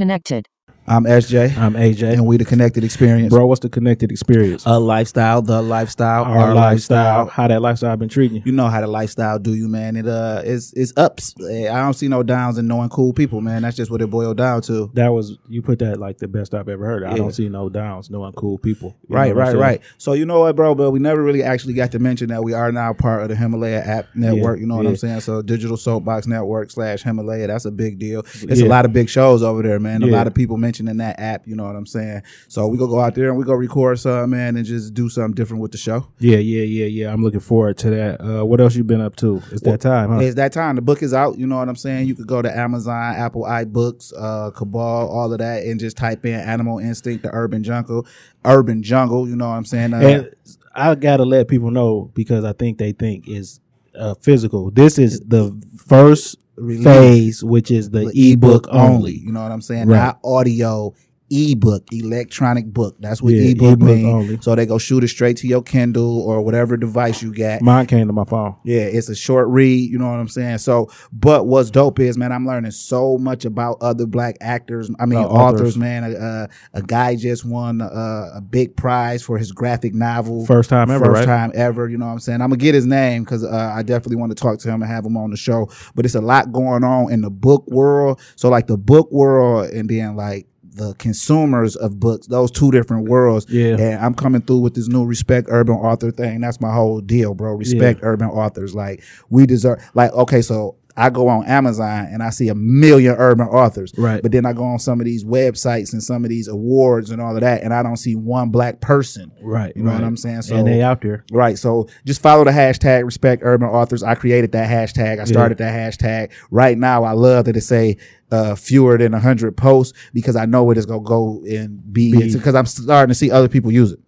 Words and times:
Connected. 0.00 0.46
I'm 0.90 1.04
SJ, 1.04 1.56
I'm 1.56 1.74
AJ. 1.74 2.14
and 2.14 2.26
we 2.26 2.36
the 2.36 2.44
Connected 2.44 2.82
Experience. 2.82 3.32
Bro, 3.32 3.46
what's 3.46 3.60
the 3.60 3.68
connected 3.68 4.10
experience? 4.10 4.64
a 4.66 4.76
lifestyle, 4.80 5.40
the 5.40 5.62
lifestyle, 5.62 6.24
our, 6.24 6.52
lifestyle, 6.52 7.26
how 7.26 7.46
that 7.46 7.62
lifestyle 7.62 7.96
been 7.96 8.08
treating 8.08 8.38
you. 8.38 8.42
You 8.46 8.50
know 8.50 8.66
how 8.66 8.80
the 8.80 8.88
lifestyle 8.88 9.38
do 9.38 9.54
you, 9.54 9.68
man. 9.68 9.94
It 9.94 10.08
uh, 10.08 10.42
it's 10.44 10.72
it's 10.72 10.92
ups. 10.96 11.36
Eh, 11.48 11.70
I 11.70 11.80
don't 11.80 11.94
see 11.94 12.08
no 12.08 12.24
downs 12.24 12.58
in 12.58 12.66
knowing 12.66 12.88
cool 12.88 13.12
people, 13.12 13.40
man. 13.40 13.62
That's 13.62 13.76
just 13.76 13.88
what 13.88 14.02
it 14.02 14.10
boiled 14.10 14.38
down 14.38 14.62
to. 14.62 14.90
That 14.94 15.10
was 15.10 15.38
you 15.48 15.62
put 15.62 15.78
that 15.78 16.00
like 16.00 16.18
the 16.18 16.26
best 16.26 16.54
I've 16.54 16.68
ever 16.68 16.84
heard. 16.84 17.04
I 17.04 17.10
Yeah. 17.12 17.16
don't 17.18 17.32
see 17.32 17.48
no 17.48 17.68
downs, 17.68 18.10
knowing 18.10 18.32
cool 18.32 18.58
people. 18.58 18.96
You 19.08 19.14
Right, 19.14 19.28
know 19.28 19.36
what 19.42 19.48
I'm 19.50 19.54
right, 19.58 19.62
right. 19.62 19.80
So 19.98 20.14
you 20.14 20.26
know 20.26 20.40
what, 20.40 20.56
bro? 20.56 20.74
But 20.74 20.90
we 20.90 20.98
never 20.98 21.22
really 21.22 21.44
actually 21.44 21.74
got 21.74 21.92
to 21.92 22.00
mention 22.00 22.30
that 22.30 22.42
we 22.42 22.52
are 22.52 22.72
now 22.72 22.94
part 22.94 23.22
of 23.22 23.28
the 23.28 23.36
Himalaya 23.36 23.78
app 23.80 24.06
network. 24.16 24.58
you 24.58 24.66
know 24.66 24.74
what 24.74 24.82
yeah. 24.86 24.90
I'm 24.90 24.96
saying? 24.96 25.20
So 25.20 25.40
Digital 25.40 25.76
Soapbox 25.76 26.26
Network 26.26 26.72
slash 26.72 27.04
Himalaya. 27.04 27.46
That's 27.46 27.64
a 27.64 27.70
big 27.70 28.00
deal. 28.00 28.20
It's 28.42 28.58
Yeah. 28.60 28.66
a 28.66 28.68
lot 28.68 28.84
of 28.84 28.92
big 28.92 29.08
shows 29.08 29.44
over 29.44 29.62
there, 29.62 29.78
man. 29.78 30.02
A 30.02 30.06
Yeah. 30.08 30.12
lot 30.16 30.26
of 30.26 30.34
people 30.34 30.56
mentioning 30.80 30.98
that 30.98 31.20
app. 31.20 31.46
You 31.46 31.56
know 31.56 31.64
what 31.64 31.76
I'm 31.76 31.86
saying? 31.86 32.22
So 32.48 32.66
we 32.66 32.78
gonna 32.78 32.90
go 32.90 33.00
out 33.00 33.14
there 33.14 33.28
and 33.28 33.38
we 33.38 33.44
go 33.44 33.54
record 33.54 33.98
some, 33.98 34.30
man, 34.30 34.56
and 34.56 34.64
just 34.64 34.94
do 34.94 35.08
something 35.08 35.34
different 35.34 35.62
with 35.62 35.72
the 35.72 35.78
show. 35.78 36.06
Yeah, 36.18 36.38
yeah, 36.38 36.62
yeah, 36.62 36.86
yeah. 36.86 37.12
I'm 37.12 37.22
looking 37.22 37.40
forward 37.40 37.78
to 37.78 37.90
that. 37.90 38.20
Uh, 38.20 38.44
what 38.44 38.60
else 38.60 38.74
you 38.74 38.84
been 38.84 39.00
up 39.00 39.16
to? 39.16 39.42
It's 39.50 39.62
that 39.62 39.80
time, 39.80 40.10
huh? 40.10 40.20
It's 40.20 40.36
that 40.36 40.52
time. 40.52 40.76
The 40.76 40.82
book 40.82 41.02
is 41.02 41.14
out. 41.14 41.38
You 41.38 41.46
know 41.46 41.56
what 41.56 41.68
I'm 41.68 41.76
saying? 41.76 42.08
You 42.08 42.14
could 42.14 42.26
go 42.26 42.42
to 42.42 42.56
Amazon, 42.56 43.14
Apple 43.14 43.42
iBooks, 43.42 44.12
uh, 44.18 44.50
Kobo, 44.52 44.78
all 44.78 45.32
of 45.32 45.38
that, 45.38 45.64
and 45.64 45.78
just 45.78 45.96
type 45.96 46.24
in 46.24 46.34
Animal 46.34 46.78
Instinct, 46.78 47.22
the 47.22 47.30
Urban 47.32 47.62
Jungle, 47.62 48.06
Urban 48.44 48.82
Jungle. 48.82 49.28
You 49.28 49.36
know 49.36 49.48
what 49.48 49.56
I'm 49.56 49.64
saying? 49.64 49.94
Uh, 49.94 49.98
and 49.98 50.34
I 50.74 50.94
gotta 50.94 51.24
let 51.24 51.48
people 51.48 51.70
know 51.70 52.10
because 52.14 52.44
I 52.44 52.52
think 52.52 52.78
they 52.78 52.92
think 52.92 53.28
is 53.28 53.60
uh, 53.94 54.14
physical. 54.14 54.70
This 54.70 54.98
is 54.98 55.20
the 55.20 55.60
first 55.76 56.36
Release. 56.60 56.84
phase, 56.84 57.44
which 57.44 57.70
is 57.70 57.90
the, 57.90 58.12
ebook 58.14 58.66
only. 58.70 59.12
You 59.14 59.32
know 59.32 59.42
what 59.42 59.52
I'm 59.52 59.62
saying? 59.62 59.88
Right. 59.88 59.96
Not 59.96 60.20
audio. 60.22 60.94
Ebook, 61.30 61.84
electronic 61.92 62.66
book. 62.66 62.96
That's 62.98 63.22
what 63.22 63.32
Yeah, 63.34 63.50
ebook, 63.50 63.74
ebook 63.74 63.80
means. 63.86 64.44
So 64.44 64.54
they 64.54 64.66
go 64.66 64.78
shoot 64.78 65.04
it 65.04 65.08
straight 65.08 65.36
to 65.38 65.46
your 65.46 65.62
Kindle 65.62 66.22
or 66.22 66.42
whatever 66.42 66.76
device 66.76 67.22
you 67.22 67.32
got. 67.32 67.62
Mine 67.62 67.86
came 67.86 68.06
to 68.08 68.12
my 68.12 68.24
phone. 68.24 68.56
Yeah, 68.64 68.80
it's 68.80 69.08
a 69.08 69.14
short 69.14 69.48
read, 69.48 69.90
you 69.90 69.98
know 69.98 70.10
what 70.10 70.18
I'm 70.18 70.28
saying? 70.28 70.58
So, 70.58 70.90
but 71.12 71.46
what's 71.46 71.70
dope 71.70 72.00
is, 72.00 72.18
man, 72.18 72.32
I'm 72.32 72.46
learning 72.46 72.72
so 72.72 73.16
much 73.16 73.44
about 73.44 73.78
other 73.80 74.06
black 74.06 74.36
actors. 74.40 74.90
I 74.98 75.06
mean, 75.06 75.20
About 75.20 75.30
authors, 75.30 75.60
authors. 75.60 75.78
man. 75.78 76.04
Uh, 76.16 76.46
a 76.74 76.82
guy 76.82 77.14
just 77.14 77.44
won 77.44 77.80
uh, 77.80 78.30
a 78.34 78.40
big 78.40 78.76
prize 78.76 79.22
for 79.22 79.38
his 79.38 79.52
graphic 79.52 79.94
novel. 79.94 80.46
First 80.46 80.70
time 80.70 80.90
ever, 80.90 81.04
First 81.04 81.18
right? 81.20 81.24
time 81.26 81.52
ever, 81.54 81.88
you 81.88 81.96
know 81.98 82.06
what 82.06 82.12
I'm 82.12 82.18
saying? 82.18 82.40
I'm 82.40 82.48
going 82.48 82.58
to 82.58 82.64
get 82.64 82.74
his 82.74 82.86
name 82.86 83.22
because 83.24 83.44
uh, 83.44 83.72
I 83.74 83.82
definitely 83.82 84.16
want 84.16 84.30
to 84.36 84.42
talk 84.42 84.58
to 84.60 84.68
him 84.68 84.82
and 84.82 84.90
have 84.90 85.04
him 85.04 85.16
on 85.16 85.30
the 85.30 85.36
show. 85.36 85.70
But 85.94 86.04
it's 86.04 86.14
a 86.16 86.20
lot 86.20 86.52
going 86.52 86.82
on 86.84 87.12
in 87.12 87.20
the 87.20 87.30
book 87.30 87.64
world. 87.68 88.20
So, 88.36 88.48
like, 88.48 88.66
the 88.66 88.76
book 88.76 89.10
world 89.12 89.70
and 89.70 89.88
then, 89.88 90.16
like, 90.16 90.46
the 90.74 90.94
consumers 90.94 91.76
of 91.76 91.98
books, 92.00 92.26
those 92.26 92.50
two 92.50 92.70
different 92.70 93.08
worlds. 93.08 93.46
Yeah. 93.48 93.76
And 93.78 94.04
I'm 94.04 94.14
coming 94.14 94.40
through 94.40 94.58
with 94.58 94.74
this 94.74 94.88
new 94.88 95.04
respect 95.04 95.48
urban 95.50 95.76
author 95.76 96.10
thing. 96.10 96.40
That's 96.40 96.60
my 96.60 96.72
whole 96.72 97.00
deal, 97.00 97.34
bro. 97.34 97.52
Respect 97.54 98.00
urban 98.02 98.28
authors. 98.28 98.74
Like 98.74 99.02
we 99.28 99.46
deserve 99.46 99.82
like 99.94 100.12
okay, 100.12 100.42
so 100.42 100.76
I 101.00 101.08
go 101.08 101.28
on 101.28 101.46
Amazon 101.46 102.08
and 102.12 102.22
I 102.22 102.28
see 102.28 102.48
a 102.48 102.54
million 102.54 103.14
urban 103.16 103.46
authors. 103.48 103.92
Right. 103.96 104.22
But 104.22 104.32
then 104.32 104.44
I 104.44 104.52
go 104.52 104.64
on 104.64 104.78
some 104.78 105.00
of 105.00 105.06
these 105.06 105.24
websites 105.24 105.92
and 105.94 106.02
some 106.02 106.24
of 106.24 106.30
these 106.30 106.46
awards 106.46 107.10
and 107.10 107.22
all 107.22 107.34
of 107.34 107.40
that, 107.40 107.62
and 107.62 107.72
I 107.72 107.82
don't 107.82 107.96
see 107.96 108.16
one 108.16 108.50
black 108.50 108.80
person. 108.80 109.32
Right. 109.40 109.72
You 109.74 109.82
know 109.82 109.92
what. 109.92 110.04
I'm 110.04 110.16
saying? 110.16 110.42
So 110.42 110.56
and 110.56 110.66
they 110.66 110.82
out 110.82 111.00
there. 111.00 111.24
Right. 111.32 111.58
So 111.58 111.88
just 112.04 112.20
follow 112.20 112.44
the 112.44 112.50
hashtag 112.50 113.04
respect 113.04 113.42
urban 113.44 113.68
authors. 113.68 114.02
I 114.02 114.14
created 114.14 114.52
that 114.52 114.68
hashtag. 114.68 115.20
I 115.20 115.24
started 115.24 115.56
that 115.58 115.72
hashtag. 115.74 116.32
Right 116.50 116.76
now, 116.76 117.04
I 117.04 117.12
love 117.12 117.46
that 117.46 117.56
it 117.56 117.62
say 117.62 117.96
uh, 118.30 118.54
fewer 118.54 118.98
than 118.98 119.12
hundred 119.14 119.56
posts 119.56 119.96
because 120.12 120.36
I 120.36 120.44
know 120.44 120.70
it 120.70 120.76
is 120.76 120.84
gonna 120.84 121.00
go 121.00 121.42
and 121.48 121.92
be 121.92 122.12
Be- 122.12 122.32
because 122.32 122.54
I'm 122.54 122.66
starting 122.66 123.08
to 123.08 123.14
see 123.14 123.30
other 123.30 123.48
people 123.48 123.72
use 123.72 123.92
it. 123.92 124.00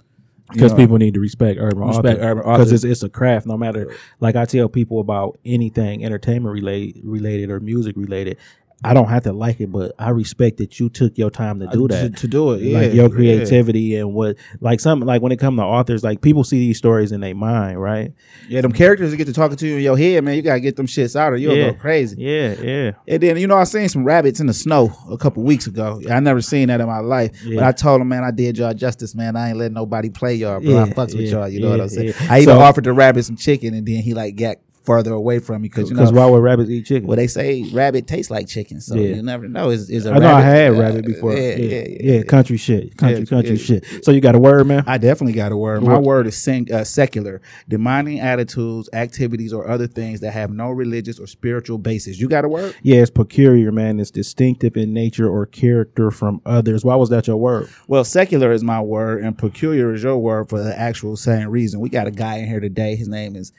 Because 0.53 0.75
people 0.75 0.99
need 0.99 1.15
to 1.15 1.21
respect 1.21 1.59
urban 1.61 1.89
Respect 1.89 2.19
authors. 2.21 2.25
urban 2.25 2.53
because 2.53 2.73
it's, 2.73 2.85
it's 2.85 3.03
a 3.03 3.09
craft 3.09 3.47
no 3.47 3.57
matter 3.57 3.95
like 4.21 4.37
i 4.37 4.45
tell 4.45 4.69
people 4.69 5.01
about 5.01 5.39
anything 5.45 6.05
entertainment 6.05 6.53
related 6.53 7.01
related 7.05 7.51
or 7.51 7.61
music 7.61 7.97
related 7.97 8.37
i 8.85 8.93
don't 8.95 9.09
have 9.09 9.23
to 9.23 9.33
like 9.33 9.61
it 9.61 9.71
but 9.71 9.93
i 9.99 10.11
respect 10.11 10.57
that 10.59 10.79
you 10.81 10.89
took 10.89 11.17
your 11.19 11.31
time 11.31 11.59
to 11.61 11.67
do 11.69 11.85
Uh, 11.85 11.89
to, 11.89 11.95
that 11.95 12.17
to 12.19 12.29
do 12.29 12.53
it. 12.53 12.63
Yeah, 12.63 12.79
like 12.79 12.93
your 12.95 13.09
yeah. 13.09 13.15
creativity 13.15 13.97
and 13.97 14.13
what 14.15 14.37
like 14.61 14.81
something 14.81 15.07
like 15.07 15.23
when 15.23 15.33
it 15.33 15.39
comes 15.39 15.59
to 15.59 15.63
authors 15.63 16.03
like 16.03 16.21
people 16.21 16.45
see 16.45 16.59
these 16.59 16.79
stories 16.79 17.13
in 17.13 17.21
their 17.21 17.35
mind 17.35 17.81
right 17.81 18.13
Yeah, 18.49 18.61
them 18.61 18.73
characters 18.73 19.11
that 19.11 19.17
get 19.17 19.27
to 19.27 19.33
talking 19.33 19.57
to 19.57 19.67
you 19.67 19.77
in 19.77 19.83
your 19.83 19.97
head, 19.97 20.25
man. 20.25 20.35
You 20.37 20.43
gotta 20.43 20.61
get 20.61 20.77
them 20.77 20.87
shits 20.87 21.15
out 21.17 21.33
or 21.33 21.37
you'll 21.37 21.57
Yeah. 21.57 21.71
go 21.71 21.75
crazy. 21.79 22.17
yeah 22.19 22.55
yeah 22.61 22.93
And 23.09 23.23
then 23.23 23.37
you 23.37 23.47
know 23.47 23.57
I 23.57 23.65
seen 23.65 23.89
some 23.89 24.05
rabbits 24.05 24.41
in 24.41 24.47
the 24.47 24.53
snow 24.55 24.93
a 25.11 25.17
couple 25.17 25.43
weeks 25.43 25.67
ago. 25.67 26.01
I 26.11 26.21
never 26.21 26.41
seen 26.41 26.69
that 26.69 26.81
in 26.81 26.87
my 26.87 26.99
life, 26.99 27.31
but 27.55 27.63
I 27.63 27.73
told 27.73 28.01
him, 28.01 28.09
man, 28.09 28.25
I 28.25 28.31
did 28.31 28.59
y'all 28.59 28.75
justice, 28.75 29.15
man. 29.15 29.37
I 29.37 29.51
ain't 29.51 29.59
letting 29.59 29.75
nobody 29.75 30.11
play 30.11 30.35
y'all, 30.35 30.61
bro. 30.61 30.77
I 30.79 30.87
Yeah, 30.87 30.93
fucks 30.93 31.15
with 31.17 31.31
y'all. 31.31 31.49
You 31.49 31.61
know 31.61 31.71
what 31.71 31.81
I'm 31.81 31.89
saying? 31.89 32.09
yeah. 32.21 32.27
I 32.29 32.41
even 32.41 32.57
So- 32.57 32.61
offered 32.61 32.85
the 32.85 32.93
rabbit 32.93 33.25
some 33.25 33.37
chicken, 33.37 33.75
and 33.75 33.87
then 33.87 34.03
he 34.03 34.15
like 34.15 34.37
got 34.37 34.57
further 34.85 35.13
away 35.13 35.39
from 35.39 35.63
me 35.63 35.69
because 35.69 35.89
you 35.91 35.97
know 35.97 36.03
because 36.03 36.13
why 36.13 36.27
would 36.27 36.43
rabbits 36.43 36.71
eat 36.71 36.85
chicken 36.87 37.07
well 37.07 37.17
they 37.17 37.27
say 37.27 37.63
rabbit 37.73 38.07
tastes 38.07 38.31
like 38.31 38.47
chicken, 38.49 38.81
so 38.81 38.95
Yeah. 38.97 39.17
you 39.17 39.23
never 39.23 39.49
know. 39.49 39.71
Is 39.71 39.89
is 39.91 40.07
a 40.07 40.13
I 40.13 40.19
know 40.19 40.33
I 40.35 40.41
had 40.41 40.73
uh, 40.73 40.81
rabbit 40.81 41.05
before. 41.07 41.35
Yeah, 41.35 41.57
yeah, 41.57 41.85
yeah. 42.01 42.23
country 42.25 42.57
shit, 42.57 42.97
country, 42.97 43.21
Yeah, 43.21 43.25
country 43.27 43.57
yeah. 43.57 43.57
shit. 43.63 44.05
So 44.05 44.11
you 44.11 44.21
got 44.21 44.35
a 44.35 44.39
word, 44.39 44.67
man? 44.67 44.85
I 44.87 44.99
definitely 44.99 45.35
got 45.35 45.53
a 45.53 45.57
word. 45.57 45.83
My 45.83 45.99
word 45.99 46.27
is 46.27 46.37
sing, 46.37 46.73
uh, 46.73 46.85
secular, 46.85 47.41
demanding 47.69 48.21
attitudes, 48.21 48.89
activities, 48.93 49.53
or 49.53 49.69
other 49.69 49.87
things 49.87 50.21
that 50.21 50.33
have 50.33 50.51
no 50.51 50.71
religious 50.71 51.19
or 51.19 51.27
spiritual 51.27 51.79
basis. 51.79 52.19
You 52.21 52.29
got 52.29 52.45
a 52.45 52.49
word? 52.49 52.75
yeah, 52.83 52.97
it's 53.03 53.11
peculiar, 53.11 53.71
man. 53.73 54.01
It's 54.01 54.11
distinctive 54.11 54.77
in 54.77 54.93
nature 54.93 55.29
or 55.29 55.47
character 55.47 56.11
from 56.11 56.41
others. 56.45 56.85
Why 56.85 56.97
was 56.97 57.11
that 57.11 57.27
your 57.27 57.37
word? 57.37 57.69
Well, 57.87 58.05
secular 58.05 58.53
is 58.53 58.63
my 58.65 58.81
word, 58.81 59.23
and 59.23 59.37
peculiar 59.37 59.95
is 59.95 60.03
your 60.03 60.19
word 60.19 60.49
for 60.49 60.63
the 60.63 60.79
actual 60.79 61.17
same 61.17 61.49
reason. 61.49 61.81
We 61.81 61.89
got 61.89 62.07
a 62.07 62.11
guy 62.11 62.37
in 62.39 62.49
here 62.49 62.61
today. 62.61 62.97
His 62.97 63.09
name 63.09 63.37
is 63.37 63.53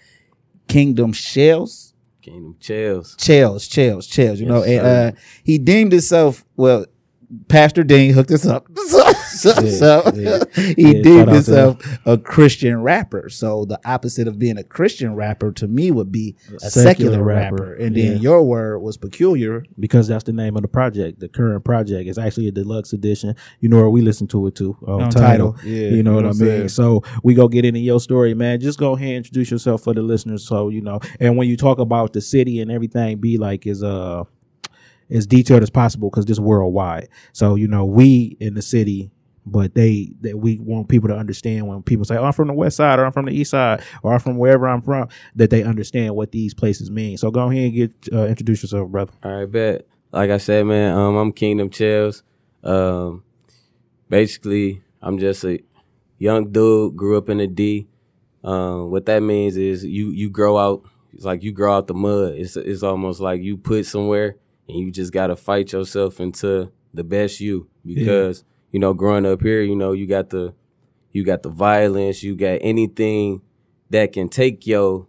Kingdom 0.68 1.14
Shells. 1.14 1.94
Kingdom 2.22 2.56
chills. 2.60 3.18
Chels, 3.18 3.68
Chels, 3.68 4.08
Chels. 4.08 4.38
You 4.38 4.46
Yes, 4.46 4.48
know, 4.48 4.64
and 4.64 5.16
uh, 5.16 5.20
he 5.44 5.58
deemed 5.58 5.92
himself 5.92 6.46
well. 6.56 6.86
Pastor 7.48 7.84
Dean 7.84 8.14
hooked 8.14 8.32
us 8.32 8.46
up, 8.46 8.68
so, 8.76 9.12
so, 9.14 9.62
Yeah, 9.62 9.70
so 9.72 10.12
yeah. 10.16 10.44
he 10.76 10.98
Yeah, 10.98 11.02
deemed 11.04 11.30
out 11.30 11.34
himself 11.34 11.78
a 12.06 12.18
Christian 12.18 12.82
rapper. 12.84 13.30
So 13.30 13.66
the 13.66 13.80
opposite 13.86 14.28
of 14.28 14.38
being 14.38 14.58
a 14.58 14.64
Christian 14.64 15.16
rapper 15.16 15.52
to 15.54 15.68
me 15.68 15.90
would 15.92 16.12
be 16.12 16.36
a 16.56 16.60
secular, 16.70 16.84
Secular 16.84 17.24
rapper. 17.24 17.56
rapper, 17.56 17.74
And 17.76 17.96
then 17.96 18.18
your 18.22 18.44
word 18.44 18.80
was 18.80 18.98
peculiar. 18.98 19.66
because 19.80 20.08
that's 20.08 20.24
the 20.26 20.34
name 20.34 20.56
of 20.56 20.62
the 20.62 20.68
project. 20.68 21.20
The 21.20 21.28
current 21.30 21.64
project 21.66 22.08
is 22.08 22.18
actually 22.18 22.48
a 22.48 22.52
deluxe 22.52 22.94
edition. 22.94 23.36
You 23.60 23.70
know 23.70 23.78
where 23.78 23.90
we 23.90 24.02
listen 24.02 24.28
to 24.28 24.48
it 24.48 24.56
too 24.56 24.78
on, 24.86 25.04
On 25.04 25.10
title. 25.10 25.54
Tidal. 25.54 25.70
Yeah, 25.70 25.90
you 25.90 26.04
know 26.04 26.16
what 26.16 26.26
I 26.26 26.30
I'm 26.30 26.38
mean. 26.38 26.70
So 26.70 27.02
we 27.24 27.34
go 27.34 27.48
get 27.48 27.66
into 27.66 27.80
your 27.80 28.00
story, 28.00 28.34
man. 28.34 28.60
Just 28.60 28.78
go 28.80 28.96
ahead 28.96 29.08
and 29.10 29.18
introduce 29.18 29.50
yourself 29.50 29.84
for 29.84 29.94
the 29.94 30.02
listeners, 30.02 30.46
so 30.48 30.70
you 30.70 30.82
know. 30.82 31.00
And 31.20 31.36
when 31.38 31.48
you 31.48 31.58
talk 31.58 31.80
about 31.80 32.14
the 32.14 32.22
city 32.22 32.60
and 32.62 32.72
everything, 32.72 33.18
be 33.18 33.38
like 33.38 33.66
is 33.66 33.82
uh 33.84 34.24
as 35.10 35.28
detailed 35.28 35.64
as 35.64 35.70
possible 35.70 36.10
because 36.10 36.26
this 36.26 36.40
worldwide. 36.40 37.10
So 37.34 37.56
you 37.56 37.68
know 37.68 37.86
we 37.86 38.38
in 38.40 38.54
the 38.54 38.62
city. 38.62 39.12
But 39.46 39.76
they 39.76 40.14
that 40.22 40.38
we 40.38 40.58
want 40.58 40.88
people 40.88 41.10
to 41.10 41.18
understand 41.18 41.68
when 41.68 41.84
people 41.84 42.06
say, 42.06 42.16
"Oh, 42.16 42.24
I'm 42.24 42.32
from 42.32 42.48
the 42.48 42.54
west 42.54 42.78
side," 42.78 42.98
or 42.98 43.06
"I'm 43.06 43.12
from 43.12 43.26
the 43.26 43.34
east 43.34 43.52
side," 43.52 43.84
or 44.02 44.14
"I'm 44.14 44.20
from 44.22 44.38
wherever 44.38 44.66
I'm 44.70 44.82
from," 44.82 45.10
that 45.36 45.50
they 45.50 45.64
understand 45.64 46.16
what 46.16 46.32
these 46.32 46.54
places 46.54 46.90
mean. 46.90 47.18
So 47.18 47.30
go 47.30 47.50
ahead 47.50 47.64
and 47.66 47.74
get 47.74 47.92
uh, 48.14 48.26
introduce 48.28 48.64
yourself, 48.64 48.90
brother. 48.90 49.12
All 49.22 49.40
right, 49.40 49.52
bet. 49.52 49.86
Like 50.14 50.30
I 50.30 50.38
said, 50.38 50.66
man, 50.66 50.96
um, 50.96 51.18
I'm 51.18 51.34
Kingdom 51.34 51.72
Chellzzz. 51.72 52.22
Um, 52.64 53.24
basically, 54.10 54.82
I'm 55.02 55.18
just 55.18 55.44
a 55.44 55.60
young 56.20 56.52
dude. 56.52 56.96
Grew 56.96 57.18
up 57.18 57.28
in 57.30 57.40
the 57.40 57.48
D. 57.48 57.88
Um, 58.44 58.92
what 58.92 59.06
that 59.08 59.22
means 59.22 59.58
is 59.58 59.84
you 59.84 60.12
you 60.12 60.30
grow 60.30 60.58
out. 60.58 60.84
It's 61.14 61.26
like 61.26 61.44
you 61.44 61.52
grow 61.52 61.76
out 61.76 61.88
the 61.88 61.94
mud. 61.94 62.34
It's 62.36 62.56
it's 62.56 62.84
almost 62.84 63.20
like 63.20 63.42
you 63.42 63.58
put 63.58 63.86
somewhere 63.86 64.38
and 64.68 64.78
you 64.78 64.92
just 64.92 65.12
gotta 65.14 65.36
fight 65.36 65.72
yourself 65.74 66.20
into 66.20 66.72
the 66.94 67.04
best 67.04 67.40
you 67.40 67.68
because 67.86 68.44
you 68.72 68.80
know 68.80 68.94
growing 68.94 69.26
up 69.26 69.42
here, 69.42 69.62
you 69.62 69.76
know 69.76 69.92
you 69.92 70.08
got 70.08 70.30
the 70.30 70.54
you 71.12 71.24
got 71.24 71.44
the 71.44 71.50
violence, 71.50 72.24
you 72.24 72.36
got 72.36 72.58
anything 72.62 73.42
that 73.90 74.14
can 74.14 74.30
take 74.30 74.66
your 74.66 75.08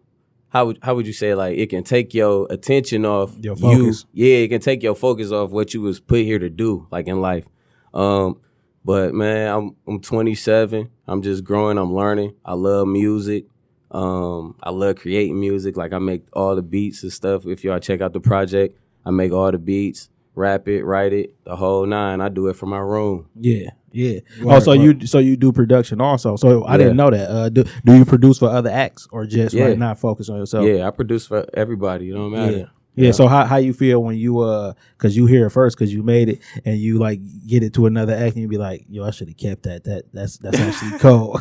how 0.48 0.66
would 0.66 0.78
how 0.82 0.94
would 0.94 1.06
you 1.06 1.12
say 1.12 1.34
like 1.34 1.58
it 1.58 1.68
can 1.70 1.82
take 1.82 2.14
your 2.14 2.46
attention 2.50 3.04
off 3.04 3.34
Your 3.40 3.56
you. 3.56 3.78
focus. 3.86 4.06
Yeah, 4.12 4.36
it 4.36 4.48
can 4.48 4.60
take 4.60 4.82
your 4.82 4.94
focus 4.94 5.32
off 5.32 5.50
what 5.50 5.74
you 5.74 5.80
was 5.80 5.98
put 5.98 6.20
here 6.20 6.38
to 6.38 6.48
do, 6.48 6.86
like 6.92 7.08
in 7.08 7.20
life. 7.20 7.46
Um, 7.92 8.40
but 8.84 9.14
man, 9.14 9.52
I'm 9.52 9.76
I'm 9.86 10.00
27. 10.00 10.90
I'm 11.08 11.22
just 11.22 11.42
growing. 11.42 11.76
I'm 11.78 11.92
learning. 11.94 12.34
I 12.44 12.52
love 12.54 12.86
music. 12.86 13.46
Um, 13.90 14.56
I 14.62 14.70
love 14.70 14.96
creating 14.96 15.40
music. 15.40 15.76
Like 15.76 15.92
I 15.92 15.98
make 15.98 16.24
all 16.32 16.54
the 16.54 16.62
beats 16.62 17.02
and 17.02 17.12
stuff. 17.12 17.46
If 17.46 17.64
y'all 17.64 17.78
check 17.78 18.00
out 18.00 18.12
the 18.12 18.20
project, 18.20 18.78
I 19.06 19.10
make 19.10 19.32
all 19.32 19.50
the 19.52 19.58
beats, 19.58 20.08
rap 20.34 20.66
it, 20.68 20.84
write 20.84 21.12
it, 21.12 21.34
the 21.44 21.56
whole 21.56 21.86
nine. 21.86 22.20
I 22.20 22.28
do 22.28 22.48
it 22.48 22.56
from 22.56 22.70
my 22.70 22.78
room. 22.78 23.28
Yeah, 23.38 23.70
yeah. 23.92 24.20
oh, 24.44 24.58
so 24.60 24.72
you 24.72 25.06
so 25.06 25.18
you 25.18 25.36
do 25.36 25.52
production 25.52 26.00
also? 26.00 26.36
So 26.36 26.64
I 26.64 26.76
didn't 26.76 26.96
know 26.96 27.10
that. 27.10 27.30
Uh, 27.30 27.48
do 27.48 27.64
do 27.84 27.96
you 27.96 28.04
produce 28.04 28.38
for 28.38 28.48
other 28.48 28.70
acts 28.70 29.06
or 29.12 29.26
just 29.26 29.54
Yeah. 29.54 29.66
right 29.66 29.78
now 29.78 29.94
focus 29.94 30.28
on 30.28 30.38
yourself? 30.38 30.66
yeah, 30.66 30.86
I 30.86 30.90
produce 30.90 31.26
for 31.26 31.46
everybody. 31.54 32.10
It 32.10 32.14
don't 32.14 32.30
matter. 32.32 32.56
Yeah. 32.58 32.64
Yeah, 32.96 33.10
so 33.10 33.26
how, 33.26 33.44
how 33.44 33.56
you 33.56 33.72
feel 33.72 34.00
when 34.04 34.16
you 34.16 34.38
uh 34.38 34.72
cause 34.98 35.16
you 35.16 35.26
hear 35.26 35.46
it 35.46 35.50
first 35.50 35.76
cause 35.76 35.92
you 35.92 36.04
made 36.04 36.28
it 36.28 36.38
and 36.64 36.78
you 36.78 37.00
like 37.00 37.18
get 37.44 37.64
it 37.64 37.74
to 37.74 37.86
another 37.86 38.12
act 38.14 38.34
and 38.34 38.42
you 38.42 38.46
be 38.46 38.56
like 38.56 38.84
yo 38.88 39.02
I 39.02 39.10
should 39.10 39.26
have 39.26 39.36
kept 39.36 39.64
that 39.64 39.82
that 39.82 40.04
that's 40.12 40.38
that's 40.38 40.56
actually 40.60 40.98
cool 41.00 41.40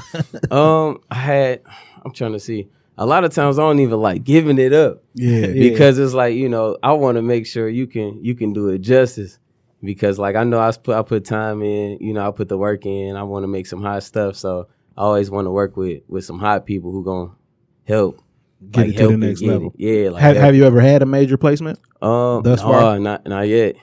Um, 0.49 1.01
I 1.11 1.15
had. 1.15 1.61
I'm 2.03 2.11
trying 2.11 2.33
to 2.33 2.39
see. 2.39 2.69
A 2.97 3.05
lot 3.05 3.23
of 3.23 3.33
times 3.33 3.57
I 3.57 3.63
don't 3.63 3.79
even 3.79 3.99
like 3.99 4.23
giving 4.23 4.57
it 4.59 4.73
up. 4.73 5.03
yeah 5.15 5.47
because 5.53 5.97
it's 5.99 6.13
like 6.13 6.35
you 6.35 6.49
know 6.49 6.77
I 6.83 6.93
want 6.93 7.15
to 7.17 7.21
make 7.21 7.45
sure 7.47 7.67
you 7.67 7.87
can 7.87 8.23
you 8.23 8.35
can 8.35 8.53
do 8.53 8.69
it 8.69 8.79
justice 8.79 9.39
because 9.83 10.19
like 10.19 10.35
I 10.35 10.43
know 10.43 10.59
I 10.59 10.71
put 10.71 10.95
I 10.95 11.01
put 11.01 11.25
time 11.25 11.61
in 11.63 11.97
you 11.99 12.13
know 12.13 12.27
I 12.27 12.31
put 12.31 12.49
the 12.49 12.57
work 12.57 12.85
in 12.85 13.15
I 13.15 13.23
want 13.23 13.43
to 13.43 13.47
make 13.47 13.65
some 13.67 13.81
hot 13.81 14.03
stuff 14.03 14.35
so 14.35 14.67
I 14.97 15.01
always 15.01 15.29
want 15.31 15.45
to 15.47 15.51
work 15.51 15.75
with 15.75 16.03
with 16.07 16.23
some 16.25 16.39
hot 16.39 16.65
people 16.65 16.91
who 16.91 17.03
gonna 17.03 17.31
help 17.87 18.21
Get 18.71 18.87
like, 18.87 18.95
it 18.95 18.97
to 18.99 19.07
the 19.07 19.17
next 19.17 19.39
get 19.41 19.49
it. 19.49 19.51
level. 19.53 19.73
yeah 19.77 20.09
like 20.11 20.21
have, 20.21 20.35
have 20.37 20.55
you 20.55 20.63
ever 20.65 20.79
had 20.79 21.01
a 21.01 21.05
major 21.05 21.35
placement 21.37 21.79
um 22.01 22.43
thus 22.43 22.61
no, 22.61 22.67
far? 22.71 22.99
not 22.99 23.25
not 23.27 23.41
yet 23.47 23.75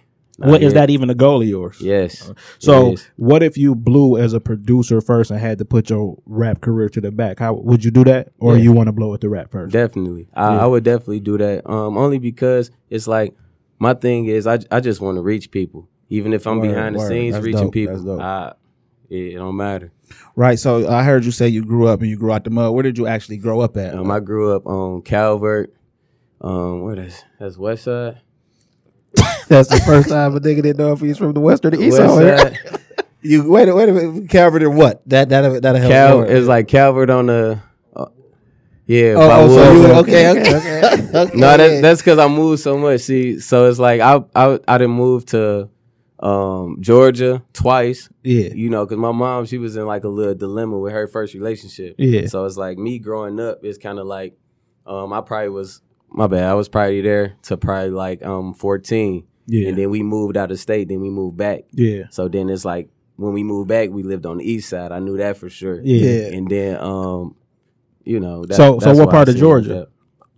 What 0.49 0.63
is 0.63 0.73
yet. 0.73 0.81
that 0.81 0.91
even 0.91 1.11
a 1.11 1.15
goal 1.15 1.43
of 1.43 1.49
yours 1.49 1.77
yes 1.81 2.33
so 2.59 2.97
what 3.17 3.43
if 3.43 3.57
you 3.59 3.75
blew 3.75 4.17
as 4.17 4.33
a 4.33 4.41
producer 4.41 5.01
first 5.01 5.31
and 5.31 5.39
had 5.39 5.59
to 5.59 5.65
put 5.65 5.91
your 5.91 6.17
rap 6.27 6.61
career 6.61 6.89
to 6.89 7.01
the 7.01 7.11
back 7.11 7.39
how 7.39 7.55
would 7.55 7.85
you 7.85 7.91
do 7.91 8.05
that 8.05 8.33
or 8.39 8.57
Yeah. 8.57 8.63
you 8.65 8.73
want 8.73 8.87
to 8.89 8.93
blow 8.93 9.11
with 9.11 9.21
the 9.21 9.29
rap 9.29 9.51
first 9.51 9.73
Definitely. 9.73 10.29
I, 10.35 10.55
Yeah. 10.55 10.63
I 10.63 10.67
would 10.67 10.85
definitely 10.85 11.21
do 11.21 11.37
that. 11.39 11.69
Um, 11.69 11.97
only 11.99 12.19
because 12.19 12.71
it's 12.89 13.07
like 13.07 13.35
my 13.79 13.95
thing 13.95 14.27
is 14.27 14.47
I, 14.47 14.59
I 14.71 14.81
just 14.81 15.01
want 15.01 15.17
to 15.17 15.23
reach 15.23 15.51
people. 15.51 15.89
Even 16.09 16.33
if 16.33 16.47
I'm 16.47 16.59
Word, 16.59 16.69
behind 16.69 16.95
the 16.97 16.99
word. 17.01 17.09
scenes 17.09 17.35
That's 17.35 17.45
reaching 17.47 17.63
dope. 17.65 17.73
People. 17.73 18.21
I, 18.21 18.53
it, 19.09 19.17
it 19.17 19.35
don't 19.37 19.57
matter. 19.57 19.93
Right. 20.37 20.59
So 20.59 20.89
I 20.89 21.03
heard 21.05 21.25
you 21.25 21.31
say 21.31 21.49
you 21.49 21.65
grew 21.65 21.87
up 21.87 22.01
and 22.01 22.11
you 22.11 22.17
grew 22.17 22.33
out 22.33 22.45
the 22.45 22.51
mud. 22.51 22.73
Where 22.75 22.83
did 22.83 22.99
you 22.99 23.07
actually 23.07 23.37
grow 23.39 23.61
up 23.61 23.77
at? 23.77 23.95
Um, 23.95 24.11
I 24.11 24.21
grew 24.21 24.55
up 24.55 24.67
on 24.67 25.03
Calvert. 25.03 25.73
Um, 26.41 26.83
where 26.83 26.97
that's 26.97 27.23
that's 27.39 27.57
West 27.59 27.85
Side. 27.85 28.21
That's 29.49 29.69
the 29.69 29.81
first 29.85 30.09
time 30.09 30.37
a 30.37 30.41
nigga 30.41 30.63
didn't 30.63 30.79
know 30.79 30.93
if 30.93 31.01
he's 31.01 31.19
from 31.19 31.33
the 31.33 31.41
west 31.41 31.65
or 31.65 31.71
the 31.71 31.81
east. 31.81 31.97
Side. 31.97 32.59
You 33.23 33.51
wait, 33.51 33.69
a- 33.69 33.75
wait 33.75 33.87
a 33.87 33.93
minute. 33.93 34.31
Calvert 34.31 34.63
and 34.63 34.79
what? 34.79 35.03
That 35.07 35.29
that 35.29 35.61
that 35.61 35.77
help. 35.77 35.91
Cal, 35.93 36.17
more. 36.19 36.27
it's 36.27 36.47
like 36.47 36.69
Calvert 36.69 37.11
on 37.11 37.27
the. 37.27 37.61
Uh, 37.95 38.07
yeah. 38.87 39.13
Oh, 39.15 39.29
oh, 39.31 39.49
so 39.55 39.73
you 39.73 39.87
okay? 39.99 40.31
Okay, 40.31 40.57
okay. 40.57 41.09
okay. 41.19 41.37
No, 41.39 41.55
that, 41.55 41.83
that's 41.83 42.01
because 42.01 42.19
I 42.19 42.29
moved 42.29 42.63
so 42.63 42.79
much. 42.79 43.03
See, 43.03 43.39
so 43.39 43.69
it's 43.69 43.79
like 43.79 44.01
I 44.01 44.25
I 44.35 44.59
I 44.67 44.79
didn't 44.79 44.97
move 44.97 45.27
to 45.27 45.69
um, 46.21 46.79
Georgia 46.81 47.43
twice. 47.53 48.09
yeah 48.23 48.55
You 48.55 48.71
know, 48.71 48.87
because 48.87 48.97
my 48.99 49.13
mom 49.13 49.45
she 49.45 49.59
was 49.59 49.77
in 49.77 49.85
like 49.87 50.05
a 50.05 50.09
little 50.09 50.35
dilemma 50.35 50.79
with 50.79 50.93
her 50.95 51.07
first 51.07 51.35
relationship. 51.35 51.97
Yeah. 51.99 52.27
So 52.27 52.47
it's 52.47 52.57
like 52.57 52.79
me 52.79 52.99
growing 52.99 53.39
up. 53.39 53.63
is 53.67 53.77
kind 53.77 53.99
of 53.99 54.07
like 54.07 54.35
um, 54.87 55.13
I 55.13 55.21
probably 55.21 55.51
was 55.51 55.83
my 56.13 56.27
bad. 56.27 56.45
I 56.45 56.55
was 56.55 56.69
probably 56.69 57.01
there 57.01 57.37
to 57.43 57.57
probably 57.57 57.91
like 57.91 58.23
um 58.25 58.55
14. 58.55 59.25
Yeah. 59.47 59.69
And 59.69 59.79
then 59.79 59.91
we 59.91 60.03
moved 60.03 60.37
out 60.37 60.51
of 60.53 60.61
state. 60.61 60.89
Then 60.89 61.01
we 61.01 61.11
moved 61.11 61.37
back. 61.37 61.65
yeah 61.73 62.05
So 62.11 62.29
then 62.29 62.49
it's 62.49 62.65
like 62.65 62.89
when 63.17 63.33
we 63.33 63.43
moved 63.43 63.69
back, 63.69 63.91
we 63.91 64.03
lived 64.03 64.25
on 64.27 64.39
the 64.39 64.45
east 64.51 64.69
side. 64.69 64.93
I 64.93 64.99
knew 65.01 65.17
that 65.19 65.37
for 65.37 65.49
sure. 65.51 65.81
yeah 65.83 66.29
And 66.37 66.49
then 66.49 66.77
um, 66.81 67.35
you 68.05 68.21
know. 68.21 68.45
That, 68.45 68.55
So- 68.57 68.79
so 68.81 68.93
what 68.95 69.11
part 69.11 69.29
I 69.29 69.33
of 69.33 69.35
seen 69.37 69.41
Georgia? 69.41 69.89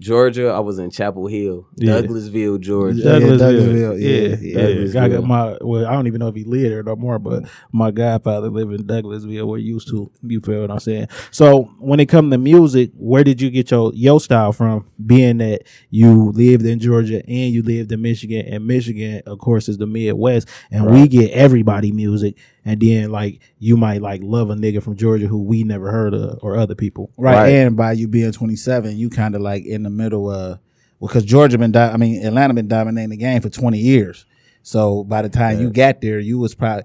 That. 0.02 0.06
Georgia, 0.06 0.48
I 0.48 0.60
was 0.60 0.78
in 0.78 0.90
Chapel 0.90 1.26
Hill, 1.26 1.66
Yeah. 1.76 2.00
Douglasville, 2.00 2.60
Georgia. 2.60 2.98
Yeah, 3.02 3.10
Douglasville. 3.20 3.38
Douglasville. 3.38 4.00
Yeah, 4.02 4.08
Yeah, 4.08 4.36
yeah. 4.40 4.66
Douglasville. 4.76 5.00
I 5.02 5.08
got 5.08 5.24
my 5.24 5.58
well, 5.60 5.86
I 5.86 5.92
don't 5.92 6.06
even 6.06 6.18
know 6.20 6.28
if 6.28 6.34
he 6.34 6.44
lived 6.44 6.72
there 6.72 6.82
no 6.82 6.96
more, 6.96 7.18
but 7.18 7.44
my 7.72 7.90
godfather 7.90 8.50
lived 8.50 8.72
in 8.72 8.86
Douglasville. 8.86 9.46
We're 9.46 9.58
used 9.58 9.88
to. 9.88 10.10
You 10.22 10.40
feel 10.40 10.60
what 10.62 10.70
I'm 10.70 10.80
saying? 10.80 11.08
So 11.30 11.64
when 11.78 12.00
it 12.00 12.06
come 12.06 12.30
to 12.30 12.38
music, 12.38 12.90
where 12.96 13.24
did 13.24 13.40
you 13.40 13.50
get 13.50 13.70
your 13.70 13.92
your 13.94 14.20
style 14.20 14.52
from? 14.52 14.86
Being 15.04 15.38
that 15.38 15.62
you 15.90 16.30
lived 16.32 16.64
in 16.66 16.78
Georgia 16.78 17.22
and 17.26 17.52
you 17.52 17.62
lived 17.62 17.92
in 17.92 18.02
Michigan, 18.02 18.46
and 18.46 18.66
Michigan, 18.66 19.22
of 19.26 19.38
course, 19.38 19.68
is 19.68 19.78
the 19.78 19.86
Midwest, 19.86 20.48
and 20.70 20.90
we 20.90 21.08
get 21.08 21.30
everybody 21.32 21.92
music. 21.92 22.36
And 22.64 22.80
then 22.80 23.10
like 23.10 23.40
you 23.58 23.76
might 23.76 24.02
like 24.02 24.20
love 24.22 24.50
a 24.50 24.54
nigga 24.54 24.82
from 24.82 24.96
Georgia 24.96 25.26
who 25.26 25.42
we 25.42 25.64
never 25.64 25.90
heard 25.90 26.14
of 26.14 26.38
or 26.42 26.56
other 26.56 26.74
people. 26.74 27.10
Right. 27.16 27.34
Right. 27.34 27.48
And 27.48 27.76
by 27.76 27.92
you 27.92 28.06
being 28.08 28.30
27, 28.32 28.96
you 28.96 29.10
kind 29.10 29.34
of 29.34 29.40
like 29.40 29.64
in 29.64 29.82
the 29.82 29.90
middle 29.90 30.30
of, 30.30 30.58
because 31.00 31.24
Georgia 31.24 31.58
been, 31.58 31.72
di- 31.72 31.90
I 31.92 31.96
mean, 31.96 32.24
Atlanta 32.24 32.54
been 32.54 32.68
dominating 32.68 33.10
the 33.10 33.16
game 33.16 33.40
for 33.40 33.48
20 33.48 33.78
years. 33.78 34.24
So 34.62 35.02
by 35.02 35.22
the 35.22 35.28
time 35.28 35.60
you 35.60 35.70
got 35.70 36.00
there, 36.00 36.20
you 36.20 36.38
was 36.38 36.54
probably 36.54 36.84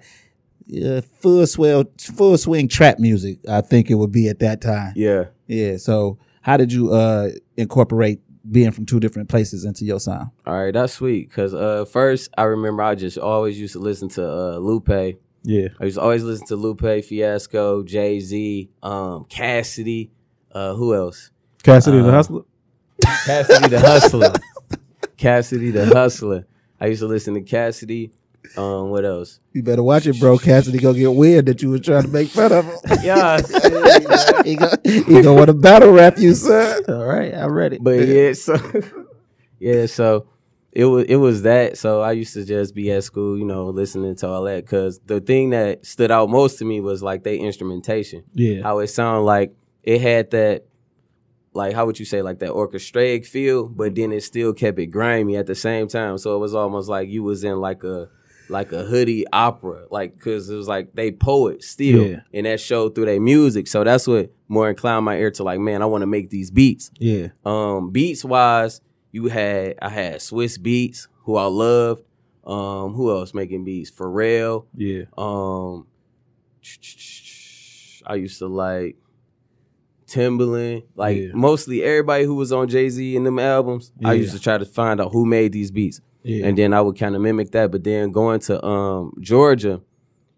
uh, 0.83 1.01
full 1.19 1.45
swell, 1.45 1.85
full 1.99 2.37
swing 2.37 2.67
trap 2.67 2.97
music. 2.97 3.37
I 3.47 3.61
think 3.61 3.91
it 3.91 3.95
would 3.95 4.11
be 4.11 4.29
at 4.29 4.39
that 4.39 4.61
time. 4.61 4.93
Yeah. 4.95 5.25
Yeah. 5.45 5.77
So 5.77 6.17
how 6.41 6.57
did 6.57 6.73
you 6.73 6.91
uh 6.91 7.29
incorporate 7.55 8.21
being 8.49 8.71
from 8.71 8.85
two 8.85 8.99
different 8.99 9.29
places 9.29 9.63
into 9.65 9.85
your 9.85 9.99
sound? 9.99 10.29
All 10.45 10.53
right, 10.57 10.73
that's 10.73 10.93
sweet. 10.93 11.31
Cause 11.31 11.53
uh, 11.53 11.85
first 11.85 12.31
I 12.37 12.43
remember 12.43 12.81
I 12.81 12.95
just 12.95 13.17
always 13.17 13.59
used 13.59 13.73
to 13.73 13.79
listen 13.79 14.09
to 14.09 14.23
uh, 14.27 14.57
Lupe. 14.57 15.19
Yeah. 15.43 15.67
I 15.79 15.85
used 15.85 15.95
to 15.97 16.01
always 16.01 16.23
listen 16.23 16.47
to 16.47 16.55
Lupe, 16.55 17.03
Fiasco, 17.05 17.83
Jay 17.83 18.19
Z, 18.19 18.69
um, 18.83 19.25
Cassidy. 19.29 20.11
Uh, 20.51 20.73
who 20.75 20.93
else? 20.95 21.31
Cassidy 21.63 22.01
the 22.01 22.09
Uh, 22.09 22.11
Hustler. 22.11 22.41
Cassidy 23.25 23.67
the 23.69 23.79
Hustler. 23.79 24.33
Cassidy 25.17 25.71
the 25.71 25.85
Hustler. 25.85 26.45
I 26.79 26.87
used 26.87 27.01
to 27.01 27.07
listen 27.07 27.33
to 27.35 27.41
Cassidy. 27.41 28.11
Um, 28.55 28.89
what 28.91 29.03
else? 29.05 29.39
You 29.53 29.61
better 29.61 29.83
watch 29.83 30.07
it, 30.07 30.19
bro. 30.19 30.37
Cassidy 30.37 30.77
go 30.79 30.93
get 30.93 31.13
weird 31.13 31.47
that 31.47 31.61
you 31.61 31.69
was 31.71 31.81
trying 31.81 32.03
to 32.03 32.07
make 32.07 32.29
fun 32.29 32.51
of 32.51 32.65
him. 32.65 32.75
Yeah, 33.03 33.37
he 34.45 34.55
go, 34.55 34.69
he 34.83 35.21
go 35.21 35.33
want 35.33 35.47
to 35.47 35.53
battle 35.53 35.91
rap 35.91 36.17
you, 36.17 36.33
son. 36.33 36.81
All 36.87 37.05
right, 37.05 37.33
I 37.33 37.45
read 37.47 37.73
it. 37.73 37.83
but 37.83 38.07
yeah, 38.07 38.33
so 38.33 38.55
yeah, 39.59 39.85
so 39.85 40.27
it 40.77 40.85
was 40.85 41.05
it 41.09 41.15
was 41.15 41.41
that. 41.41 41.77
So 41.77 42.01
I 42.01 42.11
used 42.11 42.33
to 42.35 42.45
just 42.45 42.75
be 42.75 42.91
at 42.91 43.03
school, 43.03 43.37
you 43.37 43.45
know, 43.45 43.65
listening 43.69 44.15
to 44.17 44.27
all 44.27 44.43
that. 44.43 44.65
Cause 44.67 44.99
the 45.05 45.19
thing 45.19 45.49
that 45.49 45.85
stood 45.85 46.11
out 46.11 46.29
most 46.29 46.59
to 46.59 46.65
me 46.65 46.81
was 46.81 47.01
like 47.01 47.23
they 47.23 47.37
instrumentation. 47.37 48.23
Yeah. 48.33 48.61
how 48.61 48.79
it 48.79 48.87
sounded 48.87 49.21
like 49.23 49.55
it 49.83 49.99
had 50.01 50.31
that 50.31 50.65
like 51.53 51.73
how 51.73 51.85
would 51.87 51.97
you 51.97 52.05
say 52.05 52.21
like 52.21 52.37
that 52.39 52.49
orchestrated 52.51 53.25
feel 53.27 53.67
but 53.67 53.95
then 53.95 54.11
it 54.11 54.21
still 54.21 54.53
kept 54.53 54.77
it 54.77 54.87
grimy 54.87 55.35
at 55.35 55.47
the 55.47 55.55
same 55.55 55.87
time 55.87 56.17
so 56.19 56.35
it 56.35 56.39
was 56.39 56.53
almost 56.53 56.87
like 56.89 57.09
you 57.09 57.23
was 57.23 57.43
in 57.43 57.57
like 57.59 57.83
a 57.83 58.09
like 58.49 58.71
a 58.73 58.83
hoodie 58.83 59.25
opera 59.33 59.85
like 59.89 60.13
because 60.15 60.49
it 60.51 60.55
was 60.55 60.67
like 60.67 60.93
they 60.93 61.11
poets 61.11 61.67
still 61.67 62.05
Yeah. 62.05 62.19
and 62.33 62.45
that 62.45 62.59
showed 62.59 62.93
through 62.93 63.05
their 63.05 63.19
music 63.19 63.67
so 63.67 63.83
that's 63.83 64.05
what 64.07 64.31
more 64.47 64.69
inclined 64.69 65.05
my 65.05 65.17
ear 65.17 65.31
to 65.31 65.43
like 65.43 65.59
man 65.59 65.81
i 65.81 65.85
want 65.85 66.03
to 66.03 66.05
make 66.07 66.29
these 66.29 66.51
beats 66.51 66.91
Yeah. 66.99 67.29
um 67.43 67.89
beats 67.89 68.23
wise 68.23 68.79
you 69.11 69.27
had 69.27 69.75
i 69.81 69.89
had 69.89 70.15
Swizz 70.15 70.57
Beatz 70.59 71.07
who 71.23 71.35
i 71.35 71.45
loved 71.45 72.03
um 72.45 72.93
who 72.93 73.11
else 73.11 73.33
making 73.33 73.63
beats 73.65 73.91
pharrell 73.91 74.65
Yeah. 74.75 75.03
um, 75.17 75.87
I 78.05 78.15
used 78.15 78.39
to 78.39 78.47
like 78.47 78.95
Timbaland, 80.07 80.83
like 80.95 81.17
Yeah. 81.17 81.27
mostly 81.33 81.83
everybody 81.83 82.23
who 82.23 82.35
was 82.35 82.53
on 82.53 82.69
Jay 82.69 82.87
Z 82.89 83.17
and 83.17 83.25
them 83.25 83.39
albums. 83.39 83.91
I 84.05 84.13
used 84.13 84.33
to 84.33 84.39
try 84.39 84.57
to 84.57 84.63
find 84.65 85.01
out 85.01 85.11
who 85.11 85.25
made 85.25 85.51
these 85.51 85.69
beats, 85.71 85.99
Yeah. 86.23 86.45
and 86.45 86.57
then 86.57 86.73
I 86.73 86.79
would 86.79 86.97
kind 86.97 87.15
of 87.15 87.21
mimic 87.21 87.51
that. 87.51 87.71
But 87.71 87.83
then 87.83 88.11
going 88.11 88.39
to 88.41 88.63
um 88.65 89.11
Georgia, 89.19 89.81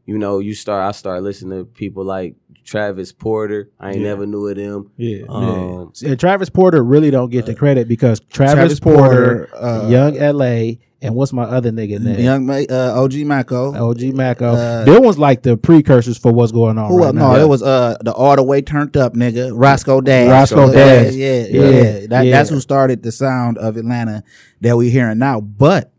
you 0.10 0.18
know, 0.18 0.40
you 0.40 0.54
start 0.56 0.88
I 0.88 0.92
start 0.92 1.22
listening 1.24 1.60
to 1.60 1.66
people 1.66 2.04
like 2.04 2.36
Travis 2.66 3.12
Porter. 3.12 3.70
I 3.80 3.92
ain't 3.92 3.98
Yeah. 4.02 4.08
never 4.10 4.26
knew 4.26 4.48
of 4.48 4.56
them. 4.58 4.90
Yeah. 4.98 5.24
Um, 5.30 5.92
yeah. 6.02 6.16
Travis 6.16 6.50
Porter 6.50 6.84
really 6.84 7.12
don't 7.12 7.30
get 7.30 7.46
the 7.46 7.54
credit 7.54 7.88
because 7.88 8.20
Travis, 8.20 8.54
Travis 8.56 8.80
Porter, 8.80 9.48
Porter, 9.52 9.56
uh, 9.64 9.88
Yung 9.90 10.16
LA, 10.16 10.78
and 11.02 11.16
what's 11.16 11.32
my 11.32 11.44
other 11.44 11.72
nigga 11.72 12.00
name? 12.00 12.20
Young 12.20 12.50
uh, 12.50 12.94
OG 12.96 13.14
Maco. 13.26 13.74
OG 13.74 14.14
Maco. 14.16 14.48
Uh, 14.54 14.84
Them 14.86 15.04
was 15.04 15.18
like 15.18 15.44
the 15.44 15.56
precursors 15.58 16.18
for 16.18 16.32
what's 16.34 16.52
going 16.52 16.78
on. 16.78 16.90
Who 16.90 16.98
right 16.98 17.06
else? 17.08 17.16
now. 17.16 17.34
No, 17.34 17.40
it 17.44 17.48
was 17.48 17.62
uh 17.64 17.96
the 18.02 18.12
all 18.12 18.36
the 18.36 18.44
way 18.44 18.62
turned 18.62 18.98
up 18.98 19.14
nigga, 19.14 19.52
Roscoe 19.54 20.02
Dash. 20.02 20.30
Roscoe 20.30 20.68
Yeah, 20.68 20.74
Dash. 21.04 21.14
Yeah, 21.14 21.28
yeah, 21.34 21.46
Yeah. 21.48 21.70
yeah. 21.70 22.08
That, 22.08 22.26
Yeah. 22.26 22.32
That's 22.32 22.50
who 22.50 22.60
started 22.60 23.04
the 23.04 23.12
sound 23.12 23.58
of 23.60 23.78
Atlanta 23.78 24.24
that 24.62 24.76
we're 24.76 24.92
hearing 24.92 25.20
now. 25.20 25.40
But 25.40 25.92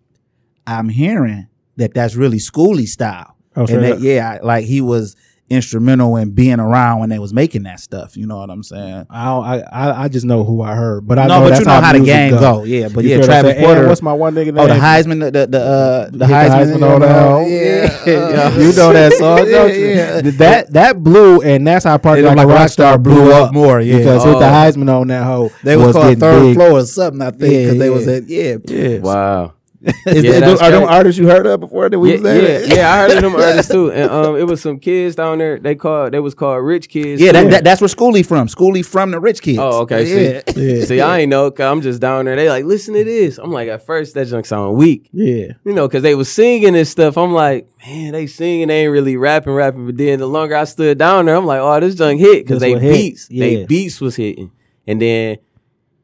I'm 0.66 0.88
hearing 0.88 1.46
that 1.76 1.94
that's 1.94 2.14
really 2.14 2.38
Skooly 2.38 2.86
style, 2.86 3.34
Oh, 3.56 3.66
and 3.66 3.82
that 3.82 4.00
yeah, 4.00 4.38
like 4.42 4.64
he 4.64 4.80
was 4.80 5.16
instrumental 5.50 6.14
in 6.16 6.30
being 6.30 6.60
around 6.60 7.00
when 7.00 7.08
they 7.08 7.18
was 7.18 7.34
making 7.34 7.64
that 7.64 7.80
stuff. 7.80 8.16
You 8.16 8.24
know 8.24 8.38
what 8.38 8.50
I'm 8.50 8.62
saying? 8.62 9.06
I, 9.10 9.24
don't, 9.24 9.44
I 9.44 9.58
I 9.72 10.02
I 10.04 10.08
just 10.08 10.24
know 10.24 10.44
who 10.44 10.62
I 10.62 10.76
heard, 10.76 11.08
but 11.08 11.18
I 11.18 11.26
no, 11.26 11.40
know 11.40 11.40
but 11.46 11.48
that's 11.48 11.60
you 11.62 11.66
know 11.66 11.80
how, 11.80 11.92
the 11.92 11.98
music 11.98 12.14
game 12.14 12.30
go. 12.34 12.38
go. 12.40 12.62
Yeah, 12.62 12.88
but 12.88 13.02
You 13.02 13.10
yeah, 13.10 13.16
feel 13.16 13.26
what 13.26 13.30
I'm 13.34 13.42
Travis? 13.42 13.64
Porter. 13.64 13.88
What's 13.88 14.02
my 14.02 14.12
one 14.12 14.34
nigga 14.36 14.44
name? 14.46 14.58
Oh, 14.58 14.66
the 14.68 14.74
Heisman, 14.74 15.18
the 15.18 15.30
the, 15.32 15.46
the 15.48 15.60
uh, 15.60 16.04
the 16.04 16.10
Hit 16.10 16.18
the 16.18 16.24
Heisman, 16.26 16.76
Heisman 16.78 16.94
on 16.94 17.00
the 17.00 17.08
hoe. 17.12 17.46
Yeah, 17.46 18.56
you 18.58 18.72
know 18.76 18.92
that 18.92 19.12
song, 19.14 19.38
yeah, 19.44 19.44
don't 19.52 19.74
you? 19.74 19.86
yeah. 19.88 20.20
That 20.38 20.72
that 20.72 21.02
blew, 21.02 21.40
and 21.42 21.66
that's 21.66 21.84
how 21.84 21.98
Party 21.98 22.22
It 22.22 22.26
Like, 22.26 22.36
like 22.36 22.46
a 22.46 22.50
Rockstar 22.50 23.02
blew 23.02 23.32
up 23.32 23.52
more, 23.52 23.80
yeah. 23.80 23.98
because 23.98 24.24
with 24.24 24.38
the 24.38 24.46
Oh. 24.46 24.52
Heisman 24.52 24.88
on 25.00 25.08
that 25.08 25.24
hoe. 25.24 25.50
They 25.64 25.76
was, 25.76 25.96
called 25.96 26.16
third 26.18 26.40
big. 26.42 26.54
floor 26.54 26.70
or 26.78 26.84
something, 26.86 27.22
I 27.22 27.30
think, 27.32 27.40
because 27.40 27.78
they 27.78 27.90
was 27.90 28.06
yeah. 28.06 28.12
at 28.14 28.28
yeah. 28.28 28.56
Yeah, 28.68 28.98
Wow. 29.00 29.54
Is 30.06 30.24
Yeah, 30.24 30.40
that- 30.40 30.60
are 30.60 30.70
them 30.70 30.82
artists 30.82 31.18
you 31.18 31.26
heard 31.26 31.46
of 31.46 31.58
before 31.58 31.88
that 31.88 31.98
we 31.98 32.08
Yeah, 32.10 32.14
was 32.16 32.22
there? 32.22 32.66
yeah, 32.66 32.74
yeah, 32.74 32.92
I 32.92 32.98
heard 32.98 33.12
of 33.12 33.22
them 33.22 33.34
artists 33.40 33.72
too. 33.72 33.90
And 33.90 34.10
um 34.10 34.36
it 34.36 34.42
was 34.42 34.60
some 34.60 34.78
kids 34.78 35.16
down 35.16 35.38
there. 35.38 35.58
They 35.58 35.74
called 35.74 36.12
they 36.12 36.20
was 36.20 36.34
called 36.34 36.62
Rich 36.62 36.90
Kidz. 36.90 37.18
Yeah, 37.18 37.32
that, 37.32 37.50
that, 37.50 37.64
that's 37.64 37.80
where 37.80 37.88
Skooly 37.88 38.24
from. 38.26 38.46
Skooly 38.48 38.84
from 38.84 39.10
the 39.10 39.18
Rich 39.18 39.40
Kidz. 39.40 39.56
Oh, 39.58 39.80
okay. 39.82 40.34
Yeah. 40.34 40.42
See, 40.52 40.82
see, 40.86 41.00
I 41.00 41.20
ain't 41.20 41.30
know. 41.30 41.50
Cause 41.50 41.64
I'm 41.64 41.80
just 41.80 41.98
down 41.98 42.26
there. 42.26 42.36
They 42.36 42.50
like, 42.50 42.66
listen 42.66 42.92
to 42.92 43.04
this. 43.04 43.38
I'm 43.38 43.52
like, 43.52 43.68
at 43.68 43.86
first 43.86 44.12
that 44.14 44.26
junk 44.26 44.44
sound 44.44 44.76
weak, 44.76 45.08
yeah. 45.12 45.52
you 45.64 45.72
know, 45.72 45.88
cause 45.88 46.02
they 46.02 46.14
was 46.14 46.30
singing 46.30 46.74
this 46.74 46.90
stuff. 46.90 47.16
I'm 47.16 47.32
like, 47.32 47.66
man, 47.86 48.12
they 48.12 48.26
singing, 48.26 48.68
they 48.68 48.82
ain't 48.82 48.92
really 48.92 49.16
rapping, 49.16 49.54
rapping. 49.54 49.86
But 49.86 49.96
then 49.96 50.18
the 50.18 50.26
longer 50.28 50.56
I 50.56 50.64
stood 50.64 50.98
down 50.98 51.24
there, 51.24 51.36
I'm 51.36 51.46
like, 51.46 51.60
oh, 51.60 51.80
this 51.80 51.94
junk 51.94 52.20
hit, 52.20 52.46
cause 52.46 52.60
they 52.60 52.74
beats, 52.78 53.30
Yeah. 53.30 53.44
they 53.46 53.64
beats 53.64 53.98
was 54.00 54.16
hitting. 54.16 54.52
And 54.86 55.00
then 55.00 55.38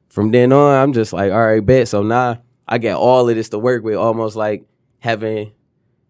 from 0.09 0.31
then 0.31 0.51
on, 0.51 0.75
I'm 0.83 0.93
just 0.95 1.13
like, 1.13 1.31
all 1.31 1.45
right, 1.45 1.61
bet. 1.65 1.89
So 1.89 2.03
now 2.03 2.41
I 2.69 2.79
got 2.79 2.99
all 2.99 3.29
of 3.29 3.37
this 3.37 3.49
to 3.51 3.59
work 3.59 3.85
with, 3.85 3.97
almost 3.97 4.37
like 4.37 4.65
having. 5.01 5.53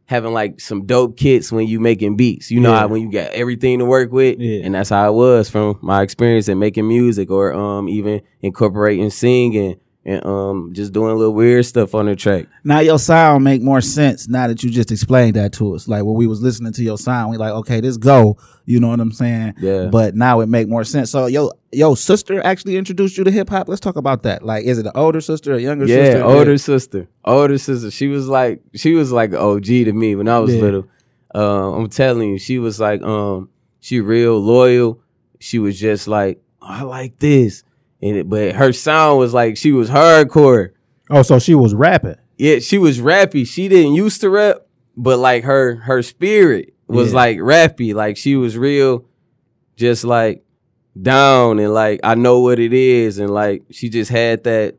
Having 0.08 0.34
like 0.34 0.60
some 0.60 0.86
dope 0.86 1.16
kits 1.16 1.50
when 1.50 1.66
you 1.66 1.80
making 1.80 2.14
beats, 2.16 2.48
you 2.52 2.60
know 2.60 2.70
Yeah. 2.70 2.78
how 2.78 2.86
when 2.86 3.02
you 3.02 3.10
got 3.10 3.32
everything 3.32 3.80
to 3.80 3.84
work 3.84 4.12
with, 4.12 4.38
Yeah. 4.38 4.60
and 4.62 4.72
that's 4.76 4.90
how 4.90 5.08
it 5.10 5.16
was 5.16 5.50
from 5.50 5.80
my 5.82 6.00
experience 6.02 6.46
in 6.46 6.60
making 6.60 6.86
music 6.86 7.28
or 7.28 7.52
um 7.52 7.88
even 7.88 8.20
incorporating 8.40 9.10
singing 9.10 9.74
and 10.06 10.24
um 10.24 10.70
just 10.72 10.92
doing 10.92 11.10
a 11.10 11.14
little 11.14 11.34
weird 11.34 11.66
stuff 11.66 11.94
on 11.94 12.06
the 12.06 12.14
track. 12.16 12.46
Now 12.64 12.78
your 12.78 12.98
sound 12.98 13.42
make 13.44 13.60
more 13.60 13.80
sense 13.80 14.28
now 14.28 14.46
that 14.46 14.62
you 14.62 14.70
just 14.70 14.90
explained 14.92 15.34
that 15.34 15.52
to 15.54 15.74
us. 15.74 15.88
Like 15.88 16.04
when 16.04 16.14
we 16.14 16.26
was 16.26 16.40
listening 16.40 16.72
to 16.74 16.82
your 16.84 16.96
sound, 16.96 17.30
we 17.32 17.36
like, 17.36 17.52
okay, 17.52 17.80
this 17.80 17.96
go. 17.96 18.38
You 18.64 18.80
know 18.80 18.88
what 18.88 19.00
I'm 19.00 19.12
saying? 19.12 19.54
Yeah. 19.58 19.86
But 19.86 20.14
now 20.14 20.40
it 20.40 20.46
make 20.48 20.68
more 20.68 20.84
sense. 20.84 21.10
So 21.10 21.26
yo, 21.26 21.50
yo, 21.72 21.94
sister 21.96 22.40
actually 22.44 22.76
introduced 22.76 23.18
you 23.18 23.24
to 23.24 23.30
hip 23.30 23.50
hop. 23.50 23.68
Let's 23.68 23.80
talk 23.80 23.96
about 23.96 24.22
that. 24.22 24.42
Like, 24.44 24.64
is 24.64 24.78
it 24.78 24.86
an 24.86 24.92
older 24.94 25.20
sister, 25.20 25.52
or 25.52 25.56
a 25.56 25.60
younger 25.60 25.86
yeah, 25.86 25.96
sister? 25.96 26.24
older 26.24 26.58
sister, 26.58 27.08
older 27.24 27.58
sister. 27.58 27.90
She 27.90 28.06
was 28.06 28.28
like 28.28 28.60
she 28.74 28.94
was 28.94 29.10
like 29.12 29.30
an 29.30 29.36
OG 29.38 29.64
to 29.64 29.92
me 29.92 30.14
when 30.14 30.28
I 30.28 30.38
was 30.38 30.54
Yeah. 30.54 30.60
little. 30.62 30.88
Uh, 31.34 31.72
I'm 31.74 31.88
telling 31.90 32.30
you, 32.30 32.38
she 32.38 32.58
was 32.58 32.78
like 32.80 33.02
um 33.02 33.50
she 33.80 34.00
real 34.00 34.38
loyal. 34.38 35.00
She 35.40 35.58
was 35.58 35.78
just 35.78 36.08
like 36.08 36.40
"Oh, 36.62 36.66
I 36.68 36.82
like 36.82 37.18
this, 37.18 37.62
it, 38.00 38.28
but 38.28 38.54
her 38.56 38.72
sound 38.72 39.18
was 39.18 39.32
like 39.34 39.56
she 39.56 39.72
was 39.72 39.90
hardcore. 39.90 40.70
Oh, 41.10 41.22
so 41.22 41.38
she 41.38 41.54
was 41.54 41.74
rapping. 41.74 42.16
Yeah, 42.36 42.58
she 42.58 42.78
was 42.78 42.98
rappy. 43.00 43.46
She 43.46 43.68
didn't 43.68 43.94
used 43.94 44.20
to 44.20 44.30
rap, 44.30 44.58
but 44.96 45.18
like 45.18 45.44
her 45.44 45.76
her 45.76 46.02
spirit 46.02 46.74
was 46.86 47.10
Yeah. 47.10 47.16
like 47.16 47.38
rappy. 47.38 47.94
Like 47.94 48.16
she 48.16 48.36
was 48.36 48.56
real, 48.56 49.04
just 49.76 50.04
like 50.04 50.44
down 51.00 51.58
and 51.58 51.72
like 51.74 52.00
I 52.04 52.14
know 52.14 52.40
what 52.40 52.58
it 52.58 52.72
is, 52.72 53.18
and 53.18 53.30
like 53.30 53.62
she 53.70 53.88
just 53.88 54.10
had 54.10 54.44
that 54.44 54.76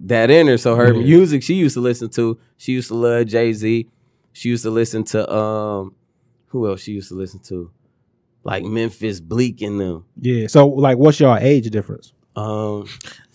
that 0.00 0.30
in 0.30 0.46
her. 0.46 0.58
So 0.58 0.74
her 0.76 0.92
Yeah. 0.94 1.02
music 1.02 1.42
she 1.42 1.54
used 1.54 1.74
to 1.74 1.80
listen 1.80 2.08
to. 2.10 2.38
She 2.56 2.72
used 2.72 2.88
to 2.88 2.94
love 2.94 3.26
Jay 3.26 3.52
Z. 3.52 3.88
She 4.32 4.48
used 4.50 4.62
to 4.64 4.70
listen 4.70 5.04
to 5.04 5.30
um 5.32 5.94
who 6.48 6.68
else 6.68 6.80
she 6.82 6.92
used 6.92 7.08
to 7.08 7.14
listen 7.14 7.40
to, 7.40 7.70
like 8.44 8.64
Memphis 8.64 9.20
Bleek 9.20 9.60
and 9.62 9.78
them. 9.80 10.04
Yeah. 10.20 10.46
So 10.46 10.68
like, 10.68 10.96
what's 10.96 11.20
your 11.20 11.36
age 11.38 11.68
difference? 11.70 12.12
Um, 12.36 12.86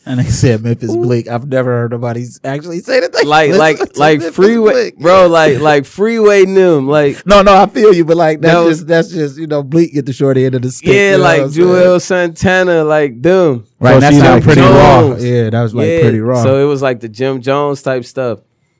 And 0.04 0.20
they 0.20 0.24
said 0.24 0.64
Memphis 0.64 0.96
Bleek. 0.96 1.28
I've 1.28 1.48
never 1.48 1.72
heard 1.72 1.92
nobody 1.92 2.26
actually 2.44 2.80
say 2.80 3.02
that. 3.02 3.14
They 3.14 3.24
like 3.24 3.52
like 3.52 3.78
to 3.78 4.00
like 4.00 4.20
Memphis 4.20 4.36
freeway, 4.36 4.74
Bleek. 4.92 4.98
bro. 5.00 5.28
Like 5.28 5.60
like 5.60 5.86
freeway 5.86 6.42
and 6.44 6.58
them. 6.58 6.88
Like 6.88 7.24
No, 7.26 7.44
no, 7.44 7.56
I 7.56 7.68
feel 7.68 7.94
you, 7.94 8.04
but 8.04 8.18
like 8.18 8.42
that's 8.42 8.54
That 8.56 8.60
was- 8.66 8.78
just 8.78 8.88
that's 8.88 9.10
just 9.10 9.38
you 9.38 9.46
know 9.46 9.62
Bleek 9.62 9.94
get 9.94 10.08
the 10.08 10.14
short 10.14 10.38
end 10.38 10.56
of 10.56 10.64
the 10.64 10.72
stick. 10.72 10.90
Yeah, 10.90 11.12
you 11.12 11.18
know 11.18 11.24
like 11.24 11.42
I'm? 11.44 11.50
Juelz 11.50 12.02
Santana, 12.02 12.84
like 12.84 13.22
them. 13.22 13.66
Right, 13.80 13.94
So 13.94 14.00
that 14.00 14.14
she 14.14 14.20
like 14.22 14.44
pretty 14.44 14.62
raw. 14.62 15.16
Yeah, 15.18 15.50
that 15.52 15.62
was 15.62 15.76
like 15.76 15.88
Yeah, 15.88 16.02
pretty 16.02 16.20
raw. 16.20 16.42
So 16.42 16.60
it 16.64 16.66
was 16.66 16.82
like 16.82 17.00
the 17.00 17.10
Jim 17.10 17.40
Jones 17.42 17.84
type 17.84 18.04
stuff. 18.06 18.40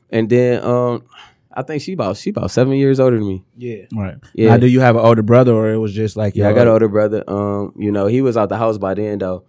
And 0.10 0.28
then 0.28 0.64
um 0.64 1.04
I 1.54 1.62
think 1.62 1.84
she 1.84 1.94
about 1.94 2.18
she 2.18 2.32
about 2.32 2.50
seven 2.50 2.74
years 2.74 3.00
older 3.00 3.18
than 3.20 3.28
me. 3.28 3.44
Yeah. 3.58 3.84
right. 3.96 4.16
Yeah. 4.34 4.50
Now, 4.52 4.58
do 4.58 4.66
you 4.68 4.80
have 4.80 4.96
an 4.96 5.04
older 5.06 5.22
brother, 5.22 5.54
or 5.54 5.72
it 5.72 5.78
was 5.78 5.94
just 5.94 6.16
like 6.18 6.36
Yeah, 6.36 6.46
I 6.46 6.50
your- 6.50 6.56
got 6.56 6.62
an 6.68 6.74
older 6.74 6.88
brother. 6.88 7.24
Um, 7.28 7.74
you 7.78 7.92
know, 7.92 8.08
he 8.08 8.22
was 8.24 8.38
out 8.38 8.50
the 8.50 8.58
house 8.58 8.80
by 8.80 8.96
then 8.96 9.20
though. 9.20 9.44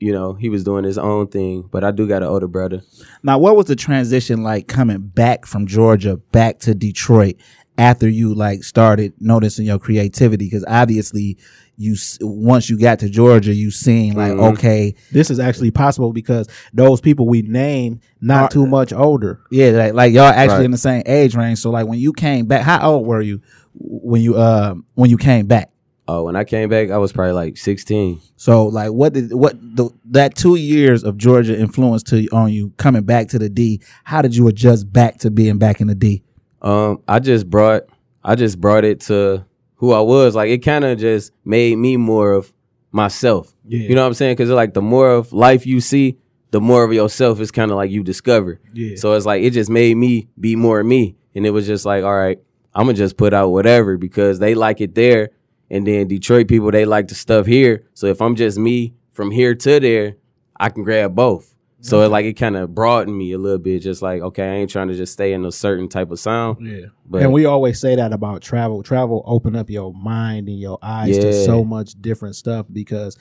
You 0.00 0.12
know, 0.12 0.34
he 0.34 0.48
was 0.48 0.62
doing 0.62 0.84
his 0.84 0.96
own 0.98 1.26
thing, 1.26 1.68
but 1.70 1.82
I 1.82 1.90
do 1.90 2.06
got 2.06 2.22
an 2.22 2.28
older 2.28 2.46
brother. 2.46 2.82
Now, 3.22 3.38
what 3.38 3.56
was 3.56 3.66
the 3.66 3.74
transition 3.76 4.42
like 4.44 4.68
coming 4.68 4.98
back 4.98 5.44
from 5.44 5.66
Georgia 5.66 6.16
back 6.30 6.60
to 6.60 6.74
Detroit 6.74 7.34
after 7.76 8.08
you 8.08 8.32
like 8.34 8.62
started 8.62 9.12
noticing 9.18 9.66
your 9.66 9.78
creativity? 9.80 10.46
Because 10.46 10.64
obviously, 10.68 11.36
you 11.76 11.96
once 12.20 12.68
you 12.70 12.78
got 12.78 12.98
to 13.00 13.08
Georgia, 13.08 13.52
you 13.54 13.70
seen 13.72 14.14
like 14.14 14.32
Mhm. 14.32 14.52
okay, 14.52 14.94
This 15.12 15.30
is 15.30 15.38
actually 15.40 15.70
possible 15.72 16.12
because 16.12 16.48
those 16.72 17.00
people 17.00 17.26
we 17.28 17.42
named 17.42 18.00
not 18.20 18.44
Are- 18.44 18.48
too 18.50 18.66
much 18.66 18.92
older. 18.92 19.40
yeah, 19.50 19.70
like, 19.70 19.94
like 19.94 20.12
y'all 20.12 20.24
actually 20.24 20.56
Right. 20.58 20.64
in 20.66 20.70
the 20.72 20.78
same 20.78 21.02
age 21.06 21.34
range. 21.36 21.58
So 21.60 21.70
like 21.70 21.86
when 21.86 21.98
you 22.00 22.12
came 22.12 22.46
back, 22.46 22.62
how 22.62 22.88
old 22.92 23.06
were 23.06 23.20
you 23.20 23.40
when 23.74 24.22
you 24.22 24.36
uh 24.36 24.74
when 24.94 25.08
you 25.10 25.16
came 25.16 25.46
back? 25.46 25.70
Oh, 26.10 26.22
when 26.22 26.36
I 26.36 26.44
came 26.44 26.70
back, 26.70 26.90
I 26.90 26.96
was 26.96 27.12
probably 27.12 27.34
like 27.34 27.58
sixteen. 27.58 28.22
So 28.36 28.66
like 28.66 28.92
what 28.92 29.12
did 29.12 29.34
what 29.34 29.54
the 29.60 29.90
that 30.06 30.34
two 30.34 30.54
years 30.56 31.04
of 31.04 31.18
Georgia 31.18 31.56
influence 31.58 32.02
to 32.04 32.26
on 32.32 32.50
you 32.50 32.70
coming 32.78 33.02
back 33.02 33.28
to 33.28 33.38
the 33.38 33.50
D? 33.50 33.82
How 34.04 34.22
did 34.22 34.34
you 34.34 34.48
adjust 34.48 34.90
back 34.90 35.18
to 35.18 35.30
being 35.30 35.58
back 35.58 35.82
in 35.82 35.86
the 35.86 35.94
D? 35.94 36.22
Um, 36.62 37.02
I 37.06 37.18
just 37.18 37.50
brought 37.50 37.82
I 38.24 38.36
just 38.36 38.58
brought 38.58 38.84
it 38.84 39.00
to 39.02 39.44
who 39.74 39.92
I 39.92 40.00
was. 40.00 40.34
Like 40.34 40.48
it 40.48 40.58
kind 40.58 40.86
of 40.86 40.98
just 40.98 41.32
made 41.44 41.76
me 41.76 41.98
more 41.98 42.32
of 42.32 42.52
myself. 42.90 43.54
Yeah. 43.66 43.80
You 43.80 43.94
know 43.94 44.00
what 44.00 44.08
I'm 44.08 44.14
saying? 44.14 44.36
Because 44.36 44.48
like 44.48 44.72
the 44.72 44.82
more 44.82 45.10
of 45.10 45.34
life 45.34 45.66
you 45.66 45.80
see, 45.82 46.16
the 46.52 46.60
more 46.60 46.84
of 46.84 46.92
yourself 46.92 47.38
is 47.38 47.50
kind 47.50 47.70
of 47.70 47.76
like 47.76 47.90
you 47.90 48.02
discover. 48.02 48.60
Yeah. 48.72 48.96
So 48.96 49.12
it's 49.12 49.26
like 49.26 49.42
it 49.42 49.50
just 49.50 49.68
made 49.68 49.96
me 49.96 50.28
be 50.40 50.56
more 50.56 50.80
of 50.80 50.86
me, 50.86 51.16
and 51.34 51.44
it 51.44 51.50
was 51.50 51.66
just 51.66 51.84
like, 51.84 52.02
all 52.02 52.16
right, 52.16 52.38
I'm 52.74 52.86
gonna 52.86 52.96
just 52.96 53.16
put 53.16 53.34
out 53.34 53.50
whatever 53.50 53.98
because 53.98 54.38
they 54.38 54.54
like 54.54 54.80
it 54.80 54.94
there, 54.94 55.30
and 55.70 55.86
then 55.86 56.08
Detroit 56.08 56.48
people 56.48 56.70
they 56.70 56.84
like 56.84 57.08
the 57.08 57.14
stuff 57.14 57.46
here. 57.46 57.84
So 57.94 58.06
if 58.06 58.20
I'm 58.20 58.36
just 58.36 58.58
me 58.58 58.94
from 59.12 59.30
here 59.30 59.54
to 59.54 59.80
there, 59.80 60.16
I 60.58 60.68
can 60.70 60.82
grab 60.82 61.14
both. 61.14 61.54
So 61.80 62.02
it 62.02 62.08
like 62.08 62.26
it 62.26 62.34
kind 62.34 62.56
of 62.56 62.74
broadened 62.74 63.16
me 63.16 63.30
a 63.32 63.38
little 63.38 63.58
bit, 63.58 63.80
just 63.82 64.02
like 64.02 64.20
okay, 64.20 64.42
I 64.42 64.54
ain't 64.56 64.70
trying 64.70 64.88
to 64.88 64.94
just 64.96 65.12
stay 65.12 65.32
in 65.32 65.44
a 65.44 65.52
certain 65.52 65.88
type 65.88 66.10
of 66.10 66.18
sound. 66.18 66.66
Yeah. 66.66 66.86
But 67.06 67.22
and 67.22 67.32
we 67.32 67.44
always 67.46 67.80
say 67.80 67.94
that 67.94 68.12
about 68.12 68.42
travel. 68.42 68.82
Travel 68.82 69.22
open 69.26 69.54
up 69.54 69.70
your 69.70 69.94
mind 69.94 70.48
and 70.48 70.58
your 70.58 70.78
eyes 70.82 71.16
to 71.18 71.32
so 71.44 71.62
much 71.62 71.94
different 72.00 72.34
stuff 72.34 72.66
because 72.72 73.16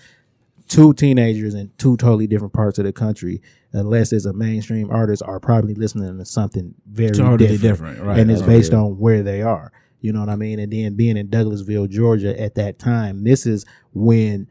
two 0.67 0.93
teenagers 0.93 1.53
in 1.53 1.71
two 1.77 1.97
totally 1.97 2.25
different 2.25 2.53
parts 2.53 2.79
of 2.79 2.85
the 2.85 2.91
country, 2.91 3.41
unless 3.73 4.11
it's 4.11 4.25
a 4.25 4.33
mainstream 4.33 4.89
artist, 4.89 5.21
are 5.23 5.39
probably 5.39 5.75
listening 5.75 6.17
to 6.17 6.25
something 6.25 6.73
very 6.87 7.11
Totally 7.11 7.37
different. 7.57 7.61
different, 7.61 8.01
right? 8.01 8.19
and 8.19 8.31
it's 8.31 8.41
based 8.41 8.71
real. 8.71 8.85
on 8.85 8.97
where 8.97 9.21
they 9.21 9.43
are. 9.43 9.71
You 10.07 10.13
know 10.13 10.21
what 10.21 10.29
I 10.29 10.37
mean? 10.37 10.59
And 10.59 10.71
then 10.71 10.95
being 10.95 11.17
in 11.17 11.27
Douglasville, 11.27 11.89
Georgia 11.89 12.39
at 12.39 12.55
that 12.55 12.79
time, 12.79 13.25
this 13.25 13.45
is 13.45 13.65
when 13.93 14.47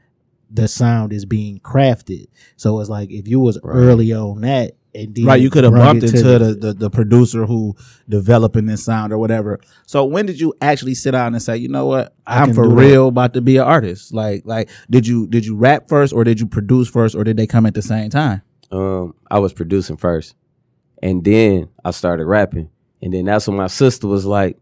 the 0.50 0.68
sound 0.68 1.12
is 1.12 1.24
being 1.24 1.58
crafted. 1.60 2.26
So 2.56 2.78
it's 2.80 2.90
like 2.90 3.10
if 3.10 3.26
you 3.26 3.40
was 3.40 3.58
early 3.64 4.12
on 4.12 4.42
that 4.42 4.76
and 4.94 5.14
then 5.14 5.24
right, 5.24 5.40
you 5.40 5.50
could 5.50 5.64
have 5.64 5.72
bumped 5.72 6.04
it 6.04 6.10
to 6.10 6.16
into 6.18 6.38
the, 6.38 6.54
the 6.54 6.72
the 6.74 6.90
producer 6.90 7.46
who 7.46 7.74
developing 8.08 8.66
this 8.66 8.84
sound 8.84 9.12
or 9.12 9.18
whatever. 9.18 9.58
So 9.86 10.04
when 10.04 10.26
did 10.26 10.38
you 10.38 10.54
actually 10.60 10.94
sit 10.94 11.12
down 11.12 11.34
and 11.34 11.42
say, 11.42 11.56
you 11.56 11.68
know 11.68 11.86
what, 11.86 12.14
I 12.26 12.42
I'm 12.42 12.54
for 12.54 12.64
do 12.64 12.68
that. 12.70 12.74
real 12.76 13.08
about 13.08 13.34
to 13.34 13.40
be 13.40 13.56
an 13.56 13.64
artist? 13.64 14.14
Like, 14.14 14.42
like 14.44 14.68
did 14.90 15.06
you 15.06 15.26
did 15.26 15.46
you 15.46 15.56
rap 15.56 15.88
first 15.88 16.12
or 16.12 16.22
did 16.22 16.38
you 16.38 16.46
produce 16.46 16.88
first 16.88 17.14
or 17.16 17.24
did 17.24 17.36
they 17.36 17.46
come 17.46 17.66
at 17.66 17.74
the 17.74 17.82
same 17.82 18.10
time? 18.10 18.42
um, 18.70 19.14
I 19.30 19.38
was 19.38 19.52
producing 19.52 19.96
first, 19.96 20.34
and 21.02 21.24
then 21.24 21.68
I 21.84 21.90
started 21.90 22.26
rapping, 22.26 22.70
and 23.02 23.12
then 23.12 23.26
that's 23.26 23.48
when 23.48 23.56
my 23.56 23.66
sister 23.68 24.06
was 24.06 24.24
like, 24.24 24.58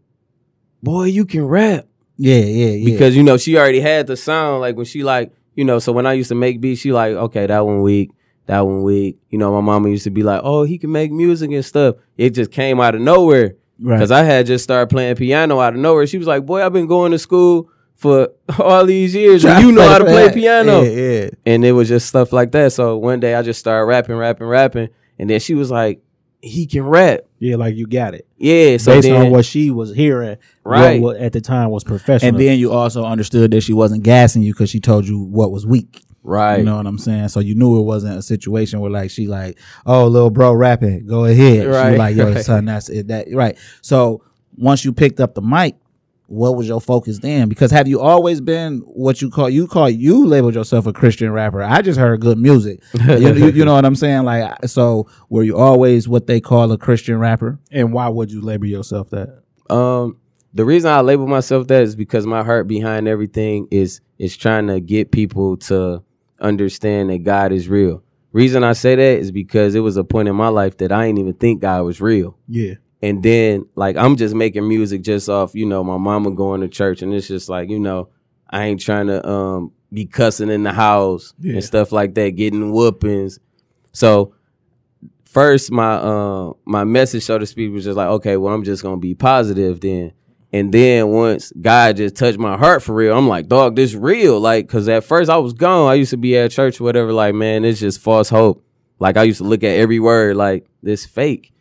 "Boy, 0.85 1.05
you 1.05 1.25
can 1.25 1.43
rap." 1.45 1.85
Yeah, 2.17 2.37
yeah, 2.37 2.67
yeah. 2.67 2.85
because 2.85 3.15
you 3.17 3.23
know 3.23 3.35
she 3.37 3.57
already 3.57 3.81
had 3.81 4.07
the 4.07 4.15
sound 4.15 4.61
like 4.61 4.77
when 4.77 4.85
she 4.85 5.03
like 5.03 5.33
you 5.53 5.65
know 5.65 5.79
so 5.79 5.91
when 5.91 6.05
i 6.05 6.13
used 6.13 6.29
to 6.29 6.35
make 6.35 6.61
beats 6.61 6.79
she 6.79 6.93
like 6.93 7.11
okay 7.13 7.45
that 7.45 7.65
one 7.65 7.81
week 7.81 8.11
that 8.45 8.61
one 8.61 8.83
week 8.83 9.17
you 9.29 9.37
know 9.37 9.51
my 9.51 9.59
mama 9.59 9.89
used 9.89 10.05
to 10.05 10.09
be 10.09 10.23
like 10.23 10.39
oh 10.43 10.63
he 10.63 10.77
can 10.77 10.91
make 10.93 11.11
music 11.11 11.51
and 11.51 11.65
stuff 11.65 11.95
it 12.17 12.29
just 12.29 12.51
came 12.51 12.79
out 12.79 12.95
of 12.95 13.01
nowhere 13.01 13.55
Right. 13.79 13.97
because 13.97 14.11
i 14.11 14.23
had 14.23 14.45
just 14.45 14.63
started 14.63 14.87
playing 14.89 15.15
piano 15.17 15.59
out 15.59 15.73
of 15.73 15.79
nowhere 15.81 16.07
she 16.07 16.17
was 16.17 16.27
like 16.27 16.45
boy 16.45 16.65
i've 16.65 16.71
been 16.71 16.87
going 16.87 17.11
to 17.11 17.19
school 17.19 17.69
for 17.95 18.29
all 18.59 18.85
these 18.85 19.13
years 19.13 19.43
and 19.43 19.61
you 19.61 19.73
know 19.73 19.85
how 19.85 19.97
to 19.97 20.05
play 20.05 20.31
piano 20.39 20.83
Yeah, 20.83 20.89
yeah. 21.23 21.29
and 21.45 21.65
it 21.65 21.73
was 21.73 21.89
just 21.89 22.07
stuff 22.07 22.31
like 22.31 22.51
that 22.53 22.71
so 22.71 22.95
one 22.95 23.19
day 23.19 23.35
i 23.35 23.41
just 23.41 23.59
started 23.59 23.83
rapping 23.85 24.15
rapping 24.15 24.47
rapping 24.47 24.87
and 25.19 25.29
then 25.29 25.41
she 25.41 25.53
was 25.53 25.69
like 25.69 26.01
he 26.45 26.67
can 26.67 26.83
rap. 26.83 27.21
Yeah, 27.39 27.55
like 27.55 27.75
you 27.75 27.87
got 27.87 28.13
it. 28.13 28.27
Yeah, 28.37 28.77
so 28.77 28.93
Based 28.93 29.07
then, 29.07 29.25
on 29.27 29.31
what 29.31 29.45
she 29.45 29.71
was 29.71 29.93
hearing, 29.93 30.37
Right. 30.63 31.01
What, 31.01 31.15
what 31.15 31.21
at 31.21 31.33
the 31.33 31.41
time 31.41 31.69
was 31.71 31.83
professional. 31.83 32.29
And 32.29 32.39
then 32.39 32.59
you 32.59 32.71
also 32.71 33.03
understood 33.03 33.51
that 33.51 33.61
she 33.61 33.73
wasn't 33.73 34.03
gassing 34.03 34.41
you 34.41 34.53
because 34.53 34.69
she 34.69 34.79
told 34.79 35.07
you 35.07 35.19
what 35.19 35.51
was 35.51 35.65
weak. 35.65 36.01
right. 36.23 36.57
You 36.59 36.63
know 36.65 36.77
what 36.77 36.85
I'm 36.87 36.97
saying? 36.97 37.29
So 37.29 37.39
you 37.39 37.55
knew 37.55 37.79
it 37.79 37.83
wasn't 37.83 38.17
a 38.17 38.21
situation 38.21 38.79
where 38.79 38.91
like 38.91 39.09
she 39.11 39.27
like, 39.27 39.57
oh, 39.85 40.07
little 40.07 40.29
bro 40.29 40.53
rapping, 40.53 41.05
go 41.07 41.25
ahead. 41.25 41.63
She 41.63 41.67
Right, 41.67 41.97
like, 41.97 42.15
yo, 42.15 42.31
right. 42.33 42.43
son, 42.45 42.65
that's 42.65 42.89
it. 42.89 43.07
That 43.07 43.27
right. 43.33 43.57
So 43.81 44.23
once 44.55 44.85
you 44.85 44.93
picked 44.93 45.19
up 45.19 45.33
the 45.35 45.41
mic, 45.41 45.75
what 46.27 46.55
was 46.55 46.67
your 46.67 46.81
focus 46.81 47.19
then? 47.19 47.49
Because 47.49 47.69
have 47.71 47.87
you 47.87 47.99
always 48.01 48.41
been 48.41 48.79
what 48.79 49.21
you 49.21 49.29
call 49.29 49.49
you 49.49 49.67
call 49.67 49.89
you 49.89 50.25
labeled 50.25 50.55
yourself 50.55 50.85
a 50.87 50.93
Christian 50.93 51.31
rapper? 51.31 51.61
I 51.61 51.81
just 51.81 51.99
heard 51.99 52.19
good 52.21 52.37
music. 52.37 52.81
you, 52.93 53.33
you- 53.33 53.49
you 53.51 53.65
know 53.65 53.73
what 53.75 53.85
I'm 53.85 53.95
saying? 53.95 54.23
Like, 54.23 54.65
so 54.65 55.07
were 55.29 55.43
you 55.43 55.57
always 55.57 56.07
what 56.07 56.27
they 56.27 56.41
call 56.41 56.71
a 56.71 56.77
Christian 56.77 57.17
rapper? 57.19 57.59
and 57.71 57.93
why 57.93 58.07
would 58.09 58.31
you 58.31 58.41
label 58.41 58.65
yourself 58.67 59.09
that? 59.11 59.41
Um, 59.69 60.17
the 60.53 60.65
reason 60.65 60.91
I 60.91 61.01
label 61.01 61.27
myself 61.27 61.67
that 61.67 61.83
is 61.83 61.95
because 61.95 62.25
my 62.25 62.43
heart 62.43 62.67
behind 62.67 63.07
everything 63.07 63.67
is 63.71 64.01
is 64.17 64.37
trying 64.37 64.67
to 64.67 64.79
get 64.79 65.11
people 65.11 65.57
to 65.57 66.01
understand 66.39 67.09
that 67.09 67.19
God 67.23 67.51
is 67.51 67.67
real. 67.67 68.01
Reason 68.31 68.63
I 68.63 68.73
say 68.73 68.95
that 68.95 69.19
is 69.19 69.31
because 69.31 69.75
it 69.75 69.79
was 69.81 69.95
a 69.97 70.03
point 70.03 70.27
in 70.27 70.35
my 70.35 70.49
life 70.49 70.77
that 70.77 70.91
I 70.91 71.05
didn't 71.07 71.19
even 71.19 71.33
think 71.33 71.61
God 71.61 71.83
was 71.83 72.01
real. 72.01 72.37
Yeah. 72.47 72.75
And 73.05 73.21
then 73.21 73.67
like 73.75 73.95
I'm 73.97 74.15
just 74.15 74.33
making 74.33 74.67
music 74.67 75.01
just 75.03 75.29
off, 75.29 75.53
you 75.53 75.65
know, 75.67 75.83
my 75.83 75.97
mama 75.97 76.31
going 76.31 76.61
to 76.61 76.67
church 76.67 77.01
and 77.03 77.13
it's 77.13 77.27
just 77.27 77.49
like, 77.49 77.69
you 77.69 77.79
know, 77.79 78.09
I 78.49 78.65
ain't 78.65 78.81
trying 78.81 79.07
to 79.07 79.27
um 79.29 79.71
be 79.93 80.05
cussing 80.05 80.49
in 80.49 80.63
the 80.63 80.73
house 80.73 81.33
Yeah. 81.39 81.53
and 81.53 81.63
stuff 81.63 81.91
like 81.91 82.15
that, 82.15 82.31
getting 82.31 82.71
whoopings. 82.71 83.39
So 83.91 84.33
first 85.25 85.71
my 85.71 85.93
uh 85.95 86.53
my 86.65 86.83
message, 86.83 87.23
so 87.23 87.37
to 87.37 87.45
speak, 87.45 87.71
was 87.71 87.83
just 87.83 87.97
like, 87.97 88.07
okay, 88.07 88.37
well, 88.37 88.53
I'm 88.53 88.63
just 88.63 88.81
gonna 88.81 88.97
be 88.97 89.13
positive 89.13 89.81
then. 89.81 90.11
And 90.51 90.71
then 90.73 91.09
once 91.09 91.51
God 91.61 91.97
just 91.97 92.15
touched 92.15 92.39
my 92.39 92.57
heart 92.57 92.81
for 92.81 92.95
real, 92.95 93.15
I'm 93.17 93.27
like, 93.27 93.47
dog, 93.49 93.75
this 93.75 93.93
real. 93.93 94.39
Like, 94.39 94.67
cause 94.69 94.87
at 94.87 95.03
first 95.03 95.29
I 95.29 95.37
was 95.37 95.53
gone. 95.53 95.91
I 95.91 95.95
used 95.95 96.11
to 96.11 96.17
be 96.17 96.37
at 96.37 96.51
church, 96.51 96.79
or 96.79 96.85
whatever, 96.85 97.11
like, 97.11 97.35
man, 97.35 97.65
it's 97.65 97.79
just 97.79 97.99
false 97.99 98.29
hope. 98.29 98.63
Like 98.99 99.17
I 99.17 99.23
used 99.23 99.39
to 99.39 99.43
look 99.43 99.63
at 99.63 99.75
every 99.77 99.99
word 99.99 100.37
like 100.37 100.65
this 100.81 101.05
fake. 101.05 101.51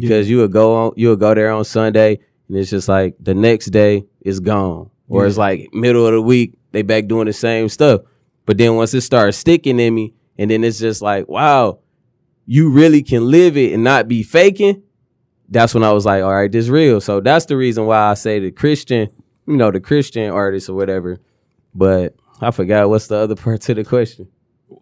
Because 0.00 0.28
you 0.28 0.38
would 0.38 0.52
go 0.52 0.74
on 0.74 0.92
you 0.96 1.08
would 1.10 1.20
go 1.20 1.34
there 1.34 1.50
on 1.50 1.64
Sunday 1.64 2.18
and 2.48 2.56
it's 2.56 2.70
just 2.70 2.88
like 2.88 3.16
the 3.20 3.34
next 3.34 3.66
day 3.66 4.04
it's 4.20 4.40
gone. 4.40 4.90
Or 5.08 5.26
it's 5.26 5.36
like 5.36 5.68
middle 5.72 6.06
of 6.06 6.12
the 6.12 6.20
week, 6.20 6.58
they 6.72 6.82
back 6.82 7.06
doing 7.06 7.26
the 7.26 7.32
same 7.32 7.68
stuff. 7.68 8.02
But 8.46 8.58
then 8.58 8.74
once 8.76 8.92
it 8.94 9.02
starts 9.02 9.38
sticking 9.38 9.78
in 9.78 9.94
me, 9.94 10.14
and 10.38 10.50
then 10.50 10.64
it's 10.64 10.78
just 10.78 11.02
like, 11.02 11.28
wow, 11.28 11.78
you 12.46 12.70
really 12.70 13.02
can 13.02 13.30
live 13.30 13.56
it 13.56 13.72
and 13.72 13.84
not 13.84 14.08
be 14.08 14.22
faking. 14.22 14.82
That's 15.48 15.74
when 15.74 15.84
I 15.84 15.92
was 15.92 16.04
like, 16.04 16.22
all 16.22 16.34
right, 16.34 16.50
this 16.50 16.68
real. 16.68 17.00
So 17.00 17.20
that's 17.20 17.46
the 17.46 17.56
reason 17.56 17.86
why 17.86 18.10
I 18.10 18.14
say 18.14 18.40
the 18.40 18.50
Christian, 18.50 19.08
you 19.46 19.56
know, 19.56 19.70
the 19.70 19.80
Christian 19.80 20.30
artist 20.30 20.68
or 20.68 20.74
whatever. 20.74 21.18
But 21.74 22.16
I 22.40 22.50
forgot 22.50 22.88
what's 22.88 23.06
the 23.06 23.16
other 23.16 23.36
part 23.36 23.60
to 23.62 23.74
the 23.74 23.84
question. 23.84 24.28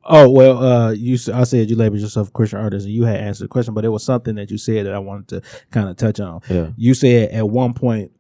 Oh 0.04 0.28
well, 0.30 0.59
uh, 0.59 0.90
you 0.92 1.14
I 1.32 1.44
said 1.44 1.71
you 1.71 1.76
labeled 1.76 2.00
yourself 2.00 2.28
a 2.28 2.30
Christian 2.32 2.59
artist, 2.59 2.87
and 2.87 2.94
you 2.94 3.04
had 3.04 3.16
answered 3.21 3.44
the 3.44 3.49
question, 3.49 3.73
but 3.75 3.85
it 3.85 3.88
was 3.90 4.02
something 4.02 4.35
that 4.37 4.50
you 4.50 4.59
said 4.59 4.87
that 4.87 4.94
I 4.94 4.99
wanted 4.99 5.28
to 5.28 5.42
kind 5.71 5.88
of 5.88 5.97
touch 5.97 6.18
on. 6.21 6.40
Yeah. 6.50 6.71
You 6.76 6.94
said 6.94 7.30
at 7.30 7.49
one 7.49 7.73
point 7.75 8.11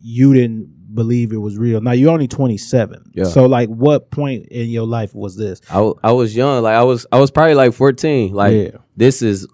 you 0.00 0.32
didn't 0.34 0.94
believe 0.94 1.32
it 1.32 1.38
was 1.38 1.58
real. 1.58 1.80
Now 1.80 1.90
you're 1.90 2.12
only 2.12 2.28
27. 2.28 3.10
Yeah. 3.14 3.24
So 3.24 3.46
like, 3.46 3.68
what 3.68 4.12
point 4.12 4.46
in 4.46 4.68
your 4.70 4.86
life 4.86 5.12
was 5.12 5.36
this? 5.36 5.60
I, 5.70 5.74
w- 5.74 5.94
I 6.04 6.12
was 6.12 6.36
young, 6.36 6.62
like 6.62 6.76
I 6.76 6.84
was 6.84 7.04
I 7.10 7.18
was 7.18 7.32
probably 7.32 7.54
like 7.54 7.72
14. 7.74 8.32
Like 8.32 8.52
Yeah. 8.52 8.78
this 8.96 9.20
is 9.22 9.48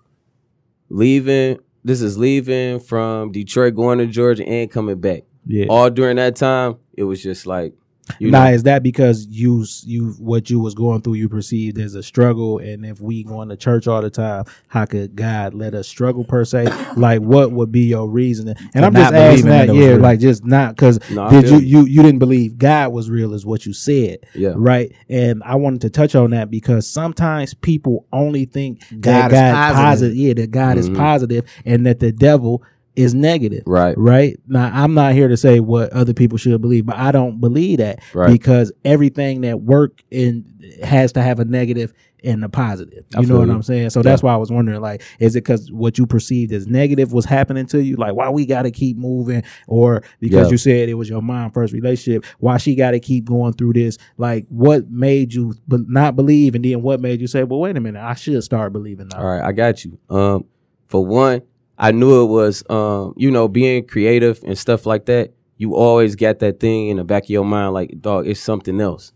leaving 0.88 1.58
this 1.82 2.02
is 2.02 2.18
leaving 2.18 2.78
from 2.78 3.32
Detroit 3.32 3.74
going 3.74 3.98
to 3.98 4.06
Georgia 4.06 4.46
and 4.46 4.70
coming 4.70 5.00
back. 5.00 5.22
Yeah. 5.46 5.66
All 5.70 5.88
during 5.88 6.16
that 6.16 6.36
time, 6.36 6.76
it 6.92 7.04
was 7.04 7.22
just 7.22 7.46
like 7.46 7.72
you 8.18 8.30
now 8.30 8.44
know, 8.44 8.50
is 8.52 8.62
that 8.64 8.82
because 8.82 9.26
you 9.26 9.64
you 9.84 10.12
what 10.18 10.50
you 10.50 10.58
was 10.60 10.74
going 10.74 11.02
through 11.02 11.14
you 11.14 11.28
perceived 11.28 11.78
as 11.78 11.94
a 11.94 12.02
struggle, 12.02 12.58
and 12.58 12.84
if 12.84 13.00
we 13.00 13.22
going 13.22 13.48
to 13.50 13.56
church 13.56 13.86
all 13.86 14.02
the 14.02 14.10
time, 14.10 14.44
how 14.68 14.84
could 14.84 15.14
God 15.16 15.54
let 15.54 15.74
us 15.74 15.88
struggle 15.88 16.24
per 16.24 16.44
se? 16.44 16.66
like, 16.96 17.20
what 17.20 17.52
would 17.52 17.70
be 17.72 17.82
your 17.82 18.08
reasoning? 18.08 18.54
And 18.74 18.84
I'm 18.84 18.94
just 18.94 19.12
asking 19.12 19.46
that 19.46 19.66
that, 19.66 19.68
it 19.68 19.72
was 19.72 19.86
yeah, 19.86 19.94
like 19.96 20.20
just 20.20 20.44
not 20.44 20.76
because 20.76 20.98
No, 21.10 21.28
did 21.30 21.48
you, 21.48 21.58
you. 21.58 21.84
you 21.86 22.02
didn't 22.02 22.18
believe 22.18 22.58
God 22.58 22.92
was 22.92 23.10
real, 23.10 23.34
is 23.34 23.46
what 23.46 23.66
you 23.66 23.72
said, 23.72 24.18
Yeah. 24.34 24.52
right? 24.56 24.92
And 25.08 25.42
I 25.44 25.56
wanted 25.56 25.80
to 25.82 25.90
touch 25.90 26.14
on 26.14 26.30
that 26.30 26.50
because 26.50 26.86
sometimes 26.86 27.54
people 27.54 28.06
only 28.12 28.44
think 28.44 28.80
God 29.00 29.30
that 29.30 29.32
is 29.32 29.40
God 29.40 29.54
positive. 29.74 29.76
positive, 29.84 30.16
yeah, 30.16 30.34
that 30.34 30.50
God 30.50 30.78
is 30.78 30.90
Mhm. 30.90 30.96
positive, 30.96 31.44
and 31.64 31.86
that 31.86 32.00
the 32.00 32.12
devil 32.12 32.62
is 33.00 33.14
negative 33.14 33.62
right. 33.66 33.96
right? 33.98 34.36
Now 34.46 34.70
i'm 34.72 34.94
not 34.94 35.12
here 35.14 35.28
to 35.28 35.36
say 35.36 35.60
what 35.60 35.92
other 35.92 36.12
people 36.14 36.38
should 36.38 36.60
believe 36.60 36.86
but 36.86 36.96
i 36.96 37.10
don't 37.12 37.40
believe 37.40 37.78
that 37.78 38.00
Right. 38.14 38.30
because 38.30 38.72
everything 38.84 39.40
that 39.42 39.60
work 39.62 40.02
in 40.10 40.44
has 40.82 41.12
to 41.12 41.22
have 41.22 41.38
a 41.40 41.44
negative 41.44 41.92
and 42.22 42.44
a 42.44 42.50
positive. 42.50 43.02
You 43.18 43.24
know 43.24 43.38
what 43.38 43.48
i'm 43.48 43.62
saying? 43.62 43.88
So 43.90 44.02
that's 44.02 44.22
why 44.22 44.34
i 44.34 44.36
was 44.36 44.50
wondering 44.52 44.82
like 44.82 45.02
is 45.20 45.34
it 45.36 45.40
because 45.44 45.72
what 45.72 45.96
you 45.96 46.06
perceived 46.06 46.52
as 46.52 46.66
negative 46.66 47.14
was 47.14 47.24
happening 47.24 47.64
to 47.68 47.82
you? 47.82 47.96
Like 47.96 48.12
why 48.14 48.28
we 48.28 48.44
got 48.44 48.62
to 48.62 48.70
keep 48.70 48.98
moving? 48.98 49.42
Or 49.66 50.02
because 50.20 50.48
Yeah. 50.48 50.50
you 50.50 50.58
said 50.58 50.88
it 50.90 50.94
was 50.94 51.08
your 51.08 51.22
mom 51.22 51.50
first 51.50 51.72
relationship 51.72 52.26
why 52.38 52.58
she 52.58 52.74
got 52.74 52.90
to 52.90 53.00
keep 53.00 53.24
going 53.24 53.54
through 53.54 53.72
this? 53.72 53.96
Like 54.18 54.44
what 54.50 54.90
made 54.90 55.32
you 55.32 55.54
be- 55.66 55.78
not 55.88 56.14
believe 56.14 56.54
and 56.54 56.62
then 56.62 56.82
what 56.82 57.00
made 57.00 57.22
you 57.22 57.26
say 57.26 57.42
well 57.42 57.60
wait 57.60 57.78
a 57.78 57.80
minute 57.80 58.02
i 58.02 58.12
should 58.14 58.44
start 58.44 58.74
believing 58.74 59.08
now. 59.08 59.18
All 59.20 59.26
right, 59.26 59.42
I 59.42 59.52
got 59.52 59.82
you. 59.86 59.98
Um, 60.10 60.44
for 60.88 61.06
one, 61.06 61.40
I 61.82 61.92
knew 61.92 62.22
it 62.22 62.26
was 62.26 62.62
um, 62.70 63.14
you 63.16 63.30
know, 63.30 63.48
being 63.48 63.86
creative 63.86 64.40
and 64.44 64.56
stuff 64.56 64.84
like 64.86 65.06
that. 65.06 65.32
You 65.56 65.74
always 65.74 66.14
got 66.14 66.38
that 66.40 66.60
thing 66.60 66.88
in 66.88 66.98
the 66.98 67.04
back 67.04 67.24
of 67.24 67.30
your 67.30 67.44
mind, 67.44 67.72
like, 67.74 68.00
dog, 68.00 68.26
it's 68.26 68.38
something 68.40 68.80
else. 68.80 69.12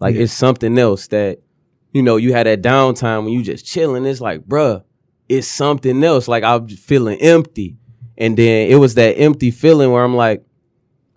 Like 0.00 0.14
Yeah. 0.14 0.22
it's 0.22 0.32
something 0.32 0.76
else 0.78 1.06
that, 1.08 1.38
you 1.92 2.02
know, 2.02 2.16
you 2.16 2.32
had 2.32 2.46
that 2.46 2.62
downtime 2.62 3.24
when 3.24 3.32
you 3.32 3.42
just 3.42 3.64
chilling. 3.66 4.04
It's 4.06 4.20
like, 4.20 4.42
bruh, 4.46 4.82
it's 5.28 5.46
something 5.46 6.02
else. 6.04 6.26
Like 6.28 6.42
I'm 6.44 6.68
feeling 6.68 7.18
empty. 7.20 7.76
And 8.18 8.36
then 8.36 8.70
it 8.70 8.76
was 8.76 8.94
that 8.94 9.12
empty 9.18 9.50
feeling 9.50 9.92
where 9.92 10.02
I'm 10.04 10.16
like, 10.16 10.42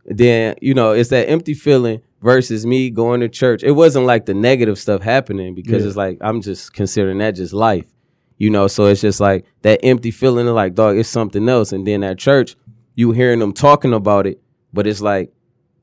then, 0.05 0.55
you 0.61 0.73
know, 0.73 0.91
it's 0.91 1.09
that 1.09 1.29
empty 1.29 1.53
feeling 1.53 2.01
versus 2.21 2.65
me 2.65 2.89
going 2.89 3.21
to 3.21 3.29
church. 3.29 3.63
It 3.63 3.71
wasn't 3.71 4.05
like 4.05 4.25
the 4.25 4.33
negative 4.33 4.77
stuff 4.77 5.01
happening 5.01 5.55
because 5.55 5.83
Yeah. 5.83 5.87
it's 5.89 5.97
like 5.97 6.17
I'm 6.21 6.41
just 6.41 6.73
considering 6.73 7.19
that 7.19 7.31
just 7.35 7.53
life. 7.53 7.85
You 8.39 8.49
know, 8.49 8.65
so 8.67 8.85
it's 8.87 9.01
just 9.01 9.19
like 9.19 9.45
that 9.61 9.79
empty 9.83 10.09
feeling 10.11 10.47
of 10.47 10.55
like, 10.55 10.73
dog, 10.73 10.97
it's 10.97 11.09
something 11.09 11.47
else. 11.47 11.71
And 11.71 11.85
then 11.85 12.03
at 12.03 12.17
church, 12.17 12.55
you 12.95 13.11
hearing 13.11 13.39
them 13.39 13.53
talking 13.53 13.93
about 13.93 14.25
it, 14.25 14.41
but 14.73 14.87
it's 14.87 15.01
like 15.01 15.31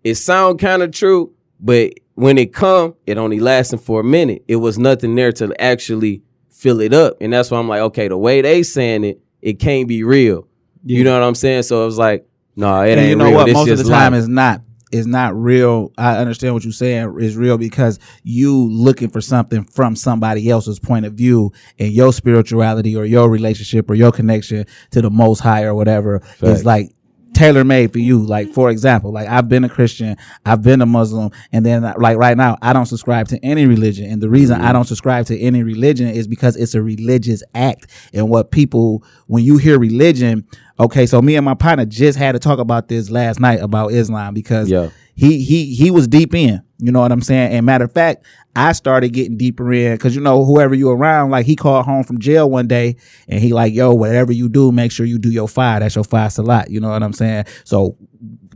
it 0.02 0.16
sound 0.16 0.58
kind 0.58 0.82
of 0.82 0.90
true, 0.90 1.32
but 1.60 1.92
when 2.14 2.38
it 2.38 2.52
come, 2.54 2.94
it 3.06 3.18
only 3.18 3.40
lasting 3.40 3.78
for 3.78 4.00
a 4.00 4.04
minute. 4.04 4.42
It 4.48 4.56
was 4.56 4.78
nothing 4.78 5.14
there 5.14 5.32
to 5.32 5.54
actually 5.62 6.22
fill 6.50 6.80
it 6.80 6.94
up. 6.94 7.16
And 7.20 7.32
that's 7.32 7.50
why 7.50 7.58
I'm 7.58 7.68
like, 7.68 7.82
okay, 7.82 8.08
the 8.08 8.16
way 8.16 8.40
they 8.40 8.62
saying 8.62 9.04
it, 9.04 9.20
it 9.42 9.54
can't 9.60 9.86
be 9.86 10.02
real. 10.02 10.48
You 10.82 11.04
know 11.04 11.12
what 11.12 11.26
I'm 11.26 11.34
saying? 11.34 11.64
So 11.64 11.82
it 11.82 11.86
was 11.86 11.98
like, 11.98 12.26
no, 12.54 12.80
it 12.82 12.92
And 12.92 13.00
ain't 13.00 13.10
you 13.10 13.16
know 13.16 13.26
real. 13.26 13.34
what? 13.34 13.44
This 13.46 13.54
Most 13.54 13.68
of 13.70 13.78
the 13.78 13.84
time, 13.84 14.12
life. 14.12 14.20
it's 14.20 14.28
not. 14.28 14.62
It's 14.92 15.06
not 15.06 15.34
real. 15.34 15.92
I 15.98 16.16
understand 16.18 16.54
what 16.54 16.62
you're 16.62 16.72
saying. 16.72 17.18
is 17.20 17.36
real 17.36 17.58
because 17.58 17.98
you 18.22 18.68
looking 18.70 19.10
for 19.10 19.20
something 19.20 19.64
from 19.64 19.96
somebody 19.96 20.48
else's 20.48 20.78
point 20.78 21.06
of 21.06 21.14
view, 21.14 21.52
and 21.78 21.92
your 21.92 22.12
spirituality 22.12 22.94
or 22.96 23.04
your 23.04 23.28
relationship 23.28 23.90
or 23.90 23.94
your 23.94 24.12
connection 24.12 24.64
to 24.92 25.02
the 25.02 25.10
Most 25.10 25.40
High 25.40 25.64
or 25.64 25.74
whatever 25.74 26.20
Facts. 26.20 26.42
is 26.42 26.64
like 26.64 26.92
tailor 27.36 27.64
made 27.64 27.92
for 27.92 27.98
you. 27.98 28.18
Like 28.18 28.52
for 28.52 28.70
example, 28.70 29.12
like 29.12 29.28
I've 29.28 29.48
been 29.48 29.64
a 29.64 29.68
Christian, 29.68 30.16
I've 30.44 30.62
been 30.62 30.80
a 30.80 30.86
Muslim, 30.86 31.30
and 31.52 31.64
then 31.64 31.84
uh, 31.84 31.94
like 31.98 32.16
right 32.16 32.36
now 32.36 32.56
I 32.62 32.72
don't 32.72 32.86
subscribe 32.86 33.28
to 33.28 33.44
any 33.44 33.66
religion. 33.66 34.10
And 34.10 34.22
the 34.22 34.30
reason 34.30 34.56
I 34.56 34.64
mm-hmm. 34.64 34.72
don't 34.74 34.84
subscribe 34.86 35.26
to 35.26 35.38
any 35.38 35.62
religion 35.62 36.08
is 36.08 36.26
because 36.26 36.56
it's 36.56 36.74
a 36.74 36.82
religious 36.82 37.42
act. 37.54 37.86
And 38.12 38.28
what 38.28 38.50
people 38.50 39.04
when 39.26 39.44
you 39.44 39.58
hear 39.58 39.78
religion, 39.78 40.46
okay, 40.78 41.06
so 41.06 41.20
me 41.22 41.36
and 41.36 41.44
my 41.44 41.54
partner 41.54 41.84
just 41.86 42.18
had 42.18 42.32
to 42.32 42.38
talk 42.38 42.58
about 42.58 42.88
this 42.88 43.10
last 43.10 43.40
night 43.40 43.60
about 43.60 43.92
Islam 43.92 44.34
because 44.34 44.70
Yeah. 44.70 44.90
he 45.14 45.42
he 45.42 45.74
he 45.74 45.90
was 45.90 46.06
deep 46.08 46.34
in. 46.34 46.62
You 46.78 46.92
know 46.92 47.00
what 47.00 47.10
I'm 47.10 47.22
saying? 47.22 47.52
And 47.52 47.64
matter 47.64 47.84
of 47.86 47.92
fact, 47.92 48.26
I 48.54 48.72
started 48.72 49.10
getting 49.14 49.38
deeper 49.38 49.72
in 49.72 49.94
because 49.94 50.14
you 50.14 50.20
know 50.20 50.44
whoever 50.44 50.74
you 50.74 50.90
around, 50.90 51.30
like 51.30 51.46
he 51.46 51.56
called 51.56 51.86
home 51.86 52.04
from 52.04 52.18
jail 52.18 52.50
one 52.50 52.66
day 52.68 52.96
and 53.28 53.40
he 53.40 53.54
like, 53.54 53.72
yo, 53.72 53.94
whatever 53.94 54.30
you 54.32 54.50
do, 54.50 54.70
make 54.72 54.92
sure 54.92 55.06
you 55.06 55.18
do 55.18 55.30
your 55.30 55.48
five. 55.48 55.80
That's 55.80 55.94
your 55.94 56.04
five 56.04 56.32
salat. 56.32 56.70
You 56.70 56.80
know 56.80 56.90
what 56.90 57.02
I'm 57.02 57.14
saying? 57.14 57.46
So 57.64 57.96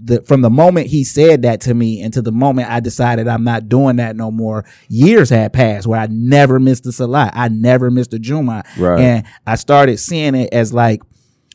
the, 0.02 0.20
from 0.22 0.40
the 0.42 0.50
moment 0.50 0.86
he 0.88 1.02
said 1.04 1.42
that 1.42 1.60
to 1.62 1.74
me 1.74 2.02
and 2.02 2.12
to 2.14 2.20
the 2.22 2.32
moment 2.32 2.70
I 2.70 2.80
decided 2.80 3.26
I'm 3.28 3.44
not 3.44 3.68
doing 3.68 3.96
that 3.96 4.16
no 4.16 4.30
more, 4.30 4.64
years 4.88 5.30
had 5.30 5.52
passed 5.54 5.86
where 5.86 6.00
I 6.00 6.06
never 6.10 6.58
missed 6.60 6.86
a 6.86 6.92
salat. 6.92 7.32
I 7.34 7.48
never 7.48 7.90
missed 7.90 8.12
a 8.12 8.18
Juma. 8.18 8.64
Right. 8.78 9.00
And 9.00 9.26
I 9.46 9.54
started 9.56 9.98
seeing 9.98 10.34
it 10.34 10.50
as 10.52 10.72
like 10.74 11.00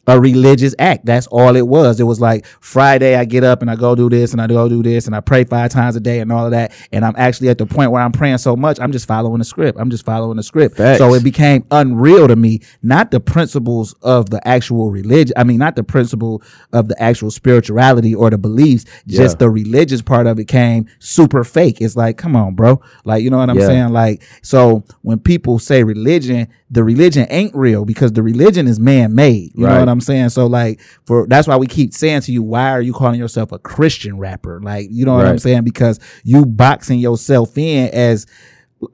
a 0.07 0.19
religious 0.19 0.75
act. 0.79 1.05
That's 1.05 1.27
all 1.27 1.55
it 1.55 1.67
was. 1.67 1.99
It 1.99 2.03
was 2.03 2.19
like 2.21 2.45
Friday, 2.59 3.15
I 3.15 3.25
get 3.25 3.43
up 3.43 3.61
and 3.61 3.71
I 3.71 3.75
go 3.75 3.95
do 3.95 4.09
this 4.09 4.33
and 4.33 4.41
I 4.41 4.47
go 4.47 4.69
do 4.69 4.83
this 4.83 5.07
and 5.07 5.15
I 5.15 5.19
pray 5.19 5.43
five 5.43 5.71
times 5.71 5.95
a 5.95 5.99
day 5.99 6.19
and 6.19 6.31
all 6.31 6.45
of 6.45 6.51
that. 6.51 6.73
And 6.91 7.03
I'm 7.03 7.15
actually 7.17 7.49
at 7.49 7.57
the 7.57 7.65
point 7.65 7.91
where 7.91 8.01
I'm 8.01 8.11
praying 8.11 8.37
so 8.37 8.55
much, 8.55 8.79
I'm 8.79 8.91
just 8.91 9.07
following 9.07 9.39
the 9.39 9.45
script. 9.45 9.79
I'm 9.79 9.89
just 9.89 10.05
following 10.05 10.37
the 10.37 10.43
script. 10.43 10.77
Facts. 10.77 10.99
So 10.99 11.13
it 11.13 11.23
became 11.23 11.65
unreal 11.71 12.27
to 12.27 12.35
me, 12.35 12.61
not 12.83 13.11
the 13.11 13.19
principles 13.19 13.93
of 14.01 14.29
the 14.29 14.45
actual 14.47 14.91
religion. 14.91 15.33
I 15.37 15.43
mean, 15.43 15.57
not 15.57 15.75
the 15.75 15.83
principle 15.83 16.43
of 16.71 16.87
the 16.87 17.01
actual 17.01 17.31
spirituality 17.31 18.13
or 18.13 18.29
the 18.29 18.37
beliefs, 18.37 18.85
just 19.07 19.35
Yeah. 19.35 19.45
the 19.45 19.49
religious 19.49 20.01
part 20.01 20.27
of 20.27 20.39
it 20.39 20.45
came 20.45 20.85
super 20.99 21.43
fake. 21.43 21.81
It's 21.81 21.95
like, 21.95 22.17
come 22.17 22.35
on, 22.35 22.53
bro. 22.55 22.79
Like, 23.05 23.23
you 23.23 23.29
know 23.29 23.37
what 23.37 23.49
I'm 23.49 23.57
Yeah. 23.59 23.67
saying? 23.67 23.89
Like, 23.89 24.21
so 24.41 24.83
when 25.01 25.19
people 25.19 25.57
say 25.59 25.83
religion, 25.83 26.47
the 26.69 26.83
religion 26.83 27.25
ain't 27.29 27.55
real 27.55 27.85
because 27.85 28.11
the 28.13 28.23
religion 28.23 28.67
is 28.67 28.79
man 28.79 29.15
made. 29.15 29.51
You 29.55 29.65
know 29.67 29.79
what 29.79 29.89
I'm 29.89 29.94
saying? 30.01 30.29
So 30.29 30.47
like 30.47 30.79
for 31.05 31.27
that's 31.27 31.47
why 31.47 31.57
we 31.57 31.67
keep 31.67 31.93
saying 31.93 32.21
to 32.21 32.31
you, 32.31 32.41
why 32.43 32.71
are 32.71 32.81
you 32.81 32.93
calling 32.93 33.19
yourself 33.19 33.51
a 33.51 33.59
Christian 33.59 34.17
rapper? 34.17 34.59
Like, 34.61 34.87
you 34.91 35.05
know 35.05 35.13
what 35.13 35.25
I'm 35.25 35.39
saying? 35.39 35.63
Because 35.63 35.99
you 36.23 36.45
boxing 36.45 36.99
yourself 36.99 37.57
in 37.57 37.89
as 37.93 38.25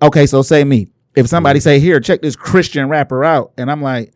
okay, 0.02 0.26
so 0.26 0.42
say 0.42 0.64
me. 0.64 0.88
If 1.16 1.28
somebody 1.28 1.60
Mm-hmm. 1.60 1.64
say, 1.64 1.80
here, 1.80 2.00
check 2.00 2.22
this 2.22 2.36
Christian 2.38 2.88
rapper 2.88 3.26
out, 3.26 3.52
and 3.58 3.70
I'm 3.70 3.82
like, 3.82 4.14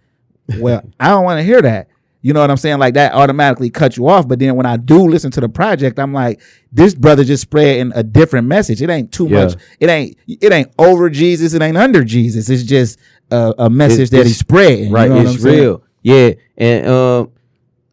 well, 0.60 0.82
I 1.00 1.10
don't 1.10 1.24
want 1.26 1.39
to 1.39 1.43
hear 1.43 1.62
that. 1.62 1.89
You 2.21 2.34
know 2.34 2.39
what 2.39 2.50
I'm 2.50 2.58
saying? 2.58 2.80
Like 2.80 2.95
that 2.95 3.13
automatically 3.13 3.69
cut 3.69 3.98
you 3.98 4.08
off. 4.08 4.28
But 4.28 4.39
then 4.39 4.56
when 4.56 4.65
I 4.65 4.78
do 4.78 5.00
listen 5.08 5.30
to 5.32 5.41
the 5.41 5.50
project, 5.50 6.00
I'm 6.00 6.12
like, 6.12 6.41
this 6.71 6.95
brother 6.95 7.24
just 7.24 7.43
spreading 7.43 7.91
a 7.93 8.02
different 8.02 8.48
message. 8.48 8.82
It 8.82 8.89
ain't 8.89 9.12
too 9.12 9.28
Yeah. 9.28 9.43
much. 9.45 9.54
It 9.80 9.89
ain't. 9.91 10.17
It 10.28 10.52
ain't 10.52 10.71
over 10.80 11.12
Jesus. 11.12 11.54
It 11.54 11.62
ain't 11.62 11.78
under 11.78 12.04
Jesus. 12.04 12.50
It's 12.50 12.63
just 12.63 12.98
a, 13.30 13.54
a 13.60 13.69
message 13.69 14.10
that 14.10 14.26
he's 14.26 14.39
spreading. 14.39 14.91
right 14.91 15.04
You 15.04 15.10
know 15.13 15.21
it's 15.21 15.32
I'm 15.34 15.38
saying? 15.39 15.78
Yeah 16.06 16.32
and 16.56 16.88
um 16.88 17.32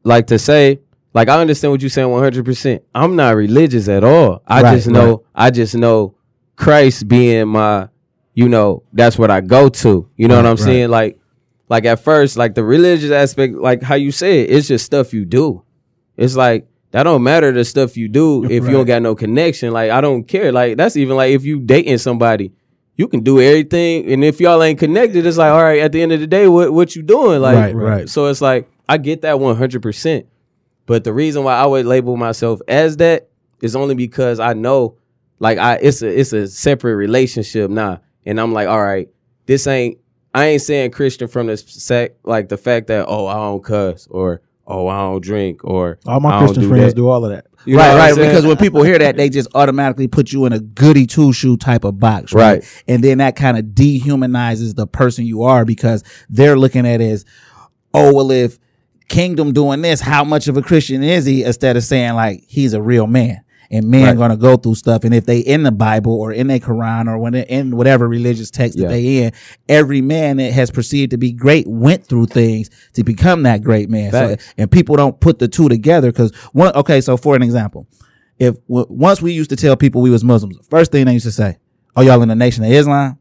like 0.04 0.26
to 0.26 0.38
say 0.38 0.78
like 1.14 1.28
i 1.28 1.40
understand 1.40 1.70
what 1.72 1.80
you're 1.80 1.88
saying 1.88 2.08
100% 2.08 2.80
i'm 2.94 3.16
not 3.16 3.34
religious 3.36 3.88
at 3.88 4.04
all. 4.04 4.42
I 4.46 4.60
Right, 4.62 4.74
just 4.74 4.88
know 4.88 5.24
i 5.34 5.50
just 5.50 5.74
know 5.74 6.14
christ 6.56 7.08
being 7.08 7.48
my 7.48 7.88
you 8.34 8.48
know 8.50 8.82
that's 8.92 9.16
what 9.18 9.30
i 9.30 9.40
go 9.40 9.68
to. 9.68 10.08
You 10.16 10.28
know 10.28 10.36
Right, 10.36 10.42
what 10.42 10.50
i'm 10.50 10.56
right. 10.56 10.64
saying 10.64 10.90
like 10.90 11.18
like 11.70 11.86
at 11.86 12.00
first 12.00 12.36
like 12.36 12.54
the 12.54 12.62
religious 12.62 13.10
aspect 13.10 13.54
like 13.54 13.82
how 13.82 13.94
you 13.94 14.12
say 14.12 14.42
it 14.42 14.50
it's 14.50 14.68
just 14.68 14.84
stuff 14.84 15.14
you 15.14 15.24
do. 15.24 15.62
It's 16.18 16.36
like 16.36 16.68
that 16.90 17.04
don't 17.04 17.22
matter 17.22 17.50
the 17.52 17.64
stuff 17.64 17.96
you 17.96 18.08
do 18.08 18.44
if 18.50 18.64
you 18.64 18.72
don't 18.72 18.84
got 18.86 19.00
no 19.00 19.14
connection. 19.14 19.72
Like 19.72 19.90
i 19.90 20.00
don't 20.02 20.24
care. 20.24 20.52
Like 20.52 20.76
that's 20.76 20.96
even 20.96 21.16
like 21.16 21.32
if 21.32 21.44
you 21.44 21.60
dating 21.60 21.96
somebody 21.98 22.52
you 22.96 23.08
can 23.08 23.20
do 23.20 23.40
everything 23.40 24.10
and 24.12 24.22
if 24.24 24.40
y'all 24.40 24.62
ain't 24.62 24.78
connected 24.78 25.24
it's 25.26 25.36
like 25.38 25.50
all 25.52 25.62
right 25.62 25.80
at 25.80 25.92
the 25.92 26.02
end 26.02 26.12
of 26.12 26.20
the 26.20 26.26
day 26.26 26.46
what 26.48 26.72
what 26.72 26.94
you 26.94 27.02
doing 27.02 27.40
like 27.40 27.56
Right, 27.56 27.74
right. 27.74 28.08
so 28.08 28.26
it's 28.26 28.40
like 28.40 28.68
i 28.88 28.98
get 28.98 29.22
that 29.22 29.36
100% 29.36 30.26
but 30.86 31.04
the 31.04 31.12
reason 31.12 31.44
why 31.44 31.54
i 31.54 31.66
would 31.66 31.86
label 31.86 32.16
myself 32.16 32.60
as 32.68 32.98
that 32.98 33.28
is 33.62 33.74
only 33.76 33.94
because 33.94 34.40
i 34.40 34.52
know 34.52 34.96
like 35.38 35.58
i 35.58 35.76
it's 35.76 36.02
a 36.02 36.20
it's 36.20 36.32
a 36.32 36.46
separate 36.48 36.96
relationship 36.96 37.70
now 37.70 38.00
and 38.26 38.38
i'm 38.40 38.52
like 38.52 38.68
all 38.68 38.82
right 38.82 39.08
this 39.46 39.66
ain't 39.66 39.98
i 40.34 40.46
ain't 40.46 40.62
saying 40.62 40.90
christian 40.90 41.28
from 41.28 41.46
the 41.46 41.56
sec 41.56 42.12
like 42.24 42.48
the 42.48 42.56
fact 42.58 42.88
that 42.88 43.06
oh 43.08 43.26
i 43.26 43.34
don't 43.34 43.64
cuss 43.64 44.06
or 44.10 44.40
oh 44.66 44.88
i 44.88 44.98
don't 44.98 45.22
drink 45.22 45.64
or 45.64 45.98
All 46.06 46.20
my 46.20 46.28
I 46.30 46.32
don't 46.32 46.40
Christian 46.40 46.62
do 46.62 46.68
friends 46.68 46.92
that. 46.92 46.96
do 46.96 47.08
all 47.08 47.24
of 47.24 47.30
that. 47.30 47.46
You 47.64 47.78
right, 47.78 47.94
right. 47.96 48.16
Because 48.16 48.44
when 48.44 48.56
people 48.56 48.82
hear 48.82 48.98
that, 48.98 49.16
they 49.16 49.28
just 49.28 49.48
automatically 49.54 50.08
put 50.08 50.32
you 50.32 50.46
in 50.46 50.52
a 50.52 50.58
goody 50.58 51.06
two 51.06 51.32
shoe 51.32 51.56
type 51.56 51.84
of 51.84 52.00
box, 52.00 52.32
right? 52.32 52.54
Right. 52.54 52.82
And 52.88 53.04
then 53.04 53.18
that 53.18 53.36
kind 53.36 53.56
of 53.56 53.66
dehumanizes 53.66 54.74
the 54.74 54.84
person 54.88 55.26
you 55.26 55.44
are 55.44 55.64
because 55.64 56.02
they're 56.28 56.58
looking 56.58 56.84
at 56.86 57.00
it 57.00 57.08
as, 57.08 57.24
oh, 57.94 58.12
well, 58.14 58.32
if 58.32 58.58
Kingdom 59.08 59.52
doing 59.52 59.80
this, 59.82 60.00
how 60.00 60.24
much 60.24 60.48
of 60.48 60.56
a 60.56 60.62
Christian 60.62 61.04
is 61.04 61.24
he? 61.24 61.44
Instead 61.44 61.76
of 61.76 61.84
saying 61.84 62.14
like 62.14 62.42
he's 62.48 62.72
a 62.74 62.82
real 62.82 63.06
man. 63.06 63.44
And 63.74 63.86
men 63.88 64.04
Right. 64.04 64.16
gonna 64.18 64.36
go 64.36 64.56
through 64.56 64.74
stuff, 64.74 65.02
and 65.04 65.14
if 65.14 65.24
they 65.24 65.38
in 65.38 65.62
the 65.62 65.72
Bible 65.72 66.12
or 66.12 66.30
in 66.30 66.46
their 66.46 66.58
Quran 66.58 67.08
or 67.08 67.16
when 67.18 67.32
they're 67.32 67.46
in 67.48 67.74
whatever 67.74 68.06
religious 68.06 68.50
text 68.50 68.78
Yeah. 68.78 68.88
that 68.88 68.92
they 68.92 69.22
in, 69.24 69.32
every 69.66 70.02
man 70.02 70.36
that 70.36 70.52
has 70.52 70.70
perceived 70.70 71.10
to 71.12 71.16
be 71.16 71.32
great 71.32 71.66
went 71.66 72.04
through 72.06 72.26
things 72.26 72.68
to 72.92 73.02
become 73.02 73.44
that 73.44 73.62
great 73.62 73.88
man. 73.88 74.10
So, 74.12 74.36
and 74.58 74.70
people 74.70 74.96
don't 74.96 75.18
put 75.20 75.38
the 75.38 75.48
two 75.48 75.70
together 75.70 76.12
because 76.12 76.32
one. 76.52 76.72
Okay, 76.74 77.00
so 77.00 77.16
for 77.16 77.34
an 77.34 77.42
example, 77.42 77.86
if 78.38 78.56
w- 78.68 78.86
once 78.90 79.22
we 79.22 79.32
used 79.32 79.48
to 79.50 79.56
tell 79.56 79.74
people 79.74 80.02
we 80.02 80.10
was 80.10 80.22
Muslims, 80.22 80.58
first 80.68 80.92
thing 80.92 81.06
they 81.06 81.14
used 81.14 81.24
to 81.24 81.32
say, 81.32 81.56
"Oh, 81.96 82.02
y'all 82.02 82.20
in 82.22 82.28
the 82.28 82.34
Nation 82.36 82.64
of 82.64 82.70
Islam." 82.70 83.16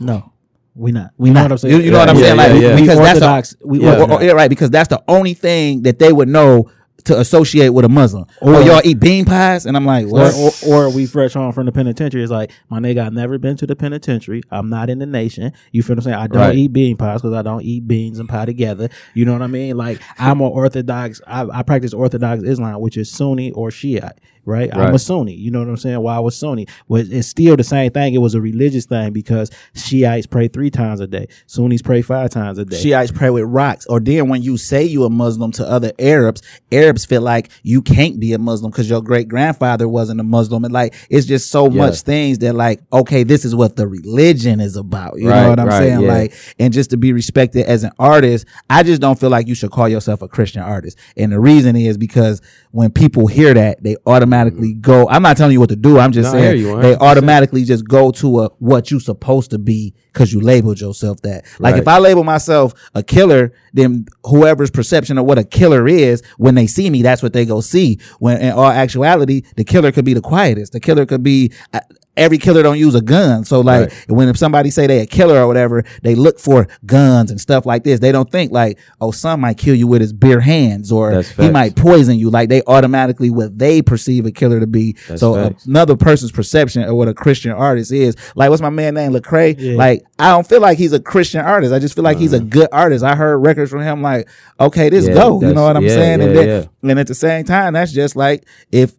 No, 0.00 0.32
we 0.74 0.92
not. 0.92 1.12
We 1.16 1.28
you 1.30 1.34
not. 1.34 1.40
know 1.40 1.44
what 1.44 1.52
I'm 1.52 1.58
saying? 1.58 1.76
You, 1.76 1.80
you 1.82 1.90
know 1.92 1.98
what 2.00 2.10
I'm 2.10 2.16
Yeah, 2.16 2.22
saying? 2.22 2.36
yeah, 2.36 2.42
like 2.52 2.62
yeah. 2.62 2.76
because 2.76 2.98
we 2.98 3.04
that's 3.20 3.50
the, 3.54 3.66
we 3.66 3.80
yeah. 3.80 3.90
orthodox. 3.92 4.24
yeah, 4.24 4.32
right. 4.32 4.50
Because 4.50 4.68
that's 4.68 4.88
the 4.88 5.02
only 5.08 5.32
thing 5.32 5.82
that 5.82 5.98
they 5.98 6.12
would 6.12 6.28
know 6.28 6.66
to 7.04 7.18
associate 7.20 7.68
with 7.70 7.84
a 7.84 7.88
Muslim. 7.88 8.24
Oh, 8.40 8.50
or- 8.52 8.56
oh, 8.56 8.60
y'all 8.60 8.80
eat 8.84 8.98
bean 9.00 9.24
pies, 9.24 9.66
and 9.66 9.76
I'm 9.76 9.84
like, 9.84 10.06
Or, 10.06 10.10
what? 10.10 10.62
or, 10.66 10.86
or 10.86 10.90
we 10.90 11.06
fresh 11.06 11.34
home 11.34 11.52
from 11.52 11.66
the 11.66 11.72
penitentiary. 11.72 12.22
It's 12.22 12.32
like, 12.32 12.50
my 12.70 12.78
nigga, 12.78 13.04
I've 13.06 13.12
never 13.12 13.36
been 13.38 13.56
to 13.58 13.66
the 13.66 13.76
penitentiary. 13.76 14.42
I'm 14.50 14.68
not 14.70 14.88
in 14.90 14.98
the 14.98 15.06
nation. 15.06 15.52
You 15.72 15.82
feel 15.82 15.96
what 15.96 16.00
I'm 16.00 16.04
saying? 16.04 16.16
I 16.16 16.26
don't 16.26 16.40
Right. 16.40 16.54
eat 16.56 16.72
bean 16.72 16.96
pies 16.96 17.20
because 17.22 17.34
I 17.36 17.42
don't 17.42 17.62
eat 17.62 17.86
beans 17.86 18.18
and 18.18 18.28
pie 18.28 18.46
together. 18.46 18.88
You 19.14 19.24
know 19.26 19.32
what 19.34 19.42
I 19.42 19.46
mean? 19.48 19.76
Like, 19.76 20.00
I'm 20.18 20.40
a 20.40 20.48
Orthodox. 20.48 21.20
I, 21.26 21.46
I 21.52 21.62
practice 21.62 21.92
Orthodox 21.92 22.42
Islam, 22.42 22.80
which 22.80 22.96
is 22.96 23.10
Sunni 23.10 23.50
or 23.52 23.70
Shiite, 23.70 24.18
right? 24.44 24.74
I'm 24.74 24.94
a 24.94 24.98
Sunni. 24.98 25.34
You 25.34 25.50
know 25.50 25.60
what 25.60 25.68
I'm 25.68 25.76
saying? 25.76 26.00
Why 26.00 26.16
I 26.16 26.20
was 26.20 26.36
Sunni. 26.36 26.66
Well, 26.88 27.04
it's 27.06 27.28
still 27.28 27.56
the 27.56 27.64
same 27.64 27.90
thing. 27.90 28.14
It 28.14 28.18
was 28.18 28.34
a 28.34 28.40
religious 28.40 28.86
thing 28.86 29.12
because 29.12 29.50
Shiites 29.74 30.26
pray 30.26 30.48
three 30.48 30.70
times 30.70 31.00
a 31.00 31.06
day. 31.06 31.28
Sunnis 31.46 31.82
pray 31.82 32.02
five 32.02 32.30
times 32.30 32.58
a 32.58 32.64
day. 32.64 32.76
Shiites 32.80 33.12
pray 33.12 33.30
with 33.30 33.44
rocks. 33.44 33.86
Or 33.86 34.00
then 34.00 34.28
when 34.28 34.42
you 34.42 34.56
say 34.56 34.84
you 34.84 35.04
a 35.04 35.10
Muslim 35.10 35.52
to 35.52 35.68
other 35.68 35.92
Arabs, 35.98 36.42
Arabs 36.72 37.04
feel 37.04 37.22
like 37.22 37.50
you 37.62 37.82
can't 37.82 38.18
be 38.20 38.32
a 38.32 38.38
Muslim 38.38 38.70
because 38.70 38.88
your 38.88 39.02
great 39.02 39.28
grandfather 39.28 39.88
wasn't 39.88 40.20
a 40.20 40.24
Muslim. 40.24 40.64
And 40.64 40.72
like, 40.72 40.94
it's 41.10 41.26
just 41.26 41.50
so 41.50 41.64
Yeah. 41.70 41.78
much 41.78 42.00
things 42.02 42.38
that 42.38 42.54
like, 42.54 42.80
okay, 42.92 43.22
this 43.22 43.44
is 43.44 43.54
what 43.54 43.76
the 43.76 43.86
religion 43.86 44.60
is 44.60 44.76
about. 44.76 45.18
You 45.18 45.28
know 45.28 45.48
what 45.50 45.60
I'm 45.60 45.68
right, 45.68 45.78
saying? 45.78 46.00
yeah. 46.00 46.12
Like, 46.12 46.34
and 46.58 46.72
just 46.72 46.90
to 46.90 46.96
be 46.96 47.12
respected 47.12 47.64
as 47.66 47.84
an 47.84 47.92
artist, 47.98 48.46
I 48.70 48.82
just 48.82 49.00
don't 49.00 49.18
feel 49.18 49.30
like 49.30 49.48
you 49.48 49.54
should 49.54 49.70
call 49.70 49.88
yourself 49.88 50.22
a 50.22 50.28
Christian 50.28 50.62
artist. 50.62 50.98
And 51.16 51.32
the 51.32 51.40
reason 51.40 51.76
is 51.76 51.96
because 51.96 52.40
when 52.74 52.90
people 52.90 53.28
hear 53.28 53.54
that, 53.54 53.80
they 53.84 53.96
automatically 54.04 54.72
go, 54.72 55.08
I'm 55.08 55.22
not 55.22 55.36
telling 55.36 55.52
you 55.52 55.60
what 55.60 55.68
to 55.68 55.76
do. 55.76 55.96
I'm 56.00 56.10
just 56.10 56.32
No, 56.32 56.40
saying 56.40 56.58
you 56.58 56.80
they 56.80 56.94
100%. 56.96 56.98
automatically 57.00 57.62
just 57.62 57.86
go 57.86 58.10
to 58.10 58.40
a, 58.40 58.48
what 58.58 58.90
you 58.90 58.98
supposed 58.98 59.52
to 59.52 59.58
be 59.58 59.94
because 60.12 60.32
you 60.32 60.40
labeled 60.40 60.80
yourself 60.80 61.20
that. 61.22 61.44
Like 61.60 61.74
Right. 61.74 61.82
if 61.82 61.86
I 61.86 61.98
label 62.00 62.24
myself 62.24 62.74
a 62.92 63.04
killer, 63.04 63.52
then 63.74 64.06
whoever's 64.24 64.72
perception 64.72 65.18
of 65.18 65.24
what 65.24 65.38
a 65.38 65.44
killer 65.44 65.86
is, 65.86 66.20
when 66.36 66.56
they 66.56 66.66
see 66.66 66.90
me, 66.90 67.02
that's 67.02 67.22
what 67.22 67.32
they 67.32 67.46
go 67.46 67.60
see. 67.60 68.00
When 68.18 68.40
in 68.40 68.50
all 68.50 68.64
actuality, 68.66 69.42
the 69.54 69.62
killer 69.62 69.92
could 69.92 70.04
be 70.04 70.14
the 70.14 70.20
quietest. 70.20 70.72
The 70.72 70.80
killer 70.80 71.06
could 71.06 71.22
be. 71.22 71.52
Uh, 71.72 71.78
Every 72.16 72.38
killer 72.38 72.62
don't 72.62 72.78
use 72.78 72.94
a 72.94 73.00
gun, 73.00 73.44
so 73.44 73.60
like 73.60 73.90
Right. 73.90 74.10
when 74.10 74.28
if 74.28 74.38
somebody 74.38 74.70
say 74.70 74.86
they 74.86 75.00
a 75.00 75.06
killer 75.06 75.36
or 75.36 75.48
whatever, 75.48 75.84
they 76.02 76.14
look 76.14 76.38
for 76.38 76.68
guns 76.86 77.30
and 77.30 77.40
stuff 77.40 77.66
like 77.66 77.82
this. 77.82 77.98
They 77.98 78.12
don't 78.12 78.30
think 78.30 78.52
like, 78.52 78.78
oh, 79.00 79.10
some 79.10 79.40
might 79.40 79.58
kill 79.58 79.74
you 79.74 79.88
with 79.88 80.00
his 80.00 80.12
bare 80.12 80.40
hands, 80.40 80.92
or 80.92 81.22
he 81.22 81.50
might 81.50 81.74
poison 81.74 82.16
you. 82.16 82.30
Like 82.30 82.48
they 82.48 82.62
automatically 82.68 83.30
what 83.30 83.58
they 83.58 83.82
perceive 83.82 84.26
a 84.26 84.30
killer 84.30 84.60
to 84.60 84.66
be. 84.66 84.96
That's 85.08 85.20
so 85.20 85.34
facts. 85.34 85.66
another 85.66 85.96
person's 85.96 86.30
perception 86.30 86.82
of 86.84 86.94
what 86.94 87.08
a 87.08 87.14
Christian 87.14 87.50
artist 87.50 87.90
is. 87.90 88.14
Like 88.36 88.50
what's 88.50 88.62
my 88.62 88.70
man 88.70 88.94
name, 88.94 89.12
Lecrae? 89.12 89.56
Yeah. 89.58 89.76
Like 89.76 90.04
I 90.18 90.30
don't 90.30 90.46
feel 90.46 90.60
like 90.60 90.78
he's 90.78 90.92
a 90.92 91.00
Christian 91.00 91.40
artist. 91.40 91.72
I 91.72 91.80
just 91.80 91.96
feel 91.96 92.04
like 92.04 92.18
he's 92.18 92.32
a 92.32 92.36
uh-huh. 92.36 92.46
good 92.48 92.68
artist. 92.70 93.04
I 93.04 93.16
heard 93.16 93.38
records 93.38 93.70
from 93.72 93.82
him 93.82 94.02
like, 94.02 94.28
okay, 94.60 94.88
this 94.88 95.08
Yeah, 95.08 95.14
go. 95.14 95.40
You 95.40 95.52
know 95.52 95.64
what 95.64 95.76
I'm 95.76 95.82
yeah, 95.82 95.88
saying? 95.88 96.20
and 96.20 96.36
then, 96.36 96.68
and 96.82 96.98
at 97.00 97.08
the 97.08 97.14
same 97.14 97.44
time, 97.44 97.72
that's 97.72 97.90
just 97.92 98.14
like 98.14 98.44
if 98.70 98.94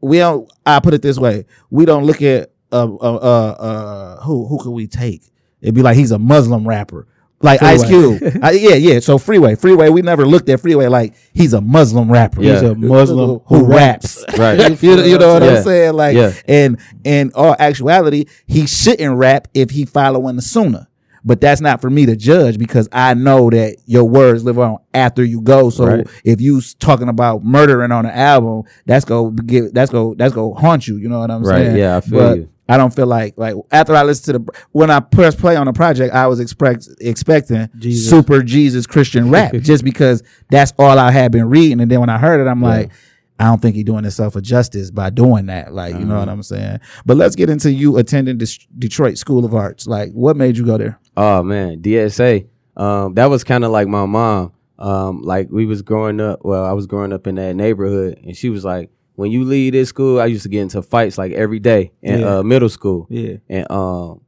we 0.00 0.18
don't. 0.18 0.50
I 0.66 0.80
put 0.80 0.94
it 0.94 1.02
this 1.02 1.18
way: 1.18 1.46
we 1.70 1.84
don't 1.84 2.04
look 2.04 2.22
at 2.22 2.50
uh 2.74 2.94
uh 3.00 3.14
uh, 3.16 3.50
uh 3.58 4.20
who 4.22 4.46
who 4.46 4.58
could 4.58 4.70
we 4.72 4.86
take? 4.86 5.22
It'd 5.60 5.74
be 5.74 5.82
like 5.82 5.96
he's 5.96 6.10
a 6.10 6.18
Muslim 6.18 6.66
rapper. 6.68 7.06
Like 7.40 7.62
Ice 7.62 7.84
Cube, 7.84 8.22
I, 8.42 8.52
yeah, 8.52 8.74
yeah. 8.74 9.00
So 9.00 9.18
Freeway, 9.18 9.54
Freeway, 9.54 9.90
we 9.90 10.00
never 10.00 10.24
looked 10.24 10.48
at 10.48 10.60
Freeway 10.60 10.86
like 10.86 11.14
he's 11.34 11.52
a 11.52 11.60
Muslim 11.60 12.10
rapper. 12.10 12.42
Yeah. 12.42 12.52
He's 12.54 12.62
a 12.62 12.74
Muslim 12.74 13.40
who 13.46 13.66
raps. 13.66 14.24
Right. 14.38 14.58
you, 14.82 15.02
you 15.02 15.18
know 15.18 15.34
what 15.34 15.42
Yeah. 15.42 15.56
I'm 15.58 15.62
saying? 15.62 15.92
Like, 15.92 16.16
Yeah. 16.16 16.32
and 16.48 16.78
in 17.04 17.32
all 17.34 17.54
actuality, 17.58 18.26
he 18.46 18.66
shouldn't 18.66 19.16
rap 19.18 19.48
if 19.52 19.70
he 19.70 19.84
following 19.84 20.36
the 20.36 20.42
Sunnah. 20.42 20.88
But 21.24 21.40
that's 21.40 21.60
not 21.60 21.80
for 21.80 21.88
me 21.88 22.04
to 22.06 22.16
judge 22.16 22.58
because 22.58 22.88
I 22.92 23.14
know 23.14 23.48
that 23.50 23.76
your 23.86 24.04
words 24.04 24.44
live 24.44 24.58
on 24.58 24.78
after 24.92 25.24
you 25.24 25.40
go. 25.40 25.70
So 25.70 25.86
Right. 25.86 26.06
if 26.24 26.40
you 26.40 26.60
talking 26.78 27.08
about 27.08 27.44
murdering 27.44 27.92
on 27.92 28.04
an 28.04 28.12
album, 28.12 28.64
that's 28.86 29.04
go 29.06 29.30
give 29.30 29.72
that's 29.72 29.90
go 29.90 30.14
that's 30.18 30.34
go 30.34 30.52
haunt 30.54 30.86
you. 30.86 30.96
You 30.96 31.08
know 31.08 31.20
what 31.20 31.30
I'm 31.30 31.42
Right, 31.42 31.64
saying? 31.64 31.76
yeah, 31.76 31.96
I 31.96 32.00
feel 32.02 32.18
but 32.18 32.36
you. 32.38 32.48
I 32.68 32.76
don't 32.76 32.94
feel 32.94 33.06
like 33.06 33.34
like 33.38 33.54
after 33.72 33.94
I 33.94 34.02
listened 34.02 34.34
to 34.34 34.38
the 34.44 34.58
when 34.72 34.90
I 34.90 35.00
press 35.00 35.34
play 35.34 35.56
on 35.56 35.66
the 35.66 35.72
project, 35.72 36.14
I 36.14 36.26
was 36.26 36.40
expect 36.40 36.88
expecting 37.00 37.68
Jesus. 37.78 38.08
super 38.08 38.42
Jesus 38.42 38.86
Christian 38.86 39.30
rap 39.30 39.52
just 39.60 39.82
because 39.84 40.22
that's 40.50 40.72
all 40.78 40.98
I 40.98 41.10
had 41.10 41.32
been 41.32 41.48
reading. 41.48 41.80
And 41.80 41.90
then 41.90 42.00
when 42.00 42.08
I 42.10 42.18
heard 42.18 42.40
it, 42.46 42.48
I'm 42.50 42.60
like, 42.62 42.90
I 43.38 43.44
don't 43.46 43.60
think 43.60 43.74
he's 43.74 43.84
doing 43.84 44.04
himself 44.04 44.36
a 44.36 44.40
justice 44.40 44.90
by 44.92 45.10
doing 45.10 45.46
that. 45.46 45.74
Like, 45.74 45.94
you 45.94 46.04
know 46.04 46.18
what 46.18 46.28
I'm 46.28 46.42
saying? 46.42 46.78
But 47.04 47.16
let's 47.16 47.34
get 47.34 47.50
into 47.50 47.72
you 47.72 47.96
attending 47.98 48.38
Des- 48.38 48.64
Detroit 48.78 49.18
School 49.18 49.44
of 49.44 49.54
Arts. 49.54 49.86
Like, 49.88 50.12
what 50.12 50.36
made 50.36 50.56
you 50.56 50.64
go 50.64 50.78
there? 50.78 50.98
Oh 51.16 51.42
man, 51.42 51.80
DSA. 51.82 52.46
Um, 52.76 53.14
that 53.14 53.26
was 53.26 53.42
kind 53.44 53.64
of 53.64 53.70
like 53.72 53.88
my 53.88 54.06
mom. 54.06 54.52
um, 54.78 55.22
like 55.22 55.48
we 55.50 55.66
was 55.66 55.82
growing 55.82 56.20
up. 56.20 56.40
Well, 56.44 56.64
I 56.64 56.72
was 56.72 56.86
growing 56.86 57.12
up 57.12 57.26
in 57.26 57.34
that 57.36 57.54
neighborhood, 57.56 58.18
and 58.24 58.36
she 58.36 58.50
was 58.50 58.64
like, 58.64 58.90
"When 59.14 59.30
you 59.30 59.44
leave 59.44 59.72
this 59.72 59.88
school, 59.88 60.20
I 60.20 60.26
used 60.26 60.42
to 60.44 60.48
get 60.48 60.62
into 60.62 60.82
fights 60.82 61.16
like 61.18 61.32
every 61.32 61.60
day 61.60 61.92
in 62.02 62.20
Yeah. 62.20 62.38
uh, 62.38 62.42
middle 62.42 62.68
school, 62.68 63.06
Yeah. 63.10 63.36
and 63.48 63.70
um, 63.70 64.20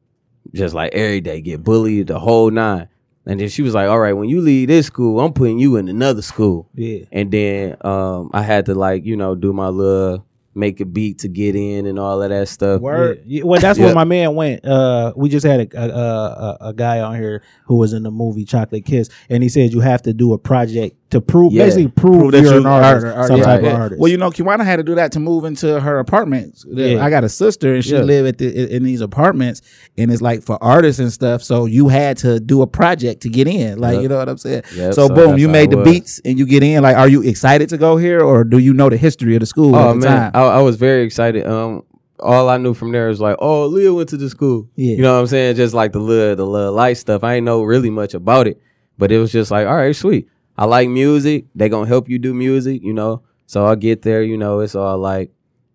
just 0.54 0.74
like 0.74 0.94
every 0.94 1.20
day, 1.20 1.40
get 1.40 1.62
bullied 1.64 2.06
the 2.08 2.18
whole 2.20 2.50
nine." 2.50 2.88
And 3.26 3.40
then 3.40 3.48
she 3.48 3.62
was 3.62 3.74
like, 3.74 3.88
"All 3.88 3.98
right, 3.98 4.12
when 4.12 4.28
you 4.28 4.40
leave 4.40 4.68
this 4.68 4.86
school, 4.86 5.20
I'm 5.20 5.32
putting 5.32 5.58
you 5.58 5.76
in 5.76 5.88
another 5.88 6.22
school." 6.22 6.68
Yeah. 6.74 7.00
And 7.10 7.30
then 7.30 7.76
um, 7.80 8.30
I 8.32 8.42
had 8.42 8.66
to 8.66 8.74
like 8.74 9.04
you 9.04 9.16
know 9.16 9.34
do 9.34 9.52
my 9.52 9.68
little 9.68 10.24
make 10.56 10.80
a 10.80 10.84
beat 10.84 11.18
to 11.20 11.28
get 11.28 11.54
in 11.54 11.86
and 11.86 11.98
all 11.98 12.22
of 12.22 12.30
that 12.30 12.48
stuff. 12.48 12.80
Word. 12.80 13.22
Yeah, 13.26 13.42
well, 13.44 13.60
that's 13.60 13.78
Yeah. 13.78 13.86
where 13.86 13.94
my 13.94 14.04
man 14.04 14.34
went. 14.34 14.64
Uh, 14.64 15.12
we 15.16 15.28
just 15.28 15.46
had 15.46 15.60
a, 15.74 15.80
a, 15.80 15.88
a 15.88 16.56
a 16.68 16.72
guy 16.74 17.00
on 17.00 17.16
here 17.16 17.42
who 17.66 17.76
was 17.76 17.92
in 17.92 18.02
the 18.02 18.10
movie 18.10 18.44
Chocolate 18.44 18.84
Kiss, 18.84 19.08
and 19.30 19.42
he 19.42 19.48
said 19.48 19.72
you 19.72 19.80
have 19.80 20.02
to 20.02 20.12
do 20.12 20.32
a 20.32 20.38
project 20.38 20.96
to 21.10 21.20
prove, 21.20 21.52
Yeah. 21.52 21.64
basically 21.66 21.86
prove, 21.88 22.18
Prove 22.18 22.32
that 22.32 22.42
you're 22.42 22.54
you 22.54 22.58
an 22.60 22.66
are 22.66 22.82
artist, 22.82 23.06
an 23.06 23.12
artist. 23.12 23.28
some 23.28 23.38
Yeah. 23.38 23.44
type 23.44 23.62
Right. 23.62 23.72
of 23.72 23.80
artist. 23.80 24.00
Well, 24.00 24.10
you 24.10 24.16
know, 24.18 24.30
Kiwana 24.30 24.64
had 24.64 24.76
to 24.76 24.82
do 24.82 24.96
that 24.96 25.12
to 25.12 25.20
move 25.20 25.44
into 25.44 25.78
her 25.80 26.00
apartment. 26.00 26.64
Yeah. 26.68 27.04
I 27.04 27.10
got 27.10 27.22
a 27.22 27.28
sister, 27.28 27.74
and 27.74 27.84
she 27.84 27.92
Yeah. 27.94 28.02
live 28.02 28.26
at 28.26 28.38
the, 28.38 28.74
in 28.74 28.82
these 28.82 29.00
apartments, 29.00 29.62
and 29.96 30.10
it's 30.10 30.20
like 30.20 30.42
for 30.42 30.62
artists 30.62 30.98
and 30.98 31.12
stuff. 31.12 31.44
So 31.44 31.66
you 31.66 31.86
had 31.88 32.16
to 32.18 32.40
do 32.40 32.60
a 32.62 32.66
project 32.66 33.20
to 33.22 33.28
get 33.28 33.46
in. 33.46 33.78
Like 33.78 33.94
Yep. 33.94 34.02
you 34.02 34.08
know 34.08 34.16
what 34.18 34.28
I'm 34.28 34.36
saying? 34.38 34.62
Yep, 34.76 34.94
so, 34.94 35.06
so 35.06 35.14
boom, 35.14 35.38
you 35.38 35.48
made 35.48 35.70
the 35.70 35.76
was. 35.78 35.88
beats 35.88 36.20
and 36.24 36.38
you 36.40 36.44
get 36.46 36.64
in. 36.64 36.82
Like, 36.82 36.96
are 36.96 37.08
you 37.08 37.22
excited 37.22 37.68
to 37.68 37.78
go 37.78 37.96
here, 37.96 38.20
or 38.20 38.42
do 38.42 38.58
you 38.58 38.74
know 38.74 38.88
the 38.88 38.96
history 38.96 39.36
of 39.36 39.40
the 39.40 39.46
school 39.46 39.76
Oh 39.76 39.90
at 39.90 40.00
the 40.00 40.08
man, 40.08 40.18
time? 40.22 40.30
I, 40.34 40.40
I 40.46 40.61
was 40.61 40.76
very 40.76 41.02
excited. 41.02 41.46
Um, 41.46 41.82
all 42.20 42.48
I 42.48 42.56
knew 42.56 42.74
from 42.74 42.92
there 42.92 43.09
was 43.09 43.20
like, 43.20 43.37
oh, 43.40 43.66
Leah 43.66 43.92
went 43.92 44.09
to 44.11 44.16
the 44.16 44.30
school. 44.30 44.68
Yeah. 44.74 44.96
You 44.96 45.02
know 45.02 45.14
what 45.14 45.20
I'm 45.20 45.26
saying? 45.26 45.56
Just 45.56 45.74
like 45.74 45.92
the 45.92 45.98
little, 45.98 46.37
the 46.37 46.46
little 46.46 46.72
light 46.72 46.96
stuff. 46.96 47.22
I 47.24 47.35
ain't 47.35 47.44
know 47.44 47.62
really 47.62 47.90
much 47.90 48.14
about 48.14 48.46
it, 48.46 48.61
but 48.98 49.12
it 49.12 49.18
was 49.18 49.32
just 49.32 49.50
like, 49.50 49.66
all 49.66 49.76
right, 49.76 49.94
sweet. 49.94 50.28
I 50.56 50.64
like 50.64 50.88
music. 50.88 51.44
They 51.54 51.68
gonna 51.68 51.87
help 51.87 52.09
you 52.09 52.18
do 52.18 52.32
music. 52.32 52.82
You 52.82 52.94
know. 52.94 53.22
So 53.46 53.66
I 53.66 53.74
get 53.76 54.02
there. 54.02 54.22
You 54.22 54.37
know, 54.37 54.61
it's 54.61 54.74
all 54.74 54.98
like, 54.98 55.30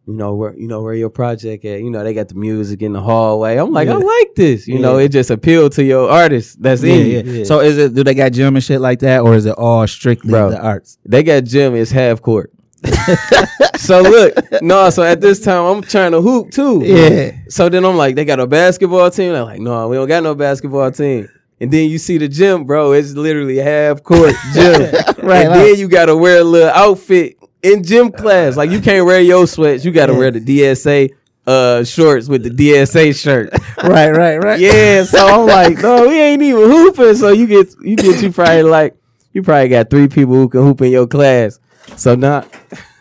you 0.07 0.15
know 0.15 0.33
where, 0.33 0.57
you 0.57 0.67
know 0.67 0.81
where 0.81 0.93
your 0.93 1.11
project 1.11 1.63
at. 1.63 1.81
You 1.81 1.91
know, 1.91 2.03
they 2.03 2.13
got 2.13 2.27
the 2.27 2.35
music 2.35 2.81
in 2.81 2.91
the 2.91 3.01
hallway. 3.01 3.57
I'm 3.57 3.71
like, 3.71 3.87
I 3.87 3.93
like 3.93 4.35
this. 4.35 4.67
You 4.67 4.79
know, 4.79 4.97
it 4.97 5.09
just 5.09 5.29
appealed 5.29 5.73
to 5.73 5.83
your 5.83 6.09
artist. 6.09 6.61
That's 6.61 6.83
yeah, 6.83 6.93
in 6.93 7.07
yeah. 7.27 7.31
Yeah. 7.33 7.43
So 7.43 7.59
is 7.59 7.77
it? 7.77 7.93
Do 7.93 8.03
they 8.03 8.15
got 8.15 8.31
gym 8.31 8.55
and 8.55 8.63
shit 8.63 8.81
like 8.81 8.99
that, 8.99 9.21
or 9.21 9.35
is 9.35 9.45
it 9.45 9.55
all 9.57 9.85
strictly 9.87 10.31
Bro. 10.31 10.49
the 10.51 10.59
arts? 10.59 10.97
They 11.05 11.23
got 11.23 11.43
gym 11.43 11.75
It's 11.75 11.91
half 11.91 12.21
court. 12.21 12.51
so 13.77 14.01
look, 14.01 14.61
no, 14.61 14.89
so 14.89 15.03
at 15.03 15.21
this 15.21 15.39
time 15.39 15.63
I'm 15.65 15.81
trying 15.81 16.11
to 16.11 16.21
hoop 16.21 16.51
too. 16.51 16.81
Yeah. 16.83 17.31
So 17.49 17.69
then 17.69 17.85
I'm 17.85 17.95
like, 17.95 18.15
they 18.15 18.25
got 18.25 18.39
a 18.39 18.47
basketball 18.47 19.09
team. 19.11 19.33
They're 19.33 19.43
like, 19.43 19.59
no, 19.59 19.87
we 19.87 19.95
don't 19.97 20.07
got 20.07 20.23
no 20.23 20.33
basketball 20.35 20.91
team. 20.91 21.29
And 21.59 21.69
then 21.69 21.89
you 21.89 21.99
see 21.99 22.17
the 22.17 22.27
gym, 22.27 22.63
bro. 22.63 22.93
It's 22.93 23.13
literally 23.13 23.57
half 23.57 24.01
court 24.01 24.33
gym. 24.53 24.93
Right, 25.21 25.45
And 25.45 25.53
then 25.53 25.77
you 25.77 25.87
gotta 25.87 26.17
wear 26.17 26.39
a 26.39 26.43
little 26.43 26.69
outfit 26.71 27.37
in 27.61 27.83
gym 27.83 28.11
class. 28.11 28.57
Like 28.57 28.71
you 28.71 28.81
can't 28.81 29.05
wear 29.05 29.21
your 29.21 29.45
sweats. 29.45 29.85
You 29.85 29.91
gotta 29.91 30.13
wear 30.13 30.31
the 30.31 30.39
DSA 30.39 31.11
uh 31.47 31.83
shorts 31.83 32.27
with 32.27 32.43
the 32.43 32.49
DSA 32.49 33.19
shirt. 33.19 33.51
right, 33.83 34.09
right, 34.11 34.37
right. 34.37 34.59
Yeah, 34.59 35.03
so 35.03 35.25
I'm 35.25 35.45
like, 35.45 35.77
no, 35.79 36.07
we 36.07 36.19
ain't 36.19 36.41
even 36.41 36.63
hooping. 36.63 37.15
So 37.15 37.29
you 37.29 37.45
get 37.45 37.73
you 37.81 37.95
get 37.95 38.21
you 38.23 38.31
probably 38.31 38.63
like 38.63 38.95
you 39.33 39.43
probably 39.43 39.69
got 39.69 39.89
three 39.89 40.07
people 40.07 40.33
who 40.33 40.49
can 40.49 40.61
hoop 40.61 40.81
in 40.81 40.91
your 40.91 41.07
class. 41.07 41.59
So 41.95 42.15
now 42.15 42.45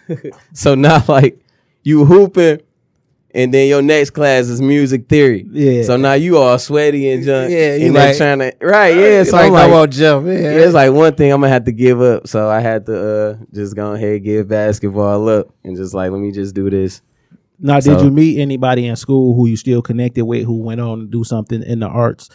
so 0.52 0.74
now 0.74 1.02
like 1.08 1.40
you 1.82 2.04
hooping 2.04 2.60
and 3.32 3.54
then 3.54 3.68
your 3.68 3.80
next 3.80 4.10
class 4.10 4.46
is 4.46 4.60
music 4.60 5.08
theory. 5.08 5.46
Yeah. 5.50 5.84
So 5.84 5.96
now 5.96 6.14
you 6.14 6.36
all 6.38 6.58
sweaty 6.58 7.10
and 7.10 7.24
junk. 7.24 7.50
Yeah, 7.50 7.76
you 7.76 7.86
and 7.86 7.94
like- 7.94 8.16
trying 8.16 8.38
to 8.40 8.52
right, 8.60 8.96
yeah. 8.96 9.22
So 9.22 9.36
like, 9.36 9.52
I'm 9.52 9.70
like, 9.70 9.90
gym. 9.90 10.26
Yeah. 10.26 10.32
yeah, 10.32 10.50
it's 10.50 10.74
like 10.74 10.92
one 10.92 11.14
thing 11.14 11.32
I'm 11.32 11.40
gonna 11.40 11.52
have 11.52 11.64
to 11.64 11.72
give 11.72 12.00
up. 12.00 12.26
So 12.26 12.48
I 12.48 12.60
had 12.60 12.86
to 12.86 12.96
uh 12.98 13.36
just 13.52 13.76
go 13.76 13.92
ahead 13.92 14.16
and 14.16 14.24
give 14.24 14.48
basketball 14.48 15.28
up 15.28 15.48
and 15.64 15.76
just 15.76 15.94
like 15.94 16.10
let 16.10 16.20
me 16.20 16.32
just 16.32 16.54
do 16.54 16.68
this. 16.70 17.02
now, 17.58 17.74
did 17.74 17.84
so- 17.84 18.02
you 18.02 18.10
meet 18.10 18.40
anybody 18.40 18.86
in 18.86 18.96
school 18.96 19.34
who 19.36 19.46
you 19.46 19.56
still 19.56 19.82
connected 19.82 20.24
with 20.24 20.44
who 20.44 20.56
went 20.62 20.80
on 20.80 21.00
to 21.00 21.06
do 21.06 21.22
something 21.22 21.62
in 21.62 21.78
the 21.80 21.88
arts, 21.88 22.30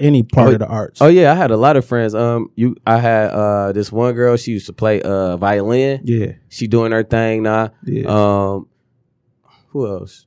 any 0.00 0.22
part 0.22 0.48
Oh, 0.48 0.52
of 0.52 0.58
the 0.58 0.66
arts? 0.66 1.00
Oh 1.02 1.06
yeah, 1.08 1.30
I 1.30 1.34
had 1.34 1.50
a 1.50 1.56
lot 1.56 1.76
of 1.76 1.84
friends. 1.84 2.14
Um, 2.14 2.50
you, 2.56 2.74
I 2.86 2.98
had 2.98 3.30
uh 3.30 3.72
this 3.72 3.92
one 3.92 4.14
girl. 4.14 4.36
She 4.36 4.52
used 4.52 4.66
to 4.66 4.72
play 4.72 5.00
uh 5.02 5.36
violin. 5.36 6.00
yeah, 6.04 6.32
She 6.48 6.66
doing 6.66 6.92
her 6.92 7.02
thing 7.04 7.42
now. 7.44 7.70
yeah, 7.84 8.06
Um, 8.08 8.66
who 9.68 9.86
else? 9.86 10.26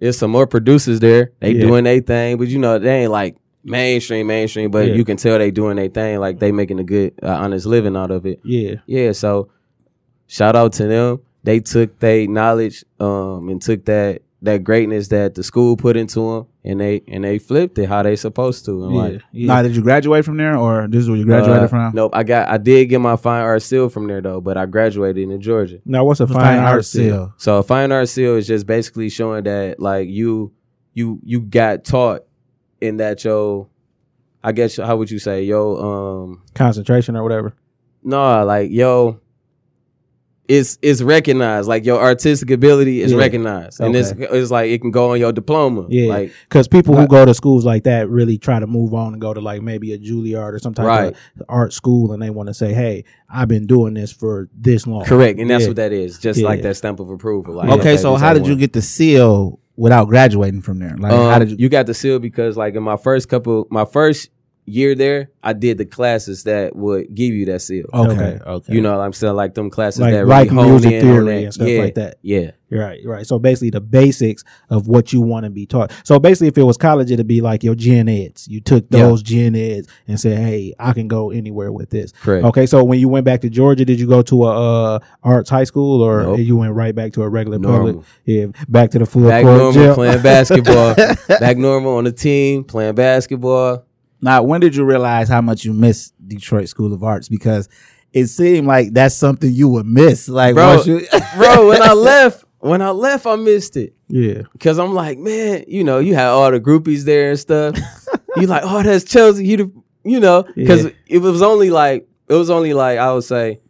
There's 0.00 0.16
some 0.18 0.30
more 0.30 0.46
producers 0.46 1.00
there. 1.00 1.32
They 1.40 1.52
Yeah. 1.52 1.60
doing 1.66 1.84
their 1.84 2.00
thing, 2.00 2.38
but 2.38 2.48
you 2.48 2.58
know 2.58 2.78
they 2.78 3.02
ain't 3.02 3.12
like 3.12 3.36
mainstream, 3.64 4.26
mainstream. 4.26 4.70
But 4.70 4.88
Yeah. 4.88 4.94
you 4.94 5.04
can 5.04 5.16
tell 5.16 5.38
they 5.38 5.50
doing 5.50 5.76
their 5.76 5.88
thing. 5.88 6.18
Like 6.20 6.38
they 6.38 6.52
making 6.52 6.78
a 6.80 6.84
good, 6.84 7.12
uh, 7.22 7.28
honest 7.28 7.66
living 7.66 7.96
out 7.96 8.10
of 8.10 8.24
it. 8.26 8.40
yeah, 8.44 8.76
Yeah. 8.86 9.12
So 9.12 9.48
shout 10.26 10.56
out 10.56 10.72
to 10.74 10.86
them. 10.86 11.20
They 11.44 11.60
took 11.60 11.98
their 12.00 12.26
knowledge 12.26 12.84
um 12.98 13.48
and 13.50 13.60
took 13.60 13.84
that 13.86 14.22
that 14.42 14.64
greatness 14.64 15.08
that 15.08 15.34
the 15.34 15.42
school 15.42 15.76
put 15.76 15.96
into 15.96 16.20
them, 16.20 16.46
and 16.64 16.80
they 16.80 17.02
and 17.08 17.24
they 17.24 17.38
flipped 17.38 17.76
it 17.78 17.88
how 17.88 18.02
they 18.02 18.16
supposed 18.16 18.64
to. 18.64 18.84
And 18.84 18.94
yeah, 18.94 19.00
like 19.02 19.22
yeah. 19.32 19.46
Now, 19.48 19.62
did 19.62 19.76
you 19.76 19.82
graduate 19.82 20.24
from 20.24 20.36
there, 20.38 20.56
or 20.56 20.88
this 20.88 21.02
is 21.02 21.08
where 21.10 21.18
you 21.18 21.26
graduated 21.26 21.64
uh, 21.64 21.68
from? 21.68 21.94
Nope, 21.94 22.12
I 22.14 22.22
got 22.22 22.48
I 22.48 22.56
did 22.56 22.86
get 22.86 23.00
my 23.00 23.16
fine 23.16 23.42
art 23.42 23.62
seal 23.62 23.88
from 23.90 24.06
there 24.06 24.20
though, 24.22 24.40
but 24.40 24.56
I 24.56 24.64
graduated 24.66 25.28
in 25.30 25.40
Georgia. 25.40 25.80
now, 25.84 26.04
what's 26.04 26.20
a 26.20 26.26
Fine, 26.26 26.36
fine, 26.36 26.58
art 26.58 26.68
art 26.68 26.84
seal? 26.86 27.10
seal. 27.12 27.34
So 27.36 27.58
a 27.58 27.62
fine 27.62 27.92
art 27.92 28.08
seal 28.08 28.36
is 28.36 28.46
just 28.46 28.66
basically 28.66 29.10
showing 29.10 29.44
that 29.44 29.78
like 29.78 30.08
you 30.08 30.52
you 30.94 31.20
you 31.22 31.40
got 31.40 31.84
taught 31.84 32.22
in 32.80 32.96
that 32.96 33.22
your 33.24 33.68
I 34.42 34.52
guess 34.52 34.76
how 34.78 34.96
would 34.96 35.10
you 35.10 35.18
say 35.18 35.44
yo 35.44 35.76
um 35.76 36.42
concentration 36.54 37.14
or 37.14 37.22
whatever? 37.22 37.54
no 38.02 38.42
like 38.46 38.70
yo 38.70 39.19
it's 40.50 40.78
it's 40.82 41.00
recognized 41.00 41.68
like 41.68 41.84
your 41.84 42.00
artistic 42.00 42.50
ability 42.50 43.00
is 43.02 43.12
Yeah. 43.12 43.18
recognized 43.18 43.80
and 43.80 43.94
it's 43.94 44.10
Okay. 44.10 44.26
it's 44.30 44.50
like 44.50 44.68
it 44.68 44.80
can 44.80 44.90
go 44.90 45.12
on 45.12 45.20
your 45.20 45.32
diploma 45.32 45.86
Yeah, 45.88 46.08
like 46.08 46.32
because 46.48 46.66
people 46.66 46.96
who 46.96 47.06
go 47.06 47.24
to 47.24 47.32
schools 47.34 47.64
like 47.64 47.84
that 47.84 48.10
really 48.10 48.36
try 48.36 48.58
to 48.58 48.66
move 48.66 48.92
on 48.92 49.12
and 49.12 49.20
go 49.22 49.32
to 49.32 49.40
like 49.40 49.62
maybe 49.62 49.92
a 49.92 49.98
Juilliard 49.98 50.52
or 50.54 50.58
some 50.58 50.74
type 50.74 50.86
Right. 50.86 51.06
of 51.38 51.42
art 51.48 51.72
school, 51.72 52.12
and 52.12 52.20
they 52.20 52.30
want 52.30 52.48
to 52.48 52.54
say, 52.54 52.72
"Hey, 52.72 53.04
I've 53.32 53.46
been 53.48 53.66
doing 53.66 53.94
this 53.94 54.10
for 54.10 54.48
this 54.60 54.86
long." 54.88 55.04
correct 55.04 55.38
and 55.38 55.48
that's 55.48 55.62
Yeah. 55.62 55.68
what 55.68 55.76
that 55.76 55.92
is 55.92 56.18
just 56.18 56.40
Yeah. 56.40 56.46
like 56.48 56.62
that 56.62 56.74
stamp 56.76 56.98
of 56.98 57.10
approval 57.10 57.54
like 57.54 57.70
okay, 57.78 57.96
so 57.96 58.16
how 58.16 58.34
did 58.34 58.46
you 58.48 58.56
get 58.56 58.72
the 58.72 58.82
seal 58.82 59.60
without 59.76 60.08
graduating 60.08 60.62
from 60.62 60.78
there? 60.80 60.96
Like, 60.98 61.12
how 61.12 61.30
Um, 61.34 61.38
did 61.40 61.50
you? 61.52 61.56
you 61.60 61.68
got 61.68 61.86
the 61.86 61.94
seal 61.94 62.18
because 62.18 62.56
like 62.56 62.74
in 62.74 62.82
my 62.82 62.96
first 62.96 63.28
couple 63.28 63.68
my 63.70 63.84
first 63.84 64.30
year 64.70 64.94
there 64.94 65.30
i 65.42 65.52
did 65.52 65.78
the 65.78 65.84
classes 65.84 66.44
that 66.44 66.74
would 66.76 67.14
give 67.14 67.32
you 67.34 67.44
that 67.46 67.60
seal 67.60 67.84
okay, 67.92 68.12
Okay. 68.12 68.38
okay. 68.46 68.72
you 68.74 68.80
know 68.80 69.00
i'm 69.00 69.12
still 69.12 69.34
like 69.34 69.54
them 69.54 69.70
classes 69.70 70.00
Like- 70.00 70.12
that 70.14 70.26
like 70.26 70.50
really 70.50 70.62
hone 70.62 70.70
music 70.70 70.92
in 70.92 70.98
on 70.98 71.02
theory 71.14 71.24
that. 71.38 71.44
and 71.44 71.54
stuff 71.54 71.68
yeah, 71.68 71.80
like 71.82 71.94
that. 71.96 72.16
yeah 72.22 72.50
Right, 72.72 73.00
right. 73.04 73.26
So 73.26 73.40
basically, 73.40 73.70
the 73.70 73.80
basics 73.80 74.44
of 74.68 74.86
what 74.86 75.12
you 75.12 75.20
want 75.20 75.42
to 75.42 75.50
be 75.50 75.66
taught. 75.66 75.90
So 76.04 76.20
basically, 76.20 76.46
if 76.46 76.56
it 76.56 76.62
was 76.62 76.76
college, 76.76 77.10
it'd 77.10 77.26
be 77.26 77.40
like 77.40 77.64
your 77.64 77.74
gen 77.74 78.08
eds. 78.08 78.46
You 78.46 78.60
took 78.60 78.84
Yeah. 78.90 79.00
those 79.08 79.24
gen 79.24 79.56
eds 79.56 79.88
and 80.06 80.20
said, 80.20 80.38
"Hey, 80.38 80.72
I 80.78 80.92
can 80.92 81.08
go 81.08 81.32
anywhere 81.32 81.72
with 81.72 81.90
this." 81.90 82.12
correct 82.22 82.44
Okay, 82.44 82.66
so 82.66 82.84
when 82.84 83.00
you 83.00 83.08
went 83.08 83.24
back 83.24 83.40
to 83.40 83.50
Georgia, 83.50 83.84
did 83.84 83.98
you 83.98 84.06
go 84.06 84.22
to 84.22 84.44
a 84.44 84.94
uh, 84.94 84.98
arts 85.24 85.50
high 85.50 85.64
school 85.64 86.00
or 86.00 86.22
Nope. 86.22 86.38
you 86.38 86.56
went 86.56 86.72
right 86.74 86.94
back 86.94 87.12
to 87.14 87.22
a 87.24 87.28
regular 87.28 87.58
Normal. 87.58 87.86
public? 87.88 88.06
Yeah, 88.24 88.46
back 88.68 88.92
to 88.92 89.00
the 89.00 89.06
full 89.06 89.26
back 89.26 89.42
court 89.42 89.56
normal 89.56 89.72
gym. 89.72 89.94
playing 89.94 90.22
basketball 90.22 90.94
back 91.40 91.56
normal 91.56 91.96
on 91.96 92.04
the 92.04 92.12
team 92.12 92.62
playing 92.62 92.94
basketball 92.94 93.84
Now, 94.22 94.42
when 94.42 94.60
did 94.60 94.76
you 94.76 94.84
realize 94.84 95.28
how 95.28 95.40
much 95.40 95.64
you 95.64 95.72
missed 95.72 96.14
Detroit 96.26 96.68
School 96.68 96.92
of 96.92 97.02
Arts? 97.02 97.28
Because 97.28 97.68
it 98.12 98.26
seemed 98.26 98.66
like 98.66 98.92
that's 98.92 99.14
something 99.14 99.52
you 99.52 99.68
would 99.68 99.86
miss. 99.86 100.28
Like, 100.28 100.54
Bro, 100.54 100.82
you, 100.84 101.06
bro 101.36 101.68
when 101.68 101.82
i 101.82 101.92
left 101.92 102.44
when 102.58 102.82
i 102.82 102.90
left 102.90 103.24
i 103.26 103.36
missed 103.36 103.76
it 103.76 103.94
Yeah, 104.08 104.42
because 104.52 104.78
i'm 104.78 104.92
like 104.92 105.16
man 105.18 105.64
you 105.68 105.82
know 105.84 105.98
you 106.00 106.14
had 106.14 106.26
all 106.26 106.50
the 106.50 106.60
groupies 106.60 107.04
there 107.04 107.30
and 107.30 107.38
stuff 107.38 107.74
you 108.36 108.46
like 108.48 108.62
oh 108.64 108.82
that's 108.82 109.04
chelsea 109.04 109.46
you 109.46 109.82
you 110.04 110.20
know 110.20 110.42
because 110.54 110.84
Yeah. 110.84 110.90
it 111.06 111.18
was 111.20 111.40
only 111.40 111.70
like 111.70 112.06
it 112.28 112.34
was 112.34 112.50
only 112.50 112.74
like 112.74 112.98
i 112.98 113.10
would 113.12 113.24
say 113.24 113.60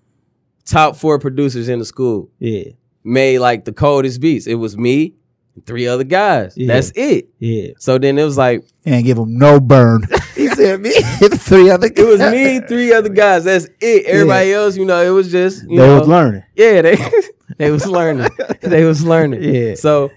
top 0.64 0.96
four 0.96 1.18
producers 1.20 1.68
in 1.68 1.78
the 1.78 1.84
school 1.84 2.30
yeah, 2.40 2.64
made 3.04 3.38
like 3.40 3.64
the 3.64 3.72
coldest 3.72 4.20
beats. 4.20 4.46
It 4.46 4.54
was 4.56 4.76
me, 4.76 5.14
three 5.66 5.86
other 5.86 6.04
guys. 6.04 6.54
Yeah. 6.56 6.68
That's 6.74 6.92
it. 6.94 7.28
yeah. 7.38 7.72
So 7.78 7.98
then 7.98 8.18
it 8.18 8.24
was 8.24 8.36
like 8.38 8.64
and 8.84 9.04
give 9.04 9.16
them 9.16 9.36
no 9.38 9.60
burn. 9.60 10.02
He 10.60 10.66
said, 10.66 10.80
me, 10.80 10.92
three 11.38 11.70
other 11.70 11.86
it 11.88 11.98
was 12.06 12.20
me, 12.20 12.60
three 12.60 12.92
other 12.92 13.08
guys. 13.08 13.44
That's 13.44 13.66
it. 13.80 14.06
Everybody 14.06 14.52
else, 14.52 14.76
you 14.76 14.84
know, 14.84 15.00
it 15.02 15.10
was 15.10 15.30
just 15.30 15.62
you 15.62 15.70
they 15.78 15.86
know, 15.86 15.98
was 16.00 16.08
learning. 16.08 16.42
yeah, 16.54 16.82
they 16.82 16.96
they 17.58 17.70
was 17.70 17.86
learning. 17.86 18.28
they 18.60 18.84
was 18.84 19.04
learning. 19.04 19.42
Yeah. 19.42 19.74
So 19.74 20.10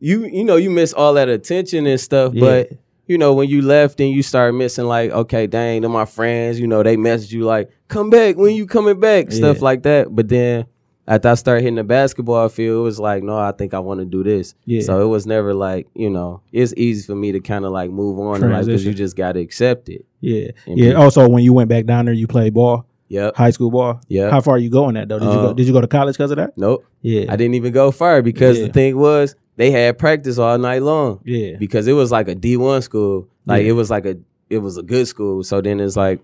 you 0.00 0.24
you 0.26 0.44
know 0.44 0.56
you 0.56 0.70
miss 0.70 0.92
all 0.92 1.14
that 1.14 1.28
attention 1.28 1.86
and 1.86 2.00
stuff, 2.00 2.34
Yeah. 2.34 2.40
but 2.40 2.68
you 3.06 3.18
know 3.18 3.34
when 3.34 3.48
you 3.48 3.62
left 3.62 4.00
and 4.00 4.10
you 4.10 4.22
start 4.22 4.54
missing 4.54 4.84
like 4.86 5.10
okay, 5.10 5.46
dang, 5.46 5.80
they're 5.82 5.90
my 5.90 6.04
friends. 6.04 6.58
You 6.60 6.66
know 6.66 6.82
they 6.82 6.96
message 6.96 7.32
you 7.32 7.44
like 7.44 7.70
come 7.88 8.10
back 8.10 8.36
when 8.36 8.54
you 8.54 8.66
coming 8.66 9.00
back, 9.00 9.30
stuff 9.32 9.58
Yeah. 9.58 9.64
like 9.64 9.82
that. 9.84 10.14
But 10.14 10.28
then. 10.28 10.66
After 11.06 11.28
I 11.28 11.34
started 11.34 11.62
hitting 11.62 11.74
the 11.76 11.84
basketball 11.84 12.48
field, 12.48 12.78
it 12.78 12.82
was 12.82 12.98
like, 12.98 13.22
no, 13.22 13.36
I 13.38 13.52
think 13.52 13.74
I 13.74 13.78
want 13.78 14.00
to 14.00 14.06
do 14.06 14.22
this. 14.24 14.54
Yeah. 14.64 14.80
So 14.80 15.02
it 15.02 15.06
was 15.08 15.26
never 15.26 15.52
like, 15.52 15.86
you 15.94 16.08
know, 16.08 16.40
it's 16.50 16.72
easy 16.78 17.06
for 17.06 17.14
me 17.14 17.32
to 17.32 17.40
kind 17.40 17.66
of 17.66 17.72
like 17.72 17.90
move 17.90 18.18
on 18.18 18.34
because 18.40 18.66
Transition. 18.66 18.88
you 18.88 18.94
just 18.94 19.14
got 19.14 19.32
to 19.32 19.40
accept 19.40 19.90
it. 19.90 20.06
Yeah, 20.20 20.52
yeah. 20.66 20.74
be- 20.74 20.94
Also, 20.94 21.28
when 21.28 21.44
you 21.44 21.52
went 21.52 21.68
back 21.68 21.84
down 21.84 22.06
there, 22.06 22.14
you 22.14 22.26
played 22.26 22.54
ball. 22.54 22.86
Yep. 23.08 23.36
High 23.36 23.50
school 23.50 23.70
ball. 23.70 24.00
Yeah. 24.08 24.30
How 24.30 24.40
far 24.40 24.54
are 24.54 24.58
you 24.58 24.70
going 24.70 24.96
at 24.96 25.08
though? 25.08 25.18
Did 25.18 25.26
you 25.26 25.34
go? 25.34 25.46
Uh, 25.48 25.52
Did 25.52 25.66
you 25.66 25.72
go 25.74 25.82
to 25.82 25.86
college 25.86 26.14
because 26.16 26.30
of 26.30 26.38
that? 26.38 26.56
Nope. 26.56 26.86
Yeah. 27.02 27.26
I 27.30 27.36
didn't 27.36 27.54
even 27.54 27.72
go 27.74 27.90
far 27.90 28.22
because 28.22 28.58
Yeah. 28.58 28.68
the 28.68 28.72
thing 28.72 28.96
was 28.96 29.36
they 29.56 29.70
had 29.70 29.98
practice 29.98 30.38
all 30.38 30.56
night 30.56 30.82
long. 30.82 31.20
Yeah. 31.22 31.56
Because 31.58 31.86
it 31.86 31.92
was 31.92 32.10
like 32.10 32.28
a 32.28 32.34
D 32.34 32.56
one 32.56 32.80
school. 32.80 33.28
Like 33.44 33.62
Yeah. 33.64 33.68
it 33.70 33.72
was 33.72 33.90
like 33.90 34.06
a 34.06 34.16
it 34.48 34.58
was 34.58 34.78
a 34.78 34.82
good 34.82 35.06
school. 35.06 35.44
So 35.44 35.60
then 35.60 35.80
it's 35.80 35.96
like 35.96 36.20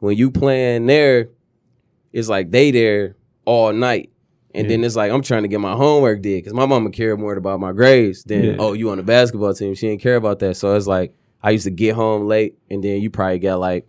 when 0.00 0.14
you 0.16 0.30
playing 0.30 0.86
there, 0.86 1.30
it's 2.12 2.28
like 2.28 2.50
they 2.50 2.70
there 2.70 3.16
all 3.44 3.72
night. 3.72 4.10
And 4.56 4.70
then 4.70 4.84
it's 4.84 4.94
like 4.94 5.10
I'm 5.10 5.22
trying 5.22 5.42
to 5.42 5.48
get 5.48 5.58
my 5.60 5.72
homework 5.74 6.22
did 6.22 6.38
because 6.38 6.54
my 6.54 6.64
mama 6.66 6.90
cared 6.90 7.18
more 7.18 7.34
about 7.34 7.58
my 7.58 7.72
grades 7.72 8.22
than 8.22 8.44
Yeah. 8.44 8.56
oh 8.60 8.72
you 8.72 8.90
on 8.90 8.98
the 8.98 9.02
basketball 9.02 9.52
team. 9.52 9.74
She 9.74 9.88
didn't 9.88 10.00
care 10.00 10.14
about 10.16 10.38
that. 10.40 10.56
So 10.56 10.74
it's 10.76 10.86
like 10.86 11.12
I 11.42 11.50
used 11.50 11.64
to 11.64 11.70
get 11.72 11.94
home 11.96 12.26
late 12.28 12.56
and 12.70 12.82
then 12.82 13.00
you 13.02 13.10
probably 13.10 13.40
got 13.40 13.58
like 13.58 13.86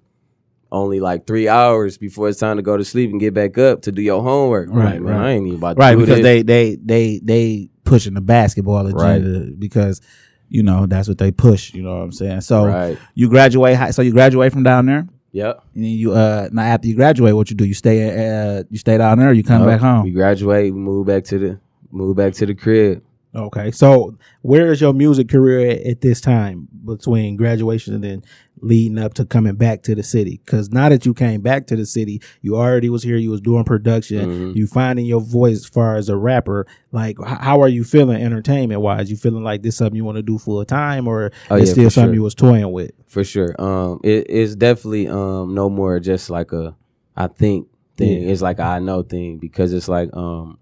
only 0.71 0.99
like 0.99 1.27
three 1.27 1.47
hours 1.47 1.97
before 1.99 2.27
it's 2.29 2.39
time 2.39 2.57
to 2.57 2.63
go 2.63 2.75
to 2.77 2.83
sleep 2.83 3.11
and 3.11 3.19
get 3.19 3.33
back 3.35 3.57
up 3.59 3.83
to 3.83 3.91
do 3.91 4.01
your 4.01 4.23
homework. 4.23 4.69
Right, 4.71 4.99
like, 4.99 5.01
right. 5.13 5.21
I 5.27 5.31
ain't 5.33 5.45
even 5.45 5.59
about 5.59 5.75
to 5.75 5.79
right 5.79 5.95
because 5.97 6.17
this. 6.17 6.23
they 6.23 6.41
they 6.41 6.75
they 6.83 7.19
they 7.23 7.69
pushing 7.83 8.15
the 8.15 8.21
basketball 8.21 8.87
agenda 8.87 9.51
because 9.57 10.01
you 10.49 10.63
know 10.63 10.87
that's 10.87 11.07
what 11.07 11.19
they 11.19 11.31
push 11.31 11.73
you 11.73 11.81
know 11.83 11.95
what 11.95 12.01
i'm 12.03 12.11
saying 12.11 12.41
so 12.41 12.65
Right. 12.65 12.97
you 13.15 13.29
graduate 13.29 13.75
high 13.75 13.91
so 13.91 14.01
you 14.03 14.11
graduate 14.11 14.51
from 14.51 14.61
down 14.63 14.85
there 14.87 15.07
Yep. 15.35 15.63
and 15.75 15.83
then 15.83 15.91
you 15.91 16.13
uh 16.13 16.47
now 16.53 16.61
after 16.63 16.87
you 16.87 16.95
graduate 16.95 17.35
what 17.35 17.49
you 17.49 17.57
do 17.57 17.65
you 17.65 17.73
stay 17.73 17.97
uh 18.07 18.63
you 18.69 18.77
stay 18.77 18.97
down 18.97 19.19
there 19.19 19.29
or 19.29 19.33
you 19.33 19.43
come 19.43 19.59
Nope. 19.63 19.69
back 19.71 19.81
home. 19.81 20.03
We 20.03 20.11
graduate, 20.11 20.73
we 20.73 20.79
move 20.79 21.07
back 21.07 21.25
to 21.25 21.37
the 21.37 21.59
move 21.91 22.15
back 22.15 22.33
to 22.35 22.45
the 22.45 22.55
crib. 22.55 23.03
Okay. 23.35 23.69
So 23.71 24.17
where 24.43 24.71
is 24.71 24.79
your 24.79 24.93
music 24.93 25.27
career 25.27 25.71
at, 25.71 25.79
at 25.85 26.01
this 26.01 26.21
time 26.21 26.69
between 26.85 27.35
graduation 27.35 27.93
and 27.93 28.01
then 28.03 28.23
leading 28.61 28.97
up 28.97 29.13
to 29.15 29.25
coming 29.25 29.55
back 29.55 29.83
to 29.83 29.95
the 29.95 30.03
city? 30.03 30.41
Because 30.45 30.71
now 30.71 30.89
that 30.89 31.05
you 31.05 31.13
came 31.13 31.41
back 31.41 31.67
to 31.67 31.75
the 31.75 31.85
city, 31.85 32.21
you 32.41 32.55
already 32.55 32.89
was 32.89 33.03
here. 33.03 33.17
You 33.17 33.31
was 33.31 33.41
doing 33.41 33.63
production. 33.63 34.51
Mhm. 34.53 34.55
You 34.55 34.67
finding 34.67 35.05
your 35.05 35.21
voice 35.21 35.57
as 35.57 35.65
far 35.65 35.95
as 35.97 36.09
a 36.09 36.15
rapper. 36.17 36.65
Like, 36.91 37.17
h- 37.19 37.37
how 37.39 37.61
are 37.61 37.67
you 37.69 37.83
feeling 37.83 38.21
entertainment 38.21 38.81
wise? 38.81 39.09
You 39.11 39.17
feeling 39.17 39.43
like 39.43 39.61
this 39.61 39.75
something 39.77 39.95
you 39.95 40.05
want 40.05 40.17
to 40.17 40.23
do 40.23 40.37
full 40.37 40.63
time, 40.65 41.07
or 41.07 41.31
Oh, 41.49 41.55
it's 41.55 41.67
yeah, 41.69 41.73
still 41.73 41.89
something 41.89 42.09
sure. 42.09 42.15
you 42.15 42.23
was 42.23 42.35
toying 42.35 42.71
with? 42.71 42.91
For 43.07 43.23
sure. 43.23 43.55
Um 43.61 43.99
it, 44.03 44.25
it's 44.29 44.55
definitely 44.55 45.07
um 45.07 45.53
no 45.53 45.69
more 45.69 45.99
just 45.99 46.29
like 46.29 46.51
a 46.53 46.75
I 47.15 47.27
think 47.27 47.67
thing. 47.97 48.23
Yeah. 48.23 48.29
It's 48.31 48.41
like 48.41 48.59
a 48.59 48.63
I 48.63 48.79
know 48.79 49.01
thing 49.03 49.37
because 49.37 49.73
it's 49.73 49.87
like 49.87 50.09
um 50.15 50.57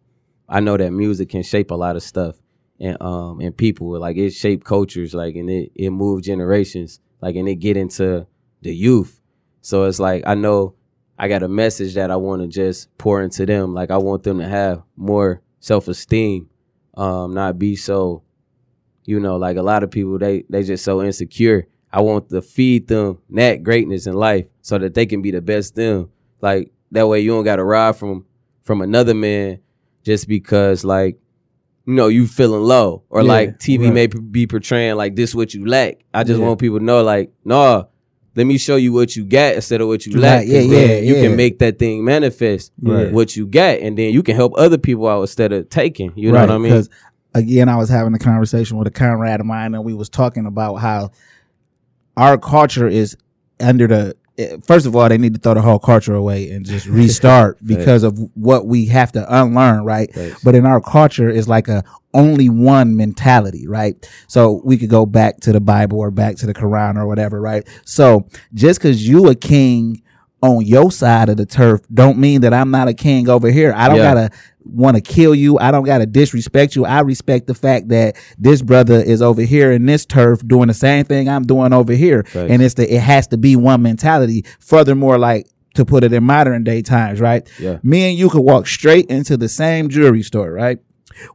I 0.49 0.59
know 0.59 0.77
that 0.77 0.91
music 0.91 1.29
can 1.29 1.41
shape 1.43 1.71
a 1.71 1.75
lot 1.75 1.95
of 1.95 2.03
stuff 2.03 2.35
and 2.79 2.97
um 3.01 3.39
and 3.39 3.55
people 3.55 3.97
like 3.99 4.17
it 4.17 4.31
shape 4.31 4.63
cultures 4.63 5.13
like 5.13 5.35
and 5.35 5.49
it 5.49 5.71
it 5.75 5.89
move 5.91 6.21
generations 6.23 6.99
like 7.23 7.37
and 7.37 7.47
it 7.47 7.55
get 7.55 7.77
into 7.77 8.27
the 8.61 8.75
youth. 8.75 9.21
So 9.61 9.85
it's 9.85 9.97
like 9.97 10.23
I 10.27 10.35
know 10.35 10.75
I 11.17 11.29
got 11.29 11.41
a 11.41 11.47
message 11.47 11.93
that 11.93 12.11
I 12.11 12.17
want 12.17 12.41
to 12.41 12.49
just 12.49 12.95
pour 12.97 13.21
into 13.21 13.45
them. 13.45 13.73
Like 13.73 13.91
I 13.91 13.97
want 13.97 14.23
them 14.23 14.39
to 14.39 14.47
have 14.47 14.83
more 14.97 15.41
self 15.61 15.87
esteem, 15.87 16.49
um, 16.95 17.33
not 17.33 17.57
be 17.57 17.77
so, 17.77 18.23
you 19.05 19.21
know, 19.21 19.37
like 19.37 19.55
a 19.55 19.61
lot 19.61 19.83
of 19.83 19.89
people 19.89 20.17
they 20.19 20.43
they 20.49 20.63
just 20.63 20.83
so 20.83 21.01
insecure. 21.01 21.65
I 21.93 22.01
want 22.01 22.27
to 22.29 22.41
feed 22.41 22.89
them 22.89 23.19
that 23.29 23.63
greatness 23.63 24.05
in 24.05 24.15
life 24.15 24.47
so 24.61 24.77
that 24.77 24.93
they 24.93 25.05
can 25.05 25.21
be 25.21 25.31
the 25.31 25.41
best 25.41 25.75
them. 25.75 26.09
Like 26.41 26.73
that 26.91 27.07
way 27.07 27.21
you 27.21 27.31
don't 27.31 27.45
got 27.45 27.55
to 27.55 27.63
ride 27.63 27.95
from 27.95 28.25
from 28.63 28.81
another 28.81 29.13
man 29.13 29.59
just 30.03 30.27
because 30.27 30.83
like 30.83 31.17
you 31.85 31.93
know 31.93 32.07
you 32.07 32.27
feeling 32.27 32.61
low 32.63 33.03
or 33.09 33.21
Yeah, 33.21 33.27
like 33.27 33.59
TV 33.59 33.85
right. 33.85 33.93
may 33.93 34.07
p- 34.07 34.19
be 34.19 34.47
portraying 34.47 34.95
like 34.95 35.15
this 35.15 35.35
what 35.35 35.53
you 35.53 35.65
lack. 35.65 35.99
I 36.13 36.23
just 36.23 36.39
Yeah. 36.39 36.45
want 36.47 36.59
people 36.59 36.79
to 36.79 36.83
know 36.85 37.03
like 37.03 37.31
no, 37.45 37.87
let 38.35 38.47
me 38.47 38.57
show 38.57 38.77
you 38.77 38.93
what 38.93 39.15
you 39.15 39.25
got 39.25 39.55
instead 39.55 39.81
of 39.81 39.87
what 39.87 40.05
you 40.05 40.13
You 40.13 40.19
lack. 40.19 40.47
yeah, 40.47 40.59
yeah, 40.61 40.97
you 40.99 41.15
yeah. 41.15 41.21
can 41.21 41.35
make 41.35 41.59
that 41.59 41.77
thing 41.79 42.03
manifest 42.03 42.71
Right. 42.81 43.11
what 43.11 43.35
you 43.35 43.45
got, 43.45 43.79
and 43.79 43.97
then 43.97 44.13
you 44.13 44.23
can 44.23 44.35
help 44.35 44.53
other 44.57 44.77
people 44.77 45.07
out 45.07 45.21
instead 45.21 45.51
of 45.51 45.69
taking. 45.69 46.13
You 46.15 46.31
know 46.31 46.39
what 46.41 46.49
I 46.51 46.57
mean? 46.57 46.71
Because 46.71 46.89
again, 47.35 47.67
I 47.69 47.75
was 47.77 47.89
having 47.89 48.13
a 48.13 48.19
conversation 48.19 48.77
with 48.77 48.87
a 48.87 48.91
comrade 48.91 49.39
of 49.39 49.45
mine, 49.45 49.73
and 49.75 49.83
we 49.83 49.93
was 49.93 50.09
talking 50.09 50.45
about 50.45 50.75
how 50.75 51.11
our 52.17 52.37
culture 52.37 52.87
is 52.87 53.17
under 53.59 53.87
the. 53.87 54.15
Eh, 54.37 54.57
First 54.65 54.85
of 54.85 54.95
all, 54.95 55.07
they 55.09 55.17
need 55.17 55.33
to 55.35 55.39
throw 55.39 55.53
the 55.53 55.61
whole 55.61 55.79
culture 55.79 56.13
away 56.15 56.49
and 56.51 56.65
just 56.65 56.85
restart 56.87 57.57
because 57.65 58.03
of 58.03 58.17
what 58.35 58.65
we 58.65 58.85
have 58.87 59.11
to 59.13 59.25
unlearn, 59.41 59.83
right? 59.83 60.11
Thanks. 60.13 60.43
But 60.43 60.55
in 60.55 60.65
our 60.65 60.81
culture, 60.81 61.29
it's 61.29 61.47
like 61.47 61.67
a 61.67 61.83
only 62.13 62.47
one 62.49 62.95
mentality, 62.95 63.67
right? 63.67 63.95
So 64.27 64.61
we 64.63 64.77
could 64.77 64.89
go 64.89 65.05
back 65.05 65.39
to 65.41 65.51
the 65.51 65.59
Bible 65.61 65.99
or 65.99 66.11
back 66.11 66.35
to 66.37 66.45
the 66.45 66.53
Quran 66.53 66.95
or 66.97 67.07
whatever, 67.07 67.41
right? 67.41 67.67
So 67.85 68.27
just 68.53 68.79
because 68.79 69.07
you 69.07 69.27
a 69.29 69.35
king 69.35 70.03
on 70.41 70.65
your 70.65 70.91
side 70.91 71.29
of 71.29 71.37
the 71.37 71.45
turf, 71.45 71.81
don't 71.91 72.17
mean 72.17 72.41
that 72.41 72.53
I'm 72.53 72.69
not 72.69 72.87
a 72.89 72.93
king 72.93 73.29
over 73.29 73.49
here. 73.49 73.73
I 73.75 73.87
don't 73.87 73.97
Yeah. 73.97 74.13
gotta 74.13 74.29
want 74.65 74.95
to 74.95 75.01
kill 75.01 75.35
you. 75.35 75.57
I 75.59 75.71
don't 75.71 75.83
gotta 75.83 76.05
disrespect 76.05 76.75
you. 76.75 76.85
I 76.85 77.01
respect 77.01 77.47
the 77.47 77.53
fact 77.53 77.89
that 77.89 78.15
this 78.37 78.61
brother 78.61 78.95
is 78.95 79.21
over 79.21 79.41
here 79.41 79.71
in 79.71 79.85
this 79.85 80.05
turf 80.05 80.45
doing 80.45 80.67
the 80.67 80.73
same 80.73 81.05
thing 81.05 81.29
I'm 81.29 81.43
doing 81.43 81.73
over 81.73 81.93
here, 81.93 82.25
and 82.33 82.61
it's 82.61 82.75
the 82.75 82.93
it 82.93 83.01
has 83.01 83.27
to 83.27 83.37
be 83.37 83.55
one 83.55 83.81
mentality. 83.81 84.45
Furthermore, 84.59 85.17
like 85.17 85.47
to 85.75 85.85
put 85.85 86.03
it 86.03 86.13
in 86.13 86.23
modern 86.23 86.63
day 86.63 86.81
times, 86.81 87.19
right? 87.19 87.47
Yeah. 87.59 87.79
Me 87.83 88.09
and 88.09 88.17
you 88.17 88.29
could 88.29 88.41
walk 88.41 88.67
straight 88.67 89.07
into 89.07 89.37
the 89.37 89.49
same 89.49 89.89
jewelry 89.89 90.21
store, 90.21 90.51
right? 90.51 90.79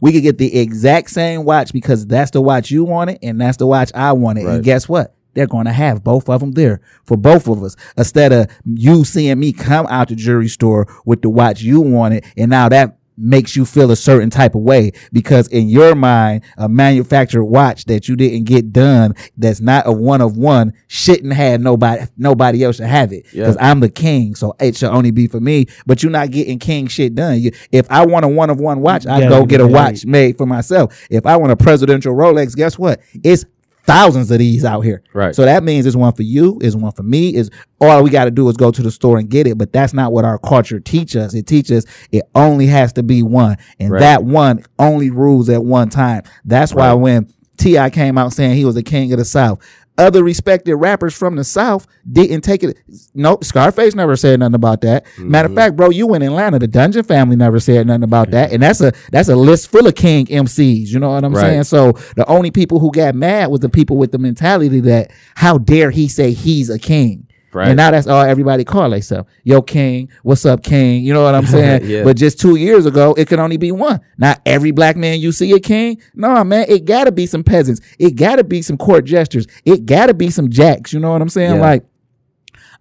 We 0.01 0.13
could 0.13 0.23
get 0.23 0.39
the 0.39 0.59
exact 0.59 1.11
same 1.11 1.45
watch 1.45 1.73
because 1.73 2.07
that's 2.07 2.31
the 2.31 2.41
watch 2.41 2.71
you 2.71 2.85
wanted 2.85 3.19
and 3.23 3.41
that's 3.41 3.57
the 3.57 3.67
watch 3.67 3.91
I 3.95 4.13
wanted. 4.13 4.45
Right. 4.45 4.55
And 4.57 4.65
guess 4.65 4.89
what? 4.89 5.15
They're 5.35 5.47
going 5.47 5.67
to 5.67 5.73
have 5.73 6.03
both 6.03 6.29
of 6.29 6.41
them 6.41 6.53
there 6.53 6.81
for 7.05 7.17
both 7.17 7.47
of 7.47 7.63
us 7.63 7.77
instead 7.97 8.33
of 8.33 8.49
you 8.65 9.05
seeing 9.05 9.39
me 9.39 9.53
come 9.53 9.87
out 9.87 10.09
the 10.09 10.17
jewelry 10.17 10.49
store 10.49 10.87
with 11.05 11.23
the 11.23 11.31
watch 11.31 11.61
you 11.61 11.81
wanted. 11.81 12.25
And 12.37 12.51
now 12.51 12.69
that 12.69 12.98
makes 13.19 13.57
you 13.57 13.65
feel 13.65 13.91
a 13.91 13.97
certain 13.97 14.31
type 14.31 14.55
of 14.55 14.63
way 14.63 14.93
because 15.13 15.49
in 15.49 15.69
your 15.69 15.95
mind, 15.95 16.43
a 16.57 16.69
manufactured 16.69 17.45
watch 17.45 17.85
that 17.87 18.09
you 18.09 18.17
didn't 18.17 18.45
get 18.45 18.73
done 18.73 19.15
that's 19.37 19.61
not 19.61 19.87
a 19.87 19.93
one 19.93 20.21
of 20.21 20.37
one 20.37 20.73
shouldn't 20.87 21.33
have 21.33 21.61
nobody, 21.61 22.05
nobody 22.17 22.63
else 22.65 22.77
should 22.77 22.87
have 22.87 23.13
it 23.13 23.27
Yeah. 23.33 23.43
because 23.45 23.57
I'm 23.61 23.81
the 23.81 23.89
king. 23.91 24.35
So 24.35 24.55
it 24.61 24.77
should 24.77 24.91
only 24.91 25.11
be 25.11 25.27
for 25.27 25.41
me, 25.41 25.67
but 25.87 26.03
you're 26.03 26.13
not 26.13 26.31
getting 26.31 26.59
king 26.59 26.87
shit 26.87 27.15
done. 27.15 27.41
You, 27.41 27.51
if 27.73 27.91
I 27.91 28.07
want 28.07 28.25
a 28.25 28.29
one 28.29 28.51
of 28.51 28.61
one 28.61 28.81
watch, 28.81 29.07
I 29.07 29.21
Yeah, 29.21 29.29
go 29.29 29.45
get 29.47 29.61
a 29.61 29.67
watch 29.67 30.07
made 30.07 30.39
for 30.39 30.47
myself. 30.47 31.07
If 31.11 31.27
I 31.27 31.37
want 31.37 31.53
a 31.53 31.57
presidential 31.57 32.15
Rolex, 32.15 32.55
guess 32.55 32.79
what? 32.79 33.01
It's 33.25 33.45
thousands 33.89 34.31
of 34.31 34.39
these 34.39 34.65
out 34.65 34.83
here. 34.83 35.03
Right. 35.15 35.35
So 35.35 35.45
that 35.47 35.65
means 35.65 35.87
it's 35.87 35.97
one 35.97 36.13
for 36.13 36.23
you, 36.23 36.59
it's 36.63 36.77
one 36.77 36.93
for 36.93 37.03
me. 37.03 37.35
Is 37.35 37.51
all 37.81 38.03
we 38.05 38.11
got 38.11 38.27
to 38.27 38.31
do 38.31 38.49
is 38.49 38.57
go 38.57 38.71
to 38.71 38.83
the 38.83 38.91
store 38.91 39.19
and 39.19 39.29
get 39.29 39.47
it. 39.47 39.57
But 39.59 39.73
that's 39.73 39.95
not 39.95 40.13
what 40.13 40.25
our 40.25 40.39
culture 40.39 40.79
teaches 40.79 41.17
us. 41.17 41.35
It 41.35 41.47
teaches 41.47 41.87
it 42.13 42.23
only 42.35 42.67
has 42.67 42.93
to 42.93 43.03
be 43.03 43.23
one, 43.23 43.57
and 43.81 43.91
Right. 43.91 44.01
that 44.01 44.23
one 44.23 44.63
only 44.79 45.11
rules 45.11 45.49
at 45.49 45.65
one 45.65 45.89
time. 45.89 46.23
That's 46.45 46.75
why 46.75 46.93
when 46.93 47.29
T.I. 47.57 47.91
came 47.91 48.19
out 48.19 48.33
saying 48.33 48.55
he 48.57 48.65
was 48.65 48.75
the 48.77 48.83
king 48.85 49.13
of 49.13 49.19
the 49.19 49.25
South. 49.25 49.59
Other 49.99 50.23
respected 50.23 50.77
rappers 50.77 51.13
from 51.13 51.35
the 51.35 51.43
South 51.43 51.87
didn't 52.11 52.43
take 52.43 52.63
it. 52.63 52.79
Nope, 53.15 53.45
Scarface 53.45 53.97
never 53.97 54.15
said 54.17 54.39
nothing 54.39 54.55
about 54.55 54.81
that. 54.83 55.05
Matter 55.19 55.47
of 55.47 55.51
mm-hmm. 55.51 55.59
fact, 55.59 55.77
bro, 55.77 55.91
you 55.91 56.07
went 56.07 56.23
in 56.23 56.31
Atlanta, 56.31 56.61
the 56.61 56.69
Dungeon 56.69 57.03
family 57.03 57.35
never 57.35 57.59
said 57.59 57.87
nothing 57.89 58.05
about 58.05 58.31
that, 58.31 58.53
and 58.53 58.63
that's 58.63 58.81
a 58.81 58.93
that's 59.11 59.29
a 59.29 59.37
list 59.37 59.71
full 59.71 59.87
of 59.89 59.97
king 59.97 60.27
MCs. 60.27 60.89
You 60.89 61.01
know 61.01 61.11
what 61.11 61.25
I'm 61.25 61.35
Right. 61.35 61.43
saying? 61.43 61.65
So 61.65 61.93
the 62.17 62.25
only 62.29 62.51
people 62.53 62.79
who 62.79 62.93
got 62.93 63.15
mad 63.15 63.51
was 63.51 63.61
the 63.61 63.69
people 63.69 63.97
with 63.97 64.13
the 64.13 64.19
mentality 64.19 64.81
that 64.81 65.11
how 65.35 65.59
dare 65.59 65.91
he 65.91 66.09
say 66.09 66.33
he's 66.33 66.71
a 66.71 66.79
king. 66.79 67.28
Right. 67.53 67.69
And 67.69 67.77
now 67.77 67.91
that's 67.91 68.07
all 68.07 68.23
everybody 68.23 68.65
call 68.65 68.91
themselves. 68.91 69.29
Yo, 69.43 69.63
king, 69.63 70.11
what's 70.23 70.45
up, 70.45 70.63
king? 70.63 71.03
You 71.03 71.15
know 71.15 71.23
what 71.23 71.35
I'm 71.35 71.47
saying? 71.57 71.85
Yeah. 71.85 72.05
But 72.05 72.17
just 72.17 72.39
two 72.39 72.57
years 72.57 72.87
ago, 72.87 73.15
it 73.17 73.27
could 73.29 73.39
only 73.39 73.57
be 73.57 73.73
one. 73.73 74.01
Not 74.19 74.41
every 74.45 74.71
black 74.71 74.97
man 74.97 75.21
you 75.21 75.33
see 75.33 75.53
a 75.53 75.61
king. 75.61 76.01
No, 76.15 76.45
man, 76.45 76.67
it 76.69 76.85
gotta 76.85 77.13
be 77.13 77.27
some 77.27 77.43
peasants. 77.45 77.81
It 77.99 78.17
gotta 78.17 78.45
be 78.45 78.63
some 78.63 78.77
court 78.77 79.05
jesters. 79.07 79.47
It 79.65 79.87
gotta 79.87 80.15
be 80.15 80.31
some 80.31 80.51
jacks. 80.51 80.93
You 80.93 81.01
know 81.01 81.11
what 81.13 81.23
I'm 81.23 81.29
saying? 81.29 81.55
Yeah. 81.55 81.61
Like, 81.61 81.85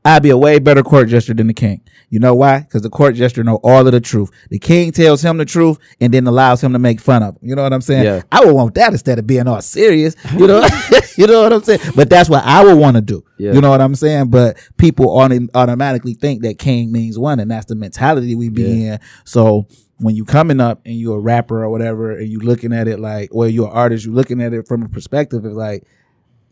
I'd 0.07 0.23
be 0.23 0.29
a 0.29 0.37
way 0.37 0.59
better 0.59 0.83
court 0.83 1.09
jester 1.09 1.33
than 1.33 1.47
the 1.47 1.53
king. 1.53 1.81
You 2.09 2.19
know 2.19 2.33
why? 2.33 2.59
Because 2.59 2.81
the 2.81 2.89
court 2.89 3.15
jester 3.15 3.43
know 3.43 3.59
all 3.61 3.85
of 3.85 3.91
the 3.91 3.99
truth. 3.99 4.31
The 4.49 4.57
king 4.57 4.93
tells 4.93 5.21
him 5.21 5.37
the 5.37 5.43
truth 5.43 5.79
and 5.99 6.13
then 6.13 6.25
allows 6.25 6.63
him 6.63 6.71
to 6.71 6.79
make 6.79 7.01
fun 7.01 7.23
of 7.23 7.35
him. 7.35 7.49
You 7.49 7.55
know 7.55 7.63
what 7.63 7.73
I'm 7.73 7.81
saying? 7.81 8.05
Yeah. 8.05 8.21
I 8.31 8.45
would 8.45 8.55
want 8.55 8.75
that 8.75 8.93
instead 8.93 9.19
of 9.19 9.27
being 9.27 9.49
all 9.49 9.61
serious. 9.61 10.15
You 10.33 10.47
know, 10.47 10.65
you 11.17 11.27
know 11.27 11.43
what 11.43 11.51
I'm 11.51 11.63
saying? 11.63 11.81
But 11.93 12.09
that's 12.09 12.29
what 12.29 12.45
I 12.45 12.63
would 12.63 12.77
want 12.77 12.95
to 12.95 13.01
do. 13.01 13.25
Yeah. 13.37 13.51
You 13.51 13.59
know 13.59 13.69
what 13.69 13.81
I'm 13.81 13.95
saying? 13.95 14.29
But 14.29 14.57
people 14.77 15.07
autom- 15.07 15.49
automatically 15.53 16.13
think 16.13 16.41
that 16.43 16.57
king 16.57 16.89
means 16.89 17.19
one, 17.19 17.41
and 17.41 17.51
that's 17.51 17.65
the 17.65 17.75
mentality 17.75 18.33
we 18.33 18.47
be 18.47 18.87
in. 18.87 18.99
So 19.25 19.67
when 19.97 20.15
you 20.15 20.23
coming 20.23 20.61
up 20.61 20.79
and 20.85 20.95
you're 20.95 21.17
a 21.17 21.21
rapper 21.21 21.63
or 21.63 21.69
whatever, 21.69 22.11
and 22.11 22.29
you 22.29 22.39
looking 22.39 22.71
at 22.71 22.87
it 22.87 22.99
like, 22.99 23.29
or 23.33 23.47
you're 23.49 23.67
an 23.67 23.73
artist, 23.73 24.05
you 24.05 24.13
looking 24.13 24.41
at 24.41 24.53
it 24.53 24.67
from 24.67 24.83
a 24.83 24.87
perspective 24.89 25.43
of 25.43 25.51
like, 25.51 25.83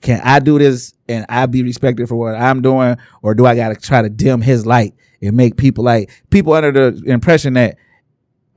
can 0.06 0.22
I 0.24 0.38
do 0.40 0.60
this 0.60 0.94
and 1.10 1.26
I 1.30 1.48
be 1.48 1.64
respected 1.64 2.08
for 2.08 2.16
what 2.16 2.36
I'm 2.36 2.62
doing, 2.62 2.96
or 3.24 3.34
do 3.34 3.46
I 3.48 3.56
got 3.56 3.70
to 3.70 3.76
try 3.76 4.04
to 4.04 4.10
dim 4.10 4.40
his 4.42 4.66
light 4.66 4.94
and 5.22 5.36
make 5.36 5.58
people 5.58 5.84
like 5.84 6.12
people 6.30 6.54
under 6.54 6.72
the 6.72 7.10
impression 7.12 7.54
that 7.54 7.78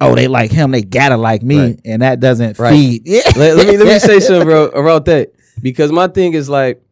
oh 0.01 0.15
they 0.15 0.29
like 0.29 0.51
him, 0.53 0.71
they 0.71 0.83
gotta 0.83 1.17
like 1.17 1.43
me, 1.43 1.59
Right. 1.59 1.81
and 1.87 2.03
that 2.03 2.21
doesn't 2.21 2.59
Right. 2.59 2.71
feed. 2.71 3.03
Yeah. 3.07 3.23
let, 3.37 3.57
let 3.57 3.67
me 3.67 3.77
let 3.79 3.87
me 3.87 3.99
say 3.99 4.21
something 4.21 4.47
bro, 4.47 4.67
about 4.67 5.07
that 5.07 5.33
because 5.63 5.91
my 5.91 6.07
thing 6.07 6.35
is 6.35 6.49
like 6.51 6.83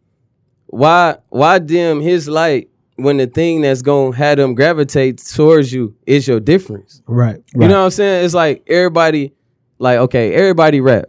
why 0.68 1.18
why 1.28 1.58
dim 1.58 2.00
his 2.00 2.26
light 2.26 2.70
when 2.96 3.18
the 3.18 3.26
thing 3.26 3.60
that's 3.60 3.82
gonna 3.82 4.16
have 4.16 4.38
them 4.38 4.54
gravitate 4.54 5.18
towards 5.18 5.70
you 5.70 5.94
is 6.06 6.26
your 6.26 6.40
difference. 6.40 7.02
Right. 7.06 7.42
You 7.54 7.68
know 7.68 7.80
what 7.80 7.84
I'm 7.84 7.90
saying? 7.90 8.24
It's 8.24 8.32
like 8.34 8.62
everybody, 8.66 9.34
like 9.78 9.98
okay, 9.98 10.32
everybody 10.32 10.80
rap, 10.80 11.04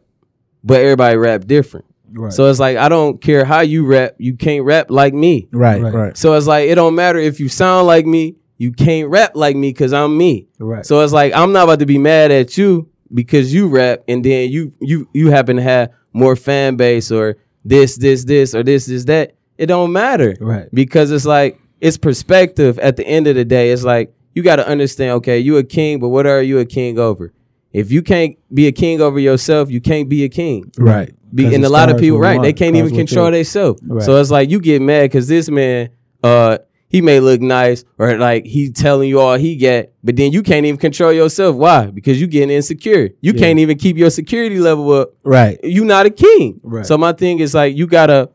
but 0.65 0.81
everybody 0.81 1.15
rap 1.15 1.45
different. 1.47 1.85
Right. 2.11 2.31
So 2.33 2.49
it's 2.49 2.59
like 2.59 2.77
I 2.77 2.89
don't 2.89 3.21
care 3.21 3.45
how 3.45 3.61
you 3.61 3.85
rap, 3.85 4.15
you 4.17 4.35
can't 4.35 4.63
rap 4.65 4.89
like 4.89 5.13
me. 5.13 5.47
Right, 5.51 5.81
Right. 5.81 5.93
right. 5.93 6.17
So 6.17 6.33
it's 6.33 6.47
like 6.47 6.69
it 6.69 6.75
don't 6.75 6.95
matter 6.95 7.19
if 7.19 7.39
you 7.39 7.49
sound 7.49 7.87
like 7.87 8.05
me, 8.05 8.35
you 8.57 8.71
can't 8.71 9.09
rap 9.09 9.31
like 9.35 9.55
me 9.55 9.69
because 9.69 9.93
I'm 9.93 10.17
me. 10.17 10.47
Right. 10.59 10.85
So 10.85 11.01
it's 11.01 11.13
like 11.13 11.33
I'm 11.33 11.51
not 11.51 11.65
about 11.65 11.79
to 11.79 11.85
be 11.85 11.97
mad 11.97 12.31
at 12.31 12.57
you 12.57 12.89
because 13.13 13.53
you 13.53 13.67
rap 13.67 14.01
and 14.07 14.23
then 14.23 14.51
you 14.51 14.73
you 14.81 15.07
you 15.13 15.31
happen 15.31 15.57
to 15.57 15.61
have 15.61 15.91
more 16.13 16.35
fan 16.35 16.75
base 16.77 17.11
or 17.11 17.37
this 17.65 17.97
this 17.97 18.23
this 18.25 18.55
or 18.55 18.63
this 18.63 18.85
this 18.85 19.05
that. 19.05 19.33
It 19.57 19.65
don't 19.67 19.91
matter. 19.91 20.35
Right. 20.39 20.69
Because 20.73 21.11
it's 21.11 21.25
like 21.25 21.59
it's 21.81 21.97
perspective 21.97 22.77
at 22.79 22.95
the 22.95 23.05
end 23.07 23.27
of 23.27 23.35
the 23.35 23.45
day. 23.45 23.71
It's 23.71 23.83
like 23.83 24.13
you 24.33 24.43
got 24.43 24.57
to 24.57 24.67
understand, 24.67 25.11
okay, 25.13 25.39
you 25.39 25.57
a 25.57 25.63
king, 25.63 25.99
but 25.99 26.09
what 26.09 26.27
are 26.27 26.41
you 26.43 26.59
a 26.59 26.65
king 26.65 26.99
over? 26.99 27.33
If 27.77 27.91
you 27.91 28.01
can't 28.01 28.35
be 28.53 28.67
a 28.67 28.71
king 28.71 29.01
over 29.01 29.19
yourself, 29.19 29.69
you 29.69 29.79
can't 29.81 30.09
be 30.09 30.23
a 30.23 30.29
king. 30.29 30.71
right. 30.77 31.13
Be, 31.35 31.53
and 31.53 31.63
a 31.65 31.69
lot 31.69 31.91
of 31.91 31.97
people, 31.99 32.19
right? 32.19 32.41
They 32.41 32.53
can't 32.53 32.75
even 32.77 32.95
control 32.95 33.29
themselves. 33.31 33.81
Right. 33.85 34.01
So 34.03 34.15
it's 34.19 34.31
like 34.31 34.49
you 34.49 34.59
get 34.61 34.81
mad 34.81 35.03
because 35.03 35.27
this 35.27 35.49
man, 35.49 35.89
uh, 36.23 36.57
he 36.87 37.01
may 37.01 37.19
look 37.19 37.41
nice 37.41 37.83
or 37.99 38.17
like 38.17 38.45
he 38.45 38.71
telling 38.71 39.09
you 39.09 39.19
all 39.19 39.35
he 39.37 39.57
got, 39.57 39.87
but 40.05 40.15
then 40.15 40.31
you 40.31 40.41
can't 40.41 40.65
even 40.65 40.79
control 40.79 41.11
yourself. 41.11 41.55
Why? 41.57 41.87
Because 41.87 42.19
you 42.21 42.27
getting 42.27 42.49
insecure. 42.55 43.09
You 43.19 43.33
Yeah. 43.33 43.39
can't 43.39 43.59
even 43.59 43.77
keep 43.77 43.97
your 43.97 44.09
security 44.09 44.57
level 44.57 44.89
up. 44.93 45.09
Right. 45.23 45.59
You 45.63 45.83
not 45.83 46.05
a 46.05 46.09
king. 46.09 46.61
Right. 46.63 46.85
So 46.85 46.97
my 46.97 47.11
thing 47.11 47.39
is 47.39 47.53
like 47.53 47.75
you 47.75 47.87
gotta 47.87 48.29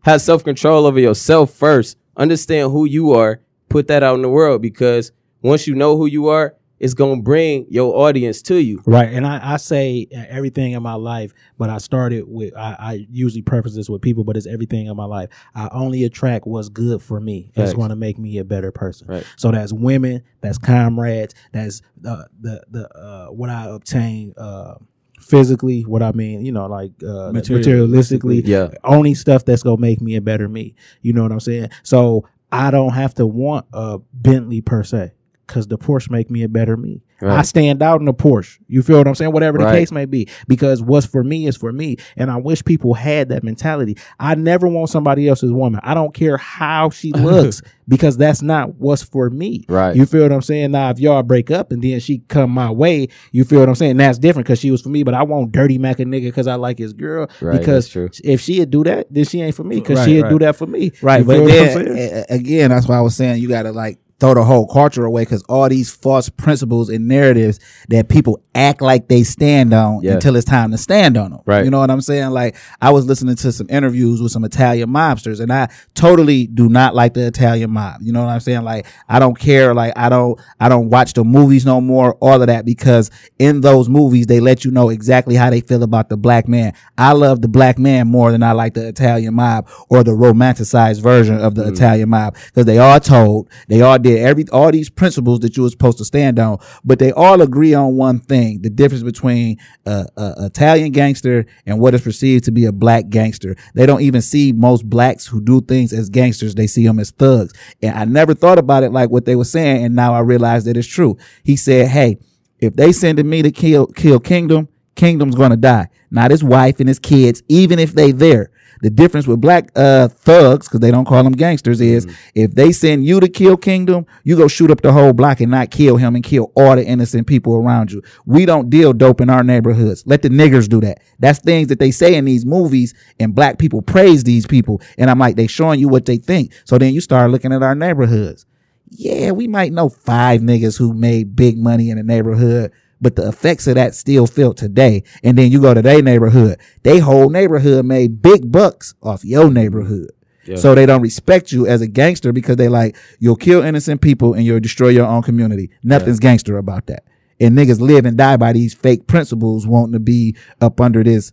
have 0.00 0.20
self 0.20 0.42
control 0.42 0.84
over 0.84 0.98
yourself 0.98 1.54
first. 1.54 1.96
Understand 2.16 2.72
who 2.72 2.84
you 2.86 3.12
are. 3.12 3.40
Put 3.68 3.86
that 3.86 4.02
out 4.02 4.16
in 4.16 4.22
the 4.22 4.28
world 4.28 4.60
because 4.62 5.12
once 5.42 5.68
you 5.68 5.76
know 5.76 5.96
who 5.96 6.06
you 6.06 6.26
are, 6.26 6.56
it's 6.82 6.94
gonna 6.94 7.22
bring 7.22 7.64
your 7.70 7.96
audience 7.96 8.42
to 8.42 8.56
you. 8.56 8.82
Right, 8.84 9.08
and 9.08 9.24
I, 9.24 9.54
I 9.54 9.56
say 9.56 10.08
everything 10.10 10.72
in 10.72 10.82
my 10.82 10.94
life, 10.94 11.32
but 11.56 11.70
I 11.70 11.78
started 11.78 12.24
with 12.26 12.54
I, 12.56 12.76
I 12.78 13.06
usually 13.08 13.40
preface 13.40 13.76
this 13.76 13.88
with 13.88 14.02
people, 14.02 14.24
but 14.24 14.36
it's 14.36 14.48
everything 14.48 14.86
in 14.86 14.96
my 14.96 15.04
life. 15.04 15.30
I 15.54 15.68
only 15.70 16.02
attract 16.02 16.44
what's 16.44 16.68
good 16.68 17.00
for 17.00 17.20
me. 17.20 17.52
It's 17.54 17.72
going 17.72 17.90
to 17.90 17.96
make 17.96 18.18
me 18.18 18.38
a 18.38 18.44
better 18.44 18.72
person. 18.72 19.06
Right. 19.06 19.24
So 19.36 19.52
that's 19.52 19.72
women, 19.72 20.24
that's 20.40 20.58
comrades, 20.58 21.36
that's 21.52 21.82
uh, 22.04 22.24
the 22.40 22.64
the 22.68 22.98
uh, 22.98 23.26
what 23.28 23.48
I 23.48 23.66
obtain 23.66 24.34
uh, 24.36 24.74
physically, 25.20 25.82
what 25.82 26.02
I 26.02 26.10
mean, 26.10 26.44
you 26.44 26.50
know, 26.50 26.66
like 26.66 26.90
uh, 27.04 27.30
materialistically. 27.30 28.42
Yeah. 28.44 28.70
only 28.82 29.14
stuff 29.14 29.44
that's 29.44 29.62
gonna 29.62 29.80
make 29.80 30.00
me 30.00 30.16
a 30.16 30.20
better 30.20 30.48
me. 30.48 30.74
You 31.00 31.12
know 31.12 31.22
what 31.22 31.30
I'm 31.30 31.38
saying? 31.38 31.68
So 31.84 32.26
I 32.50 32.72
don't 32.72 32.92
have 32.92 33.14
to 33.14 33.26
want 33.26 33.66
a 33.72 34.00
Bentley 34.12 34.60
per 34.62 34.82
se. 34.82 35.12
Cause 35.48 35.66
the 35.66 35.76
Porsche 35.76 36.10
make 36.10 36.30
me 36.30 36.42
a 36.44 36.48
better 36.48 36.76
me. 36.76 37.02
I 37.24 37.42
stand 37.42 37.82
out 37.84 38.00
in 38.00 38.06
the 38.06 38.14
Porsche. 38.14 38.58
You 38.66 38.82
feel 38.82 38.98
what 38.98 39.06
I'm 39.06 39.14
saying? 39.14 39.30
Whatever 39.32 39.58
the 39.58 39.64
Right. 39.64 39.78
case 39.78 39.92
may 39.92 40.06
be. 40.06 40.28
Because 40.48 40.82
what's 40.82 41.06
for 41.06 41.22
me 41.22 41.46
is 41.46 41.56
for 41.56 41.70
me. 41.72 41.96
And 42.16 42.32
I 42.32 42.36
wish 42.36 42.64
people 42.64 42.94
had 42.94 43.28
that 43.28 43.44
mentality. 43.44 43.96
I 44.18 44.34
never 44.34 44.66
want 44.66 44.90
somebody 44.90 45.28
else's 45.28 45.52
woman. 45.52 45.80
I 45.84 45.94
don't 45.94 46.12
care 46.14 46.36
how 46.36 46.90
she 46.90 47.12
looks 47.12 47.62
because 47.86 48.16
that's 48.16 48.42
not 48.42 48.74
what's 48.76 49.04
for 49.04 49.30
me. 49.30 49.64
Right. 49.68 49.94
You 49.94 50.04
feel 50.04 50.22
what 50.22 50.32
I'm 50.32 50.42
saying? 50.42 50.72
Now, 50.72 50.90
if 50.90 50.98
y'all 50.98 51.22
break 51.22 51.48
up 51.52 51.70
and 51.70 51.80
then 51.82 52.00
she 52.00 52.18
come 52.26 52.50
my 52.50 52.72
way, 52.72 53.06
you 53.30 53.44
feel 53.44 53.60
what 53.60 53.68
I'm 53.68 53.76
saying? 53.76 53.98
That's 53.98 54.18
different 54.18 54.46
because 54.46 54.58
she 54.58 54.72
was 54.72 54.82
for 54.82 54.88
me, 54.88 55.04
but 55.04 55.14
I 55.14 55.22
won't 55.22 55.52
dirty 55.52 55.78
mac 55.78 56.00
a 56.00 56.04
nigga 56.04 56.22
because 56.24 56.48
I 56.48 56.56
like 56.56 56.78
his 56.78 56.92
girl. 56.92 57.28
Right, 57.40 57.58
because 57.60 57.88
true. 57.88 58.08
if 58.24 58.40
she'd 58.40 58.70
do 58.70 58.82
that, 58.82 59.06
then 59.12 59.24
she 59.26 59.40
ain't 59.42 59.54
for 59.54 59.64
me 59.64 59.76
because 59.76 59.98
Right, 60.00 60.04
she'd 60.06 60.22
right. 60.22 60.30
do 60.30 60.38
that 60.40 60.56
for 60.56 60.66
me. 60.66 60.90
Right, 61.02 61.20
You 61.20 61.24
but 61.26 61.32
feel 61.34 61.42
what 61.44 61.52
I'm 61.52 61.56
then 61.58 61.72
saying? 61.86 61.98
a- 61.98 62.24
a- 62.32 62.34
again, 62.36 62.70
that's 62.70 62.88
why 62.88 62.96
I 62.96 63.00
was 63.00 63.14
saying 63.14 63.40
you 63.40 63.48
got 63.48 63.62
to 63.62 63.70
like 63.72 63.98
throw 64.22 64.34
the 64.34 64.44
whole 64.44 64.68
culture 64.68 65.04
away 65.04 65.22
because 65.22 65.42
all 65.48 65.68
these 65.68 65.90
false 65.90 66.28
principles 66.28 66.88
and 66.88 67.08
narratives 67.08 67.58
that 67.88 68.08
people 68.08 68.40
act 68.54 68.80
like 68.80 69.08
they 69.08 69.24
stand 69.24 69.74
on 69.74 70.00
Yeah. 70.00 70.12
until 70.12 70.36
it's 70.36 70.44
time 70.44 70.70
to 70.70 70.78
stand 70.78 71.16
on 71.16 71.32
them. 71.32 71.40
Right. 71.44 71.64
You 71.64 71.72
know 71.72 71.80
what 71.80 71.90
I'm 71.90 72.00
saying? 72.00 72.30
Like 72.30 72.54
I 72.80 72.90
was 72.90 73.04
listening 73.04 73.34
to 73.34 73.50
some 73.50 73.66
interviews 73.68 74.22
with 74.22 74.30
some 74.30 74.44
Italian 74.44 74.90
mobsters, 74.90 75.40
and 75.40 75.52
I 75.52 75.68
totally 75.94 76.46
do 76.46 76.68
not 76.68 76.94
like 76.94 77.14
the 77.14 77.26
Italian 77.26 77.72
mob. 77.72 78.00
You 78.00 78.12
know 78.12 78.24
what 78.24 78.30
I'm 78.30 78.38
saying? 78.38 78.62
Like 78.62 78.86
I 79.08 79.18
don't 79.18 79.36
care. 79.36 79.74
Like 79.74 79.92
I 79.96 80.08
don't 80.08 80.40
I 80.60 80.68
don't 80.68 80.88
watch 80.88 81.14
the 81.14 81.24
movies 81.24 81.66
no 81.66 81.80
more. 81.80 82.14
All 82.20 82.40
of 82.40 82.46
that 82.46 82.64
because 82.64 83.10
in 83.40 83.60
those 83.60 83.88
movies 83.88 84.26
they 84.26 84.38
let 84.38 84.64
you 84.64 84.70
know 84.70 84.90
exactly 84.90 85.34
how 85.34 85.50
they 85.50 85.62
feel 85.62 85.82
about 85.82 86.10
the 86.10 86.16
black 86.16 86.46
man. 86.46 86.74
I 86.96 87.10
love 87.10 87.42
the 87.42 87.48
black 87.48 87.76
man 87.76 88.06
more 88.06 88.30
than 88.30 88.44
I 88.44 88.52
like 88.52 88.74
the 88.74 88.86
Italian 88.86 89.34
mob 89.34 89.68
or 89.88 90.04
the 90.04 90.12
romanticized 90.12 91.02
version 91.02 91.40
of 91.40 91.56
the 91.56 91.64
hmm. 91.64 91.72
Italian 91.72 92.10
mob 92.10 92.36
because 92.46 92.66
they 92.66 92.78
all 92.78 93.00
told 93.00 93.50
they 93.66 93.80
all 93.80 93.98
did 93.98 94.11
every 94.20 94.48
all 94.50 94.70
these 94.70 94.90
principles 94.90 95.40
that 95.40 95.56
you 95.56 95.62
were 95.62 95.68
supposed 95.70 95.98
to 95.98 96.04
stand 96.04 96.38
on, 96.38 96.58
but 96.84 96.98
they 96.98 97.12
all 97.12 97.42
agree 97.42 97.74
on 97.74 97.96
one 97.96 98.20
thing: 98.20 98.62
the 98.62 98.70
difference 98.70 99.02
between 99.02 99.58
a, 99.86 100.06
a 100.16 100.46
Italian 100.46 100.92
gangster 100.92 101.46
and 101.66 101.78
what 101.78 101.94
is 101.94 102.02
perceived 102.02 102.44
to 102.44 102.50
be 102.50 102.64
a 102.64 102.72
black 102.72 103.08
gangster. 103.08 103.56
They 103.74 103.86
don't 103.86 104.02
even 104.02 104.22
see 104.22 104.52
most 104.52 104.88
blacks 104.88 105.26
who 105.26 105.40
do 105.40 105.60
things 105.60 105.92
as 105.92 106.08
gangsters; 106.10 106.54
they 106.54 106.66
see 106.66 106.86
them 106.86 106.98
as 106.98 107.10
thugs. 107.10 107.52
And 107.82 107.96
I 107.96 108.04
never 108.04 108.34
thought 108.34 108.58
about 108.58 108.82
it 108.82 108.92
like 108.92 109.10
what 109.10 109.24
they 109.24 109.36
were 109.36 109.44
saying, 109.44 109.84
and 109.84 109.94
now 109.94 110.14
I 110.14 110.20
realize 110.20 110.64
that 110.64 110.76
it's 110.76 110.88
true. 110.88 111.16
He 111.44 111.56
said, 111.56 111.88
"Hey." 111.88 112.18
If 112.62 112.76
they 112.76 112.92
sending 112.92 113.28
me 113.28 113.42
to 113.42 113.50
kill 113.50 113.88
kill 113.88 114.20
Kingdom, 114.20 114.68
Kingdom's 114.94 115.34
gonna 115.34 115.56
die. 115.56 115.88
Not 116.12 116.30
his 116.30 116.44
wife 116.44 116.78
and 116.78 116.88
his 116.88 117.00
kids, 117.00 117.42
even 117.48 117.80
if 117.80 117.92
they 117.92 118.12
there. 118.12 118.50
The 118.82 118.90
difference 118.90 119.26
with 119.26 119.40
black 119.40 119.70
uh 119.74 120.08
thugs, 120.08 120.68
because 120.68 120.80
they 120.80 120.90
don't 120.90 121.04
call 121.04 121.22
them 121.24 121.32
gangsters, 121.32 121.80
is 121.80 122.06
if 122.34 122.54
they 122.54 122.72
send 122.72 123.06
you 123.06 123.20
to 123.20 123.28
kill 123.28 123.56
Kingdom, 123.56 124.06
you 124.24 124.36
go 124.36 124.48
shoot 124.48 124.70
up 124.70 124.82
the 124.82 124.92
whole 124.92 125.12
block 125.12 125.40
and 125.40 125.50
not 125.50 125.70
kill 125.70 125.96
him 125.96 126.14
and 126.14 126.22
kill 126.22 126.52
all 126.56 126.76
the 126.76 126.84
innocent 126.84 127.26
people 127.26 127.54
around 127.56 127.92
you. 127.92 128.02
We 128.26 128.44
don't 128.44 128.68
deal 128.68 128.92
dope 128.92 129.20
in 129.20 129.30
our 129.30 129.42
neighborhoods. 129.44 130.02
Let 130.04 130.22
the 130.22 130.28
niggers 130.28 130.68
do 130.68 130.80
that. 130.82 131.00
That's 131.18 131.38
things 131.38 131.68
that 131.68 131.78
they 131.78 131.92
say 131.92 132.16
in 132.16 132.24
these 132.26 132.44
movies, 132.44 132.92
and 133.18 133.34
black 133.34 133.58
people 133.58 133.80
praise 133.80 134.24
these 134.24 134.46
people. 134.46 134.82
And 134.98 135.08
I'm 135.08 135.18
like, 135.18 135.36
they 135.36 135.46
showing 135.46 135.80
you 135.80 135.88
what 135.88 136.04
they 136.04 136.18
think. 136.18 136.52
So 136.64 136.76
then 136.76 136.92
you 136.92 137.00
start 137.00 137.30
looking 137.30 137.52
at 137.52 137.62
our 137.62 137.74
neighborhoods 137.74 138.46
yeah, 138.94 139.30
we 139.30 139.48
might 139.48 139.72
know 139.72 139.88
five 139.88 140.42
niggas 140.42 140.78
who 140.78 140.92
made 140.92 141.34
big 141.34 141.56
money 141.56 141.88
in 141.90 141.96
the 141.96 142.02
neighborhood, 142.02 142.72
but 143.02 143.16
the 143.16 143.28
effects 143.28 143.66
of 143.66 143.74
that 143.74 143.94
still 143.94 144.26
felt 144.26 144.56
today. 144.56 145.02
And 145.22 145.36
then 145.36 145.52
you 145.52 145.60
go 145.60 145.74
to 145.74 145.82
their 145.82 146.00
neighborhood, 146.00 146.58
they 146.84 147.00
whole 147.00 147.28
neighborhood 147.28 147.84
made 147.84 148.22
big 148.22 148.50
bucks 148.50 148.94
off 149.02 149.24
your 149.24 149.50
neighborhood. 149.50 150.10
Yeah. 150.44 150.56
So 150.56 150.74
they 150.74 150.86
don't 150.86 151.02
respect 151.02 151.52
you 151.52 151.66
as 151.66 151.82
a 151.82 151.86
gangster 151.86 152.32
because 152.32 152.56
they 152.56 152.68
like, 152.68 152.96
you'll 153.18 153.36
kill 153.36 153.62
innocent 153.62 154.00
people 154.00 154.34
and 154.34 154.44
you'll 154.44 154.60
destroy 154.60 154.88
your 154.88 155.06
own 155.06 155.22
community. 155.22 155.70
Nothing's 155.82 156.18
gangster 156.18 156.56
about 156.56 156.86
that. 156.86 157.04
And 157.38 157.56
niggas 157.56 157.80
live 157.80 158.06
and 158.06 158.16
die 158.16 158.36
by 158.36 158.52
these 158.52 158.72
fake 158.74 159.06
principles 159.06 159.66
wanting 159.66 159.92
to 159.92 160.00
be 160.00 160.36
up 160.60 160.80
under 160.80 161.02
this 161.04 161.32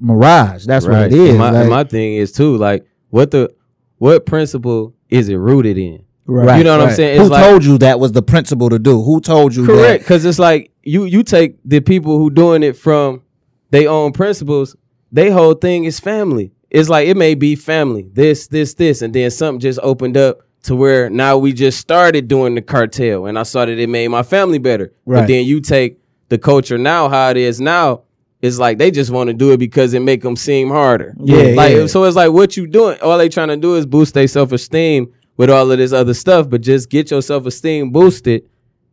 mirage. 0.00 0.66
That's 0.66 0.86
what 0.86 1.02
it 1.06 1.12
is. 1.12 1.30
And 1.30 1.38
my, 1.38 1.50
Like- 1.50 1.68
my 1.68 1.84
thing 1.84 2.14
is 2.14 2.32
too, 2.32 2.56
like, 2.56 2.86
what 3.10 3.30
the 3.30 3.50
what 3.96 4.26
principle 4.26 4.94
is 5.08 5.28
it 5.28 5.36
rooted 5.36 5.76
in? 5.78 6.04
Right. 6.28 6.58
You 6.58 6.64
know 6.64 6.72
what 6.72 6.82
I'm 6.82 6.88
right. 6.88 6.96
saying? 6.96 7.20
Who 7.20 7.28
like- 7.28 7.42
told 7.42 7.64
you 7.64 7.78
that 7.78 7.98
was 7.98 8.12
the 8.12 8.22
principle 8.22 8.68
to 8.68 8.78
do? 8.78 9.02
Who 9.02 9.20
told 9.20 9.56
you 9.56 9.64
Correct, 9.64 9.80
that? 9.80 9.98
because 10.00 10.24
it's 10.26 10.38
like 10.38 10.70
you 10.82 11.04
you 11.04 11.22
take 11.22 11.56
the 11.64 11.80
people 11.80 12.18
who 12.18 12.30
doing 12.30 12.62
it 12.62 12.76
from 12.76 13.22
their 13.70 13.88
own 13.88 14.12
principles. 14.12 14.76
They 15.10 15.30
whole 15.30 15.54
thing 15.54 15.84
is 15.84 15.98
family. 15.98 16.52
It's 16.70 16.90
like 16.90 17.08
it 17.08 17.16
may 17.16 17.34
be 17.34 17.56
family, 17.56 18.10
this, 18.12 18.46
this, 18.46 18.74
this, 18.74 19.00
and 19.00 19.14
then 19.14 19.30
something 19.30 19.58
just 19.58 19.80
opened 19.82 20.18
up 20.18 20.40
to 20.64 20.76
where 20.76 21.08
now 21.08 21.38
we 21.38 21.54
just 21.54 21.78
started 21.78 22.28
doing 22.28 22.54
the 22.54 22.60
cartel, 22.60 23.24
and 23.24 23.38
I 23.38 23.44
saw 23.44 23.64
that 23.64 23.78
it 23.78 23.88
made 23.88 24.08
my 24.08 24.22
family 24.22 24.58
better. 24.58 24.92
Right. 25.06 25.20
But 25.20 25.28
then 25.28 25.46
you 25.46 25.62
take 25.62 25.98
the 26.28 26.36
culture 26.36 26.76
now, 26.76 27.08
how 27.08 27.30
it 27.30 27.38
is 27.38 27.58
now. 27.58 28.02
It's 28.42 28.58
like 28.58 28.76
they 28.76 28.90
just 28.90 29.10
want 29.10 29.28
to 29.28 29.34
do 29.34 29.52
it 29.52 29.56
because 29.56 29.94
it 29.94 30.00
make 30.00 30.20
them 30.22 30.36
seem 30.36 30.68
harder. 30.68 31.14
Yeah, 31.18 31.54
like 31.54 31.74
yeah. 31.74 31.86
so. 31.86 32.04
It's 32.04 32.14
like 32.14 32.30
what 32.32 32.56
you 32.56 32.66
doing. 32.68 33.00
All 33.00 33.18
they 33.18 33.28
trying 33.28 33.48
to 33.48 33.56
do 33.56 33.74
is 33.74 33.84
boost 33.84 34.14
their 34.14 34.28
self 34.28 34.52
esteem 34.52 35.12
with 35.38 35.48
all 35.48 35.72
of 35.72 35.78
this 35.78 35.94
other 35.94 36.12
stuff. 36.12 36.50
But 36.50 36.60
just 36.60 36.90
get 36.90 37.10
your 37.10 37.22
self 37.22 37.46
esteem 37.46 37.90
boosted 37.90 38.42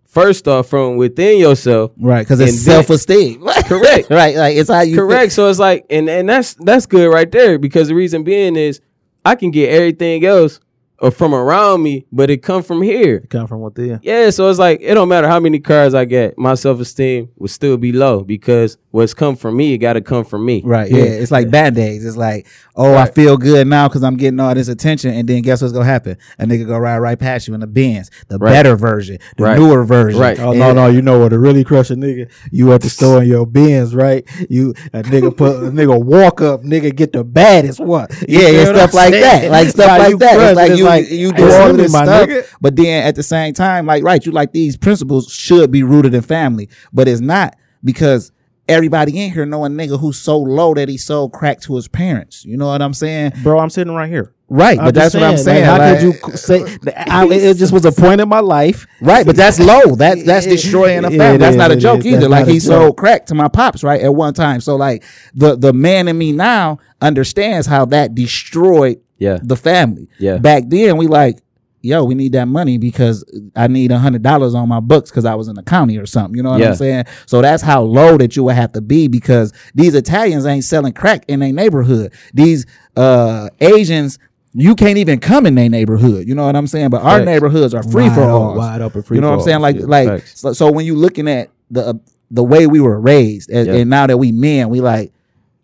first 0.05 0.47
off 0.47 0.67
from 0.67 0.95
within 0.95 1.37
yourself. 1.37 1.91
Right, 1.99 2.21
because 2.21 2.39
it's 2.39 2.61
self 2.61 2.89
esteem. 2.89 3.41
Correct. 3.65 4.09
right, 4.09 4.35
like 4.37 4.55
it's 4.55 4.69
how 4.69 4.81
you 4.81 4.95
Correct. 4.95 5.33
So 5.33 5.49
it's 5.49 5.59
like, 5.59 5.85
and 5.89 6.09
and 6.09 6.29
that's 6.29 6.53
that's 6.53 6.85
good 6.85 7.11
right 7.11 7.29
there 7.29 7.59
because 7.59 7.89
the 7.89 7.95
reason 7.95 8.23
being 8.23 8.55
is 8.55 8.79
I 9.25 9.35
can 9.35 9.51
get 9.51 9.69
everything 9.69 10.23
else 10.23 10.61
or 10.99 11.11
from 11.11 11.33
around 11.35 11.83
me, 11.83 12.05
but 12.11 12.29
it 12.29 12.37
come 12.37 12.63
from 12.63 12.81
here. 12.81 13.19
Come 13.29 13.47
from 13.47 13.61
within. 13.61 13.99
Yeah, 14.01 14.29
so 14.29 14.49
it's 14.49 14.59
like 14.59 14.79
it 14.81 14.93
don't 14.93 15.09
matter 15.09 15.27
how 15.27 15.39
many 15.39 15.59
cars 15.59 15.93
I 15.93 16.05
get, 16.05 16.37
my 16.37 16.55
self 16.55 16.79
esteem 16.79 17.29
will 17.35 17.47
still 17.49 17.77
be 17.77 17.91
low 17.91 18.21
because 18.23 18.77
what's 18.91 19.13
come 19.13 19.35
from 19.35 19.57
me, 19.57 19.73
it 19.73 19.79
got 19.79 19.93
to 19.93 20.01
come 20.01 20.23
from 20.23 20.45
me. 20.45 20.61
Right, 20.63 20.89
yeah. 20.89 21.03
It's 21.03 21.31
like 21.31 21.51
bad 21.51 21.75
days. 21.75 22.05
It's 22.05 22.15
like, 22.15 22.47
oh, 22.77 22.95
I 22.95 23.11
feel 23.11 23.35
good 23.35 23.67
now 23.67 23.89
because 23.89 24.03
I'm 24.05 24.15
getting 24.15 24.39
all 24.39 24.53
this 24.55 24.69
attention, 24.69 25.13
and 25.13 25.27
then 25.27 25.41
guess 25.41 25.61
what's 25.61 25.73
gonna 25.73 25.83
happen? 25.83 26.15
A 26.39 26.45
nigga 26.45 26.65
go 26.65 26.77
ride 26.77 26.99
right 26.99 27.19
past 27.19 27.47
you 27.49 27.53
in 27.53 27.59
the 27.59 27.67
Benz, 27.67 28.09
the 28.29 28.37
Right. 28.37 28.51
better 28.51 28.77
version, 28.77 29.17
the 29.35 29.43
Right. 29.43 29.59
newer 29.59 29.83
version. 29.83 30.21
Right. 30.21 30.39
Oh 30.39 30.53
no, 30.53 30.71
no, 30.71 30.87
you 30.87 31.01
know 31.01 31.19
what 31.19 31.29
to 31.29 31.39
really 31.39 31.65
crush 31.65 31.89
a 31.89 31.95
nigga? 31.95 32.29
You 32.51 32.71
at 32.71 32.81
the 32.81 32.89
store 32.89 33.21
in 33.21 33.27
your 33.27 33.45
Benz, 33.45 33.93
right? 33.93 34.23
You 34.49 34.73
a 34.93 35.03
nigga 35.03 35.35
put 35.35 35.57
a 35.57 35.71
nigga 35.71 36.01
walk 36.01 36.41
up, 36.41 36.63
nigga 36.63 36.95
get 36.95 37.11
the 37.11 37.25
baddest 37.25 37.81
one. 37.81 38.07
You 38.29 38.39
Yeah, 38.39 38.45
feel 38.47 38.53
yeah, 38.53 38.65
stuff 38.65 38.89
I'm 38.91 38.95
like 38.95 39.13
saying? 39.13 39.23
that. 39.41 39.51
Like 39.51 39.69
stuff 39.69 39.87
like 39.99 40.17
that. 40.19 40.39
It's 40.39 40.55
like 40.55 40.71
you 40.71 40.84
you 40.84 40.84
like, 40.86 41.09
you 41.09 41.31
do 41.33 41.43
all 41.51 41.69
of 41.71 41.77
this 41.77 41.91
stuff, 41.91 42.29
nigga. 42.29 42.47
but 42.61 42.75
then 42.75 43.05
at 43.05 43.15
the 43.15 43.23
same 43.23 43.53
time, 43.53 43.86
like 43.86 44.03
right, 44.03 44.25
you 44.25 44.31
like 44.31 44.51
these 44.53 44.77
principles 44.77 45.31
should 45.31 45.71
be 45.71 45.83
rooted 45.83 46.13
in 46.13 46.21
family, 46.21 46.69
but 46.93 47.07
it's 47.07 47.21
not 47.21 47.57
because 47.83 48.31
everybody 48.67 49.23
in 49.23 49.31
here 49.31 49.45
know 49.45 49.63
a 49.65 49.69
nigga 49.69 49.99
who's 49.99 50.17
so 50.17 50.38
low 50.38 50.73
that 50.73 50.89
he 50.89 50.97
sold 50.97 51.31
crack 51.33 51.61
to 51.61 51.75
his 51.75 51.88
parents. 51.88 52.45
You 52.45 52.57
know 52.57 52.67
what 52.67 52.81
I'm 52.81 52.93
saying? 52.93 53.33
bro, 53.43 53.59
I'm 53.59 53.69
sitting 53.69 53.93
right 53.93 54.09
here. 54.09 54.31
Right, 54.47 54.77
I'm 54.77 54.86
but 54.86 54.93
that's 54.93 55.13
just 55.13 55.21
what 55.23 55.31
I'm 55.31 55.38
saying. 55.38 55.65
Like, 55.65 55.79
how 55.79 55.79
like- 55.79 56.21
could 56.21 56.31
you 56.31 56.38
say? 56.38 56.77
I, 56.95 57.25
it 57.25 57.57
just 57.57 57.73
was 57.73 57.83
a 57.83 57.91
point 57.91 58.21
in 58.21 58.29
my 58.29 58.41
life. 58.41 58.86
Right, 59.01 59.25
but 59.25 59.36
that's 59.36 59.59
low. 59.59 59.95
That 59.95 60.19
that's 60.25 60.45
destroying 60.45 61.03
a 61.03 61.09
family. 61.09 61.36
it 61.36 61.38
That's 61.39 61.53
is, 61.53 61.57
not 61.57 61.71
a 61.71 61.75
joke 61.75 61.99
is. 62.01 62.05
either. 62.05 62.29
Like 62.29 62.45
he 62.47 62.59
sold 62.59 62.95
crack 62.95 63.25
to 63.27 63.36
my 63.36 63.47
pops, 63.47 63.83
right, 63.83 63.99
at 64.01 64.13
one 64.13 64.36
time. 64.36 64.61
So 64.61 64.75
like 64.75 65.03
the 65.33 65.55
the 65.55 65.73
man 65.73 66.07
in 66.07 66.15
me 66.15 66.31
now 66.31 66.77
understands 67.01 67.65
how 67.65 67.86
that 67.86 68.13
destroyed 68.13 68.99
Yeah. 69.18 69.38
the 69.41 69.55
family. 69.55 70.09
Yeah. 70.20 70.38
Back 70.38 70.63
then 70.68 70.97
we 70.97 71.07
like, 71.07 71.39
yo, 71.82 72.03
we 72.03 72.16
need 72.16 72.32
that 72.34 72.47
money 72.47 72.78
because 72.78 73.24
I 73.55 73.68
need 73.68 73.91
a 73.91 73.99
hundred 73.99 74.24
dollars 74.24 74.55
on 74.55 74.68
my 74.68 74.80
books 74.80 75.09
because 75.11 75.24
I 75.26 75.36
was 75.36 75.47
in 75.47 75.55
the 75.55 75.63
county 75.63 75.97
or 75.97 76.05
something. 76.05 76.36
You 76.36 76.43
know 76.43 76.51
what 76.51 76.59
Yeah. 76.59 76.70
I'm 76.70 76.76
saying? 76.76 77.05
So 77.28 77.41
that's 77.41 77.61
how 77.63 77.82
low 77.84 78.18
that 78.18 78.36
you 78.36 78.43
would 78.45 78.55
have 78.55 78.72
to 78.74 78.82
be 78.82 79.07
because 79.07 79.53
these 79.76 79.93
Italians 79.95 80.45
ain't 80.45 80.63
selling 80.63 80.93
crack 80.93 81.26
in 81.28 81.39
their 81.41 81.53
neighborhood. 81.53 82.13
These 82.34 82.66
uh 82.95 83.49
Asians. 83.61 84.20
You 84.57 84.74
can't 84.74 84.97
even 84.97 85.20
come 85.20 85.45
in 85.45 85.55
their 85.55 85.68
neighborhood. 85.68 86.30
You 86.30 86.34
know 86.34 86.45
what 86.45 86.55
I'm 86.55 86.66
saying? 86.66 86.89
But 86.89 87.01
our 87.01 87.18
Facts. 87.18 87.26
neighborhoods 87.26 87.74
are 87.74 87.84
free 87.84 88.07
for 88.09 88.22
all. 88.24 88.55
wide 88.55 88.82
open 88.82 89.03
free 89.03 89.18
You 89.18 89.22
know 89.22 89.32
what 89.32 89.39
I'm 89.39 89.41
saying? 89.41 89.59
Like 89.59 89.76
Yeah, 89.76 89.86
like 89.86 90.26
so, 90.28 90.53
so 90.53 90.72
when 90.72 90.86
you 90.86 90.95
looking 90.95 91.28
at 91.28 91.49
the 91.70 91.99
the 92.32 92.41
way 92.43 92.66
we 92.66 92.80
were 92.80 92.97
raised, 92.99 93.49
and, 93.49 93.68
Yeah. 93.68 93.74
and 93.76 93.89
now 93.89 94.07
that 94.07 94.18
we 94.18 94.32
men, 94.32 94.70
we 94.70 94.80
like, 94.80 95.11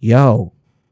yo, 0.01 0.51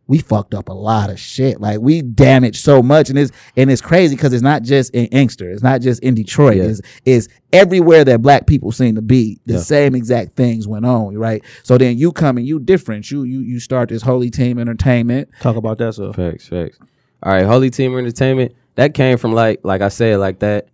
we 0.09 0.17
fucked 0.17 0.55
up 0.55 0.67
a 0.69 0.73
lot 0.73 1.09
of 1.11 1.19
shit. 1.19 1.61
Like 1.61 1.79
we 1.79 2.01
damaged 2.01 2.61
so 2.63 2.81
much, 2.83 3.09
and 3.09 3.17
it's 3.17 3.31
and 3.55 3.69
it's 3.71 3.79
crazy 3.81 4.15
because 4.15 4.33
it's 4.33 4.41
not 4.43 4.63
just 4.63 4.93
in 4.93 5.05
Inkster, 5.05 5.49
it's 5.51 5.61
not 5.63 5.81
just 5.81 6.01
in 6.03 6.15
Detroit, 6.15 6.57
Yeah. 6.57 6.63
it's, 6.63 6.81
it's 7.05 7.27
everywhere 7.53 8.03
that 8.03 8.21
black 8.21 8.47
people 8.47 8.71
seem 8.71 8.95
to 8.95 9.01
be. 9.01 9.39
The 9.45 9.53
Yeah. 9.53 9.59
same 9.59 9.95
exact 9.95 10.33
things 10.33 10.67
went 10.67 10.85
on, 10.85 11.15
right? 11.17 11.43
So 11.63 11.77
then 11.77 11.97
you 11.97 12.11
come 12.11 12.37
and 12.37 12.45
you 12.47 12.59
different. 12.59 13.09
You 13.11 13.23
you 13.23 13.39
you 13.41 13.59
start 13.59 13.87
this 13.89 14.01
holy 14.01 14.29
team 14.31 14.57
entertainment. 14.59 15.29
Talk 15.41 15.55
about 15.55 15.77
that 15.77 15.93
stuff. 15.93 16.15
Facts, 16.15 16.47
facts. 16.47 16.79
All 17.21 17.31
right, 17.33 17.45
Holy 17.45 17.69
Team 17.69 17.97
Entertainment. 17.97 18.53
That 18.75 18.93
came 18.93 19.17
from 19.17 19.33
like, 19.33 19.59
like 19.63 19.81
I 19.81 19.89
said, 19.89 20.19
like 20.19 20.39
that, 20.39 20.69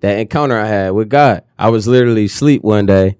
that 0.00 0.18
encounter 0.18 0.56
I 0.58 0.66
had 0.66 0.90
with 0.90 1.08
God. 1.08 1.42
I 1.58 1.70
was 1.70 1.88
literally 1.88 2.26
asleep 2.26 2.62
one 2.62 2.84
day, 2.86 3.16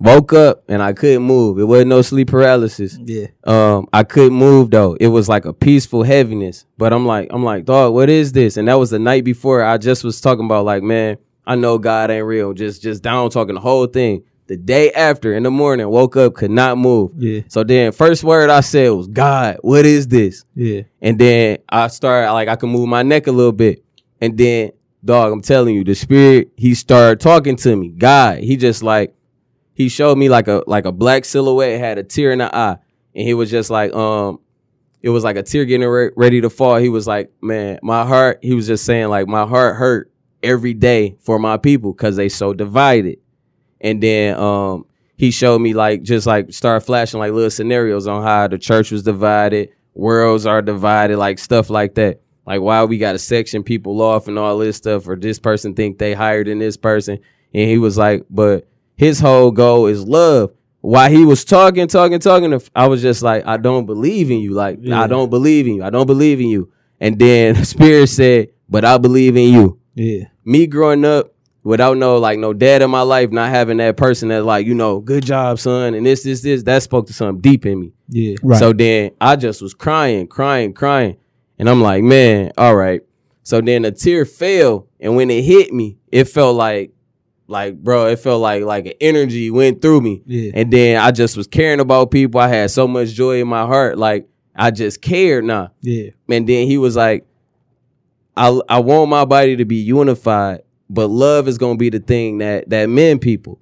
woke 0.00 0.32
up 0.32 0.64
and 0.68 0.82
I 0.82 0.92
couldn't 0.92 1.22
move. 1.22 1.58
It 1.58 1.64
wasn't 1.64 1.88
no 1.88 2.02
sleep 2.02 2.28
paralysis. 2.28 2.98
Yeah. 3.04 3.26
Um, 3.44 3.88
I 3.92 4.04
couldn't 4.04 4.38
move 4.38 4.70
though. 4.70 4.94
It 4.94 5.08
was 5.08 5.28
like 5.28 5.44
a 5.44 5.52
peaceful 5.52 6.02
heaviness. 6.02 6.64
But 6.76 6.92
I'm 6.92 7.06
like, 7.06 7.28
I'm 7.30 7.44
like, 7.44 7.64
dog, 7.64 7.94
what 7.94 8.08
is 8.08 8.32
this? 8.32 8.56
And 8.56 8.68
that 8.68 8.74
was 8.74 8.90
the 8.90 8.98
night 8.98 9.24
before. 9.24 9.62
I 9.62 9.78
just 9.78 10.04
was 10.04 10.20
talking 10.20 10.44
about 10.44 10.64
like, 10.64 10.82
man, 10.82 11.18
I 11.46 11.54
know 11.54 11.78
God 11.78 12.10
ain't 12.10 12.26
real. 12.26 12.52
Just, 12.52 12.82
just 12.82 13.02
down 13.02 13.30
talking 13.30 13.54
the 13.54 13.60
whole 13.60 13.86
thing. 13.86 14.24
The 14.48 14.56
day 14.56 14.90
after, 14.92 15.34
in 15.34 15.42
the 15.42 15.50
morning, 15.50 15.86
woke 15.90 16.16
up, 16.16 16.32
could 16.32 16.50
not 16.50 16.78
move. 16.78 17.12
Yeah. 17.18 17.42
So 17.48 17.64
then, 17.64 17.92
first 17.92 18.24
word 18.24 18.48
I 18.48 18.60
said 18.60 18.88
was, 18.88 19.06
God, 19.06 19.58
what 19.60 19.84
is 19.84 20.08
this? 20.08 20.46
Yeah. 20.54 20.82
And 21.02 21.18
then 21.18 21.58
I 21.68 21.88
started 21.88 22.32
like 22.32 22.48
I 22.48 22.56
could 22.56 22.70
move 22.70 22.88
my 22.88 23.02
neck 23.02 23.26
a 23.26 23.30
little 23.30 23.52
bit. 23.52 23.84
And 24.22 24.38
then, 24.38 24.72
dog, 25.04 25.34
I'm 25.34 25.42
telling 25.42 25.74
you, 25.74 25.84
the 25.84 25.94
spirit, 25.94 26.50
he 26.56 26.74
started 26.74 27.20
talking 27.20 27.56
to 27.56 27.76
me. 27.76 27.90
God, 27.90 28.38
he 28.38 28.56
just 28.56 28.82
like 28.82 29.14
he 29.78 29.88
showed 29.88 30.18
me 30.18 30.28
like 30.28 30.48
a 30.48 30.64
like 30.66 30.86
a 30.86 30.92
black 30.92 31.24
silhouette, 31.24 31.78
had 31.78 31.98
a 31.98 32.02
tear 32.02 32.32
in 32.32 32.40
the 32.40 32.54
eye. 32.54 32.78
And 33.14 33.26
he 33.26 33.32
was 33.32 33.48
just 33.48 33.70
like, 33.70 33.94
um, 33.94 34.40
it 35.02 35.10
was 35.10 35.22
like 35.22 35.36
a 35.36 35.44
tear 35.44 35.64
getting 35.64 35.86
re- 35.86 36.10
ready 36.16 36.40
to 36.40 36.50
fall. 36.50 36.78
He 36.78 36.88
was 36.88 37.06
like, 37.06 37.32
Man, 37.40 37.78
my 37.80 38.04
heart, 38.04 38.40
he 38.42 38.54
was 38.54 38.66
just 38.66 38.84
saying, 38.84 39.06
like, 39.06 39.28
my 39.28 39.46
heart 39.46 39.76
hurt 39.76 40.10
every 40.42 40.74
day 40.74 41.16
for 41.20 41.38
my 41.38 41.58
people 41.58 41.92
because 41.92 42.16
they 42.16 42.28
so 42.28 42.52
divided. 42.52 43.20
And 43.80 44.02
then 44.02 44.36
um 44.36 44.84
he 45.14 45.30
showed 45.30 45.60
me 45.60 45.74
like 45.74 46.02
just 46.02 46.26
like 46.26 46.52
start 46.52 46.84
flashing 46.84 47.20
like 47.20 47.32
little 47.32 47.48
scenarios 47.48 48.08
on 48.08 48.24
how 48.24 48.48
the 48.48 48.58
church 48.58 48.90
was 48.90 49.04
divided, 49.04 49.68
worlds 49.94 50.44
are 50.44 50.60
divided, 50.60 51.18
like 51.18 51.38
stuff 51.38 51.70
like 51.70 51.94
that. 51.94 52.20
Like 52.44 52.60
why 52.62 52.82
we 52.82 52.98
got 52.98 53.12
to 53.12 53.18
section 53.20 53.62
people 53.62 54.02
off 54.02 54.26
and 54.26 54.40
all 54.40 54.58
this 54.58 54.76
stuff, 54.76 55.06
or 55.06 55.14
this 55.14 55.38
person 55.38 55.74
think 55.74 55.98
they 55.98 56.14
higher 56.14 56.42
than 56.42 56.58
this 56.58 56.76
person. 56.76 57.20
And 57.54 57.70
he 57.70 57.78
was 57.78 57.96
like, 57.96 58.24
but 58.28 58.66
his 58.98 59.20
whole 59.20 59.50
goal 59.50 59.86
is 59.86 60.04
love. 60.06 60.50
While 60.80 61.10
he 61.10 61.24
was 61.24 61.44
talking, 61.44 61.86
talking, 61.88 62.18
talking, 62.18 62.60
I 62.76 62.86
was 62.88 63.00
just 63.00 63.22
like, 63.22 63.46
I 63.46 63.56
don't 63.56 63.86
believe 63.86 64.30
in 64.30 64.40
you. 64.40 64.52
Like, 64.52 64.78
Yeah. 64.82 65.00
I 65.00 65.06
don't 65.06 65.30
believe 65.30 65.66
in 65.66 65.74
you. 65.76 65.82
I 65.84 65.90
don't 65.90 66.06
believe 66.06 66.40
in 66.40 66.48
you. 66.48 66.70
And 67.00 67.18
then 67.18 67.64
Spirit 67.64 68.08
said, 68.08 68.48
but 68.68 68.84
I 68.84 68.98
believe 68.98 69.36
in 69.36 69.52
you 69.54 69.78
Yeah. 69.94 70.24
me 70.44 70.66
growing 70.66 71.04
up 71.04 71.32
without 71.64 71.96
no 71.96 72.18
like 72.18 72.38
no 72.38 72.52
dad 72.52 72.82
in 72.82 72.90
my 72.90 73.02
life, 73.02 73.30
not 73.30 73.50
having 73.50 73.76
that 73.78 73.96
person 73.96 74.28
that 74.30 74.44
like, 74.44 74.66
you 74.66 74.74
know, 74.74 75.00
good 75.00 75.24
job, 75.24 75.58
son, 75.58 75.94
and 75.94 76.04
this, 76.06 76.22
this, 76.24 76.42
this, 76.42 76.62
that 76.64 76.82
spoke 76.82 77.06
to 77.06 77.12
something 77.12 77.40
deep 77.40 77.66
in 77.66 77.80
me. 77.80 77.92
Yeah. 78.08 78.36
Right. 78.42 78.58
So 78.58 78.72
then 78.72 79.10
I 79.20 79.36
just 79.36 79.62
was 79.62 79.74
crying, 79.74 80.26
crying, 80.28 80.72
crying. 80.72 81.16
And 81.58 81.68
I'm 81.68 81.80
like, 81.82 82.02
man, 82.04 82.52
all 82.56 82.76
right. 82.76 83.02
So 83.42 83.60
then 83.60 83.84
a 83.84 83.90
tear 83.90 84.24
fell, 84.24 84.86
and 85.00 85.16
when 85.16 85.30
it 85.30 85.42
hit 85.42 85.72
me, 85.72 85.98
it 86.12 86.24
felt 86.24 86.54
like, 86.56 86.92
like, 87.48 87.82
bro, 87.82 88.06
it 88.06 88.18
felt 88.18 88.42
like 88.42 88.62
like 88.62 88.86
an 88.86 88.92
energy 89.00 89.50
went 89.50 89.82
through 89.82 90.02
me. 90.02 90.22
Yeah. 90.26 90.52
And 90.54 90.72
then 90.72 91.00
I 91.00 91.10
just 91.10 91.36
was 91.36 91.46
caring 91.46 91.80
about 91.80 92.10
people. 92.10 92.40
I 92.40 92.48
had 92.48 92.70
so 92.70 92.86
much 92.86 93.10
joy 93.10 93.40
in 93.40 93.48
my 93.48 93.66
heart. 93.66 93.98
Like 93.98 94.28
I 94.54 94.70
just 94.70 95.00
cared 95.00 95.44
now. 95.44 95.72
Yeah. 95.80 96.10
And 96.28 96.46
then 96.46 96.66
he 96.66 96.76
was 96.78 96.94
like, 96.94 97.26
I 98.36 98.60
I 98.68 98.78
want 98.80 99.10
my 99.10 99.24
body 99.24 99.56
to 99.56 99.64
be 99.64 99.76
unified, 99.76 100.60
but 100.90 101.08
love 101.08 101.48
is 101.48 101.58
gonna 101.58 101.76
be 101.76 101.90
the 101.90 102.00
thing 102.00 102.38
that 102.38 102.68
that 102.68 102.88
men 102.90 103.18
people. 103.18 103.58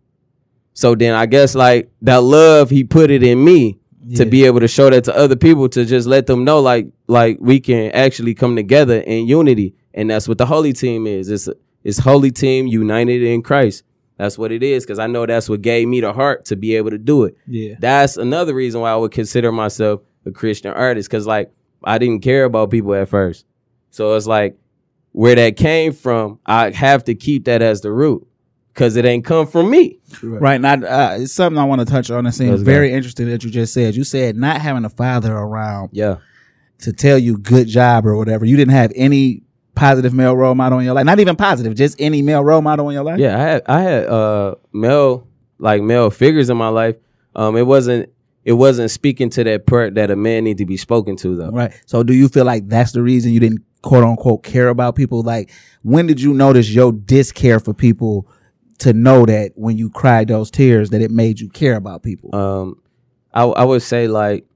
So 0.75 0.95
then 0.95 1.15
I 1.15 1.27
guess 1.27 1.55
like 1.55 1.91
that 2.03 2.23
love 2.23 2.71
he 2.71 2.85
put 2.85 3.11
it 3.11 3.23
in 3.23 3.43
me 3.43 3.79
to 4.15 4.25
be 4.25 4.45
able 4.45 4.61
to 4.61 4.69
show 4.69 4.89
that 4.89 5.03
to 5.05 5.17
other 5.17 5.35
people 5.35 5.69
to 5.69 5.85
just 5.85 6.07
let 6.07 6.27
them 6.27 6.45
know 6.45 6.61
like 6.61 6.89
like 7.09 7.39
we 7.41 7.61
can 7.61 7.91
actually 7.93 8.35
come 8.35 8.57
together 8.57 8.99
in 8.99 9.27
unity. 9.27 9.75
And 9.95 10.11
that's 10.11 10.29
what 10.29 10.39
the 10.39 10.47
holy 10.47 10.73
team 10.73 11.07
is. 11.07 11.29
It's 11.29 11.49
it's 11.87 11.99
holy 11.99 12.31
team 12.31 12.67
united 12.67 13.23
in 13.23 13.43
Christ. 13.43 13.85
That's 14.19 14.39
what 14.39 14.51
it 14.51 14.63
is, 14.63 14.85
because 14.85 14.99
I 14.99 15.07
know 15.09 15.27
that's 15.27 15.49
what 15.49 15.61
gave 15.63 15.87
me 15.89 16.01
the 16.01 16.13
heart 16.13 16.47
to 16.47 16.57
be 16.57 16.75
able 16.77 16.91
to 16.91 16.99
do 16.99 17.25
it 17.25 17.37
Yeah. 17.47 17.75
that's 17.79 18.17
another 18.17 18.55
reason 18.55 18.81
why 18.81 18.91
I 18.91 18.97
would 18.97 19.13
consider 19.13 19.53
myself 19.53 20.01
a 20.25 20.31
Christian 20.31 20.73
artist 20.73 21.09
because 21.11 21.27
like 21.27 21.51
I 21.85 21.99
didn't 21.99 22.21
care 22.23 22.45
about 22.45 22.71
people 22.71 22.95
at 22.95 23.09
first. 23.09 23.45
So 23.91 24.15
it's 24.15 24.27
like 24.27 24.57
where 25.13 25.35
that 25.37 25.57
came 25.57 25.93
from, 25.93 26.39
I 26.47 26.71
have 26.71 27.05
to 27.05 27.15
keep 27.15 27.45
that 27.45 27.63
as 27.63 27.81
the 27.83 27.93
root 27.93 28.27
because 28.75 28.97
it 28.97 29.05
ain't 29.05 29.25
come 29.25 29.47
from 29.47 29.71
me. 29.71 29.99
Right 30.23 30.61
now, 30.61 30.75
uh, 30.75 31.17
it's 31.21 31.33
something 31.33 31.59
I 31.59 31.65
want 31.65 31.81
to 31.81 31.87
touch 31.87 32.11
on. 32.11 32.27
It 32.27 32.33
seems 32.33 32.51
Let's 32.51 32.63
go. 32.63 32.71
very 32.73 32.93
interesting 32.93 33.27
that 33.31 33.45
you 33.45 33.51
just 33.51 33.73
said. 33.73 33.95
You 33.97 34.05
said 34.05 34.37
not 34.37 34.61
having 34.61 34.85
a 34.85 34.91
father 34.91 35.33
around 35.35 35.91
Yeah. 35.93 36.17
to 36.81 36.93
tell 36.93 37.19
you 37.19 37.39
good 37.39 37.69
job 37.69 38.07
or 38.07 38.17
whatever. 38.17 38.45
You 38.45 38.57
didn't 38.57 38.75
have 38.75 38.93
any 38.97 39.43
positive 39.77 40.13
male 40.13 40.35
role 40.35 40.57
model 40.57 40.81
in 40.81 40.85
your 40.85 40.95
life. 40.95 41.05
Not 41.05 41.21
even 41.21 41.37
positive, 41.37 41.77
just 41.77 42.01
any 42.01 42.23
male 42.23 42.43
role 42.43 42.63
model 42.63 42.89
in 42.89 42.95
your 42.95 43.05
life. 43.05 43.21
Yeah, 43.21 43.37
I 43.37 43.43
had 43.43 43.63
I 43.67 43.81
had 43.83 44.07
uh 44.07 44.55
male 44.73 45.29
like 45.59 45.83
male 45.83 46.11
figures 46.11 46.51
in 46.51 46.57
my 46.57 46.69
life. 46.69 46.97
Um 47.37 47.57
it 47.57 47.67
wasn't 47.67 48.11
it 48.45 48.55
wasn't 48.55 48.91
speaking 48.91 49.31
to 49.31 49.45
that 49.45 49.67
part 49.67 49.95
that 49.95 50.11
a 50.11 50.17
man 50.17 50.45
need 50.45 50.59
to 50.59 50.67
be 50.67 50.77
spoken 50.77 51.15
to 51.17 51.37
though. 51.37 51.51
Right. 51.51 51.73
So 51.87 52.03
do 52.03 52.15
you 52.15 52.29
feel 52.29 52.45
like 52.45 52.69
that's 52.69 52.93
the 52.93 53.03
reason 53.03 53.33
you 53.33 53.41
didn't 53.41 53.63
quote 53.83 54.03
unquote 54.03 54.43
care 54.43 54.69
about 54.69 54.97
people? 54.97 55.23
Like 55.23 55.51
when 55.83 56.07
did 56.07 56.21
you 56.21 56.35
notice 56.35 56.71
your 56.71 56.93
discare 56.93 57.65
for 57.65 57.73
people 57.75 58.27
to 58.79 58.93
know 58.93 59.25
that 59.27 59.53
when 59.55 59.79
you 59.79 59.89
cried 59.91 60.29
those 60.29 60.51
tears 60.51 60.91
that 60.91 61.01
it 61.01 61.11
made 61.11 61.39
you 61.39 61.49
care 61.49 61.77
about 61.77 62.03
people? 62.03 62.35
um 62.35 62.81
I 63.33 63.43
I 63.45 63.65
would 63.65 63.83
say 63.83 64.09
like 64.09 64.47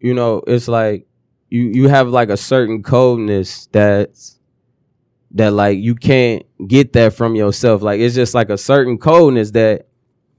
you 0.00 0.14
know 0.14 0.42
it's 0.46 0.68
like 0.68 1.07
you 1.50 1.62
you 1.74 1.88
have 1.88 2.08
like 2.08 2.28
a 2.28 2.36
certain 2.36 2.82
coldness 2.82 3.66
that's 3.72 4.38
that 5.32 5.52
like 5.52 5.78
you 5.78 5.94
can't 5.94 6.42
get 6.68 6.92
that 6.94 7.12
from 7.12 7.34
yourself. 7.34 7.82
Like 7.82 8.00
it's 8.00 8.14
just 8.14 8.34
like 8.34 8.50
a 8.50 8.58
certain 8.58 8.98
coldness 8.98 9.50
that 9.52 9.86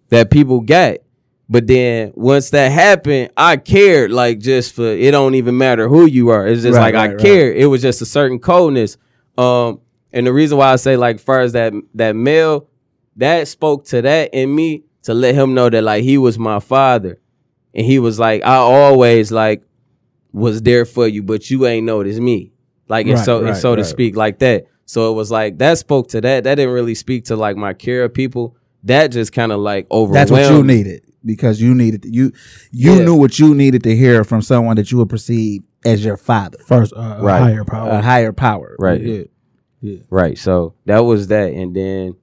that 0.10 0.32
people 0.32 0.62
get. 0.62 1.06
But 1.52 1.66
then 1.68 2.14
once 2.16 2.52
that 2.52 2.72
happened 2.72 3.32
I 3.36 3.58
cared 3.58 4.12
like 4.12 4.40
just 4.40 4.74
for 4.76 4.86
it 4.88 5.12
don't 5.12 5.36
even 5.36 5.58
matter 5.58 5.88
who 5.88 6.06
you 6.06 6.30
are. 6.30 6.48
It's 6.48 6.62
just 6.64 6.76
Right, 6.76 6.94
like 6.94 6.96
right, 6.96 7.10
I 7.12 7.14
right. 7.14 7.22
care 7.22 7.52
it 7.54 7.66
was 7.66 7.82
just 7.82 8.02
a 8.02 8.06
certain 8.06 8.40
coldness. 8.40 8.98
Um 9.38 9.82
and 10.12 10.26
the 10.28 10.34
reason 10.34 10.58
why 10.58 10.72
I 10.72 10.76
say 10.76 10.96
like 10.98 11.20
far 11.20 11.42
as 11.42 11.54
that 11.54 11.74
that 11.96 12.16
male 12.16 12.68
that 13.16 13.48
spoke 13.48 13.86
to 13.86 14.02
that 14.02 14.34
in 14.34 14.54
me 14.54 14.84
to 15.04 15.14
let 15.14 15.34
him 15.36 15.54
know 15.54 15.70
that 15.70 15.82
like 15.84 16.04
he 16.04 16.18
was 16.18 16.38
my 16.38 16.60
father. 16.60 17.20
And 17.74 17.86
he 17.86 18.00
was 18.00 18.18
like 18.20 18.44
i 18.44 18.56
always 18.56 19.32
like 19.32 19.64
was 20.32 20.62
there 20.62 20.86
for 20.86 21.08
you 21.08 21.24
but 21.24 21.50
you 21.50 21.66
ain't 21.66 21.86
noticed 21.86 22.20
me 22.20 22.52
like 22.88 23.06
and 23.08 23.16
Right, 23.16 23.26
so 23.26 23.44
right, 23.44 23.56
so 23.56 23.76
to 23.76 23.84
speak 23.84 24.16
like 24.16 24.40
that 24.40 24.66
so 24.86 25.12
it 25.12 25.16
was 25.16 25.32
like 25.32 25.58
that 25.60 25.78
spoke 25.78 26.10
to 26.10 26.22
that 26.22 26.44
that 26.44 26.56
didn't 26.56 26.74
really 26.74 26.96
speak 26.96 27.26
to 27.26 27.36
like 27.36 27.58
my 27.58 27.74
care 27.74 28.04
of 28.04 28.14
people 28.14 28.56
that 28.84 29.08
just 29.08 29.34
kind 29.34 29.52
of 29.52 29.60
like 29.60 29.88
overwhelmed 29.92 30.30
That's 30.30 30.32
what 30.32 30.52
you 30.56 30.64
needed 30.64 31.06
because 31.26 31.62
you 31.62 31.74
needed 31.76 32.06
you 32.06 32.32
you 32.72 32.96
Yeah. 32.98 33.04
knew 33.06 33.16
what 33.16 33.38
you 33.40 33.54
needed 33.54 33.84
to 33.84 33.96
hear 33.96 34.24
from 34.24 34.42
someone 34.42 34.76
that 34.78 34.92
you 34.92 34.98
would 35.00 35.10
perceive 35.10 35.64
as 35.86 36.04
your 36.04 36.18
father, 36.18 36.58
First, 36.66 36.94
uh, 36.96 37.20
Right. 37.22 37.40
higher 37.40 37.64
power. 37.64 37.90
a 37.90 38.02
higher 38.02 38.34
power. 38.34 38.76
Right. 38.80 39.02
Yeah. 39.02 39.24
Yeah. 39.82 39.98
Right. 40.10 40.38
So 40.38 40.74
that 40.86 41.00
was 41.00 41.28
that. 41.28 41.54
And 41.54 41.74
then 41.76 42.16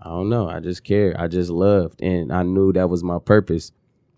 I 0.00 0.08
don't 0.10 0.28
know. 0.28 0.48
I 0.48 0.60
just 0.60 0.84
cared. 0.84 1.16
I 1.16 1.26
just 1.28 1.50
loved. 1.50 2.00
And 2.02 2.32
I 2.32 2.42
knew 2.44 2.72
that 2.72 2.88
was 2.88 3.02
my 3.02 3.18
purpose 3.18 3.72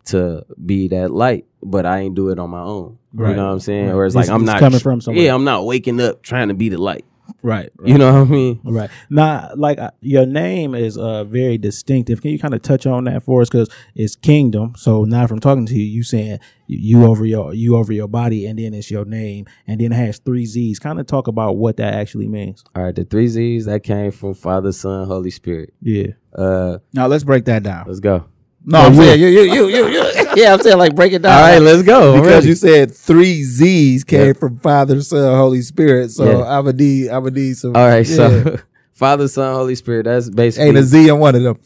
to 0.07 0.44
be 0.64 0.88
that 0.88 1.11
light. 1.11 1.46
But 1.62 1.86
I 1.86 2.00
ain't 2.00 2.14
do 2.14 2.30
it 2.30 2.38
on 2.38 2.50
my 2.50 2.62
own. 2.62 2.98
Right. 3.12 3.30
You 3.30 3.36
know 3.36 3.46
what 3.46 3.53
I'm 3.53 3.61
saying? 3.61 3.86
Right. 3.88 3.94
Or 3.94 4.07
it's 4.07 4.14
It's- 4.14 4.28
like 4.28 4.34
I'm 4.34 4.42
it's 4.42 4.46
not 4.53 4.59
coming 4.61 4.80
from 4.80 5.00
somewhere. 5.00 5.24
Yeah, 5.24 5.34
I'm 5.34 5.44
not 5.44 5.64
waking 5.66 6.00
up 6.00 6.22
trying 6.22 6.48
to 6.48 6.55
be 6.55 6.68
the 6.68 6.78
light. 6.78 7.05
Right. 7.44 7.70
You 7.84 7.98
know 7.98 8.12
what 8.12 8.28
I 8.28 8.30
mean? 8.30 8.61
Right. 8.64 8.90
Now, 9.11 9.50
like 9.57 9.78
uh, 9.78 9.90
your 10.00 10.26
name 10.26 10.74
is 10.74 10.96
uh 10.98 11.24
very 11.24 11.57
distinctive. 11.59 12.20
Can 12.20 12.30
you 12.30 12.38
kind 12.38 12.55
of 12.55 12.62
touch 12.62 12.84
on 12.86 13.05
that 13.05 13.22
for 13.24 13.42
us? 13.42 13.48
Because 13.48 13.68
it's 13.94 14.14
kingdom. 14.16 14.74
So 14.76 15.05
now, 15.05 15.26
from 15.26 15.40
talking 15.40 15.66
to 15.66 15.74
you, 15.74 15.82
you 15.84 16.03
saying 16.03 16.38
you, 16.66 17.00
you 17.00 17.07
over 17.07 17.24
your 17.24 17.55
you 17.55 17.76
over 17.76 17.92
your 17.92 18.07
body, 18.09 18.46
and 18.46 18.59
then 18.59 18.74
it's 18.74 18.90
your 18.90 19.05
name, 19.05 19.46
and 19.66 19.80
then 19.80 19.92
it 19.92 19.96
has 19.96 20.18
three 20.18 20.46
Z's. 20.46 20.78
Kind 20.78 21.00
of 21.00 21.07
talk 21.07 21.26
about 21.26 21.57
what 21.57 21.76
that 21.78 21.94
actually 21.94 22.28
means. 22.28 22.64
All 22.76 22.82
right, 22.84 22.94
the 22.94 23.05
three 23.05 23.28
Z's 23.28 23.64
that 23.66 23.82
came 23.82 24.11
from 24.12 24.34
Father, 24.34 24.72
Son, 24.72 25.07
Holy 25.07 25.30
Spirit. 25.30 25.72
Yeah. 25.80 26.09
Uh 26.36 26.78
Now 26.92 27.07
let's 27.09 27.24
break 27.24 27.44
that 27.46 27.62
down. 27.62 27.84
let's 27.86 28.00
go. 28.00 28.24
No, 28.65 28.79
I'm 28.79 28.95
saying 28.95 29.21
you, 29.21 29.27
you, 29.27 29.43
you, 29.43 29.69
you, 29.69 29.89
you. 29.89 30.13
Yeah, 30.37 30.53
I'm 30.55 30.61
saying 30.61 30.79
like 30.79 30.95
break 30.95 31.13
it 31.13 31.23
down. 31.23 31.33
All 31.33 31.41
right, 31.41 31.59
let's 31.59 31.83
go. 31.83 32.21
Because 32.21 32.47
you 32.47 32.55
said 32.55 32.95
three 32.95 33.43
Z's 33.43 34.05
came 34.05 34.29
Yeah. 34.29 34.33
from 34.35 34.59
Father, 34.59 35.01
Son, 35.03 35.37
Holy 35.37 35.63
Spirit. 35.63 36.11
So 36.11 36.25
Yeah. 36.25 36.45
I'm 36.59 36.65
gonna 36.67 36.77
need, 36.77 37.09
I'm 37.11 37.25
gonna 37.25 37.35
need 37.35 37.57
some. 37.57 37.75
All 37.77 37.87
right, 37.87 38.09
yeah. 38.09 38.17
so 38.17 38.57
Father, 38.95 39.27
Son, 39.29 39.55
Holy 39.55 39.75
Spirit. 39.75 40.05
That's 40.05 40.31
basically 40.31 40.69
ain't 40.69 40.79
a 40.79 40.83
Z 40.85 41.11
on 41.11 41.19
one 41.19 41.35
of 41.35 41.43
them. 41.43 41.59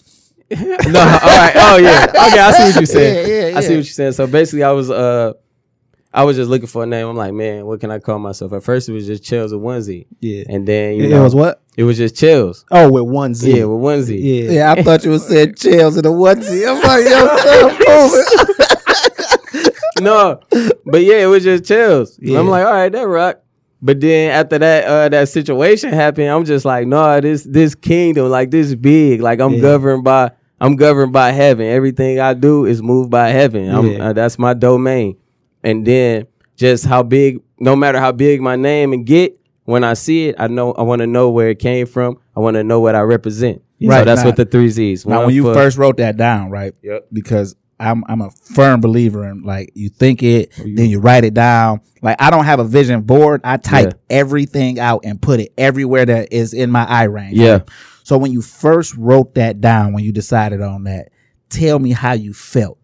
no, 0.50 0.58
all 0.60 0.74
right. 0.96 1.52
Oh 1.56 1.76
yeah. 1.76 2.06
Okay, 2.08 2.38
I 2.40 2.50
see 2.52 2.62
what 2.64 2.76
you're 2.76 2.86
saying. 2.86 3.28
Yeah, 3.28 3.48
yeah, 3.48 3.58
I 3.58 3.60
see 3.60 3.68
what 3.76 3.84
you're 3.84 3.84
saying. 3.84 4.12
So 4.12 4.26
basically, 4.26 4.62
I 4.62 4.70
was 4.72 4.90
uh, 4.90 5.32
I 6.14 6.24
was 6.24 6.36
just 6.36 6.48
looking 6.48 6.68
for 6.68 6.82
a 6.84 6.86
name. 6.86 7.06
I'm 7.08 7.16
like, 7.16 7.34
man, 7.34 7.66
what 7.66 7.80
can 7.80 7.90
I 7.90 7.98
call 7.98 8.18
myself? 8.18 8.52
At 8.52 8.62
first, 8.62 8.88
it 8.88 8.92
was 8.92 9.06
just 9.06 9.22
Chills 9.22 9.52
with 9.52 9.60
one 9.60 9.82
Z, 9.82 10.06
Yeah. 10.20 10.44
and 10.48 10.66
then 10.66 10.94
you 10.94 11.04
It, 11.04 11.10
know, 11.10 11.22
was 11.24 11.34
what? 11.34 11.60
It 11.76 11.84
was 11.84 11.98
just 11.98 12.16
Chills. 12.16 12.64
Oh, 12.70 12.90
with 12.90 13.04
one 13.04 13.34
Z. 13.34 13.50
Yeah, 13.58 13.64
with 13.64 13.80
one 13.82 14.02
Z. 14.02 14.16
Yeah. 14.16 14.50
Yeah, 14.50 14.72
I 14.72 14.82
thought 14.82 15.04
you 15.04 15.10
was 15.16 15.26
saying 15.28 15.54
chills 15.56 15.96
in 15.98 16.06
a 16.06 16.08
onesie. 16.08 16.66
I'm 16.66 16.82
like, 16.82 17.04
yo, 17.04 17.36
son, 18.96 20.02
no, 20.02 20.40
but 20.84 21.02
yeah, 21.02 21.16
it 21.18 21.26
was 21.26 21.44
just 21.44 21.64
Chills. 21.64 22.18
Yeah. 22.20 22.38
I'm 22.38 22.48
like, 22.48 22.66
all 22.66 22.72
right, 22.72 22.90
that 22.92 23.06
rock. 23.06 23.40
But 23.82 24.00
then 24.00 24.30
after 24.30 24.58
that, 24.58 24.84
uh, 24.84 25.08
that 25.10 25.28
situation 25.28 25.92
happened. 25.92 26.28
I'm 26.28 26.44
just 26.44 26.64
like, 26.64 26.86
no, 26.86 27.20
this 27.20 27.44
this 27.44 27.74
kingdom, 27.74 28.28
like 28.30 28.50
this 28.50 28.74
big, 28.74 29.20
like 29.20 29.40
I'm 29.40 29.54
Yeah. 29.54 29.60
governed 29.60 30.04
by, 30.04 30.30
I'm 30.60 30.76
governed 30.76 31.12
by 31.12 31.30
heaven. 31.32 31.66
Everything 31.66 32.20
I 32.20 32.34
do 32.34 32.64
is 32.64 32.82
moved 32.82 33.10
by 33.10 33.28
heaven. 33.28 33.68
I'm, 33.70 33.86
Yeah. 33.90 34.08
uh, 34.08 34.12
that's 34.12 34.38
my 34.38 34.54
domain. 34.54 35.16
And 35.62 35.86
then 35.86 36.26
just 36.56 36.86
how 36.86 37.02
big, 37.02 37.40
no 37.58 37.76
matter 37.76 37.98
how 38.00 38.12
big 38.12 38.40
my 38.40 38.56
name 38.56 38.92
and 38.92 39.04
get, 39.04 39.38
when 39.66 39.84
I 39.84 39.92
see 39.94 40.28
it, 40.28 40.36
I 40.38 40.46
know 40.48 40.72
I 40.72 40.82
want 40.82 41.00
to 41.00 41.06
know 41.06 41.30
where 41.30 41.50
it 41.50 41.58
came 41.58 41.86
from. 41.86 42.18
I 42.34 42.40
want 42.40 42.54
to 42.54 42.64
know 42.64 42.80
what 42.80 42.94
I 42.94 43.00
represent. 43.02 43.62
Right, 43.82 43.98
So 43.98 44.04
that's 44.06 44.20
now- 44.22 44.26
what 44.28 44.36
the 44.36 44.46
three 44.46 44.70
Z's. 44.70 45.04
Now, 45.04 45.26
when 45.26 45.34
you 45.34 45.42
for- 45.44 45.54
first 45.54 45.76
wrote 45.76 45.98
that 45.98 46.16
down, 46.16 46.48
right? 46.50 46.74
Yep. 46.82 47.08
Because 47.12 47.54
I'm 47.78 48.04
I'm 48.08 48.22
a 48.22 48.30
firm 48.30 48.80
believer 48.80 49.28
in 49.28 49.42
like 49.42 49.72
you 49.74 49.90
think 49.90 50.22
it, 50.22 50.50
then 50.56 50.86
you 50.88 50.98
write 50.98 51.24
it 51.24 51.34
down. 51.34 51.82
Like 52.00 52.16
I 52.22 52.30
don't 52.30 52.46
have 52.46 52.58
a 52.58 52.64
vision 52.64 53.02
board. 53.02 53.42
I 53.44 53.58
type 53.58 53.88
Yeah. 53.92 54.16
everything 54.18 54.78
out 54.80 55.02
and 55.04 55.20
put 55.20 55.40
it 55.40 55.52
everywhere 55.58 56.06
that 56.06 56.32
is 56.32 56.54
in 56.54 56.70
my 56.70 56.86
eye 56.86 57.04
range. 57.04 57.36
Yeah. 57.36 57.52
right? 57.52 57.68
So 58.02 58.16
when 58.16 58.32
you 58.32 58.40
first 58.40 58.96
wrote 58.96 59.34
that 59.34 59.60
down, 59.60 59.92
when 59.92 60.04
you 60.04 60.12
decided 60.12 60.62
on 60.62 60.84
that, 60.84 61.10
tell 61.50 61.78
me 61.78 61.90
how 61.92 62.12
you 62.14 62.32
felt. 62.32 62.78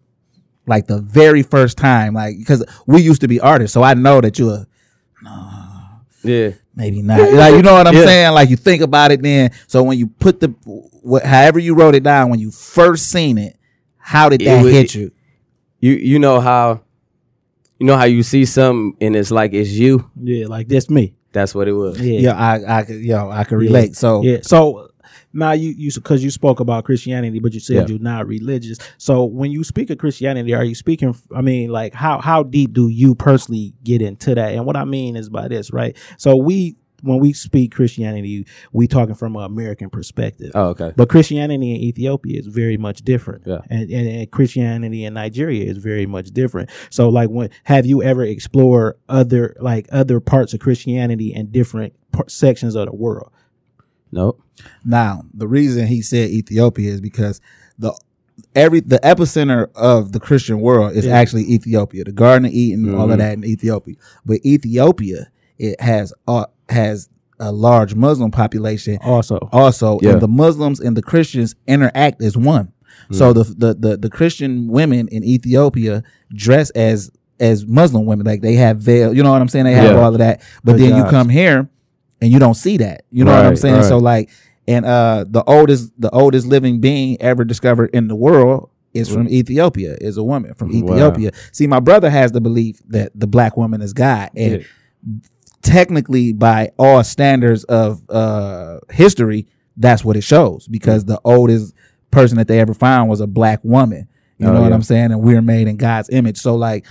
Like 0.67 0.85
the 0.87 0.99
very 1.01 1.41
first 1.41 1.77
time, 1.77 2.13
like 2.13 2.37
because 2.37 2.63
we 2.85 3.01
used 3.01 3.21
to 3.21 3.27
be 3.27 3.39
artists, 3.39 3.73
so 3.73 3.81
I 3.81 3.95
know 3.95 4.21
that 4.21 4.37
you're 4.37 4.65
yeah. 6.23 6.51
Maybe 6.75 7.01
not. 7.01 7.19
Like 7.33 7.53
you 7.55 7.61
know 7.61 7.73
what 7.73 7.87
I'm 7.87 7.95
Yeah. 7.95 8.05
saying? 8.05 8.33
Like 8.33 8.49
you 8.49 8.55
think 8.57 8.81
about 8.81 9.11
it 9.11 9.21
then. 9.21 9.51
So 9.67 9.83
when 9.83 9.97
you 9.97 10.07
put 10.07 10.39
the 10.39 10.47
what, 11.01 11.23
however 11.25 11.59
you 11.59 11.75
wrote 11.75 11.95
it 11.95 12.03
down, 12.03 12.29
when 12.29 12.39
you 12.39 12.51
first 12.51 13.09
seen 13.09 13.37
it, 13.37 13.57
how 13.97 14.29
did 14.29 14.41
It 14.41 14.45
that 14.45 14.63
was- 14.63 14.73
hit 14.73 14.95
you? 14.95 15.11
You 15.79 15.93
you 15.93 16.19
know 16.19 16.39
how, 16.39 16.81
you 17.79 17.85
know 17.85 17.97
how 17.97 18.05
you 18.05 18.23
see 18.23 18.45
something 18.45 18.95
and 19.05 19.15
it's 19.15 19.31
like 19.31 19.53
it's 19.53 19.69
you. 19.71 20.09
Yeah, 20.21 20.47
like 20.47 20.67
that's 20.69 20.89
me. 20.89 21.13
That's 21.33 21.53
what 21.53 21.67
it 21.67 21.73
was. 21.73 21.99
Yeah. 21.99 22.19
Yeah, 22.19 22.33
I 22.37 22.79
I 22.79 22.83
could 22.83 23.01
yo 23.01 23.29
I 23.29 23.43
could 23.43 23.57
relate. 23.57 23.95
So 23.97 24.23
yeah. 24.23 24.37
So 24.43 24.89
now 25.33 25.51
you 25.51 25.71
you 25.77 25.91
because 25.93 26.23
you 26.23 26.29
spoke 26.31 26.59
about 26.59 26.85
Christianity, 26.85 27.39
but 27.39 27.53
you 27.53 27.59
said 27.59 27.75
Yeah. 27.75 27.85
you're 27.87 27.99
not 27.99 28.27
religious. 28.27 28.77
So 28.97 29.25
when 29.25 29.51
you 29.51 29.63
speak 29.63 29.89
of 29.89 29.97
Christianity, 29.97 30.53
are 30.53 30.63
you 30.63 30.75
speaking? 30.75 31.15
I 31.35 31.41
mean, 31.41 31.69
like 31.69 31.93
how 31.93 32.19
how 32.21 32.43
deep 32.43 32.73
do 32.73 32.89
you 32.89 33.15
personally 33.15 33.73
get 33.83 34.01
into 34.01 34.35
that? 34.35 34.53
And 34.53 34.65
what 34.65 34.77
I 34.77 34.85
mean 34.85 35.15
is 35.15 35.29
by 35.29 35.47
this, 35.47 35.71
right? 35.73 35.97
So 36.17 36.35
we 36.35 36.75
when 37.01 37.19
we 37.19 37.33
speak 37.33 37.73
Christianity, 37.75 38.47
we 38.71 38.87
talking 38.87 39.13
from 39.13 39.35
an 39.35 39.43
American 39.43 39.89
perspective. 39.89 40.51
Oh, 40.55 40.67
okay. 40.69 40.93
But 40.95 41.09
Christianity 41.09 41.75
in 41.75 41.81
Ethiopia 41.81 42.39
is 42.39 42.47
very 42.47 42.77
much 42.77 43.01
different. 43.01 43.43
Yeah. 43.45 43.59
And, 43.69 43.89
and, 43.91 44.07
and 44.07 44.31
Christianity 44.31 45.03
in 45.03 45.13
Nigeria 45.15 45.65
is 45.65 45.79
very 45.79 46.05
much 46.05 46.27
different. 46.31 46.69
So 46.91 47.09
like 47.09 47.29
when 47.29 47.49
have 47.65 47.85
you 47.85 48.01
ever 48.01 48.23
explored 48.23 48.95
other 49.09 49.53
like 49.59 49.89
other 49.91 50.21
parts 50.21 50.53
of 50.53 50.61
Christianity 50.61 51.33
in 51.33 51.51
different 51.51 51.91
par- 52.13 52.29
sections 52.29 52.73
of 52.75 52.85
the 52.85 52.95
world? 52.95 53.32
Nope. 54.13 54.41
now 54.85 55.23
the 55.33 55.47
reason 55.47 55.87
he 55.87 56.01
said 56.01 56.29
Ethiopia 56.29 56.91
is 56.91 57.01
because 57.01 57.41
the 57.77 57.93
every 58.55 58.79
the 58.79 58.99
epicenter 59.03 59.67
of 59.75 60.11
the 60.11 60.19
Christian 60.19 60.59
world 60.59 60.93
is 60.95 61.05
Yeah. 61.05 61.15
actually 61.17 61.43
Ethiopia. 61.43 62.03
The 62.03 62.11
Garden 62.11 62.45
of 62.45 62.51
Eden, 62.53 62.93
all 62.95 63.07
Mhm. 63.07 63.11
of 63.13 63.17
that 63.19 63.33
in 63.33 63.45
Ethiopia. 63.45 63.95
But 64.25 64.39
Ethiopia, 64.45 65.27
it 65.59 65.79
has 65.81 66.13
uh, 66.27 66.45
has 66.69 67.09
a 67.39 67.51
large 67.51 67.93
Muslim 67.95 68.31
population 68.31 68.97
Also. 69.03 69.37
also 69.51 69.99
Yeah. 70.01 70.11
and 70.13 70.21
the 70.21 70.27
muslims 70.27 70.79
and 70.79 70.95
the 70.95 71.01
christians 71.01 71.55
interact 71.67 72.21
as 72.21 72.37
one 72.37 72.71
so 73.11 73.33
the, 73.33 73.43
the 73.43 73.73
the 73.73 73.97
the 73.97 74.09
christian 74.09 74.67
women 74.67 75.07
in 75.09 75.23
ethiopia 75.23 76.03
dress 76.33 76.69
as 76.71 77.11
as 77.39 77.65
muslim 77.65 78.05
women 78.05 78.25
like 78.25 78.41
they 78.41 78.53
have 78.55 78.77
veil 78.77 79.13
you 79.13 79.21
know 79.23 79.31
what 79.31 79.41
i'm 79.41 79.47
saying 79.49 79.65
they 79.65 79.73
have 79.73 79.91
Yeah. 79.95 80.01
all 80.01 80.13
of 80.13 80.19
that 80.19 80.41
but 80.63 80.73
Good 80.77 80.81
then 80.91 80.97
you 80.97 81.03
come 81.09 81.27
here 81.27 81.67
and 82.23 82.31
you 82.31 82.39
don't 82.39 82.55
see 82.55 82.77
that 82.77 83.03
you 83.11 83.23
know 83.25 83.35
what 83.35 83.45
i'm 83.45 83.55
saying 83.55 83.75
right. 83.75 83.85
so 83.85 83.97
like 83.97 84.29
and 84.67 84.85
uh 84.85 85.25
the 85.27 85.43
oldest 85.43 85.91
the 85.99 86.09
oldest 86.11 86.47
living 86.47 86.79
being 86.79 87.21
ever 87.21 87.43
discovered 87.43 87.89
in 87.93 88.07
the 88.07 88.15
world 88.15 88.69
is 88.93 89.09
from 89.09 89.27
Ethiopia, 89.27 89.97
is 89.99 90.17
a 90.17 90.23
woman 90.23 90.53
from 90.53 90.69
Wow. 90.69 90.93
Ethiopia. 90.93 91.31
See, 91.51 91.65
my 91.65 91.79
brother 91.79 92.11
has 92.11 92.31
the 92.31 92.39
belief 92.39 92.79
that 92.89 93.11
the 93.15 93.25
black 93.25 93.57
woman 93.57 93.81
is 93.81 93.91
God. 93.91 94.29
And 94.37 94.61
Yeah. 94.61 95.19
technically 95.63 96.31
by 96.33 96.71
all 96.77 97.03
standards 97.03 97.63
of 97.65 98.07
uh 98.09 98.79
history 98.91 99.47
that's 99.77 100.03
what 100.05 100.15
it 100.15 100.21
shows 100.23 100.67
because 100.67 101.05
the 101.05 101.19
oldest 101.25 101.73
person 102.11 102.37
that 102.37 102.47
they 102.47 102.59
ever 102.59 102.73
found 102.73 103.09
was 103.09 103.19
a 103.21 103.27
black 103.27 103.59
woman 103.63 104.07
you 104.37 104.47
Oh, 104.47 104.51
know 104.53 104.61
what 104.61 104.73
i'm 104.73 104.83
saying 104.83 105.11
and 105.11 105.21
we're 105.21 105.41
made 105.41 105.67
in 105.67 105.77
god's 105.77 106.09
image 106.09 106.37
so 106.37 106.55
like 106.55 106.85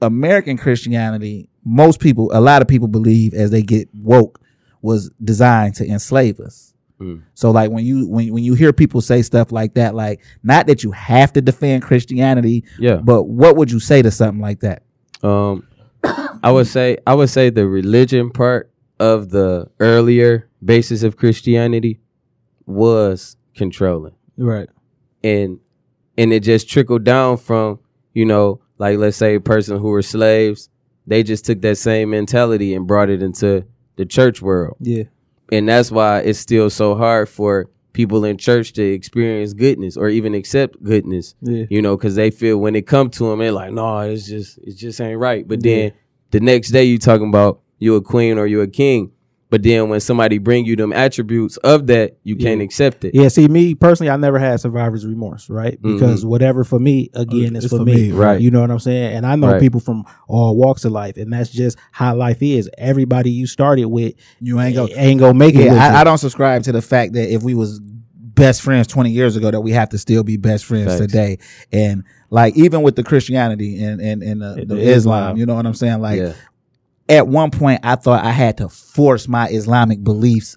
american 0.00 0.56
christianity 0.56 1.48
most 1.64 1.98
people 2.00 2.30
a 2.32 2.40
lot 2.40 2.62
of 2.62 2.68
people 2.68 2.88
believe 2.88 3.34
as 3.34 3.50
they 3.50 3.62
get 3.62 3.88
woke 3.94 4.40
was 4.86 5.10
designed 5.32 5.74
to 5.74 5.84
enslave 5.86 6.38
us 6.40 6.72
Mm. 6.98 7.20
so 7.34 7.50
like 7.50 7.70
when 7.70 7.84
you 7.84 8.08
when, 8.08 8.32
when 8.32 8.42
you 8.42 8.54
hear 8.54 8.72
people 8.72 9.02
say 9.02 9.20
stuff 9.20 9.52
like 9.52 9.74
that 9.74 9.94
like 9.94 10.22
not 10.42 10.66
that 10.68 10.82
you 10.82 10.92
have 10.92 11.30
to 11.34 11.42
defend 11.42 11.82
christianity 11.82 12.64
Yeah. 12.78 12.96
but 13.10 13.24
what 13.24 13.54
would 13.56 13.70
you 13.70 13.80
say 13.80 14.00
to 14.00 14.10
something 14.10 14.40
like 14.40 14.60
that 14.60 14.78
Um, 15.22 15.66
I 16.42 16.50
would 16.50 16.66
say 16.68 16.96
I 17.06 17.12
would 17.12 17.28
say 17.28 17.50
the 17.50 17.66
religion 17.68 18.30
part 18.30 18.70
of 18.98 19.28
the 19.28 19.68
earlier 19.78 20.48
basis 20.64 21.02
of 21.02 21.16
Christianity 21.18 22.00
was 22.66 23.36
controlling, 23.54 24.14
Right. 24.38 24.68
and 25.22 25.58
and 26.18 26.32
it 26.32 26.40
just 26.44 26.68
trickled 26.68 27.04
down 27.04 27.36
from 27.36 27.78
you 28.14 28.24
know 28.24 28.60
like 28.78 28.98
let's 28.98 29.16
say 29.18 29.34
a 29.34 29.40
person 29.40 29.78
who 29.78 29.88
were 29.88 30.02
slaves, 30.02 30.68
they 31.06 31.22
just 31.22 31.44
took 31.46 31.60
that 31.62 31.76
same 31.76 32.10
mentality 32.10 32.74
and 32.74 32.86
brought 32.86 33.10
it 33.10 33.22
into 33.22 33.64
the 33.96 34.06
church 34.06 34.40
world, 34.42 34.76
Yeah. 34.80 35.04
and 35.52 35.68
that's 35.68 35.90
why 35.90 36.20
it's 36.20 36.38
still 36.38 36.70
so 36.70 36.94
hard 36.94 37.28
for 37.28 37.68
people 37.92 38.24
in 38.26 38.36
church 38.36 38.74
to 38.74 38.82
experience 38.82 39.54
goodness 39.54 39.96
or 39.96 40.08
even 40.10 40.34
accept 40.34 40.82
goodness 40.82 41.34
Yeah. 41.40 41.64
you 41.70 41.80
know, 41.80 41.96
because 41.96 42.14
they 42.14 42.30
feel 42.30 42.58
when 42.58 42.76
it 42.76 42.86
come 42.86 43.08
to 43.10 43.30
them, 43.30 43.38
they're 43.38 43.52
like, 43.52 43.72
no, 43.72 44.00
it's 44.00 44.26
just 44.26 44.58
it 44.58 44.76
just 44.76 45.00
ain't 45.00 45.18
right. 45.18 45.48
But 45.48 45.64
Yeah. 45.64 45.74
then 45.76 45.92
the 46.32 46.40
next 46.40 46.70
day 46.72 46.84
you 46.84 46.98
talking 46.98 47.28
about 47.28 47.60
you 47.78 47.94
a 47.96 48.02
queen 48.02 48.36
or 48.38 48.46
you 48.46 48.60
a 48.60 48.66
king, 48.66 49.12
but 49.56 49.62
then 49.62 49.88
when 49.88 50.00
somebody 50.00 50.36
bring 50.36 50.66
you 50.66 50.76
them 50.76 50.92
attributes 50.92 51.56
of 51.58 51.86
that, 51.86 52.18
you 52.24 52.36
can't 52.36 52.58
Yeah. 52.60 52.64
accept 52.66 53.06
it. 53.06 53.14
Yeah, 53.14 53.28
see, 53.28 53.48
me 53.48 53.74
personally, 53.74 54.10
I 54.10 54.16
never 54.18 54.38
had 54.38 54.60
survivor's 54.60 55.06
remorse, 55.06 55.48
right? 55.48 55.80
Mm-hmm. 55.80 55.94
Because 55.94 56.26
whatever 56.26 56.62
for 56.62 56.78
me, 56.78 57.08
again, 57.14 57.56
is 57.56 57.64
It's 57.64 57.72
for, 57.72 57.78
for 57.78 57.84
me, 57.86 58.08
me, 58.08 58.12
right. 58.12 58.38
You 58.38 58.50
know 58.50 58.60
what 58.60 58.70
I'm 58.70 58.78
saying? 58.80 59.16
And 59.16 59.24
I 59.26 59.34
know 59.34 59.52
Right. 59.52 59.60
people 59.62 59.80
from 59.80 60.04
all 60.28 60.54
walks 60.58 60.84
of 60.84 60.92
life, 60.92 61.16
and 61.16 61.32
that's 61.32 61.48
just 61.48 61.78
how 61.90 62.14
life 62.14 62.42
is. 62.42 62.68
Everybody 62.76 63.30
you 63.30 63.46
started 63.46 63.86
with, 63.86 64.12
you 64.42 64.60
ain't 64.60 64.74
go 64.76 64.88
ain't 64.94 65.20
gonna 65.20 65.32
make 65.32 65.54
it. 65.54 65.64
Yeah, 65.64 65.72
you. 65.72 65.78
I, 65.78 66.00
I 66.02 66.04
don't 66.04 66.18
subscribe 66.18 66.62
to 66.64 66.72
the 66.72 66.82
fact 66.82 67.14
that 67.14 67.32
if 67.32 67.42
we 67.42 67.54
was 67.54 67.80
best 67.80 68.60
friends 68.60 68.86
20 68.88 69.10
years 69.10 69.36
ago, 69.36 69.50
that 69.50 69.62
we 69.62 69.72
have 69.72 69.88
to 69.88 69.96
still 69.96 70.22
be 70.22 70.36
best 70.36 70.66
friends 70.66 70.88
Facts. 70.88 71.00
today. 71.00 71.38
And 71.72 72.04
like 72.28 72.54
even 72.58 72.82
with 72.82 72.94
the 72.96 73.02
Christianity 73.04 73.82
and 73.82 74.02
and, 74.02 74.22
and 74.22 74.42
the, 74.42 74.54
the 74.56 74.74
the 74.74 74.80
Islam, 74.82 74.96
Islam. 75.22 75.36
you 75.38 75.46
know 75.46 75.54
what 75.54 75.64
I'm 75.64 75.72
saying? 75.72 76.02
Like 76.02 76.20
yeah, 76.20 76.34
at 77.08 77.28
one 77.28 77.50
point, 77.50 77.80
I 77.82 77.96
thought 77.96 78.24
I 78.24 78.30
had 78.32 78.58
to 78.58 78.68
force 78.68 79.28
my 79.28 79.48
Islamic 79.48 80.02
beliefs 80.02 80.56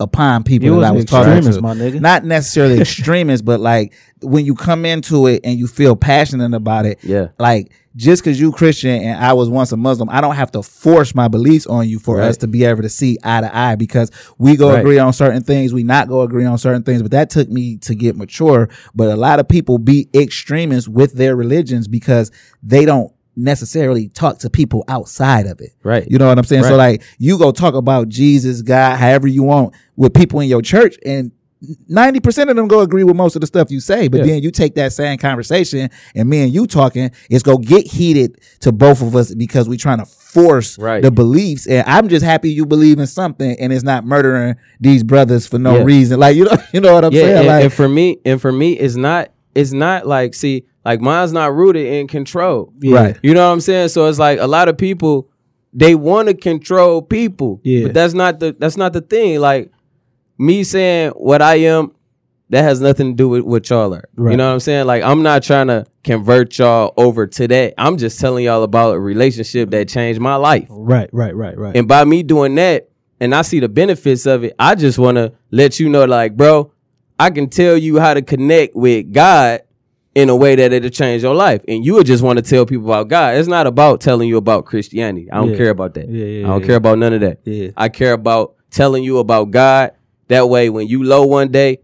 upon 0.00 0.42
people 0.42 0.66
You 0.66 0.80
that 0.80 0.88
I 0.88 0.90
was 0.90 1.04
talking 1.04 1.42
to. 1.42 1.60
my 1.60 1.74
nigga. 1.74 2.00
Not 2.00 2.24
necessarily 2.24 2.80
extremists, 2.80 3.42
but 3.44 3.60
like 3.60 3.92
when 4.20 4.44
you 4.44 4.54
come 4.56 4.84
into 4.84 5.26
it 5.28 5.42
and 5.44 5.56
you 5.58 5.68
feel 5.68 5.94
passionate 5.94 6.54
about 6.54 6.86
it, 6.86 6.98
Yeah. 7.04 7.28
like 7.38 7.70
just 7.94 8.24
because 8.24 8.40
you 8.40 8.50
Christian 8.50 9.00
and 9.02 9.22
I 9.24 9.34
was 9.34 9.48
once 9.48 9.70
a 9.70 9.76
Muslim, 9.76 10.08
I 10.10 10.20
don't 10.20 10.34
have 10.34 10.50
to 10.52 10.62
force 10.62 11.14
my 11.14 11.28
beliefs 11.28 11.66
on 11.66 11.88
you 11.88 12.00
for 12.00 12.16
Right. 12.16 12.28
us 12.28 12.38
to 12.38 12.48
be 12.48 12.64
able 12.64 12.82
to 12.82 12.88
see 12.88 13.16
eye 13.22 13.42
to 13.42 13.56
eye 13.56 13.76
because 13.76 14.10
we 14.38 14.56
go 14.56 14.70
Right. 14.70 14.80
agree 14.80 14.98
on 14.98 15.12
certain 15.12 15.42
things, 15.42 15.72
we 15.72 15.84
not 15.84 16.08
go 16.08 16.22
agree 16.22 16.46
on 16.46 16.58
certain 16.58 16.82
things. 16.82 17.02
But 17.02 17.10
that 17.12 17.30
took 17.30 17.48
me 17.48 17.76
to 17.82 17.94
get 17.94 18.16
mature. 18.16 18.70
But 18.96 19.10
a 19.10 19.16
lot 19.16 19.38
of 19.38 19.46
people 19.46 19.78
be 19.78 20.08
extremists 20.14 20.88
with 20.88 21.12
their 21.12 21.36
religions 21.36 21.86
because 21.86 22.32
they 22.62 22.84
don't 22.86 23.12
necessarily 23.36 24.08
talk 24.08 24.38
to 24.40 24.50
people 24.50 24.84
outside 24.88 25.46
of 25.46 25.60
it. 25.60 25.70
Right. 25.82 26.06
You 26.10 26.18
know 26.18 26.28
what 26.28 26.38
I'm 26.38 26.44
saying? 26.44 26.64
So 26.64 26.76
like 26.76 27.02
you 27.18 27.38
go 27.38 27.50
talk 27.52 27.74
about 27.74 28.08
Jesus, 28.08 28.62
God, 28.62 28.96
however 28.98 29.26
you 29.26 29.42
want 29.42 29.74
with 29.96 30.14
people 30.14 30.40
in 30.40 30.48
your 30.48 30.62
church 30.62 30.96
and 31.04 31.32
90% 31.88 32.50
of 32.50 32.56
them 32.56 32.66
go 32.66 32.80
agree 32.80 33.04
with 33.04 33.14
most 33.14 33.36
of 33.36 33.40
the 33.40 33.46
stuff 33.46 33.70
you 33.70 33.78
say, 33.78 34.08
but 34.08 34.24
then 34.26 34.42
you 34.42 34.50
take 34.50 34.74
that 34.74 34.92
same 34.92 35.16
conversation 35.16 35.90
and 36.14 36.28
me 36.28 36.42
and 36.42 36.52
you 36.52 36.66
talking, 36.66 37.10
it's 37.30 37.44
gonna 37.44 37.58
get 37.64 37.86
heated 37.86 38.40
to 38.60 38.72
both 38.72 39.00
of 39.00 39.14
us 39.14 39.32
because 39.34 39.68
we're 39.68 39.78
trying 39.78 39.98
to 39.98 40.04
force 40.04 40.76
Right. 40.76 41.02
the 41.02 41.10
beliefs. 41.12 41.66
And 41.68 41.86
I'm 41.86 42.08
just 42.08 42.24
happy 42.24 42.50
you 42.52 42.66
believe 42.66 42.98
in 42.98 43.06
something 43.06 43.56
and 43.60 43.72
it's 43.72 43.84
not 43.84 44.04
murdering 44.04 44.56
these 44.80 45.04
brothers 45.04 45.46
for 45.46 45.58
no 45.58 45.78
Yeah. 45.78 45.84
reason. 45.84 46.18
Like 46.18 46.36
you 46.36 46.44
know, 46.46 46.56
you 46.72 46.80
know 46.80 46.94
what 46.94 47.04
I'm 47.04 47.12
yeah, 47.12 47.20
saying? 47.22 47.38
and, 47.38 47.46
like 47.46 47.64
and 47.64 47.72
for 47.72 47.88
me, 47.88 48.18
and 48.24 48.40
for 48.40 48.50
me, 48.52 48.72
it's 48.72 48.96
not. 48.96 49.30
It's 49.54 49.72
not 49.72 50.06
like 50.06 50.32
see, 50.34 50.64
like 50.84 51.00
mine's 51.00 51.32
not 51.32 51.54
rooted 51.54 51.86
in 51.86 52.08
control. 52.08 52.72
Right. 52.84 53.18
You 53.22 53.34
know 53.34 53.46
what 53.46 53.52
I'm 53.52 53.60
saying? 53.60 53.88
So 53.88 54.06
it's 54.06 54.18
like 54.18 54.38
a 54.38 54.46
lot 54.46 54.68
of 54.68 54.76
people 54.76 55.28
they 55.72 55.94
want 55.94 56.28
to 56.28 56.34
control 56.34 57.02
people. 57.02 57.60
Yeah. 57.64 57.84
But 57.84 57.94
that's 57.94 58.14
not 58.14 58.40
the 58.40 58.56
that's 58.58 58.76
not 58.76 58.92
the 58.92 59.00
thing. 59.00 59.40
Like 59.40 59.72
me 60.38 60.64
saying 60.64 61.10
what 61.10 61.40
I 61.40 61.56
am, 61.56 61.92
that 62.50 62.62
has 62.62 62.80
nothing 62.80 63.12
to 63.12 63.14
do 63.14 63.28
with 63.28 63.42
what 63.42 63.70
y'all 63.70 63.94
are. 63.94 64.08
Right. 64.16 64.32
You 64.32 64.36
know 64.36 64.46
what 64.46 64.54
I'm 64.54 64.60
saying? 64.60 64.86
Like 64.86 65.02
I'm 65.02 65.22
not 65.22 65.42
trying 65.42 65.68
to 65.68 65.86
convert 66.04 66.58
y'all 66.58 66.92
over 66.96 67.26
to 67.26 67.48
that. 67.48 67.74
I'm 67.78 67.96
just 67.96 68.20
telling 68.20 68.44
y'all 68.44 68.62
about 68.62 68.94
a 68.94 69.00
relationship 69.00 69.70
that 69.70 69.88
changed 69.88 70.20
my 70.20 70.36
life. 70.36 70.66
Right, 70.68 71.08
right, 71.12 71.34
right, 71.34 71.56
right. 71.56 71.76
And 71.76 71.88
by 71.88 72.04
me 72.04 72.22
doing 72.22 72.54
that, 72.56 72.88
and 73.20 73.34
I 73.34 73.42
see 73.42 73.60
the 73.60 73.68
benefits 73.68 74.26
of 74.26 74.42
it, 74.42 74.54
I 74.58 74.74
just 74.74 74.98
want 74.98 75.16
to 75.16 75.32
let 75.52 75.78
you 75.78 75.88
know, 75.88 76.04
like, 76.06 76.36
bro, 76.36 76.72
I 77.20 77.30
can 77.30 77.48
tell 77.48 77.76
you 77.76 78.00
how 78.00 78.14
to 78.14 78.22
connect 78.22 78.74
with 78.74 79.12
God 79.12 79.62
in 80.14 80.28
a 80.28 80.36
way 80.36 80.54
that 80.54 80.72
it'll 80.72 80.90
change 80.90 81.22
your 81.22 81.34
life. 81.34 81.62
And 81.68 81.84
you 81.84 81.94
would 81.94 82.06
just 82.06 82.22
want 82.22 82.36
to 82.38 82.42
tell 82.42 82.66
people 82.66 82.84
about 82.86 83.08
God. 83.08 83.36
It's 83.36 83.48
not 83.48 83.66
about 83.66 84.00
telling 84.00 84.28
you 84.28 84.36
about 84.36 84.66
Christianity. 84.66 85.30
I 85.30 85.36
don't 85.36 85.50
Yeah. 85.50 85.56
care 85.56 85.70
about 85.70 85.94
that. 85.94 86.08
Yeah, 86.08 86.24
yeah, 86.24 86.46
I 86.46 86.48
don't 86.50 86.64
care 86.64 86.76
about 86.76 86.98
none 86.98 87.12
of 87.14 87.20
that. 87.22 87.38
Yeah. 87.44 87.68
I 87.76 87.88
care 87.88 88.12
about 88.12 88.54
telling 88.70 89.04
you 89.04 89.18
about 89.18 89.50
God. 89.50 89.92
That 90.28 90.48
way, 90.48 90.68
when 90.70 90.86
you 90.86 91.02
low 91.02 91.26
one 91.26 91.50
day, 91.50 91.78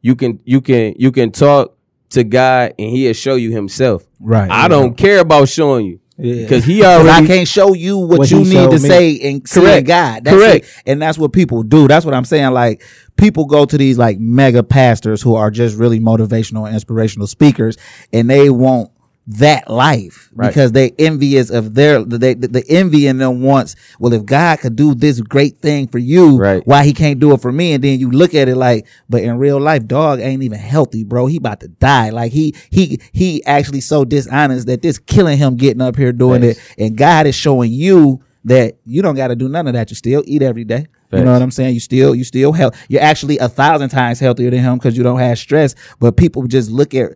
you 0.00 0.14
can 0.16 0.40
you 0.44 0.60
can 0.60 0.94
you 0.98 1.12
can 1.12 1.30
talk 1.30 1.76
to 2.10 2.24
God 2.24 2.74
and 2.78 2.90
He'll 2.90 3.12
show 3.12 3.34
you 3.36 3.50
Himself. 3.50 4.04
right. 4.20 4.50
I 4.50 4.68
don't 4.68 4.96
care 4.96 5.20
about 5.20 5.48
showing 5.48 5.86
you 5.86 6.00
Yeah. 6.18 6.42
because 6.42 6.64
He 6.64 6.80
'Cause 6.82 7.06
I 7.08 7.26
can't 7.26 7.48
show 7.48 7.72
you 7.74 7.98
what, 7.98 8.18
What 8.20 8.30
you 8.30 8.40
need 8.44 8.70
to 8.70 8.78
me. 8.78 8.78
say 8.78 9.20
and 9.20 9.48
Correct. 9.48 9.86
God. 9.86 10.24
That's 10.24 10.36
Correct. 10.36 10.64
it. 10.66 10.82
And 10.86 11.02
that's 11.02 11.18
what 11.18 11.32
people 11.32 11.62
do. 11.62 11.88
That's 11.88 12.04
what 12.04 12.14
I'm 12.14 12.24
saying. 12.24 12.52
Like 12.52 12.82
people 13.16 13.46
go 13.46 13.64
to 13.64 13.76
these 13.78 13.98
like 13.98 14.18
mega 14.18 14.62
pastors 14.62 15.20
who 15.22 15.34
are 15.34 15.50
just 15.50 15.76
really 15.76 16.00
motivational 16.00 16.70
inspirational 16.72 17.26
speakers 17.26 17.76
and 18.12 18.28
they 18.30 18.50
want 18.50 18.90
that 19.26 19.70
life 19.70 20.30
Right. 20.34 20.48
because 20.48 20.72
they 20.72 20.90
envious 20.98 21.50
of 21.50 21.74
their 21.74 22.02
they 22.02 22.34
the, 22.34 22.48
the 22.48 22.64
envy 22.68 23.06
in 23.06 23.18
them 23.18 23.40
wants 23.42 23.76
well 24.00 24.12
if 24.12 24.24
God 24.24 24.58
could 24.58 24.74
do 24.74 24.94
this 24.94 25.20
great 25.20 25.58
thing 25.58 25.86
for 25.86 25.98
you 25.98 26.38
Right. 26.38 26.66
why 26.66 26.84
he 26.84 26.92
can't 26.92 27.20
do 27.20 27.32
it 27.32 27.40
for 27.40 27.52
me 27.52 27.72
and 27.72 27.84
then 27.84 28.00
you 28.00 28.10
look 28.10 28.34
at 28.34 28.48
it 28.48 28.56
like 28.56 28.86
but 29.08 29.22
in 29.22 29.38
real 29.38 29.60
life 29.60 29.86
dog 29.86 30.18
ain't 30.18 30.42
even 30.42 30.58
healthy 30.58 31.04
bro 31.04 31.26
he 31.26 31.36
about 31.36 31.60
to 31.60 31.68
die 31.68 32.10
like 32.10 32.32
he 32.32 32.54
he 32.70 33.00
he 33.12 33.44
actually 33.44 33.80
so 33.80 34.04
dishonest 34.04 34.66
that 34.66 34.82
this 34.82 34.98
killing 34.98 35.38
him 35.38 35.56
getting 35.56 35.82
up 35.82 35.94
here 35.96 36.12
doing 36.12 36.42
Facts. 36.42 36.58
it 36.76 36.84
and 36.86 36.96
God 36.96 37.26
is 37.26 37.36
showing 37.36 37.70
you 37.70 38.24
that 38.44 38.78
you 38.84 39.02
don't 39.02 39.14
got 39.14 39.28
to 39.28 39.36
do 39.36 39.48
none 39.48 39.68
of 39.68 39.74
that 39.74 39.88
you 39.90 39.94
still 39.94 40.24
eat 40.26 40.42
every 40.42 40.64
day 40.64 40.86
you 41.12 41.24
know 41.24 41.34
what 41.34 41.42
I'm 41.42 41.50
saying? 41.50 41.74
You 41.74 41.80
still, 41.80 42.14
you 42.14 42.24
still 42.24 42.52
health. 42.52 42.74
You're 42.88 43.02
actually 43.02 43.36
a 43.36 43.46
thousand 43.46 43.90
times 43.90 44.18
healthier 44.18 44.48
than 44.50 44.60
him 44.60 44.78
because 44.78 44.96
you 44.96 45.02
don't 45.02 45.18
have 45.18 45.36
stress. 45.36 45.74
But 46.00 46.16
people 46.16 46.46
just 46.46 46.70
look 46.70 46.94
at 46.94 47.12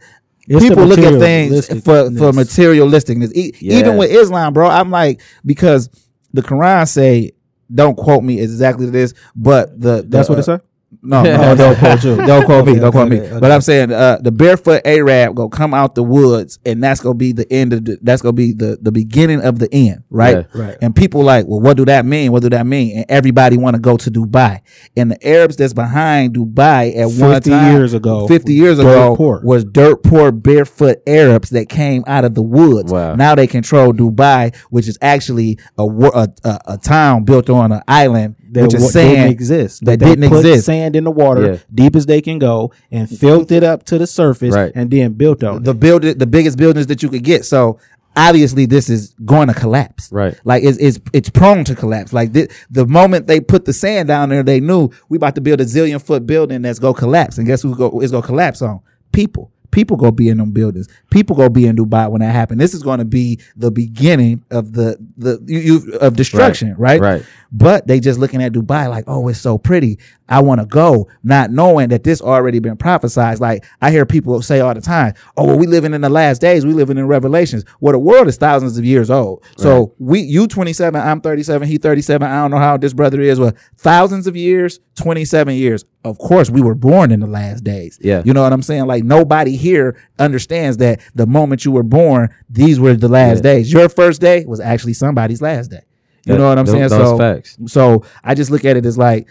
It's 0.49 0.63
people 0.69 0.85
look 0.87 0.99
at 0.99 1.19
things 1.21 1.67
for 1.85 2.11
for 2.11 2.33
materialisticness. 2.33 3.33
E- 3.35 3.53
Yeah. 3.61 3.79
Even 3.79 3.97
with 3.97 4.11
Islam, 4.11 4.53
bro, 4.53 4.69
I'm 4.69 4.91
like 4.91 5.21
because 5.45 5.89
the 6.33 6.43
Quran 6.43 6.87
say, 6.89 7.33
don't 7.75 7.97
quote 7.97 8.23
me 8.23 8.41
exactly 8.41 8.89
this, 8.91 9.15
but 9.35 9.81
the, 9.81 9.97
the 9.97 10.03
That's 10.09 10.29
what 10.29 10.39
it 10.39 10.45
said. 10.45 10.61
No, 11.03 11.23
no, 11.25 11.55
don't 11.55 11.79
quote 11.79 12.05
you. 12.05 12.17
Don't 12.17 12.45
quote 12.45 12.67
me. 12.67 12.79
Don't 12.79 12.93
quote 12.93 13.09
me. 13.09 13.19
But 13.19 13.51
I'm 13.51 13.61
saying 13.61 13.93
uh, 13.93 14.19
the 14.21 14.33
barefoot 14.33 14.83
Arab 14.85 15.35
go 15.37 15.49
come 15.49 15.75
out 15.75 15.95
the 15.95 16.03
woods, 16.03 16.59
and 16.65 16.83
that's 16.83 17.01
gonna 17.01 17.15
be 17.15 17.33
the 17.33 17.51
end 17.53 17.73
of 17.73 17.85
the. 17.85 17.99
That's 18.03 18.23
gonna 18.23 18.33
be 18.33 18.53
the 18.53 18.79
the 18.81 18.93
beginning 18.93 19.43
of 19.43 19.59
the 19.59 19.73
end, 19.73 20.05
right? 20.11 20.47
Yeah. 20.55 20.63
Right. 20.63 20.79
And 20.81 20.95
people 20.95 21.23
like, 21.23 21.47
well, 21.47 21.61
what 21.61 21.77
do 21.77 21.85
that 21.87 22.05
mean? 22.05 22.33
What 22.33 22.43
do 22.43 22.51
that 22.51 22.67
mean? 22.67 22.99
And 22.99 23.07
everybody 23.09 23.57
want 23.57 23.75
to 23.75 23.81
go 23.81 23.97
to 23.97 24.11
Dubai, 24.11 24.61
and 24.97 25.11
the 25.11 25.27
Arabs 25.27 25.57
that's 25.57 25.73
behind 25.73 26.35
Dubai 26.35 26.97
at 26.97 27.07
one 27.07 27.35
50 27.35 27.51
time, 27.51 27.73
years 27.73 27.95
ago, 27.95 28.27
fifty 28.29 28.55
years 28.55 28.79
dirt 28.79 28.83
ago, 28.83 29.17
poor. 29.17 29.41
was 29.45 29.65
dirt 29.65 30.03
poor 30.03 30.33
barefoot 30.33 30.99
Arabs 31.07 31.51
that 31.51 31.69
came 31.69 32.05
out 32.07 32.25
of 32.25 32.35
the 32.35 32.43
woods. 32.43 32.93
Wow. 32.93 33.15
Now 33.15 33.35
they 33.35 33.47
control 33.47 33.93
Dubai, 33.93 34.55
which 34.71 34.89
is 34.89 34.99
actually 35.01 35.59
a 35.79 35.85
a, 35.85 36.29
a, 36.45 36.61
a 36.67 36.79
town 36.79 37.25
built 37.25 37.51
on 37.51 37.73
an 37.73 37.83
island, 37.89 38.37
that 38.57 38.65
which 38.65 38.75
is 38.75 38.93
sand 38.93 39.11
didn't 39.17 39.31
exist. 39.31 39.85
that 39.85 40.01
they 40.01 40.07
didn't 40.07 40.29
put 40.29 40.45
exist. 40.45 40.67
Sand 40.67 40.97
in 40.97 41.05
the 41.05 41.11
water, 41.11 41.53
Yeah. 41.53 41.59
deep 41.73 41.97
as 41.97 42.07
they 42.07 42.21
can 42.21 42.39
go, 42.39 42.73
and 42.91 43.07
mm-hmm. 43.07 43.17
filled 43.17 43.53
it 43.53 43.63
up 43.63 43.85
to 43.85 43.99
the 43.99 44.07
surface, 44.07 44.55
Right. 44.55 44.73
and 44.75 44.91
then 44.91 45.13
built 45.13 45.45
on 45.45 45.63
the 45.63 45.71
it. 45.71 45.81
build 45.81 46.03
the 46.03 46.27
biggest 46.27 46.59
buildings 46.59 46.87
that 46.89 47.03
you 47.03 47.09
could 47.09 47.25
get. 47.25 47.45
So 47.45 47.79
obviously 48.17 48.67
this 48.67 48.89
is 48.89 49.15
going 49.25 49.49
to 49.49 49.55
collapse. 49.55 50.11
Right. 50.11 50.39
Like 50.45 50.65
it's 50.65 50.79
it's 50.79 50.99
it's 51.13 51.29
prone 51.29 51.65
to 51.65 51.75
collapse. 51.75 52.13
Like 52.13 52.33
the, 52.33 52.51
the 52.71 52.87
moment 52.87 53.27
they 53.27 53.41
put 53.41 53.67
the 53.67 53.73
sand 53.73 54.09
down 54.09 54.31
there, 54.31 54.43
they 54.43 54.61
knew 54.61 54.91
we 55.09 55.17
about 55.17 55.35
to 55.37 55.41
build 55.41 55.61
a 55.61 55.65
zillion 55.65 56.03
foot 56.03 56.27
building 56.27 56.63
that's 56.63 56.79
gonna 56.79 56.95
collapse. 56.95 57.39
And 57.39 57.47
guess 57.47 57.63
who's 57.63 57.77
go 57.77 58.01
is 58.01 58.11
gonna 58.11 58.27
collapse 58.27 58.63
on? 58.63 58.81
People. 59.13 59.53
People 59.77 59.99
gonna 59.99 60.11
be 60.11 60.31
in 60.31 60.39
them 60.39 60.53
buildings. 60.53 60.89
People 61.11 61.37
gonna 61.37 61.51
be 61.51 61.67
in 61.67 61.77
Dubai 61.77 62.11
when 62.11 62.23
that 62.23 62.33
happens. 62.33 62.59
This 62.59 62.73
is 62.73 62.83
gonna 62.83 63.05
be 63.05 63.39
the 63.57 63.71
beginning 63.71 64.43
of 64.51 64.73
the 64.73 64.97
the 65.19 65.39
you, 65.45 65.59
you 65.59 65.93
of 65.99 66.17
destruction, 66.17 66.75
right? 66.79 66.99
Right. 66.99 67.23
But 67.53 67.87
they 67.87 68.01
just 68.01 68.19
looking 68.19 68.43
at 68.43 68.53
Dubai 68.53 68.89
like, 68.89 69.05
oh, 69.07 69.29
it's 69.29 69.39
so 69.39 69.59
pretty. 69.59 69.99
I 70.29 70.41
want 70.43 70.61
to 70.61 70.67
go, 70.67 71.09
not 71.23 71.51
knowing 71.51 71.89
that 71.91 72.03
this 72.03 72.21
already 72.21 72.59
been 72.59 72.77
prophesized. 72.77 73.41
Like 73.41 73.65
I 73.81 73.91
hear 73.91 74.05
people 74.05 74.41
say 74.43 74.61
all 74.61 74.75
the 74.75 74.81
time, 74.81 75.15
oh, 75.37 75.45
well, 75.47 75.59
we 75.59 75.67
living 75.67 75.95
in 75.95 76.01
the 76.01 76.09
last 76.09 76.41
days. 76.41 76.67
We 76.67 76.73
living 76.73 76.99
in 76.99 77.07
Revelations. 77.07 77.65
Well, 77.81 77.93
the 77.93 77.99
world 77.99 78.27
is 78.27 78.37
thousands 78.37 78.77
of 78.79 78.85
years 78.85 79.11
old. 79.11 79.45
So 79.57 79.95
we, 79.99 80.21
you 80.21 80.47
27, 80.49 81.01
I'm 81.01 81.21
37, 81.21 81.69
he 81.69 81.79
37. 81.79 82.27
I 82.27 82.43
don't 82.43 82.51
know 82.51 82.59
how 82.59 82.77
this 82.77 82.93
brother 82.93 83.21
is. 83.21 83.39
Well, 83.39 83.53
thousands 83.77 84.27
of 84.27 84.37
years, 84.37 84.81
27 84.97 85.55
years. 85.55 85.85
Of 86.05 86.19
course, 86.19 86.51
we 86.51 86.61
were 86.63 86.75
born 86.77 87.11
in 87.13 87.21
the 87.21 87.27
last 87.27 87.65
days. 87.65 87.99
Yeah. 88.01 88.23
You 88.25 88.33
know 88.33 88.43
what 88.43 88.53
I'm 88.53 88.63
saying? 88.63 88.87
Like 88.87 89.05
nobody 89.05 89.57
here 89.57 89.97
understands 90.19 90.77
that 90.79 91.01
the 91.15 91.27
moment 91.27 91.65
you 91.65 91.73
were 91.73 91.83
born, 91.83 92.35
these 92.49 92.79
were 92.81 92.95
the 92.95 93.09
last 93.09 93.39
Yeah. 93.39 93.43
days. 93.55 93.73
Your 93.73 93.89
first 93.89 94.21
day 94.21 94.45
was 94.45 94.61
actually 94.61 94.93
somebody's 94.95 95.43
last 95.43 95.71
day. 95.71 95.83
You 96.25 96.37
know 96.37 96.49
what 96.49 96.59
I'm 96.59 96.67
saying? 96.67 96.89
so, 96.89 97.17
facts. 97.17 97.57
so 97.67 98.03
I 98.25 98.35
just 98.35 98.51
look 98.51 98.65
at 98.65 98.77
it 98.77 98.85
as 98.85 98.99
like 98.99 99.29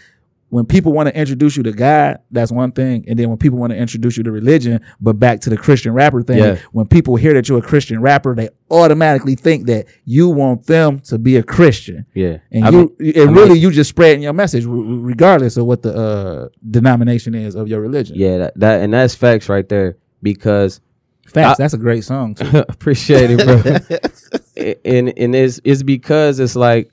when 0.55 0.65
people 0.65 0.93
want 0.93 1.09
to 1.09 1.19
introduce 1.19 1.57
you 1.57 1.63
to 1.63 1.73
God, 1.73 2.19
that's 2.31 2.49
one 2.49 2.71
thing, 2.71 3.03
and 3.09 3.19
then 3.19 3.27
when 3.27 3.37
people 3.37 3.59
want 3.59 3.71
to 3.73 3.77
introduce 3.77 4.15
you 4.15 4.23
to 4.23 4.31
religion, 4.31 4.79
but 5.01 5.19
back 5.19 5.41
to 5.41 5.49
the 5.49 5.57
Christian 5.57 5.91
rapper 5.91 6.21
thing, 6.23 6.37
Yeah. 6.37 6.57
when 6.71 6.87
people 6.87 7.17
hear 7.17 7.33
that 7.33 7.49
you're 7.49 7.57
a 7.59 7.61
Christian 7.61 7.99
rapper, 7.99 8.33
they 8.35 8.47
automatically 8.71 9.35
think 9.35 9.65
that 9.67 9.85
you 10.05 10.29
want 10.29 10.65
them 10.65 11.01
to 11.01 11.17
be 11.17 11.35
a 11.35 11.43
Christian, 11.43 12.05
Yeah. 12.13 12.37
and 12.53 12.63
I 12.63 12.69
you 12.69 12.77
mean- 12.99 13.13
and 13.17 13.29
I 13.31 13.33
really 13.33 13.49
mean- 13.55 13.61
you 13.63 13.71
just 13.71 13.89
spreading 13.89 14.23
your 14.23 14.31
message 14.31 14.63
regardless 14.65 15.57
of 15.57 15.65
what 15.65 15.81
the 15.81 15.93
uh, 15.93 16.47
denomination 16.71 17.35
is 17.35 17.55
of 17.55 17.67
your 17.67 17.81
religion. 17.81 18.15
Yeah, 18.17 18.37
that, 18.37 18.59
that 18.59 18.81
and 18.81 18.93
that's 18.93 19.13
facts 19.13 19.49
right 19.49 19.67
there 19.67 19.97
because 20.23 20.79
facts. 21.27 21.59
I- 21.59 21.63
that's 21.63 21.73
a 21.73 21.77
great 21.77 22.05
song. 22.05 22.35
Too. 22.35 22.59
appreciate 22.69 23.29
it, 23.31 23.39
bro. 23.45 24.71
and 24.85 25.13
and 25.17 25.35
it's 25.35 25.59
it's 25.65 25.83
because 25.83 26.39
it's 26.39 26.55
like 26.55 26.89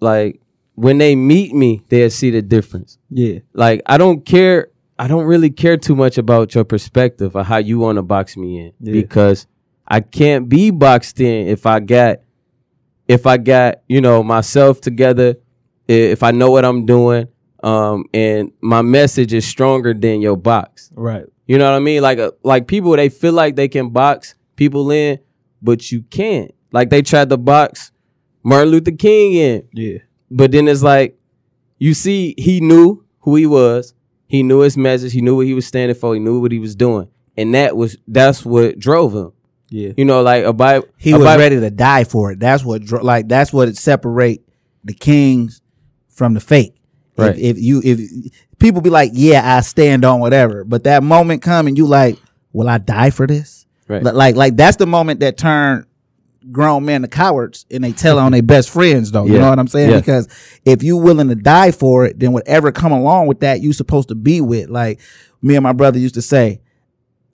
like 0.00 0.40
when 0.76 0.98
they 0.98 1.16
meet 1.16 1.52
me, 1.54 1.82
they'll 1.88 2.10
see 2.10 2.30
the 2.30 2.40
difference. 2.42 2.98
Yeah. 3.10 3.40
Like 3.52 3.82
I 3.86 3.98
don't 3.98 4.24
care. 4.24 4.68
I 4.98 5.08
don't 5.08 5.24
really 5.26 5.50
care 5.50 5.76
too 5.76 5.94
much 5.96 6.16
about 6.16 6.54
your 6.54 6.64
perspective 6.64 7.36
or 7.36 7.42
how 7.44 7.58
you 7.58 7.78
want 7.78 7.96
to 7.96 8.02
box 8.02 8.36
me 8.36 8.60
in 8.60 8.72
Yeah. 8.80 8.92
because 8.92 9.46
I 9.86 10.00
can't 10.00 10.48
be 10.48 10.70
boxed 10.70 11.20
in 11.20 11.48
if 11.48 11.66
I 11.66 11.80
got 11.80 12.20
if 13.08 13.26
I 13.26 13.36
got 13.36 13.82
you 13.88 14.00
know 14.00 14.22
myself 14.22 14.80
together, 14.80 15.36
if 15.88 16.22
I 16.22 16.30
know 16.30 16.50
what 16.50 16.64
I'm 16.64 16.86
doing, 16.86 17.28
um, 17.62 18.04
and 18.14 18.52
my 18.60 18.82
message 18.82 19.32
is 19.34 19.46
stronger 19.46 19.92
than 19.94 20.20
your 20.20 20.36
box. 20.36 20.90
Right. 20.94 21.24
You 21.46 21.58
know 21.58 21.70
what 21.70 21.76
I 21.76 21.80
mean? 21.80 22.02
Like 22.02 22.18
uh, 22.18 22.32
like 22.42 22.66
people 22.66 22.90
they 22.96 23.08
feel 23.08 23.32
like 23.32 23.54
they 23.56 23.68
can 23.68 23.90
box 23.90 24.34
people 24.56 24.90
in, 24.90 25.18
but 25.62 25.90
you 25.92 26.02
can't. 26.02 26.52
Like 26.72 26.90
they 26.90 27.02
tried 27.02 27.28
to 27.30 27.36
box 27.36 27.92
Martin 28.42 28.70
Luther 28.70 28.92
King 28.92 29.32
in, 29.34 29.68
Yeah. 29.72 29.98
But 30.30 30.52
then 30.52 30.68
it's 30.68 30.82
like 30.82 31.18
you 31.78 31.92
see, 31.94 32.34
he 32.38 32.60
knew 32.60 33.04
who 33.20 33.36
he 33.36 33.46
was. 33.46 33.92
He 34.28 34.42
knew 34.42 34.60
his 34.60 34.76
message. 34.76 35.12
He 35.12 35.20
knew 35.20 35.36
what 35.36 35.46
he 35.46 35.54
was 35.54 35.66
standing 35.66 35.94
for. 35.96 36.14
He 36.14 36.20
knew 36.20 36.40
what 36.40 36.50
he 36.52 36.58
was 36.58 36.74
doing, 36.74 37.08
and 37.36 37.54
that 37.54 37.76
was 37.76 37.96
that's 38.08 38.44
what 38.44 38.78
drove 38.78 39.14
him. 39.14 39.32
Yeah. 39.68 39.92
You 39.96 40.04
know, 40.04 40.22
like 40.22 40.44
a 40.44 40.52
Bible. 40.52 40.86
He 40.96 41.12
a 41.12 41.16
was 41.18 41.24
Bible- 41.24 41.40
ready 41.42 41.60
to 41.60 41.70
die 41.70 42.04
for 42.04 42.32
it. 42.32 42.40
That's 42.40 42.64
what 42.64 42.82
dro- 42.82 43.02
like 43.02 43.28
that's 43.28 43.52
what 43.52 43.68
it 43.68 43.76
separate 43.76 44.42
the 44.84 44.94
kings 44.94 45.60
from 46.08 46.34
the 46.34 46.40
fake. 46.40 46.74
Right. 47.16 47.36
If, 47.38 47.56
if 47.56 47.62
you 47.62 47.80
if 47.84 48.32
people 48.58 48.80
be 48.80 48.90
like, 48.90 49.10
yeah, 49.14 49.56
I 49.56 49.60
stand 49.60 50.04
on 50.04 50.20
whatever, 50.20 50.64
but 50.64 50.84
that 50.84 51.02
moment 51.02 51.42
come 51.42 51.66
and 51.66 51.76
you 51.78 51.86
like, 51.86 52.18
will 52.52 52.68
I 52.68 52.78
die 52.78 53.10
for 53.10 53.26
this? 53.26 53.66
Right. 53.88 54.02
Li- 54.02 54.12
Like 54.12 54.34
like 54.36 54.56
that's 54.56 54.76
the 54.76 54.86
moment 54.86 55.20
that 55.20 55.36
turned 55.38 55.86
grown 56.52 56.84
men 56.84 57.02
to 57.02 57.08
cowards 57.08 57.66
and 57.70 57.82
they 57.82 57.92
tell 57.92 58.18
on 58.18 58.32
their 58.32 58.42
best 58.42 58.70
friends 58.70 59.10
though. 59.10 59.26
You 59.26 59.38
know 59.38 59.50
what 59.50 59.58
I'm 59.58 59.68
saying? 59.68 59.90
Yeah. 59.90 59.98
Because 59.98 60.28
if 60.64 60.82
you 60.82 60.96
willing 60.96 61.28
to 61.28 61.34
die 61.34 61.70
for 61.72 62.06
it, 62.06 62.18
then 62.18 62.32
whatever 62.32 62.72
come 62.72 62.92
along 62.92 63.26
with 63.26 63.40
that, 63.40 63.60
you 63.60 63.72
supposed 63.72 64.08
to 64.08 64.14
be 64.14 64.40
with. 64.40 64.68
Like 64.68 65.00
me 65.42 65.56
and 65.56 65.62
my 65.62 65.72
brother 65.72 65.98
used 65.98 66.14
to 66.14 66.22
say, 66.22 66.60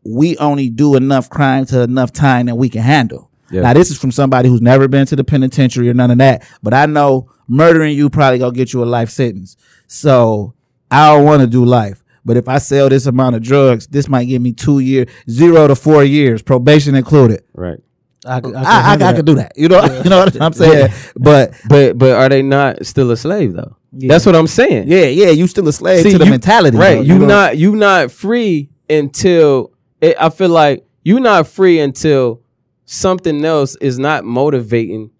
we 0.04 0.36
only 0.38 0.68
do 0.68 0.96
enough 0.96 1.30
crime 1.30 1.64
to 1.66 1.82
enough 1.82 2.12
time 2.12 2.46
that 2.46 2.56
we 2.56 2.68
can 2.68 2.82
handle. 2.82 3.30
Yeah. 3.50 3.62
Now 3.62 3.74
this 3.74 3.90
is 3.90 3.98
from 3.98 4.10
somebody 4.10 4.48
who's 4.48 4.62
never 4.62 4.88
been 4.88 5.06
to 5.06 5.16
the 5.16 5.24
penitentiary 5.24 5.88
or 5.88 5.94
none 5.94 6.10
of 6.10 6.18
that, 6.18 6.46
but 6.62 6.72
I 6.74 6.86
know 6.86 7.30
murdering 7.48 7.96
you 7.96 8.08
probably 8.08 8.38
gonna 8.38 8.54
get 8.54 8.72
you 8.72 8.82
a 8.82 8.86
life 8.86 9.10
sentence. 9.10 9.56
So 9.86 10.54
I 10.90 11.12
don't 11.14 11.24
want 11.24 11.42
to 11.42 11.46
do 11.46 11.64
life. 11.64 12.02
But 12.24 12.36
if 12.36 12.48
I 12.48 12.58
sell 12.58 12.88
this 12.88 13.06
amount 13.06 13.36
of 13.36 13.42
drugs, 13.42 13.86
this 13.88 14.08
might 14.08 14.24
give 14.24 14.40
me 14.40 14.52
two 14.52 14.78
years, 14.78 15.08
zero 15.28 15.66
to 15.66 15.74
four 15.74 16.04
years, 16.04 16.40
probation 16.40 16.94
included. 16.94 17.42
right. 17.54 17.78
I, 18.24 18.40
could- 18.40 18.54
I, 18.54 18.60
could 18.60 18.66
I, 18.66 18.78
I, 18.78 18.88
handle 18.88 19.12
could 19.14 19.26
do 19.26 19.34
that. 19.36 19.52
You 19.56 19.68
know, 19.68 19.82
you 20.04 20.10
know 20.10 20.18
what 20.20 20.40
I'm 20.40 20.52
saying? 20.52 20.92
But 21.16 21.54
But 21.68 21.98
but 21.98 22.12
are 22.16 22.28
they 22.28 22.42
not 22.42 22.86
still 22.86 23.10
a 23.10 23.16
slave 23.16 23.52
though? 23.54 23.76
Yeah. 23.94 24.08
That's 24.08 24.24
what 24.24 24.34
I'm 24.36 24.46
saying. 24.46 24.88
yeah, 24.88 25.04
yeah, 25.04 25.30
you 25.30 25.46
still 25.46 25.68
a 25.68 25.72
slave 25.72 26.02
See, 26.02 26.12
to 26.12 26.18
the 26.18 26.24
you- 26.24 26.30
mentality, 26.30 26.76
right? 26.78 26.96
though, 26.96 27.02
you 27.02 27.18
know? 27.18 27.26
not 27.26 27.58
you 27.58 27.76
not 27.76 28.10
free 28.10 28.70
until 28.88 29.72
it, 30.00 30.16
I 30.20 30.28
feel 30.30 30.48
like 30.48 30.86
you 31.04 31.20
not 31.20 31.46
free 31.46 31.78
until 31.80 32.40
something 32.84 33.44
else 33.44 33.76
is 33.76 33.98
not 33.98 34.24
motivating 34.24 35.10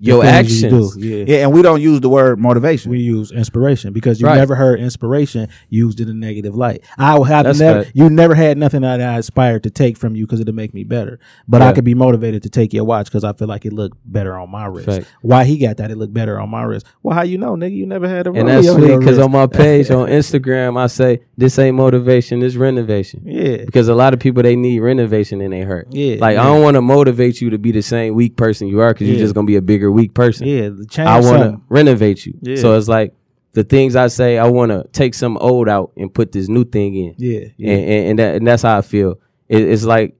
your 0.00 0.24
actions. 0.24 0.96
Yeah. 0.96 1.24
Yeah, 1.26 1.36
and 1.44 1.52
we 1.52 1.60
don't 1.62 1.80
use 1.80 2.00
the 2.00 2.08
word 2.08 2.38
motivation. 2.38 2.90
We 2.90 3.00
use 3.00 3.32
inspiration 3.32 3.92
because 3.92 4.20
you 4.20 4.26
Right. 4.26 4.36
never 4.36 4.54
heard 4.54 4.78
inspiration 4.80 5.48
used 5.68 6.00
in 6.00 6.08
a 6.08 6.14
negative 6.14 6.54
light. 6.54 6.82
I 6.96 7.12
have 7.26 7.44
That's 7.44 7.58
never, 7.58 7.82
fact. 7.84 7.96
you 7.96 8.08
never 8.08 8.34
had 8.34 8.58
nothing 8.58 8.82
that 8.82 9.00
I 9.00 9.18
aspired 9.18 9.64
to 9.64 9.70
take 9.70 9.96
from 9.96 10.14
you 10.14 10.24
because 10.26 10.40
it'll 10.40 10.54
make 10.54 10.72
me 10.72 10.84
better. 10.84 11.18
But 11.48 11.62
I 11.62 11.72
could 11.72 11.84
be 11.84 11.94
motivated 11.94 12.42
to 12.44 12.48
take 12.50 12.72
your 12.72 12.84
watch 12.84 13.06
because 13.06 13.24
I 13.24 13.32
feel 13.32 13.48
like 13.48 13.64
it 13.66 13.72
looked 13.72 13.98
better 14.04 14.36
on 14.38 14.50
my 14.50 14.66
wrist. 14.66 14.86
Fact. 14.86 15.06
Why 15.22 15.44
he 15.44 15.58
got 15.58 15.78
that? 15.78 15.90
It 15.90 15.98
looked 15.98 16.14
better 16.14 16.38
on 16.40 16.48
my 16.48 16.62
wrist. 16.62 16.86
Well, 17.02 17.14
how 17.16 17.22
you 17.22 17.38
know, 17.38 17.56
nigga? 17.56 17.74
You 17.74 17.86
never 17.86 18.08
had 18.08 18.26
a 18.26 18.32
And 18.32 18.48
that's 18.48 18.68
sweet 18.70 18.98
because 18.98 19.18
on 19.18 19.32
my 19.32 19.46
page 19.46 19.90
on 19.90 20.08
Instagram, 20.18 20.78
I 20.78 20.86
say 20.86 21.20
this 21.36 21.58
ain't 21.58 21.76
motivation, 21.76 22.40
this 22.40 22.54
renovation. 22.56 23.22
yeah, 23.24 23.64
Because 23.64 23.88
a 23.88 23.94
lot 23.94 24.14
of 24.14 24.20
people 24.20 24.42
they 24.42 24.54
need 24.56 24.78
renovation 24.80 25.40
and 25.40 25.52
they 25.52 25.62
hurt. 25.62 25.88
Yeah, 25.90 26.16
like 26.20 26.36
I 26.38 26.44
don't 26.44 26.62
want 26.62 26.74
to 26.76 26.82
motivate 26.82 27.40
you 27.40 27.50
to 27.50 27.58
be 27.58 27.72
the 27.72 27.82
same 27.82 28.14
weak 28.14 28.36
person 28.36 28.68
you 28.68 28.80
are 28.80 28.92
because 28.92 29.06
Yeah. 29.08 29.14
you're 29.14 29.20
just 29.24 29.34
gonna 29.34 29.46
be 29.46 29.56
a 29.56 29.62
bigger 29.62 29.87
weak 29.92 30.14
person. 30.14 30.46
yeah. 30.46 30.70
Change 30.88 31.08
I 31.08 31.20
want 31.20 31.42
to 31.42 31.60
renovate 31.68 32.26
you. 32.26 32.38
Yeah. 32.40 32.56
So 32.56 32.76
it's 32.76 32.88
like 32.88 33.14
the 33.52 33.64
things 33.64 33.96
I 33.96 34.08
say, 34.08 34.38
I 34.38 34.48
want 34.48 34.70
to 34.70 34.86
take 34.92 35.14
some 35.14 35.36
old 35.38 35.68
out 35.68 35.92
and 35.96 36.12
put 36.12 36.32
this 36.32 36.48
new 36.48 36.64
thing 36.64 36.94
in. 36.94 37.14
Yeah, 37.16 37.48
yeah. 37.56 37.72
and, 37.72 37.84
and, 37.84 38.08
and, 38.08 38.18
that, 38.18 38.34
and 38.36 38.46
that's 38.46 38.62
how 38.62 38.78
I 38.78 38.82
feel. 38.82 39.20
It, 39.48 39.62
it's 39.62 39.84
like, 39.84 40.14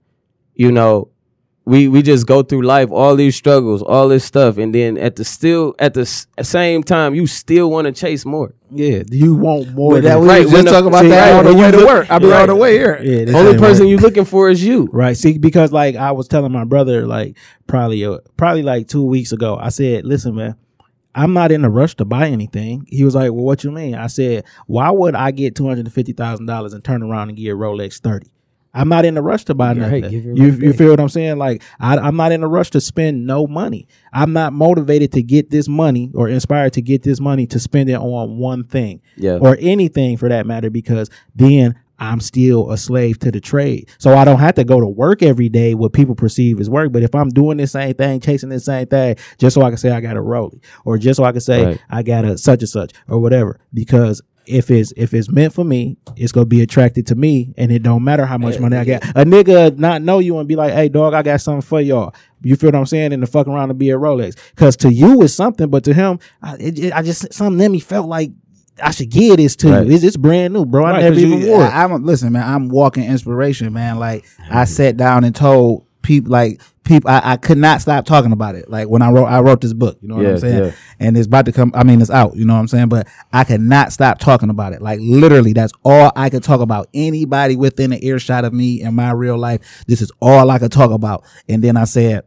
you 0.55 0.71
know, 0.71 1.09
we 1.69 1.87
we 1.87 2.01
just 2.01 2.25
go 2.27 2.43
through 2.43 2.63
life, 2.63 2.89
all 2.91 3.15
these 3.15 3.35
struggles, 3.35 3.81
all 3.83 4.07
this 4.09 4.25
stuff, 4.25 4.57
and 4.57 4.73
then 4.75 4.97
at 4.97 5.15
the 5.15 5.23
still 5.23 5.75
at 5.79 5.93
the 5.93 6.01
s- 6.01 6.27
same 6.41 6.83
time, 6.83 7.13
you 7.15 7.27
still 7.27 7.69
want 7.71 7.85
to 7.85 7.91
chase 7.93 8.25
more. 8.25 8.53
yeah. 8.71 9.03
You 9.09 9.35
want 9.35 9.71
more. 9.73 9.93
But 9.93 10.03
that 10.03 10.13
than- 10.15 10.21
we 10.23 10.27
Right, 10.27 10.47
just 10.47 10.67
talking 10.67 10.87
about 10.87 11.01
see, 11.01 11.09
that 11.09 11.31
right, 11.31 11.39
on 11.39 11.45
the 11.45 11.53
way 11.53 11.65
you 11.67 11.71
to 11.71 11.77
look- 11.77 11.87
work. 11.87 12.11
I 12.11 12.19
be 12.19 12.25
right. 12.27 12.41
on 12.41 12.47
the 12.49 12.55
way 12.55 12.73
here. 12.73 12.99
Yeah, 13.01 13.37
Only 13.37 13.57
person 13.57 13.85
work. 13.85 13.91
you 13.91 13.97
looking 13.97 14.25
for 14.25 14.49
is 14.49 14.63
you. 14.63 14.89
Right. 14.91 15.15
See, 15.15 15.37
because 15.37 15.71
like 15.71 15.95
I 15.95 16.11
was 16.11 16.27
telling 16.27 16.51
my 16.51 16.63
brother, 16.65 17.07
like 17.07 17.37
probably 17.67 18.03
uh, 18.05 18.17
probably 18.35 18.63
like 18.63 18.87
two 18.87 19.03
weeks 19.03 19.31
ago, 19.31 19.57
I 19.61 19.69
said, 19.69 20.05
"Listen, 20.05 20.35
man, 20.35 20.55
I'm 21.15 21.33
not 21.33 21.51
in 21.51 21.65
a 21.65 21.69
rush 21.69 21.95
to 21.95 22.05
buy 22.05 22.29
anything." 22.29 22.85
He 22.87 23.03
was 23.03 23.15
like, 23.15 23.31
"Well, 23.31 23.43
what 23.45 23.63
you 23.63 23.71
mean?" 23.71 23.95
I 23.95 24.07
said, 24.07 24.43
"Why 24.67 24.89
would 24.91 25.15
I 25.15 25.31
get 25.31 25.55
two 25.55 25.67
hundred 25.67 25.85
and 25.85 25.93
fifty 25.93 26.13
thousand 26.13 26.45
dollars 26.47 26.73
and 26.73 26.83
turn 26.83 27.03
around 27.03 27.29
and 27.29 27.37
get 27.37 27.51
a 27.51 27.55
Rolex 27.55 27.99
thirty? 27.99 28.27
I'm 28.73 28.87
not 28.89 29.03
in 29.05 29.17
a 29.17 29.21
rush 29.21 29.45
to 29.45 29.55
buy 29.55 29.69
Right, 29.69 29.77
nothing. 29.77 30.03
it 30.05 30.11
you 30.37 30.49
right 30.51 30.59
you 30.61 30.73
feel 30.73 30.89
what 30.91 30.99
I'm 30.99 31.09
saying? 31.09 31.37
Like 31.37 31.63
I, 31.79 31.97
I'm 31.97 32.15
not 32.15 32.31
in 32.31 32.43
a 32.43 32.47
rush 32.47 32.69
to 32.71 32.81
spend 32.81 33.25
no 33.25 33.47
money. 33.47 33.87
I'm 34.13 34.31
not 34.33 34.53
motivated 34.53 35.11
to 35.13 35.23
get 35.23 35.49
this 35.49 35.67
money 35.67 36.11
or 36.13 36.29
inspired 36.29 36.73
to 36.73 36.81
get 36.81 37.01
this 37.03 37.19
money 37.19 37.47
to 37.47 37.59
spend 37.59 37.89
it 37.89 37.95
on 37.95 38.37
one 38.37 38.63
thing 38.63 39.01
Yeah. 39.17 39.37
or 39.41 39.57
anything 39.59 40.17
for 40.17 40.29
that 40.29 40.45
matter, 40.45 40.69
because 40.69 41.09
then 41.35 41.75
I'm 42.01 42.21
still 42.21 42.71
a 42.71 42.77
slave 42.77 43.19
to 43.19 43.31
the 43.31 43.41
trade. 43.41 43.89
So 43.97 44.15
I 44.15 44.23
don't 44.23 44.39
have 44.39 44.55
to 44.55 44.63
go 44.63 44.79
to 44.79 44.87
work 44.87 45.21
every 45.21 45.49
day 45.49 45.73
what 45.73 45.91
people 45.91 46.15
perceive 46.15 46.59
as 46.61 46.69
work. 46.69 46.93
But 46.93 47.03
if 47.03 47.13
I'm 47.13 47.27
doing 47.29 47.57
the 47.57 47.67
same 47.67 47.93
thing, 47.95 48.21
chasing 48.21 48.47
the 48.49 48.59
same 48.61 48.85
thing, 48.87 49.17
just 49.37 49.53
so 49.55 49.63
I 49.63 49.69
can 49.69 49.77
say 49.77 49.89
I 49.91 49.99
got 49.99 50.15
a 50.15 50.21
rollie, 50.21 50.61
or 50.85 50.97
just 50.97 51.17
so 51.17 51.23
I 51.25 51.31
can 51.33 51.41
say 51.41 51.65
Right. 51.65 51.81
I 51.89 52.03
got 52.03 52.23
a 52.23 52.37
such 52.37 52.61
and 52.61 52.69
such, 52.69 52.93
or 53.09 53.19
whatever, 53.19 53.59
because 53.73 54.21
if 54.49 54.71
it's 54.71 54.91
if 54.97 55.13
it's 55.13 55.29
meant 55.29 55.53
for 55.53 55.63
me, 55.63 55.97
it's 56.15 56.31
gonna 56.31 56.45
be 56.45 56.61
attracted 56.61 57.07
to 57.07 57.15
me, 57.15 57.53
and 57.57 57.71
it 57.71 57.83
don't 57.83 58.03
matter 58.03 58.25
how 58.25 58.37
much 58.37 58.59
money 58.59 58.75
I 58.77 58.83
get. 58.83 59.03
A 59.09 59.23
nigga 59.25 59.77
not 59.77 60.01
know 60.01 60.19
you 60.19 60.37
and 60.39 60.47
be 60.47 60.55
like, 60.55 60.73
"Hey, 60.73 60.89
dog, 60.89 61.13
I 61.13 61.21
got 61.21 61.39
something 61.41 61.61
for 61.61 61.79
y'all." 61.81 62.13
You 62.41 62.55
feel 62.55 62.69
what 62.69 62.75
I'm 62.75 62.85
saying? 62.85 63.13
And 63.13 63.21
the 63.21 63.27
fuck 63.27 63.47
around 63.47 63.69
and 63.69 63.77
be 63.77 63.89
a 63.91 63.97
Rolex, 63.97 64.35
because 64.55 64.75
to 64.77 64.91
you 64.93 65.21
it's 65.23 65.33
something, 65.33 65.69
but 65.69 65.83
to 65.85 65.93
him, 65.93 66.19
I, 66.41 66.55
it, 66.55 66.79
it- 66.79 66.93
I 66.93 67.01
just 67.01 67.33
something 67.33 67.63
in 67.63 67.71
me 67.71 67.79
felt 67.79 68.07
like 68.07 68.31
I 68.81 68.91
should 68.91 69.09
give 69.09 69.37
this 69.37 69.57
to 69.57 69.69
Right. 69.71 69.85
you. 69.87 69.91
It's, 69.93 70.03
it's 70.05 70.15
brand 70.15 70.53
new, 70.53 70.65
bro. 70.65 70.85
I 70.85 70.91
Right, 70.91 71.03
never 71.03 71.19
even 71.19 71.45
wore 71.47 71.63
it. 71.65 71.67
I, 71.67 71.83
am 71.83 72.05
listen, 72.05 72.31
man. 72.31 72.47
I'm 72.47 72.69
walking 72.69 73.03
inspiration, 73.03 73.73
man. 73.73 73.99
Like 73.99 74.25
I 74.49 74.63
sat 74.63 74.95
down 74.95 75.25
and 75.25 75.35
told 75.35 75.85
people, 76.09 76.31
like 76.31 76.59
people, 76.83 77.09
I, 77.09 77.21
I 77.23 77.37
could 77.37 77.59
not 77.59 77.81
stop 77.81 78.03
talking 78.03 78.31
about 78.31 78.55
it. 78.55 78.67
Like 78.67 78.89
when 78.89 79.03
I 79.03 79.11
wrote, 79.11 79.27
I 79.27 79.39
wrote 79.41 79.61
this 79.61 79.73
book. 79.73 79.99
You 80.01 80.07
know 80.09 80.15
what 80.15 80.23
Yeah, 80.25 80.29
I'm 80.31 80.37
saying? 80.39 80.63
yeah. 80.65 80.71
And 80.99 81.15
it's 81.15 81.27
about 81.27 81.45
to 81.45 81.51
come. 81.51 81.71
I 81.75 81.83
mean, 81.83 82.01
it's 82.01 82.09
out. 82.09 82.35
You 82.35 82.45
know 82.45 82.55
what 82.55 82.59
I'm 82.61 82.67
saying? 82.67 82.89
But 82.89 83.07
I 83.31 83.43
could 83.43 83.61
not 83.61 83.93
stop 83.93 84.17
talking 84.17 84.49
about 84.49 84.73
it. 84.73 84.81
Like 84.81 84.99
literally, 85.01 85.53
that's 85.53 85.71
all 85.85 86.11
I 86.15 86.29
could 86.31 86.43
talk 86.43 86.61
about. 86.61 86.89
Anybody 86.93 87.55
within 87.55 87.91
the 87.91 88.03
earshot 88.05 88.43
of 88.43 88.53
me 88.53 88.81
in 88.81 88.95
my 88.95 89.11
real 89.11 89.37
life, 89.37 89.83
this 89.87 90.01
is 90.01 90.11
all 90.19 90.49
I 90.49 90.57
could 90.57 90.71
talk 90.71 90.89
about. 90.91 91.23
And 91.47 91.63
then 91.63 91.77
I 91.77 91.83
said, 91.83 92.23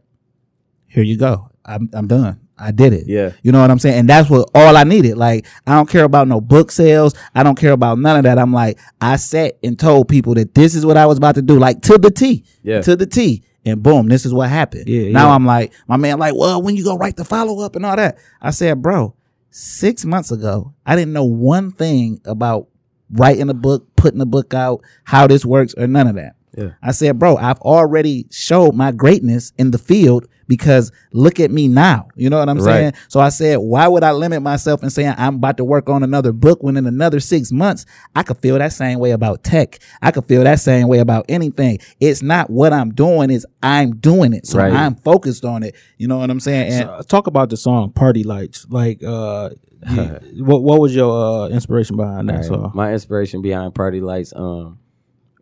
"Here 0.87 1.03
you 1.03 1.17
go. 1.17 1.49
I'm 1.65 1.89
I'm 1.93 2.07
done." 2.07 2.39
I 2.55 2.71
did 2.71 2.93
it. 2.93 3.07
Yeah. 3.07 3.31
You 3.41 3.51
know 3.51 3.59
what 3.59 3.71
I'm 3.71 3.79
saying? 3.79 3.99
And 3.99 4.09
that's 4.09 4.29
what 4.29 4.47
all 4.53 4.77
I 4.77 4.83
needed. 4.83 5.17
Like, 5.17 5.47
I 5.65 5.73
don't 5.73 5.89
care 5.89 6.03
about 6.03 6.27
no 6.27 6.39
book 6.39 6.71
sales. 6.71 7.15
I 7.33 7.41
don't 7.41 7.57
care 7.57 7.71
about 7.71 7.97
none 7.97 8.15
of 8.15 8.23
that. 8.23 8.37
I'm 8.37 8.53
like, 8.53 8.79
I 9.01 9.15
sat 9.17 9.57
and 9.63 9.77
told 9.77 10.07
people 10.07 10.35
that 10.35 10.53
this 10.53 10.75
is 10.75 10.85
what 10.85 10.95
I 10.95 11.07
was 11.07 11.17
about 11.17 11.35
to 11.35 11.41
do, 11.41 11.57
like 11.57 11.81
to 11.81 11.97
the 11.97 12.11
T. 12.11 12.45
Yeah. 12.61 12.81
To 12.81 12.95
the 12.95 13.07
T. 13.07 13.43
And 13.65 13.81
boom, 13.81 14.07
this 14.07 14.25
is 14.25 14.33
what 14.33 14.49
happened. 14.49 14.87
Yeah, 14.87 15.11
now 15.11 15.27
yeah. 15.27 15.35
I'm 15.35 15.45
like, 15.45 15.73
my 15.87 15.97
man, 15.97 16.19
like, 16.19 16.35
well, 16.35 16.61
when 16.61 16.75
you 16.75 16.83
go 16.83 16.97
write 16.97 17.15
the 17.15 17.23
follow 17.23 17.63
up 17.63 17.75
and 17.75 17.85
all 17.85 17.95
that. 17.95 18.17
I 18.41 18.51
said, 18.51 18.81
bro, 18.81 19.15
six 19.51 20.03
months 20.03 20.31
ago, 20.31 20.73
I 20.85 20.95
didn't 20.95 21.13
know 21.13 21.23
one 21.23 21.71
thing 21.71 22.19
about 22.25 22.67
writing 23.11 23.49
a 23.49 23.53
book, 23.53 23.95
putting 23.95 24.19
a 24.21 24.25
book 24.25 24.53
out, 24.53 24.81
how 25.05 25.27
this 25.27 25.45
works, 25.45 25.73
or 25.75 25.87
none 25.87 26.07
of 26.07 26.15
that. 26.15 26.35
Yeah. 26.57 26.71
I 26.81 26.91
said, 26.91 27.19
bro, 27.19 27.37
I've 27.37 27.59
already 27.61 28.27
showed 28.31 28.75
my 28.75 28.91
greatness 28.91 29.53
in 29.57 29.71
the 29.71 29.77
field 29.77 30.27
because 30.55 30.91
look 31.11 31.39
at 31.39 31.49
me 31.51 31.67
now. 31.67 32.07
You 32.15 32.29
know 32.29 32.37
what 32.39 32.47
I'm 32.49 32.57
Right. 32.57 32.63
saying? 32.65 32.93
So 33.07 33.19
I 33.19 33.29
said, 33.29 33.57
why 33.57 33.87
would 33.87 34.03
I 34.03 34.11
limit 34.11 34.41
myself 34.41 34.81
and 34.83 34.91
saying 34.91 35.13
I'm 35.17 35.35
about 35.35 35.57
to 35.57 35.63
work 35.63 35.89
on 35.89 36.03
another 36.03 36.31
book 36.31 36.61
when 36.63 36.77
in 36.77 36.85
another 36.85 37.19
six 37.19 37.51
months 37.51 37.85
I 38.15 38.23
could 38.23 38.37
feel 38.37 38.57
that 38.59 38.73
same 38.73 38.99
way 38.99 39.11
about 39.11 39.43
tech. 39.43 39.79
I 40.01 40.11
could 40.11 40.25
feel 40.25 40.43
that 40.43 40.59
same 40.59 40.87
way 40.87 40.99
about 40.99 41.25
anything. 41.29 41.79
It's 41.99 42.21
not 42.21 42.49
what 42.49 42.71
I'm 42.73 42.91
doing, 42.93 43.29
is 43.29 43.45
I'm 43.61 43.95
doing 43.95 44.33
it. 44.33 44.45
So 44.47 44.59
Right. 44.59 44.73
I'm 44.73 44.95
focused 44.95 45.43
on 45.45 45.63
it. 45.63 45.75
You 45.97 46.07
know 46.07 46.17
what 46.17 46.29
I'm 46.29 46.39
saying? 46.39 46.71
And 46.71 46.87
So, 46.89 47.01
talk 47.07 47.27
about 47.27 47.49
the 47.49 47.57
song 47.57 47.91
"Party 47.91 48.23
Lights." 48.23 48.67
Like, 48.69 49.03
uh, 49.03 49.49
you- 49.89 50.45
what 50.45 50.63
what 50.63 50.79
was 50.79 50.95
your 50.95 51.11
uh, 51.11 51.49
inspiration 51.49 51.97
behind 51.97 52.29
that 52.29 52.35
Right. 52.35 52.45
song? 52.45 52.71
My 52.73 52.93
inspiration 52.93 53.41
behind 53.41 53.73
Party 53.75 54.01
Lights, 54.01 54.31
um, 54.35 54.77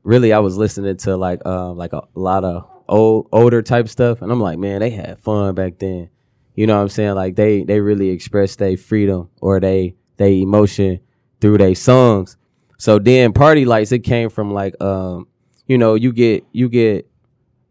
really, 0.03 0.33
I 0.33 0.39
was 0.39 0.57
listening 0.57 0.97
to 0.97 1.15
like 1.17 1.45
um 1.45 1.77
like 1.77 1.93
a 1.93 2.01
lot 2.15 2.43
of 2.43 2.65
old 2.91 3.27
older 3.31 3.61
type 3.61 3.87
stuff, 3.87 4.21
and 4.21 4.31
I'm 4.31 4.41
like, 4.41 4.59
man, 4.59 4.81
they 4.81 4.91
had 4.91 5.19
fun 5.19 5.55
back 5.55 5.79
then. 5.79 6.09
You 6.53 6.67
know 6.67 6.75
what 6.75 6.83
I'm 6.83 6.89
saying? 6.89 7.15
Like 7.15 7.35
they 7.35 7.63
they 7.63 7.79
really 7.79 8.09
expressed 8.09 8.59
their 8.59 8.77
freedom 8.77 9.29
or 9.39 9.59
they 9.59 9.95
they 10.17 10.41
emotion 10.41 10.99
through 11.39 11.57
their 11.57 11.73
songs. 11.73 12.37
So 12.77 12.99
then 12.99 13.33
Party 13.33 13.65
Lights, 13.65 13.91
it 13.91 13.99
came 13.99 14.29
from 14.29 14.53
like 14.53 14.79
um, 14.81 15.27
you 15.65 15.77
know, 15.77 15.95
you 15.95 16.11
get 16.11 16.45
you 16.51 16.69
get 16.69 17.09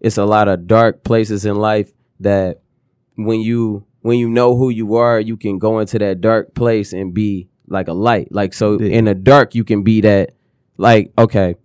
it's 0.01 0.17
a 0.17 0.25
lot 0.25 0.49
of 0.49 0.67
dark 0.67 1.05
places 1.05 1.45
in 1.45 1.57
life 1.57 1.93
that 2.21 2.63
when 3.17 3.41
you 3.41 3.85
when 4.01 4.19
you 4.19 4.29
know 4.29 4.57
who 4.57 4.71
you 4.71 4.97
are, 4.97 5.21
you 5.21 5.37
can 5.37 5.59
go 5.59 5.79
into 5.79 5.99
that 5.99 6.23
dark 6.23 6.55
place 6.55 6.95
and 6.95 7.13
be 7.13 7.49
like 7.69 7.89
a 7.89 7.93
light. 7.93 8.33
Like 8.33 8.55
so 8.55 8.79
in 8.79 9.05
the 9.05 9.15
dark 9.15 9.55
you 9.55 9.65
can 9.65 9.83
be 9.83 10.01
that 10.01 10.31
like 10.79 11.13
okay, 11.19 11.57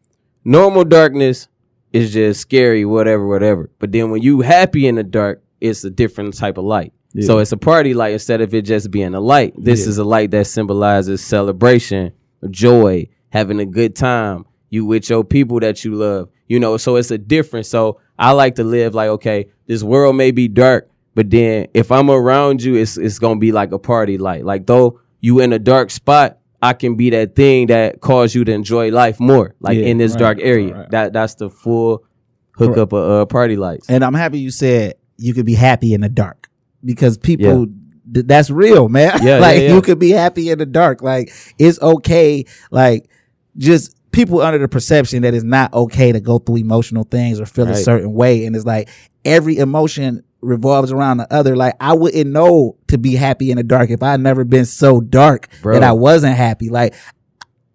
normal 0.43 0.83
darkness 0.83 1.47
is 1.95 2.13
just 2.13 2.41
scary 2.41 2.85
whatever 2.85 3.25
whatever. 3.27 3.69
But 3.79 3.91
then 3.91 4.11
when 4.11 4.21
you 4.21 4.41
happy 4.41 4.85
in 4.87 4.95
the 4.95 5.03
dark, 5.03 5.43
it's 5.61 5.83
a 5.83 5.89
different 5.89 6.35
type 6.37 6.57
of 6.57 6.65
light. 6.65 6.93
So 7.21 7.37
it's 7.39 7.53
a 7.53 7.57
party 7.57 7.93
light 7.93 8.11
instead 8.11 8.41
of 8.41 8.53
it 8.53 8.63
just 8.63 8.91
being 8.91 9.15
a 9.15 9.21
light. 9.21 9.53
This 9.57 9.83
Yeah. 9.83 9.89
is 9.89 9.97
a 9.99 10.03
light 10.03 10.31
that 10.31 10.47
symbolizes 10.47 11.21
celebration, 11.21 12.11
joy, 12.49 13.07
having 13.29 13.61
a 13.61 13.65
good 13.65 13.95
time. 13.95 14.43
You 14.69 14.83
with 14.85 15.09
your 15.09 15.23
people 15.23 15.61
that 15.61 15.85
you 15.85 15.95
love. 15.95 16.27
You 16.47 16.59
know, 16.59 16.75
so 16.75 16.97
it's 16.97 17.11
a 17.11 17.17
difference. 17.17 17.69
So 17.69 17.99
I 18.19 18.33
like 18.33 18.55
to 18.55 18.65
live 18.65 18.93
like, 18.93 19.09
okay, 19.09 19.47
this 19.65 19.81
world 19.81 20.17
may 20.17 20.31
be 20.31 20.49
dark, 20.49 20.89
but 21.15 21.29
then 21.29 21.67
if 21.73 21.89
I'm 21.91 22.09
around 22.09 22.61
you, 22.61 22.75
it's 22.75 22.97
it's 22.97 23.17
gonna 23.19 23.39
be 23.39 23.53
like 23.53 23.71
a 23.71 23.79
party 23.79 24.17
light. 24.17 24.43
Like 24.43 24.65
though 24.65 24.99
you 25.21 25.39
in 25.39 25.53
a 25.53 25.59
dark 25.59 25.91
spot, 25.91 26.39
I 26.61 26.73
can 26.73 26.95
be 26.95 27.09
that 27.11 27.35
thing 27.35 27.67
that 27.67 28.01
cause 28.01 28.33
you 28.35 28.43
to 28.45 28.51
enjoy 28.51 28.89
life 28.91 29.19
more. 29.19 29.55
Like 29.59 29.77
Yeah, 29.77 29.85
in 29.85 29.97
this 29.97 30.11
right, 30.13 30.19
dark 30.19 30.37
area. 30.41 30.73
right. 30.73 30.89
That 30.91 31.13
that's 31.13 31.35
the 31.35 31.49
full 31.49 32.03
hookup 32.53 32.93
of 32.93 33.09
uh, 33.21 33.25
party 33.25 33.55
lights. 33.55 33.89
And 33.89 34.03
I'm 34.03 34.13
happy 34.13 34.39
you 34.39 34.51
said 34.51 34.95
you 35.17 35.33
could 35.33 35.45
be 35.45 35.53
happy 35.55 35.93
in 35.93 36.01
the 36.01 36.09
dark 36.09 36.49
because 36.83 37.17
people. 37.17 37.67
th- 38.13 38.25
That's 38.27 38.49
real, 38.49 38.87
man. 38.89 39.19
Yeah, 39.23 39.37
like 39.39 39.57
yeah, 39.57 39.63
yeah. 39.69 39.73
you 39.75 39.81
could 39.81 39.99
be 39.99 40.11
happy 40.11 40.49
in 40.49 40.59
the 40.59 40.65
dark. 40.65 41.01
Like 41.01 41.31
it's 41.59 41.81
okay. 41.81 42.45
Like 42.71 43.09
just 43.57 43.95
people 44.11 44.41
under 44.41 44.57
the 44.59 44.67
perception 44.67 45.21
that 45.23 45.33
it's 45.33 45.43
not 45.43 45.73
okay 45.73 46.11
to 46.13 46.19
go 46.21 46.39
through 46.39 46.57
emotional 46.57 47.03
things 47.03 47.39
or 47.39 47.45
feel 47.45 47.67
a 47.67 47.75
certain 47.75 48.13
way. 48.13 48.45
And 48.45 48.55
it's 48.55 48.65
like 48.65 48.89
every 49.25 49.57
emotion 49.57 50.23
revolves 50.45 50.91
around 50.91 51.17
the 51.17 51.31
other. 51.33 51.55
Like 51.55 51.75
I 51.79 51.93
wouldn't 51.93 52.31
know 52.31 52.77
to 52.87 52.97
be 52.97 53.15
happy 53.15 53.51
in 53.51 53.57
the 53.57 53.63
dark 53.63 53.89
if 53.89 54.01
I 54.03 54.15
never 54.17 54.43
been 54.43 54.65
so 54.65 55.01
dark 55.01 55.47
Bro. 55.61 55.73
that 55.75 55.83
I 55.83 55.91
wasn't 55.91 56.35
happy. 56.35 56.69
Like 56.69 56.93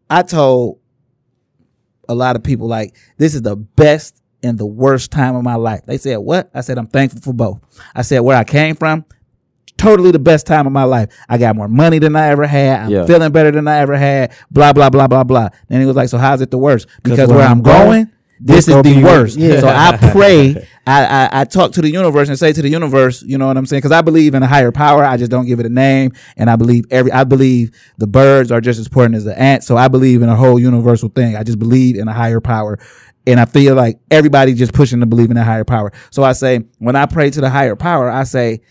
I 0.08 0.22
told 0.22 0.78
a 2.08 2.14
lot 2.14 2.36
of 2.36 2.42
people 2.42 2.66
like 2.66 2.96
this 3.18 3.34
is 3.34 3.42
the 3.42 3.56
best 3.56 4.20
and 4.42 4.58
the 4.58 4.66
worst 4.66 5.10
time 5.10 5.36
of 5.36 5.42
my 5.44 5.54
life. 5.56 5.82
They 5.86 5.98
said, 5.98 6.16
"What?" 6.16 6.50
I 6.54 6.62
said, 6.62 6.78
"I'm 6.78 6.86
thankful 6.86 7.20
for 7.20 7.32
both." 7.32 7.60
I 7.94 8.02
said, 8.02 8.20
"Where 8.20 8.36
I 8.36 8.44
came 8.44 8.74
from, 8.74 9.04
totally 9.76 10.10
the 10.10 10.18
best 10.18 10.46
time 10.46 10.66
of 10.66 10.72
my 10.72 10.84
life. 10.84 11.08
I 11.28 11.38
got 11.38 11.54
more 11.56 11.68
money 11.68 11.98
than 11.98 12.16
I 12.16 12.28
ever 12.28 12.46
had. 12.46 12.80
I'm 12.84 12.90
Yeah. 12.90 13.04
feeling 13.06 13.32
better 13.32 13.50
than 13.50 13.68
I 13.68 13.78
ever 13.78 13.96
had. 13.96 14.32
Blah 14.50 14.72
blah 14.72 14.90
blah 14.90 15.06
blah 15.06 15.24
blah." 15.24 15.48
Then 15.68 15.80
he 15.80 15.86
was 15.86 15.94
like, 15.96 16.08
"So 16.08 16.18
how's 16.18 16.40
it 16.40 16.50
the 16.50 16.58
worst?" 16.58 16.86
Because 17.02 17.28
where 17.28 17.38
where 17.38 17.46
I'm 17.46 17.58
I'm 17.58 17.62
going, 17.62 17.86
going, 17.86 18.10
this 18.40 18.68
is 18.68 18.82
the 18.82 19.02
worst. 19.04 19.36
yeah. 19.36 19.60
So 19.60 19.68
I 19.68 19.96
pray. 20.12 20.66
I, 20.86 21.04
I 21.04 21.40
I 21.40 21.44
talk 21.44 21.72
to 21.72 21.82
the 21.82 21.90
universe 21.90 22.28
and 22.28 22.38
say 22.38 22.52
to 22.52 22.62
the 22.62 22.68
universe, 22.68 23.22
you 23.22 23.36
know 23.38 23.46
what 23.46 23.56
I'm 23.56 23.66
saying? 23.66 23.80
Because 23.80 23.92
I 23.92 24.00
believe 24.00 24.34
in 24.34 24.42
a 24.42 24.46
higher 24.46 24.72
power. 24.72 25.04
I 25.04 25.18
just 25.18 25.30
don't 25.30 25.46
give 25.46 25.60
it 25.60 25.66
a 25.66 25.70
name, 25.70 26.12
and 26.36 26.48
I 26.48 26.56
believe 26.56 26.86
every. 26.90 27.12
I 27.12 27.24
believe 27.24 27.70
the 27.98 28.06
birds 28.06 28.50
are 28.50 28.60
just 28.60 28.80
as 28.80 28.86
important 28.86 29.16
as 29.16 29.24
the 29.24 29.38
ants. 29.38 29.66
So 29.66 29.76
I 29.76 29.88
believe 29.88 30.22
in 30.22 30.28
a 30.28 30.36
whole 30.36 30.58
universal 30.58 31.10
thing. 31.10 31.36
I 31.36 31.42
just 31.42 31.58
believe 31.58 31.96
in 31.96 32.08
a 32.08 32.12
higher 32.14 32.40
power. 32.40 32.78
And 33.26 33.38
I 33.38 33.44
feel 33.44 33.74
like 33.74 34.00
everybody 34.10 34.54
just 34.54 34.72
pushing 34.72 35.00
to 35.00 35.06
believe 35.06 35.30
in 35.30 35.36
a 35.36 35.44
higher 35.44 35.64
power. 35.64 35.92
So 36.10 36.22
I 36.22 36.32
say, 36.32 36.64
when 36.78 36.96
I 36.96 37.04
pray 37.04 37.28
to 37.30 37.40
the 37.40 37.50
higher 37.50 37.76
power, 37.76 38.10
I 38.10 38.24
say, 38.24 38.62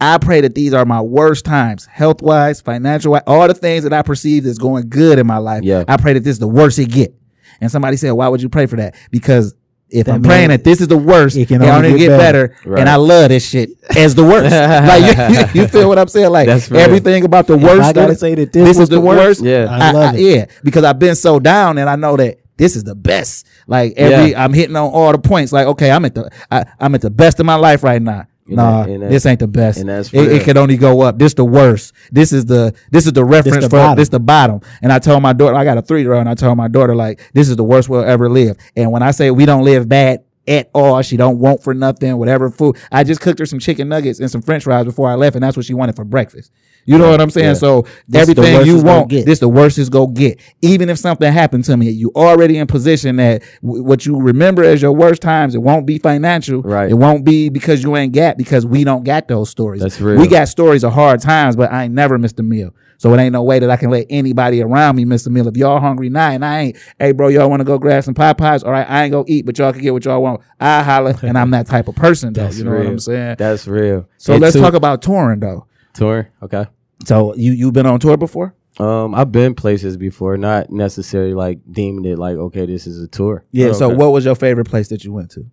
I 0.00 0.18
pray 0.18 0.42
that 0.42 0.54
these 0.54 0.72
are 0.74 0.84
my 0.84 1.00
worst 1.00 1.44
times, 1.44 1.86
health 1.86 2.22
wise, 2.22 2.60
financial 2.60 3.12
wise, 3.12 3.22
all 3.26 3.48
the 3.48 3.54
things 3.54 3.84
that 3.84 3.92
I 3.92 4.02
perceive 4.02 4.46
as 4.46 4.58
going 4.58 4.88
good 4.88 5.18
in 5.18 5.26
my 5.26 5.38
life. 5.38 5.62
Yeah. 5.62 5.84
I 5.88 5.96
pray 5.96 6.12
that 6.12 6.20
this 6.20 6.32
is 6.32 6.38
the 6.38 6.48
worst 6.48 6.78
it 6.78 6.90
get. 6.90 7.14
And 7.60 7.70
somebody 7.70 7.96
said, 7.96 8.12
why 8.12 8.28
would 8.28 8.42
you 8.42 8.48
pray 8.48 8.66
for 8.66 8.76
that? 8.76 8.94
Because 9.10 9.54
if 9.92 10.06
That 10.06 10.14
I'm 10.16 10.22
praying 10.22 10.50
that 10.50 10.62
this 10.62 10.80
is 10.80 10.86
the 10.88 10.96
worst, 10.96 11.36
it 11.36 11.42
it 11.42 11.48
can 11.48 11.60
can 11.60 11.68
only 11.68 11.88
only 11.88 11.98
get 11.98 12.08
get 12.10 12.18
better. 12.18 12.48
better, 12.48 12.70
Right. 12.70 12.80
and 12.80 12.88
I 12.88 12.94
love 12.96 13.28
this 13.30 13.48
shit 13.48 13.70
as 13.96 14.14
the 14.14 14.22
worst. 14.22 14.50
like 14.52 15.02
you, 15.02 15.36
you, 15.60 15.62
you 15.62 15.68
feel 15.68 15.88
what 15.88 15.98
I'm 15.98 16.06
saying? 16.08 16.30
Like 16.30 16.46
That's 16.46 16.70
everything 16.70 17.24
about 17.24 17.48
the 17.48 17.54
If 17.54 17.62
worst. 17.62 17.82
I 17.82 17.92
gotta 17.92 18.14
say 18.14 18.34
that 18.36 18.52
this 18.52 18.68
was 18.68 18.78
is 18.84 18.88
the 18.88 19.00
worst, 19.00 19.42
Yeah. 19.42 19.66
I 19.68 19.90
love 19.90 20.14
it. 20.14 20.20
yeah, 20.20 20.44
because 20.62 20.84
I've 20.84 20.98
been 21.00 21.16
so 21.16 21.40
down, 21.40 21.76
and 21.78 21.90
I 21.90 21.96
know 21.96 22.16
that 22.16 22.38
this 22.56 22.76
is 22.76 22.84
the 22.84 22.94
best. 22.94 23.46
Like 23.66 23.94
every, 23.96 24.30
Yeah. 24.30 24.44
I'm 24.44 24.52
hitting 24.52 24.76
on 24.76 24.90
all 24.92 25.10
the 25.10 25.18
points. 25.18 25.52
Like 25.52 25.66
okay, 25.66 25.90
I'm 25.90 26.04
at 26.04 26.14
the, 26.14 26.30
I, 26.52 26.66
I'm 26.78 26.94
at 26.94 27.00
the 27.00 27.10
best 27.10 27.40
of 27.40 27.46
my 27.46 27.56
life 27.56 27.82
right 27.82 28.00
now. 28.00 28.26
Nah, 28.56 28.82
that- 28.84 28.88
and 28.90 29.02
that- 29.02 29.10
this 29.10 29.26
ain't 29.26 29.40
the 29.40 29.46
best. 29.48 29.78
and 29.80 29.88
that's 29.88 30.12
it, 30.12 30.32
it 30.32 30.44
could 30.44 30.56
only 30.56 30.76
go 30.76 31.00
up. 31.02 31.18
This 31.18 31.34
the 31.34 31.44
worst. 31.44 31.92
This 32.12 32.32
is 32.32 32.46
the 32.46 32.74
this 32.90 33.06
is 33.06 33.12
the 33.12 33.24
reference 33.24 33.64
the 33.64 33.70
for 33.70 33.76
bottom. 33.76 33.96
this 33.96 34.08
the 34.08 34.20
bottom. 34.20 34.60
And 34.82 34.92
I 34.92 34.98
told 34.98 35.22
my 35.22 35.32
daughter, 35.32 35.54
I 35.56 35.64
got 35.64 35.78
a 35.78 35.82
three 35.82 36.02
year 36.02 36.12
old, 36.12 36.20
and 36.20 36.28
I 36.28 36.34
told 36.34 36.56
my 36.56 36.68
daughter 36.68 36.94
like 36.94 37.20
this 37.34 37.48
is 37.48 37.56
the 37.56 37.64
worst 37.64 37.88
we'll 37.88 38.04
ever 38.04 38.28
live. 38.28 38.56
And 38.76 38.90
when 38.92 39.02
I 39.02 39.10
say 39.10 39.30
we 39.30 39.46
don't 39.46 39.64
live 39.64 39.88
bad 39.88 40.20
at 40.48 40.70
all, 40.74 41.00
she 41.02 41.16
don't 41.16 41.38
want 41.38 41.62
for 41.62 41.74
nothing, 41.74 42.16
whatever 42.16 42.50
food. 42.50 42.76
I 42.90 43.04
just 43.04 43.20
cooked 43.20 43.38
her 43.38 43.46
some 43.46 43.58
chicken 43.60 43.88
nuggets 43.88 44.20
and 44.20 44.30
some 44.30 44.42
French 44.42 44.64
fries 44.64 44.84
before 44.84 45.08
I 45.08 45.14
left, 45.14 45.36
and 45.36 45.42
that's 45.44 45.56
what 45.56 45.66
she 45.66 45.74
wanted 45.74 45.94
for 45.96 46.04
breakfast. 46.04 46.50
You 46.90 46.98
know 46.98 47.10
what 47.10 47.20
I'm 47.20 47.30
saying? 47.30 47.46
Yeah. 47.48 47.52
So 47.54 47.82
This 48.08 48.22
everything 48.28 48.66
you 48.66 48.82
want, 48.82 49.08
get. 49.08 49.26
this 49.26 49.38
the 49.38 49.48
worst 49.48 49.78
is 49.78 49.88
go 49.88 50.06
get. 50.06 50.40
Even 50.62 50.88
if 50.88 50.98
something 50.98 51.32
happened 51.32 51.64
to 51.64 51.76
me, 51.76 51.90
you 51.90 52.10
already 52.16 52.58
in 52.58 52.66
position 52.66 53.16
that 53.16 53.42
w- 53.62 53.82
what 53.82 54.06
you 54.06 54.16
remember 54.20 54.62
as 54.64 54.82
your 54.82 54.92
worst 54.92 55.22
times, 55.22 55.54
it 55.54 55.62
won't 55.62 55.86
be 55.86 55.98
financial. 55.98 56.62
Right. 56.62 56.90
It 56.90 56.94
won't 56.94 57.24
be 57.24 57.48
because 57.48 57.82
you 57.82 57.96
ain't 57.96 58.12
got 58.12 58.36
because 58.38 58.66
we 58.66 58.84
don't 58.84 59.04
got 59.04 59.28
those 59.28 59.50
stories. 59.50 59.82
That's 59.82 60.00
real. 60.00 60.18
We 60.20 60.26
got 60.28 60.48
stories 60.48 60.84
of 60.84 60.92
hard 60.92 61.20
times, 61.20 61.56
but 61.56 61.70
I 61.72 61.84
ain't 61.84 61.94
never 61.94 62.18
missed 62.18 62.38
a 62.40 62.42
meal. 62.42 62.74
So 62.98 63.14
it 63.14 63.18
ain't 63.18 63.32
no 63.32 63.42
way 63.42 63.58
that 63.58 63.70
I 63.70 63.76
can 63.76 63.88
let 63.88 64.06
anybody 64.10 64.60
around 64.60 64.96
me 64.96 65.06
miss 65.06 65.26
a 65.26 65.30
meal. 65.30 65.48
If 65.48 65.56
y'all 65.56 65.80
hungry 65.80 66.10
now 66.10 66.30
and 66.32 66.44
I 66.44 66.60
ain't, 66.60 66.76
hey 66.98 67.12
bro, 67.12 67.28
y'all 67.28 67.48
want 67.48 67.60
to 67.60 67.64
go 67.64 67.78
grab 67.78 68.04
some 68.04 68.12
Popeyes? 68.12 68.62
All 68.62 68.72
right, 68.72 68.86
I 68.90 69.04
ain't 69.04 69.12
gonna 69.12 69.24
eat, 69.26 69.46
but 69.46 69.58
y'all 69.58 69.72
can 69.72 69.80
get 69.80 69.94
what 69.94 70.04
y'all 70.04 70.22
want. 70.22 70.42
I 70.60 70.82
holler, 70.82 71.14
and 71.22 71.38
I'm 71.38 71.50
that 71.52 71.66
type 71.66 71.88
of 71.88 71.96
person 71.96 72.34
though. 72.34 72.42
That's 72.44 72.58
you 72.58 72.64
know 72.64 72.72
real. 72.72 72.80
what 72.84 72.88
I'm 72.90 72.98
saying? 72.98 73.36
That's 73.38 73.66
real. 73.66 74.06
So 74.18 74.34
And 74.34 74.42
let's 74.42 74.54
two- 74.54 74.60
talk 74.60 74.74
about 74.74 75.00
touring 75.00 75.40
though. 75.40 75.66
tour. 75.94 76.28
Okay. 76.42 76.66
So 77.06 77.34
you 77.34 77.52
you've 77.52 77.72
been 77.72 77.86
on 77.86 78.00
tour 78.00 78.16
before? 78.16 78.54
Um, 78.78 79.14
I've 79.14 79.32
been 79.32 79.54
places 79.54 79.96
before, 79.96 80.36
not 80.36 80.70
necessarily 80.70 81.34
like 81.34 81.58
deeming 81.70 82.04
it 82.04 82.18
like 82.18 82.36
okay, 82.36 82.66
this 82.66 82.86
is 82.86 83.02
a 83.02 83.08
tour. 83.08 83.44
Yeah. 83.52 83.68
Oh, 83.68 83.72
So 83.72 83.86
okay. 83.88 83.96
what 83.96 84.12
was 84.12 84.24
your 84.24 84.34
favorite 84.34 84.68
place 84.68 84.88
that 84.88 85.04
you 85.04 85.12
went 85.12 85.30
to? 85.32 85.46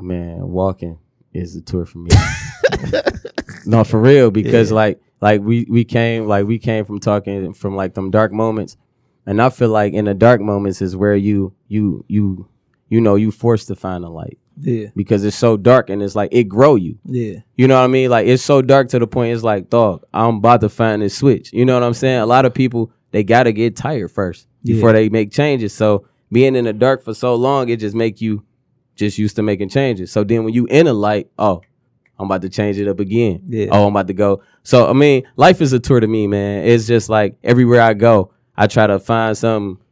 man, 0.00 0.48
walking 0.48 0.98
is 1.32 1.54
the 1.54 1.60
tour 1.60 1.86
for 1.86 1.98
me. 1.98 2.10
no, 3.66 3.84
for 3.84 4.00
real, 4.00 4.30
because 4.32 4.72
like 4.72 5.00
like 5.20 5.40
we 5.40 5.64
we 5.70 5.84
came 5.84 6.26
like 6.26 6.46
we 6.46 6.58
came 6.58 6.84
from 6.84 6.98
talking 6.98 7.52
from 7.54 7.76
like 7.76 7.94
them 7.94 8.10
dark 8.10 8.32
moments, 8.32 8.76
and 9.26 9.40
I 9.40 9.48
feel 9.50 9.68
like 9.68 9.92
in 9.92 10.06
the 10.06 10.14
dark 10.14 10.40
moments 10.40 10.82
is 10.82 10.96
where 10.96 11.14
you 11.14 11.54
you 11.68 12.04
you 12.08 12.48
you 12.88 13.00
know 13.00 13.14
you 13.14 13.30
forced 13.30 13.68
to 13.68 13.76
find 13.76 14.04
a 14.04 14.08
light 14.08 14.38
Yeah, 14.60 14.86
because 14.94 15.24
it's 15.24 15.36
so 15.36 15.56
dark 15.56 15.90
and 15.90 16.02
it's 16.02 16.14
like 16.14 16.30
it 16.32 16.44
grow 16.44 16.74
you. 16.76 16.98
yeah, 17.04 17.40
You 17.56 17.66
know 17.68 17.76
what 17.78 17.84
I 17.84 17.88
mean? 17.88 18.10
Like 18.10 18.26
it's 18.26 18.42
so 18.42 18.62
dark 18.62 18.88
to 18.90 18.98
the 18.98 19.06
point 19.06 19.34
it's 19.34 19.42
like, 19.42 19.70
dog, 19.70 20.04
I'm 20.12 20.36
about 20.36 20.60
to 20.60 20.68
find 20.68 21.02
this 21.02 21.16
switch. 21.16 21.52
You 21.52 21.64
know 21.64 21.74
what 21.74 21.82
I'm 21.82 21.94
saying? 21.94 22.18
A 22.20 22.26
lot 22.26 22.44
of 22.44 22.52
people 22.54 22.92
they 23.10 23.24
gotta 23.24 23.52
get 23.52 23.76
tired 23.76 24.10
first 24.10 24.46
before 24.64 24.90
Yeah. 24.90 24.94
they 24.94 25.08
make 25.08 25.30
changes. 25.32 25.72
So 25.74 26.06
being 26.30 26.54
in 26.56 26.64
the 26.64 26.72
dark 26.72 27.02
for 27.02 27.12
so 27.14 27.34
long, 27.34 27.68
it 27.68 27.78
just 27.80 27.94
make 27.94 28.20
you 28.20 28.44
just 28.94 29.18
used 29.18 29.36
to 29.36 29.42
making 29.42 29.68
changes. 29.70 30.10
So 30.12 30.22
then 30.24 30.44
when 30.44 30.52
you 30.54 30.66
in 30.66 30.86
a 30.86 30.92
light, 30.92 31.30
oh, 31.38 31.62
I'm 32.18 32.26
about 32.26 32.42
to 32.42 32.48
change 32.48 32.78
it 32.78 32.88
up 32.88 33.00
again. 33.00 33.42
Yeah. 33.46 33.66
Oh, 33.72 33.86
I'm 33.86 33.92
about 33.94 34.06
to 34.08 34.14
go. 34.14 34.42
So 34.62 34.86
I 34.88 34.92
mean, 34.92 35.24
life 35.36 35.60
is 35.60 35.72
a 35.72 35.80
tour 35.80 35.98
to 35.98 36.06
me, 36.06 36.26
man. 36.26 36.64
It's 36.66 36.86
just 36.86 37.08
like 37.08 37.36
everywhere 37.42 37.80
I 37.82 37.94
go, 37.94 38.32
I 38.56 38.66
try 38.66 38.86
to 38.86 38.98
find 38.98 39.36
something 39.36 39.82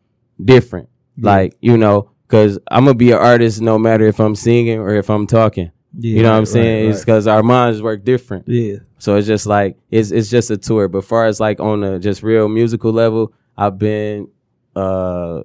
different. 0.43 0.89
Like, 1.19 1.57
you 1.61 1.77
know, 1.77 2.11
cause 2.31 2.59
I'm 2.71 2.85
gonna 2.85 2.95
be 2.95 3.11
an 3.13 3.19
artist 3.19 3.61
no 3.61 3.79
matter 3.79 4.07
if 4.07 4.19
I'm 4.21 4.35
singing 4.35 4.79
or 4.79 4.95
if 4.95 5.11
I'm 5.11 5.27
talking. 5.27 5.71
yeah. 5.99 6.17
You 6.17 6.23
know 6.23 6.31
what 6.33 6.39
I'm 6.39 6.47
saying? 6.47 6.87
right, 6.87 6.95
It's 6.95 7.05
because 7.05 7.27
our 7.27 7.43
minds 7.43 7.83
work 7.83 8.05
different. 8.05 8.45
yeah, 8.49 8.77
So 8.99 9.17
it's 9.17 9.27
just 9.27 9.47
like 9.47 9.77
it's 9.91 10.11
it's 10.11 10.31
just 10.31 10.51
a 10.51 10.57
tour. 10.57 10.89
But 10.89 11.05
far 11.05 11.27
as 11.27 11.41
like 11.41 11.61
on 11.61 11.83
a 11.85 11.99
just 11.99 12.23
real 12.23 12.49
musical 12.49 12.93
level, 12.93 13.33
I've 13.59 13.79
been 13.79 14.29
uh 14.77 15.43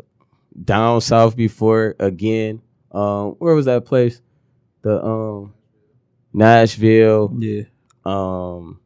down 0.63 1.01
south 1.01 1.36
before 1.36 1.95
again. 1.99 2.61
Um 2.91 3.31
where 3.39 3.55
was 3.55 3.65
that 3.65 3.86
place? 3.86 4.21
The 4.83 5.03
um 5.03 5.53
Nashville. 6.31 7.33
yeah. 7.39 7.63
Um 8.05 8.79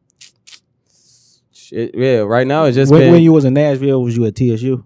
shit, 1.54 1.91
yeah, 1.93 2.20
right 2.20 2.47
now 2.47 2.64
it's 2.66 2.76
just 2.76 2.91
When, 2.91 3.02
been 3.02 3.12
when 3.12 3.22
you 3.22 3.34
was 3.34 3.45
in 3.45 3.54
Nashville, 3.54 4.02
was 4.02 4.16
you 4.16 4.26
at 4.26 4.36
TSU? 4.36 4.84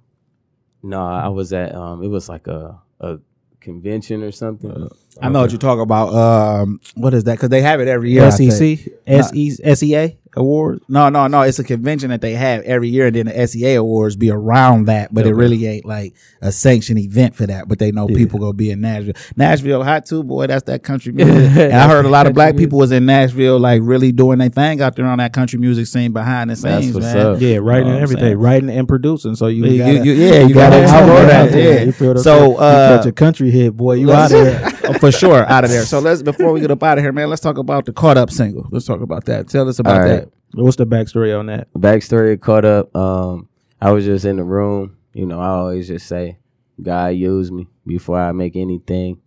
No, 0.82 1.06
I 1.06 1.30
was 1.30 1.54
at 1.54 1.74
um 1.76 2.04
it 2.04 2.08
was 2.08 2.28
like 2.28 2.48
a 2.48 2.82
a 3.04 3.20
convention 3.60 4.24
or 4.24 4.32
something. 4.32 4.90
I 5.22 5.30
know 5.30 5.42
what 5.42 5.52
you're 5.52 5.60
talking 5.60 5.82
about. 5.82 6.14
Um, 6.14 6.82
what 6.96 7.14
is 7.14 7.24
that? 7.26 7.34
Because 7.34 7.50
they 7.50 7.62
have 7.62 7.80
it 7.82 7.88
every 7.88 8.12
year. 8.12 8.30
SEC, 8.32 8.80
SE, 9.08 9.76
SEA 9.76 10.18
award. 10.36 10.82
No, 10.88 11.10
no, 11.10 11.28
no. 11.28 11.42
It's 11.42 11.60
a 11.60 11.64
convention 11.64 12.10
that 12.10 12.22
they 12.22 12.34
have 12.34 12.62
every 12.64 12.90
year, 12.90 13.08
and 13.08 13.16
then 13.16 13.26
the 13.28 13.48
SEA 13.48 13.76
awards 13.76 14.16
be 14.16 14.30
around 14.32 14.86
that, 14.86 15.14
but 15.14 15.26
it 15.28 15.34
really 15.34 15.66
ain't 15.66 15.86
like 15.86 16.16
a 16.42 16.52
sanctioned 16.52 17.00
event 17.00 17.36
for 17.36 17.46
that. 17.48 17.68
But 17.68 17.80
they 17.80 17.92
know 17.92 18.08
people 18.08 18.40
gonna 18.40 18.54
be 18.54 18.72
in 18.72 18.82
Nashville. 18.82 19.14
Nashville 19.36 19.84
hot 19.84 20.06
too, 20.06 20.24
boy. 20.24 20.48
That's 20.48 20.64
that 20.64 20.84
country 20.84 21.12
music. 21.14 21.36
and 21.58 21.74
I 21.74 21.88
heard 21.88 22.06
a 22.06 22.10
lot 22.10 22.28
of 22.28 22.34
black 22.34 22.56
people 22.58 22.80
was 22.80 22.92
in 22.92 23.06
Nashville, 23.06 23.60
like 23.60 23.82
really 23.84 24.12
doing 24.12 24.40
their 24.40 24.50
thing 24.50 24.82
out 24.82 24.96
there 24.96 25.06
on 25.06 25.18
that 25.20 25.34
country 25.34 25.60
music 25.60 25.88
scene 25.88 26.12
behind 26.14 26.50
the 26.50 26.56
That's 26.56 26.84
scenes, 26.86 26.96
what's 26.96 27.06
man. 27.08 27.18
up. 27.26 27.42
Yeah, 27.42 27.58
writing 27.58 27.64
know 27.64 27.76
and 27.78 27.86
what 27.88 27.98
I'm 27.98 28.04
everything, 28.04 28.38
writing 28.40 28.70
and 28.70 28.88
producing. 28.88 29.36
So 29.36 29.48
you, 29.48 29.66
You- 29.66 29.78
gotta, 29.78 29.94
you- 30.06 30.14
yeah, 30.14 30.42
you 30.48 30.54
gotta 30.54 30.82
explore 30.82 31.02
explore 31.04 31.26
that, 31.26 31.52
there. 31.52 31.74
yeah. 31.80 31.84
You 31.86 31.92
feel 31.92 32.14
what 32.14 32.20
So, 32.20 32.38
saying? 32.40 32.52
You 32.52 32.58
uh, 32.58 32.98
catch 32.98 33.06
a 33.08 33.12
country 33.12 33.52
hit, 33.52 33.76
boy. 33.78 33.94
You 33.94 34.12
out 34.12 34.26
of 34.26 34.32
there. 34.32 34.70
Oh, 34.86 34.94
for 35.00 35.12
sure, 35.12 35.46
out 35.50 35.64
of 35.64 35.70
there. 35.70 35.86
So 35.86 36.00
let's 36.02 36.22
before 36.22 36.52
we 36.52 36.60
get 36.62 36.72
up 36.72 36.84
out 36.84 36.98
of 36.98 37.04
here, 37.04 37.12
man. 37.12 37.30
Let's 37.30 37.42
talk 37.42 37.58
about 37.58 37.86
the 37.86 37.94
caught 37.94 38.18
up 38.18 38.32
single. 38.32 38.68
Let's 38.72 38.86
talk 38.86 39.02
about 39.02 39.26
that. 39.26 39.48
Tell 39.48 39.68
us 39.68 39.80
about 39.80 39.96
All 39.96 40.00
right. 40.02 40.10
that. 40.22 40.32
What's 40.56 40.78
the 40.78 40.86
backstory 40.86 41.38
on 41.38 41.48
that? 41.48 41.72
backstory 41.74 42.40
caught 42.40 42.66
up. 42.66 42.96
Um, 42.96 43.50
I 43.82 43.92
was 43.92 44.06
just 44.06 44.26
in 44.26 44.38
the 44.38 44.44
room. 44.44 44.98
You 45.14 45.26
know, 45.26 45.40
I 45.40 45.48
always 45.48 45.88
just 45.88 46.08
say, 46.08 46.38
God 46.82 47.08
use 47.16 47.52
me 47.52 47.68
before 47.86 48.20
I 48.20 48.32
make 48.32 48.56
anything. 48.56 49.20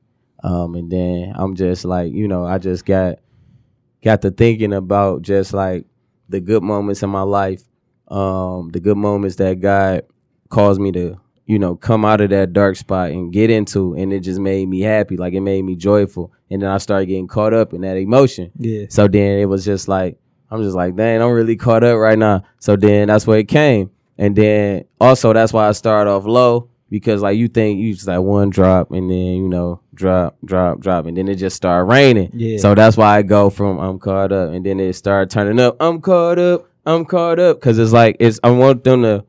Um, 0.42 0.74
and 0.74 0.90
then 0.90 1.32
I'm 1.34 1.54
just 1.56 1.84
like, 1.84 2.12
you 2.12 2.28
know, 2.28 2.44
I 2.44 2.58
just 2.58 2.84
got 2.84 3.18
got 4.02 4.22
to 4.22 4.30
thinking 4.30 4.72
about 4.72 5.22
just 5.22 5.52
like 5.52 5.86
the 6.28 6.40
good 6.40 6.62
moments 6.62 7.02
in 7.02 7.10
my 7.10 7.22
life, 7.22 7.62
um, 8.08 8.70
the 8.70 8.80
good 8.80 8.96
moments 8.96 9.36
that 9.36 9.60
God 9.60 10.02
caused 10.48 10.80
me 10.80 10.92
to, 10.92 11.20
you 11.46 11.58
know, 11.58 11.76
come 11.76 12.04
out 12.04 12.20
of 12.20 12.30
that 12.30 12.52
dark 12.52 12.76
spot 12.76 13.10
and 13.10 13.32
get 13.32 13.50
into, 13.50 13.94
and 13.94 14.12
it 14.12 14.20
just 14.20 14.40
made 14.40 14.68
me 14.68 14.80
happy. 14.80 15.16
Like 15.16 15.32
it 15.32 15.40
made 15.40 15.62
me 15.62 15.76
joyful, 15.76 16.32
and 16.50 16.62
then 16.62 16.70
I 16.70 16.78
started 16.78 17.06
getting 17.06 17.28
caught 17.28 17.54
up 17.54 17.72
in 17.72 17.80
that 17.82 17.96
emotion. 17.96 18.50
Yeah. 18.58 18.86
So 18.88 19.08
then 19.08 19.38
it 19.38 19.46
was 19.46 19.64
just 19.64 19.88
like 19.88 20.18
I'm 20.50 20.62
just 20.62 20.76
like, 20.76 20.96
dang, 20.96 21.22
I'm 21.22 21.30
really 21.30 21.56
caught 21.56 21.84
up 21.84 21.98
right 21.98 22.18
now. 22.18 22.44
So 22.58 22.76
then 22.76 23.08
that's 23.08 23.26
where 23.26 23.38
it 23.38 23.48
came. 23.48 23.90
And 24.18 24.34
then 24.34 24.84
also 25.00 25.32
that's 25.32 25.52
why 25.52 25.68
I 25.68 25.72
started 25.72 26.10
off 26.10 26.24
low 26.24 26.70
because 26.88 27.20
like 27.20 27.36
you 27.36 27.48
think 27.48 27.80
you 27.80 27.92
just 27.94 28.06
like 28.06 28.20
one 28.20 28.48
drop 28.50 28.90
and 28.92 29.10
then 29.10 29.16
you 29.16 29.48
know 29.48 29.80
drop, 29.94 30.36
drop, 30.44 30.80
drop, 30.80 31.06
and 31.06 31.16
then 31.16 31.28
it 31.28 31.36
just 31.36 31.56
started 31.56 31.84
raining. 31.84 32.30
Yeah. 32.32 32.58
So 32.58 32.74
that's 32.74 32.96
why 32.96 33.18
I 33.18 33.22
go 33.22 33.50
from 33.50 33.78
I'm 33.78 33.98
caught 33.98 34.32
up 34.32 34.52
and 34.52 34.64
then 34.64 34.80
it 34.80 34.94
started 34.94 35.30
turning 35.30 35.60
up. 35.60 35.76
I'm 35.80 36.00
caught 36.00 36.38
up. 36.38 36.70
I'm 36.86 37.04
caught 37.04 37.40
up 37.40 37.58
because 37.58 37.78
it's 37.78 37.92
like 37.92 38.16
it's 38.20 38.38
I 38.42 38.50
want 38.50 38.84
them 38.84 39.02
to. 39.02 39.24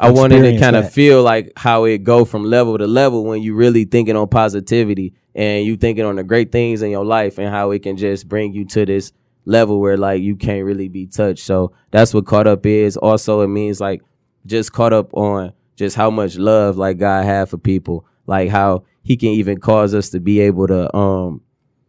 I 0.00 0.10
wanted 0.10 0.42
to 0.42 0.58
kind 0.58 0.76
of 0.76 0.90
feel 0.90 1.22
like 1.22 1.52
how 1.56 1.84
it 1.84 2.04
go 2.04 2.24
from 2.24 2.44
level 2.44 2.78
to 2.78 2.86
level 2.86 3.24
when 3.24 3.42
you 3.42 3.54
really 3.54 3.84
thinking 3.84 4.16
on 4.16 4.28
positivity 4.28 5.12
and 5.34 5.66
you 5.66 5.76
thinking 5.76 6.06
on 6.06 6.16
the 6.16 6.24
great 6.24 6.50
things 6.50 6.80
in 6.80 6.90
your 6.90 7.04
life 7.04 7.38
and 7.38 7.50
how 7.50 7.70
it 7.72 7.82
can 7.82 7.98
just 7.98 8.26
bring 8.26 8.54
you 8.54 8.64
to 8.64 8.86
this 8.86 9.12
level 9.44 9.78
where 9.78 9.98
like 9.98 10.22
you 10.22 10.36
can't 10.36 10.64
really 10.64 10.88
be 10.88 11.06
touched. 11.06 11.44
So 11.44 11.72
that's 11.90 12.14
what 12.14 12.24
caught 12.24 12.46
up 12.46 12.64
is. 12.64 12.96
Also, 12.96 13.42
it 13.42 13.48
means 13.48 13.78
like 13.78 14.02
just 14.46 14.72
caught 14.72 14.94
up 14.94 15.12
on 15.12 15.52
just 15.76 15.96
how 15.96 16.10
much 16.10 16.36
love 16.36 16.78
like 16.78 16.96
God 16.96 17.26
had 17.26 17.50
for 17.50 17.58
people, 17.58 18.06
like 18.26 18.48
how 18.48 18.84
He 19.02 19.18
can 19.18 19.30
even 19.30 19.60
cause 19.60 19.94
us 19.94 20.08
to 20.10 20.20
be 20.20 20.40
able 20.40 20.66
to 20.68 20.96
um 20.96 21.42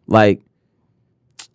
like 0.08 0.42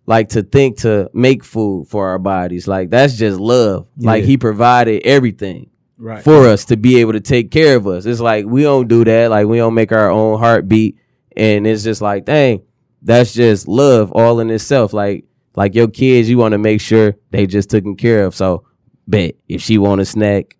like 0.07 0.29
to 0.29 0.41
think 0.41 0.79
to 0.79 1.07
make 1.13 1.43
food 1.43 1.87
for 1.87 2.07
our 2.07 2.19
bodies. 2.19 2.67
Like 2.67 2.89
that's 2.89 3.15
just 3.15 3.39
love. 3.39 3.87
Like 3.95 4.23
He 4.23 4.37
provided 4.37 5.03
everything 5.05 5.69
Right. 5.99 6.23
for 6.23 6.47
us 6.47 6.65
to 6.65 6.77
be 6.77 6.99
able 6.99 7.13
to 7.13 7.19
take 7.19 7.49
care 7.49 7.75
of 7.75 7.87
us. 7.87 8.05
It's 8.05 8.19
like 8.19 8.45
we 8.45 8.61
don't 8.63 8.87
do 8.87 9.03
that. 9.05 9.29
Like 9.31 9.47
we 9.47 9.57
don't 9.57 9.73
make 9.73 9.91
our 9.91 10.09
own 10.11 10.37
heartbeat, 10.39 10.97
and 11.35 11.65
it's 11.65 11.83
just 11.83 12.01
like, 12.01 12.25
dang, 12.25 12.61
that's 13.01 13.33
just 13.33 13.67
love 13.67 14.11
all 14.11 14.39
in 14.39 14.49
itself. 14.51 14.93
Like 14.93 15.25
like 15.55 15.73
your 15.73 15.87
kids, 15.87 16.29
you 16.29 16.37
want 16.37 16.51
to 16.53 16.59
make 16.59 16.81
sure 16.81 17.15
they 17.31 17.47
just 17.47 17.69
taken 17.69 17.95
care 17.95 18.25
of. 18.25 18.35
So 18.35 18.65
bet 19.07 19.35
if 19.49 19.61
she 19.61 19.77
want 19.79 20.01
a 20.01 20.05
snack, 20.05 20.55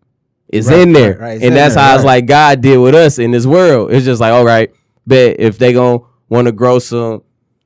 it's 0.48 0.68
Right, 0.70 0.80
in 0.80 0.94
there, 0.94 1.12
right, 1.14 1.20
right. 1.20 1.34
It's 1.36 1.44
in 1.44 1.48
and 1.50 1.56
that's 1.58 1.76
there, 1.76 1.84
how 1.84 1.96
it's 1.96 2.04
like 2.04 2.26
God 2.26 2.62
did 2.62 2.78
with 2.78 2.96
us 2.96 3.20
in 3.20 3.32
this 3.32 3.46
world. 3.46 3.92
It's 3.92 4.06
just 4.06 4.20
like, 4.22 4.32
all 4.34 4.46
right, 4.46 4.72
bet 5.06 5.40
if 5.40 5.60
they 5.60 5.74
gonna 5.74 6.00
want 6.30 6.48
to 6.48 6.52
grow 6.52 6.80
some 6.80 7.22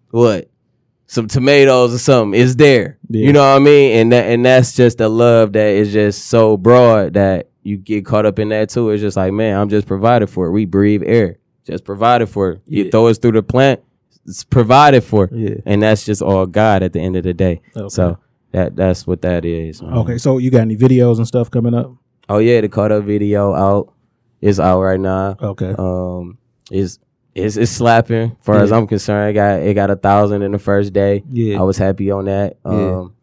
what 0.09 0.49
some 1.07 1.28
tomatoes 1.28 1.93
or 1.93 1.99
something, 1.99 2.39
it's 2.39 2.55
there. 2.55 2.97
Yeah. 3.09 3.28
You 3.28 3.34
know 3.34 3.41
what 3.41 3.55
I 3.55 3.59
mean? 3.59 3.97
And 3.97 4.11
that 4.11 4.26
and 4.26 4.45
that's 4.45 4.76
just 4.76 4.97
the 4.97 5.07
love 5.07 5.53
that 5.53 5.67
is 5.67 5.93
just 5.93 6.26
so 6.26 6.57
broad 6.57 7.13
that 7.13 7.50
you 7.64 7.78
get 7.78 8.05
caught 8.05 8.26
up 8.26 8.39
in 8.39 8.49
that 8.49 8.70
too. 8.70 8.89
It's 8.89 9.01
just 9.01 9.18
like, 9.18 9.32
man, 9.34 9.57
I'm 9.59 9.70
just 9.70 9.88
provided 9.88 10.28
for. 10.28 10.51
We 10.51 10.66
breathe 10.66 11.03
air. 11.05 11.38
Just 11.66 11.84
provided 11.86 12.28
for. 12.28 12.59
You 12.66 12.86
Yeah. 12.86 12.91
throw 12.91 13.07
us 13.07 13.18
through 13.20 13.34
the 13.34 13.43
plant, 13.43 13.82
it's 14.26 14.43
provided 14.43 15.03
for. 15.03 15.30
Yeah. 15.32 15.55
And 15.66 15.82
that's 15.84 16.03
just 16.05 16.22
all 16.22 16.45
God 16.45 16.82
at 16.84 16.93
the 16.93 16.99
end 16.99 17.16
of 17.16 17.24
the 17.24 17.34
day. 17.34 17.62
Okay. 17.78 17.89
So 17.89 18.18
that 18.51 18.76
that's 18.76 19.05
what 19.07 19.22
that 19.22 19.45
is. 19.45 19.82
man. 19.82 19.93
Okay, 19.93 20.18
so 20.18 20.38
you 20.39 20.49
got 20.51 20.62
any 20.62 20.76
videos 20.76 21.18
and 21.18 21.28
stuff 21.28 21.49
coming 21.51 21.74
up? 21.74 21.91
Oh 22.30 22.39
yeah, 22.39 22.62
the 22.62 22.70
caught 22.70 22.91
up 22.91 23.03
video 23.03 23.53
out 23.53 23.93
is 24.41 24.59
out 24.59 24.82
right 24.82 24.99
now. 24.99 25.38
Okay. 25.41 25.74
Um 25.78 26.38
is 26.72 26.99
it's, 27.36 27.55
it's 27.57 27.72
slapping. 27.72 28.36
Far 28.41 28.57
as 28.59 28.72
I'm 28.72 28.88
concerned, 28.88 29.30
it 29.30 29.34
got 29.34 29.62
it 29.62 29.74
got 29.74 29.89
a 29.91 29.95
thousand 29.95 30.41
in 30.41 30.51
the 30.51 30.59
first 30.59 30.93
day. 30.93 31.24
Yeah. 31.32 31.59
I 31.59 31.62
was 31.64 31.78
happy 31.78 32.09
on 32.12 32.26
that. 32.26 32.57
Yeah. 32.66 32.72
Um, 32.72 33.14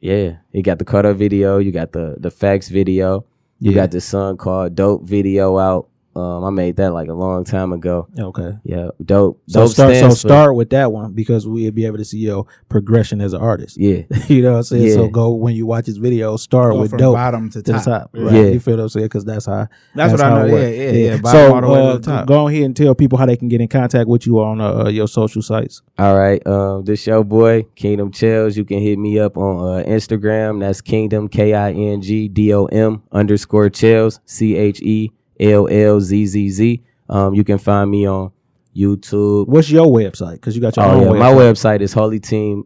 yeah, 0.00 0.36
you 0.52 0.62
got 0.62 0.78
the 0.78 0.84
cut 0.84 1.06
up 1.06 1.16
video, 1.16 1.58
you 1.58 1.72
got 1.72 1.92
the 1.92 2.16
the 2.18 2.30
facts 2.30 2.68
video, 2.68 3.24
you 3.60 3.72
Yeah. 3.72 3.82
got 3.82 3.90
the 3.90 4.00
song 4.00 4.36
called 4.36 4.74
"Dope" 4.74 5.04
video 5.04 5.58
out. 5.58 5.88
Um, 6.16 6.44
I 6.44 6.50
made 6.50 6.76
that 6.76 6.92
like 6.92 7.08
a 7.08 7.12
long 7.14 7.44
time 7.44 7.72
ago. 7.72 8.08
Okay. 8.18 8.52
Yeah, 8.64 8.88
dope. 9.04 9.42
So 9.48 9.60
dope 9.60 9.70
start 9.70 9.94
so 9.96 10.08
for- 10.10 10.16
start 10.16 10.54
with 10.56 10.70
that 10.70 10.90
one 10.92 11.12
because 11.12 11.46
we'll 11.46 11.70
be 11.70 11.84
able 11.86 11.98
to 11.98 12.04
see 12.04 12.18
your 12.18 12.46
progression 12.68 13.20
as 13.20 13.32
an 13.34 13.40
artist. 13.40 13.76
Yeah, 13.78 14.02
you 14.28 14.42
know 14.42 14.52
what 14.52 14.56
I'm 14.58 14.62
saying? 14.64 14.86
Yeah. 14.86 14.94
So 14.94 15.08
go 15.08 15.32
when 15.34 15.54
you 15.54 15.66
watch 15.66 15.86
this 15.86 15.98
video, 15.98 16.36
start 16.36 16.72
Go 16.72 16.80
with 16.80 16.90
from 16.90 16.98
dope 16.98 17.14
bottom 17.14 17.50
to 17.50 17.62
to 17.62 17.72
the 17.72 17.78
top. 17.78 17.84
top. 17.84 18.10
Right. 18.14 18.32
Yeah. 18.34 18.40
You 18.46 18.60
feel 18.60 18.76
what 18.76 18.82
I'm 18.84 18.88
saying? 18.88 19.04
Because 19.06 19.24
that's 19.24 19.46
how 19.46 19.68
That's 19.94 20.12
what 20.12 20.20
I 20.22 20.30
know. 20.30 20.46
it 20.56 20.76
Yeah, 20.76 20.90
yeah, 20.92 21.10
yeah. 21.12 21.16
Bottom 21.20 21.40
So 21.40 21.54
all 21.54 21.60
the 21.60 21.68
way 21.68 21.80
uh, 21.80 21.92
to 21.92 21.98
the 21.98 22.06
top. 22.06 22.26
go 22.26 22.48
ahead 22.48 22.62
and 22.62 22.76
tell 22.76 22.94
people 22.94 23.18
how 23.18 23.26
they 23.26 23.36
can 23.36 23.48
get 23.48 23.60
in 23.60 23.68
contact 23.68 24.08
with 24.08 24.26
you 24.26 24.40
on 24.40 24.60
uh, 24.60 24.88
your 24.88 25.08
social 25.08 25.42
sites. 25.42 25.82
All 25.98 26.16
right. 26.16 26.44
Um, 26.46 26.84
this 26.84 27.06
your 27.06 27.24
boy 27.24 27.64
Kingdom 27.74 28.10
Chellzzz. 28.10 28.56
You 28.56 28.64
can 28.64 28.78
hit 28.80 28.98
me 28.98 29.18
up 29.18 29.36
on 29.36 29.80
uh, 29.80 29.84
Instagram. 29.84 30.60
That's 30.60 30.80
Kingdom 30.80 31.28
K 31.28 31.52
I 31.54 31.72
N 31.72 32.00
G 32.00 32.28
D 32.28 32.54
O 32.54 32.66
M 32.66 33.02
underscore 33.12 33.68
Chellzzz 33.68 34.20
C 34.24 34.56
H 34.56 34.80
E 34.80 35.12
L 35.40 35.68
L 35.70 36.00
Z 36.00 36.26
Z 36.26 36.48
Z. 36.50 36.82
Um, 37.08 37.34
you 37.34 37.44
can 37.44 37.58
find 37.58 37.90
me 37.90 38.06
on 38.06 38.32
YouTube. 38.76 39.46
What's 39.48 39.70
your 39.70 39.86
website? 39.86 40.34
Because 40.34 40.54
you 40.54 40.60
got 40.62 40.76
your 40.76 40.84
Oh 40.86 40.90
own 40.90 41.00
yeah, 41.02 41.08
website. 41.08 41.18
my 41.18 41.32
website 41.32 41.80
is 41.80 41.92
Holy 41.92 42.20
Team 42.20 42.64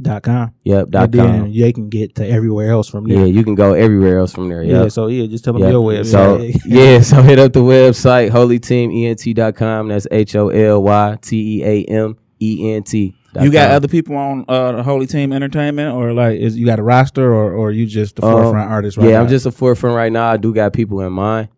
dot 0.00 0.22
com. 0.22 0.52
Yep. 0.64 0.90
Dot 0.90 1.04
And 1.04 1.12
then 1.14 1.40
com. 1.44 1.52
they 1.52 1.72
can 1.72 1.88
get 1.88 2.14
to 2.16 2.28
everywhere 2.28 2.70
else 2.70 2.88
from 2.88 3.04
there. 3.04 3.18
Yeah, 3.20 3.24
you 3.24 3.42
can 3.42 3.54
go 3.56 3.72
everywhere 3.72 4.18
else 4.18 4.32
from 4.32 4.48
there. 4.48 4.62
Yeah, 4.62 4.88
so 4.88 5.06
yeah, 5.08 5.26
just 5.26 5.44
tell 5.44 5.54
them 5.54 5.62
Yep. 5.62 5.72
your 5.72 5.82
website. 5.82 6.52
So 6.54 6.60
yeah, 6.66 7.00
so 7.00 7.22
hit 7.22 7.38
up 7.38 7.52
the 7.52 7.60
website 7.60 8.30
holyteament.com. 8.30 9.88
That's 9.88 10.06
H 10.10 10.36
O 10.36 10.48
L 10.48 10.82
Y 10.82 11.18
T 11.22 11.60
E 11.60 11.64
A 11.64 11.84
M 11.84 12.16
E 12.40 12.72
N 12.74 12.82
T. 12.82 13.14
You 13.40 13.52
got 13.52 13.70
other 13.70 13.86
people 13.88 14.16
on 14.16 14.44
uh, 14.48 14.72
the 14.72 14.82
Holy 14.82 15.06
Team 15.06 15.32
Entertainment, 15.32 15.94
or 15.94 16.12
like 16.12 16.38
is 16.40 16.56
you 16.56 16.66
got 16.66 16.78
a 16.80 16.82
roster, 16.82 17.32
or 17.32 17.52
or 17.52 17.70
you 17.70 17.86
just 17.86 18.16
the 18.16 18.26
Um, 18.26 18.32
forefront 18.42 18.70
artist? 18.70 18.96
Right 18.96 19.06
yeah, 19.10 19.12
now? 19.16 19.20
I'm 19.22 19.28
just 19.28 19.46
a 19.46 19.52
forefront 19.52 19.94
right 19.94 20.10
now. 20.10 20.28
I 20.30 20.36
do 20.38 20.52
got 20.52 20.72
people 20.72 21.00
in 21.02 21.12
mind 21.12 21.48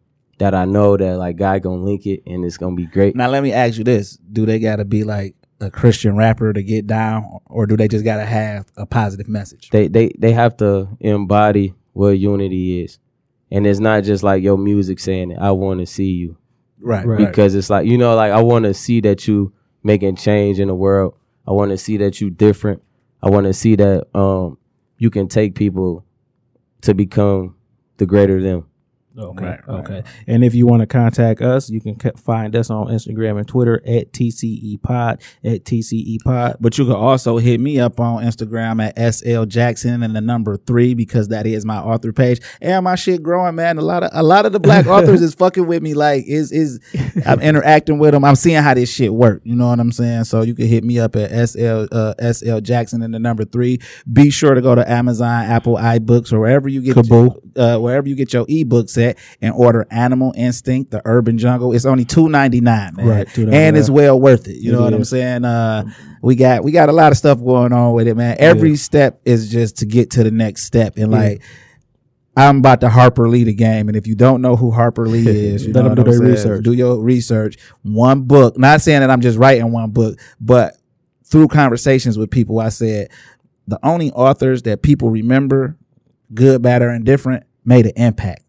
that 0.41 0.55
I 0.55 0.65
know 0.65 0.97
that 0.97 1.17
like 1.19 1.37
God 1.37 1.63
gonna 1.63 1.83
link 1.83 2.07
it 2.07 2.23
and 2.27 2.45
it's 2.45 2.57
gonna 2.57 2.75
be 2.75 2.87
great. 2.87 3.15
Now 3.15 3.29
let 3.29 3.43
me 3.43 3.53
ask 3.53 3.79
you 3.79 3.85
this: 3.85 4.17
Do 4.17 4.45
they 4.45 4.59
got 4.59 4.77
to 4.77 4.85
be 4.85 5.05
like 5.05 5.37
a 5.61 5.71
Christian 5.71 6.17
rapper 6.17 6.53
to 6.53 6.63
get 6.63 6.87
down, 6.87 7.39
or 7.47 7.67
do 7.67 7.77
they 7.77 7.87
just 7.89 8.05
got 8.05 8.17
to 8.17 8.25
have 8.25 8.67
a 8.77 8.87
positive 8.87 9.29
message? 9.29 9.71
They 9.71 9.87
they 9.89 10.11
they 10.19 10.33
have 10.33 10.57
to 10.57 10.89
embody 10.99 11.75
what 11.93 12.19
unity 12.19 12.83
is. 12.83 12.99
And 13.53 13.67
it's 13.67 13.81
not 13.81 14.05
just 14.05 14.23
like 14.23 14.43
your 14.43 14.57
music 14.59 14.99
saying 15.01 15.33
it. 15.33 15.39
I 15.39 15.51
want 15.53 15.81
to 15.81 15.87
see 15.87 16.11
you. 16.13 16.37
Right, 16.83 17.05
Right. 17.07 17.21
right. 17.21 17.29
because 17.29 17.55
it's 17.55 17.69
like 17.69 17.87
you 17.87 17.99
know 17.99 18.15
like 18.15 18.33
i 18.33 18.41
want 18.41 18.65
to 18.65 18.73
see 18.73 19.03
that 19.03 19.29
you 19.29 19.53
making 19.83 20.17
change 20.17 20.59
in 20.59 20.69
the 20.69 20.75
world 20.75 21.15
i 21.47 21.51
want 21.53 21.73
to 21.73 21.77
see 21.77 21.99
that 21.99 22.23
you 22.23 22.31
different 22.31 22.83
i 23.23 23.29
want 23.29 23.45
to 23.45 23.53
see 23.53 23.77
that 23.77 24.07
um 24.17 24.57
you 24.97 25.11
can 25.11 25.29
take 25.29 25.55
people 25.55 26.07
to 26.81 26.95
become 26.95 27.55
the 27.99 28.07
greater 28.07 28.41
them 28.41 28.67
Okay. 29.19 29.45
Right, 29.45 29.69
right. 29.69 29.81
okay. 29.81 30.03
And 30.27 30.45
if 30.45 30.55
you 30.55 30.67
want 30.67 30.81
to 30.81 30.87
contact 30.87 31.43
us, 31.43 31.69
you 31.69 31.81
can 31.81 31.97
find 32.17 32.55
us 32.55 32.71
on 32.71 32.87
Instagram 32.87 33.39
and 33.39 33.49
Twitter 33.49 33.83
at 33.85 34.13
TCE 34.13 34.81
Pod 34.83 35.21
at 35.45 35.65
TCE 35.65 36.19
Pod. 36.25 36.57
But 36.61 36.79
you 36.79 36.85
can 36.85 36.95
also 36.95 37.39
hit 37.39 37.61
me 37.61 37.81
up 37.81 37.99
on 37.99 38.23
Instagram 38.23 38.81
at 38.97 39.15
SL 39.15 39.45
Jackson 39.45 40.03
and 40.03 40.15
the 40.15 40.21
number 40.21 40.57
three 40.57 40.95
because 40.95 41.29
that 41.29 41.47
is 41.47 41.65
my 41.65 41.79
author 41.79 42.13
page. 42.13 42.41
And 42.61 42.85
my 42.85 42.95
shit 42.95 43.23
growing, 43.23 43.57
man. 43.57 43.79
A 43.79 43.83
lot 43.83 44.05
of 44.05 44.11
a 44.13 44.23
lot 44.23 44.47
of 44.47 44.53
the 44.53 44.61
black 44.61 44.87
authors 44.89 45.23
is 45.23 45.35
fucking 45.35 45.67
with 45.67 45.83
me. 45.83 45.95
Like 45.95 46.25
is 46.27 46.53
is 46.53 46.79
I'm 47.27 47.41
interacting 47.51 47.99
with 47.99 48.13
them. 48.13 48.25
I'm 48.25 48.37
seeing 48.37 48.63
how 48.63 48.75
this 48.75 48.93
shit 48.93 49.13
work. 49.13 49.43
You 49.45 49.57
know 49.57 49.69
what 49.69 49.81
I'm 49.81 49.93
saying? 49.93 50.25
So 50.25 50.43
you 50.43 50.55
can 50.55 50.67
hit 50.67 50.85
me 50.85 50.99
up 51.01 51.17
at 51.17 51.31
SL 51.49 51.87
uh, 51.91 52.15
SL 52.33 52.59
Jackson 52.61 53.03
and 53.03 53.13
the 53.13 53.19
number 53.19 53.45
three. 53.45 53.81
Be 54.13 54.31
sure 54.31 54.55
to 54.55 54.61
go 54.61 54.75
to 54.75 54.89
Amazon, 54.89 55.45
Apple 55.45 55.77
iBooks, 55.77 56.33
or 56.33 56.41
wherever 56.41 56.69
you 56.69 56.81
get 56.81 56.95
Kobo. 56.95 57.41
uh, 57.57 57.79
wherever 57.79 58.09
you 58.09 58.15
get 58.15 58.33
your 58.33 58.47
ebooks 58.47 59.00
at 59.01 59.19
and 59.41 59.53
order 59.55 59.87
Animal 59.91 60.33
Instinct, 60.37 60.91
The 60.91 61.03
Urban 61.05 61.39
Jungle. 61.39 61.73
It's 61.73 61.85
only 61.87 62.05
two 62.05 62.29
ninety 62.29 62.61
nine, 62.61 62.95
man. 62.97 63.07
Right, 63.07 63.27
$2.99. 63.27 63.53
and 63.53 63.77
it's 63.77 63.91
well 63.91 64.21
worth 64.21 64.47
it. 64.47 64.57
You 64.59 64.71
It 64.73 64.77
know 64.77 64.83
what 64.83 64.95
I'm 64.95 65.05
saying? 65.05 65.45
Uh, 65.45 65.85
we 66.23 66.37
got 66.37 66.63
we 66.63 66.71
got 66.73 66.89
a 66.89 66.93
lot 66.93 67.11
of 67.13 67.19
stuff 67.19 67.39
going 67.39 67.73
on 67.73 67.93
with 67.95 68.07
it, 68.07 68.17
man. 68.17 68.37
Every 68.39 68.77
step 68.77 69.21
is 69.25 69.51
just 69.51 69.79
to 69.79 69.87
get 69.87 70.11
to 70.13 70.23
the 70.25 70.31
next 70.31 70.65
step, 70.65 70.97
and 70.97 71.11
Yeah. 71.13 71.19
like. 71.19 71.43
I'm 72.37 72.59
about 72.59 72.81
to 72.83 72.89
Harper 72.89 73.29
Lee 73.29 73.43
the 73.43 73.53
game, 73.53 73.89
and 73.89 73.97
if 73.97 74.07
you 74.07 74.15
don't 74.15 74.41
know 74.41 74.55
who 74.55 74.71
Harper 74.71 75.07
Lee 75.07 75.27
is, 75.29 75.67
you 75.67 75.73
Let 75.73 75.83
know 75.83 75.95
them 75.95 76.05
do 76.05 76.11
their 76.11 76.21
research. 76.21 76.63
Do 76.65 76.73
your 76.73 76.99
research. 76.99 77.59
One 77.83 78.23
book. 78.23 78.57
Not 78.57 78.81
saying 78.81 79.01
that 79.01 79.11
I'm 79.11 79.21
just 79.21 79.37
writing 79.37 79.73
one 79.73 79.91
book, 79.91 80.19
but 80.41 80.77
through 81.25 81.49
conversations 81.49 82.17
with 82.17 82.31
people, 82.31 82.61
I 82.61 82.69
said 82.69 83.09
the 83.67 83.79
only 83.83 84.13
authors 84.13 84.63
that 84.63 84.81
people 84.83 85.11
remember, 85.11 85.77
good, 86.33 86.63
bad, 86.63 86.83
or 86.83 86.91
indifferent, 86.91 87.45
made 87.65 87.87
an 87.87 87.93
impact. 87.97 88.45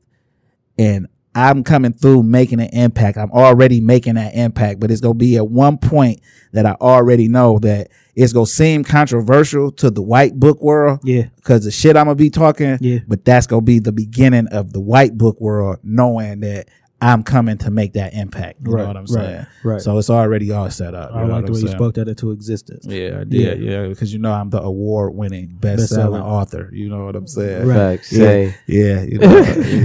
And 0.78 1.08
I'm 1.34 1.64
coming 1.64 1.94
through 1.94 2.24
making 2.24 2.60
an 2.60 2.70
impact. 2.74 3.18
I'm 3.18 3.32
already 3.32 3.80
making 3.80 4.16
that 4.16 4.36
impact, 4.36 4.80
but 4.82 4.92
it's 4.92 5.00
gonna 5.00 5.14
be 5.14 5.38
at 5.38 5.48
one 5.48 5.78
point 5.78 6.20
that 6.52 6.66
I 6.66 6.74
already 6.82 7.30
know 7.30 7.58
that 7.60 7.88
it's 8.16 8.34
gonna 8.34 8.46
seem 8.46 8.84
controversial 8.84 9.72
to 9.72 9.90
the 9.90 10.02
white 10.02 10.38
book 10.38 10.62
world 10.62 11.00
Yeah. 11.06 11.28
because 11.38 11.64
the 11.64 11.72
shit 11.72 11.96
I'm 11.96 12.06
gonna 12.06 12.16
be 12.16 12.30
talking. 12.30 12.78
Yeah. 12.82 13.00
But 13.08 13.24
that's 13.24 13.48
gonna 13.48 13.62
be 13.62 13.80
the 13.80 13.94
beginning 13.94 14.48
of 14.48 14.74
the 14.74 14.82
white 14.82 15.18
book 15.18 15.40
world, 15.40 15.78
knowing 15.84 16.42
that 16.42 16.68
I'm 17.04 17.24
coming 17.24 17.58
to 17.60 17.72
make 17.72 17.94
that 17.94 18.14
impact. 18.14 18.60
You 18.64 18.74
Right, 18.74 18.82
know 18.84 18.88
what 18.90 18.98
I'm 18.98 19.04
right, 19.06 19.10
saying? 19.10 19.46
right. 19.64 19.82
So 19.82 19.98
it's 19.98 20.10
already 20.12 20.52
all 20.52 20.70
set 20.70 20.94
up. 20.94 21.12
I 21.14 21.24
like 21.26 21.46
the 21.48 21.52
way 21.52 21.60
I'm 21.60 21.66
you 21.66 21.72
spoke 21.72 21.96
that 21.96 22.08
into 22.08 22.30
existence. 22.32 22.86
Yeah, 22.88 23.22
I 23.22 23.24
did. 23.24 23.60
Yeah, 23.62 23.88
because 23.88 24.14
you 24.14 24.20
know 24.20 24.32
I'm 24.32 24.52
the 24.52 24.62
award 24.62 25.16
winning 25.16 25.48
best 25.48 25.90
selling 25.90 26.22
author. 26.22 26.70
You 26.72 26.90
know 26.90 27.06
what 27.06 27.16
I'm 27.16 27.26
saying? 27.28 27.68
Facts. 27.68 28.12
Yeah, 28.14 28.52
yeah. 28.68 29.02
You 29.02 29.18
know, 29.20 29.44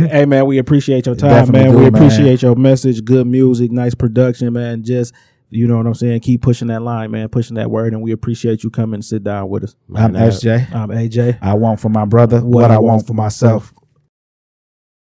hey 0.09 0.27
man, 0.27 0.45
we 0.47 0.59
appreciate 0.59 1.07
your 1.07 1.15
time, 1.15 1.31
Definitely 1.31 1.61
man. 1.65 1.71
do, 1.73 1.77
we 1.79 1.91
man. 1.91 1.95
appreciate 1.95 2.43
your 2.43 2.55
message, 2.55 3.03
good 3.05 3.27
music, 3.27 3.73
nice 3.73 3.95
production, 3.95 4.53
man. 4.53 4.83
Just 4.85 5.15
you 5.49 5.67
know 5.69 5.77
what 5.79 5.87
I'm 5.87 5.95
saying. 5.95 6.21
Keep 6.21 6.43
pushing 6.43 6.69
that 6.69 6.83
line, 6.83 7.13
man. 7.13 7.29
Pushing 7.29 7.55
that 7.55 7.71
word, 7.71 7.93
and 7.95 8.03
we 8.03 8.11
appreciate 8.13 8.63
you 8.65 8.69
coming 8.69 8.95
and 8.95 9.05
sit 9.05 9.23
down 9.25 9.49
with 9.49 9.65
us. 9.65 9.77
I'm 9.95 10.13
Man, 10.13 10.31
SJ. 10.31 10.75
I'm 10.75 10.89
AJ. 10.91 11.39
I 11.41 11.55
want 11.55 11.81
for 11.81 11.89
my 11.89 12.05
brother 12.05 12.41
what, 12.41 12.71
I 12.71 12.79
want 12.79 13.07
for 13.07 13.15
myself. 13.15 13.73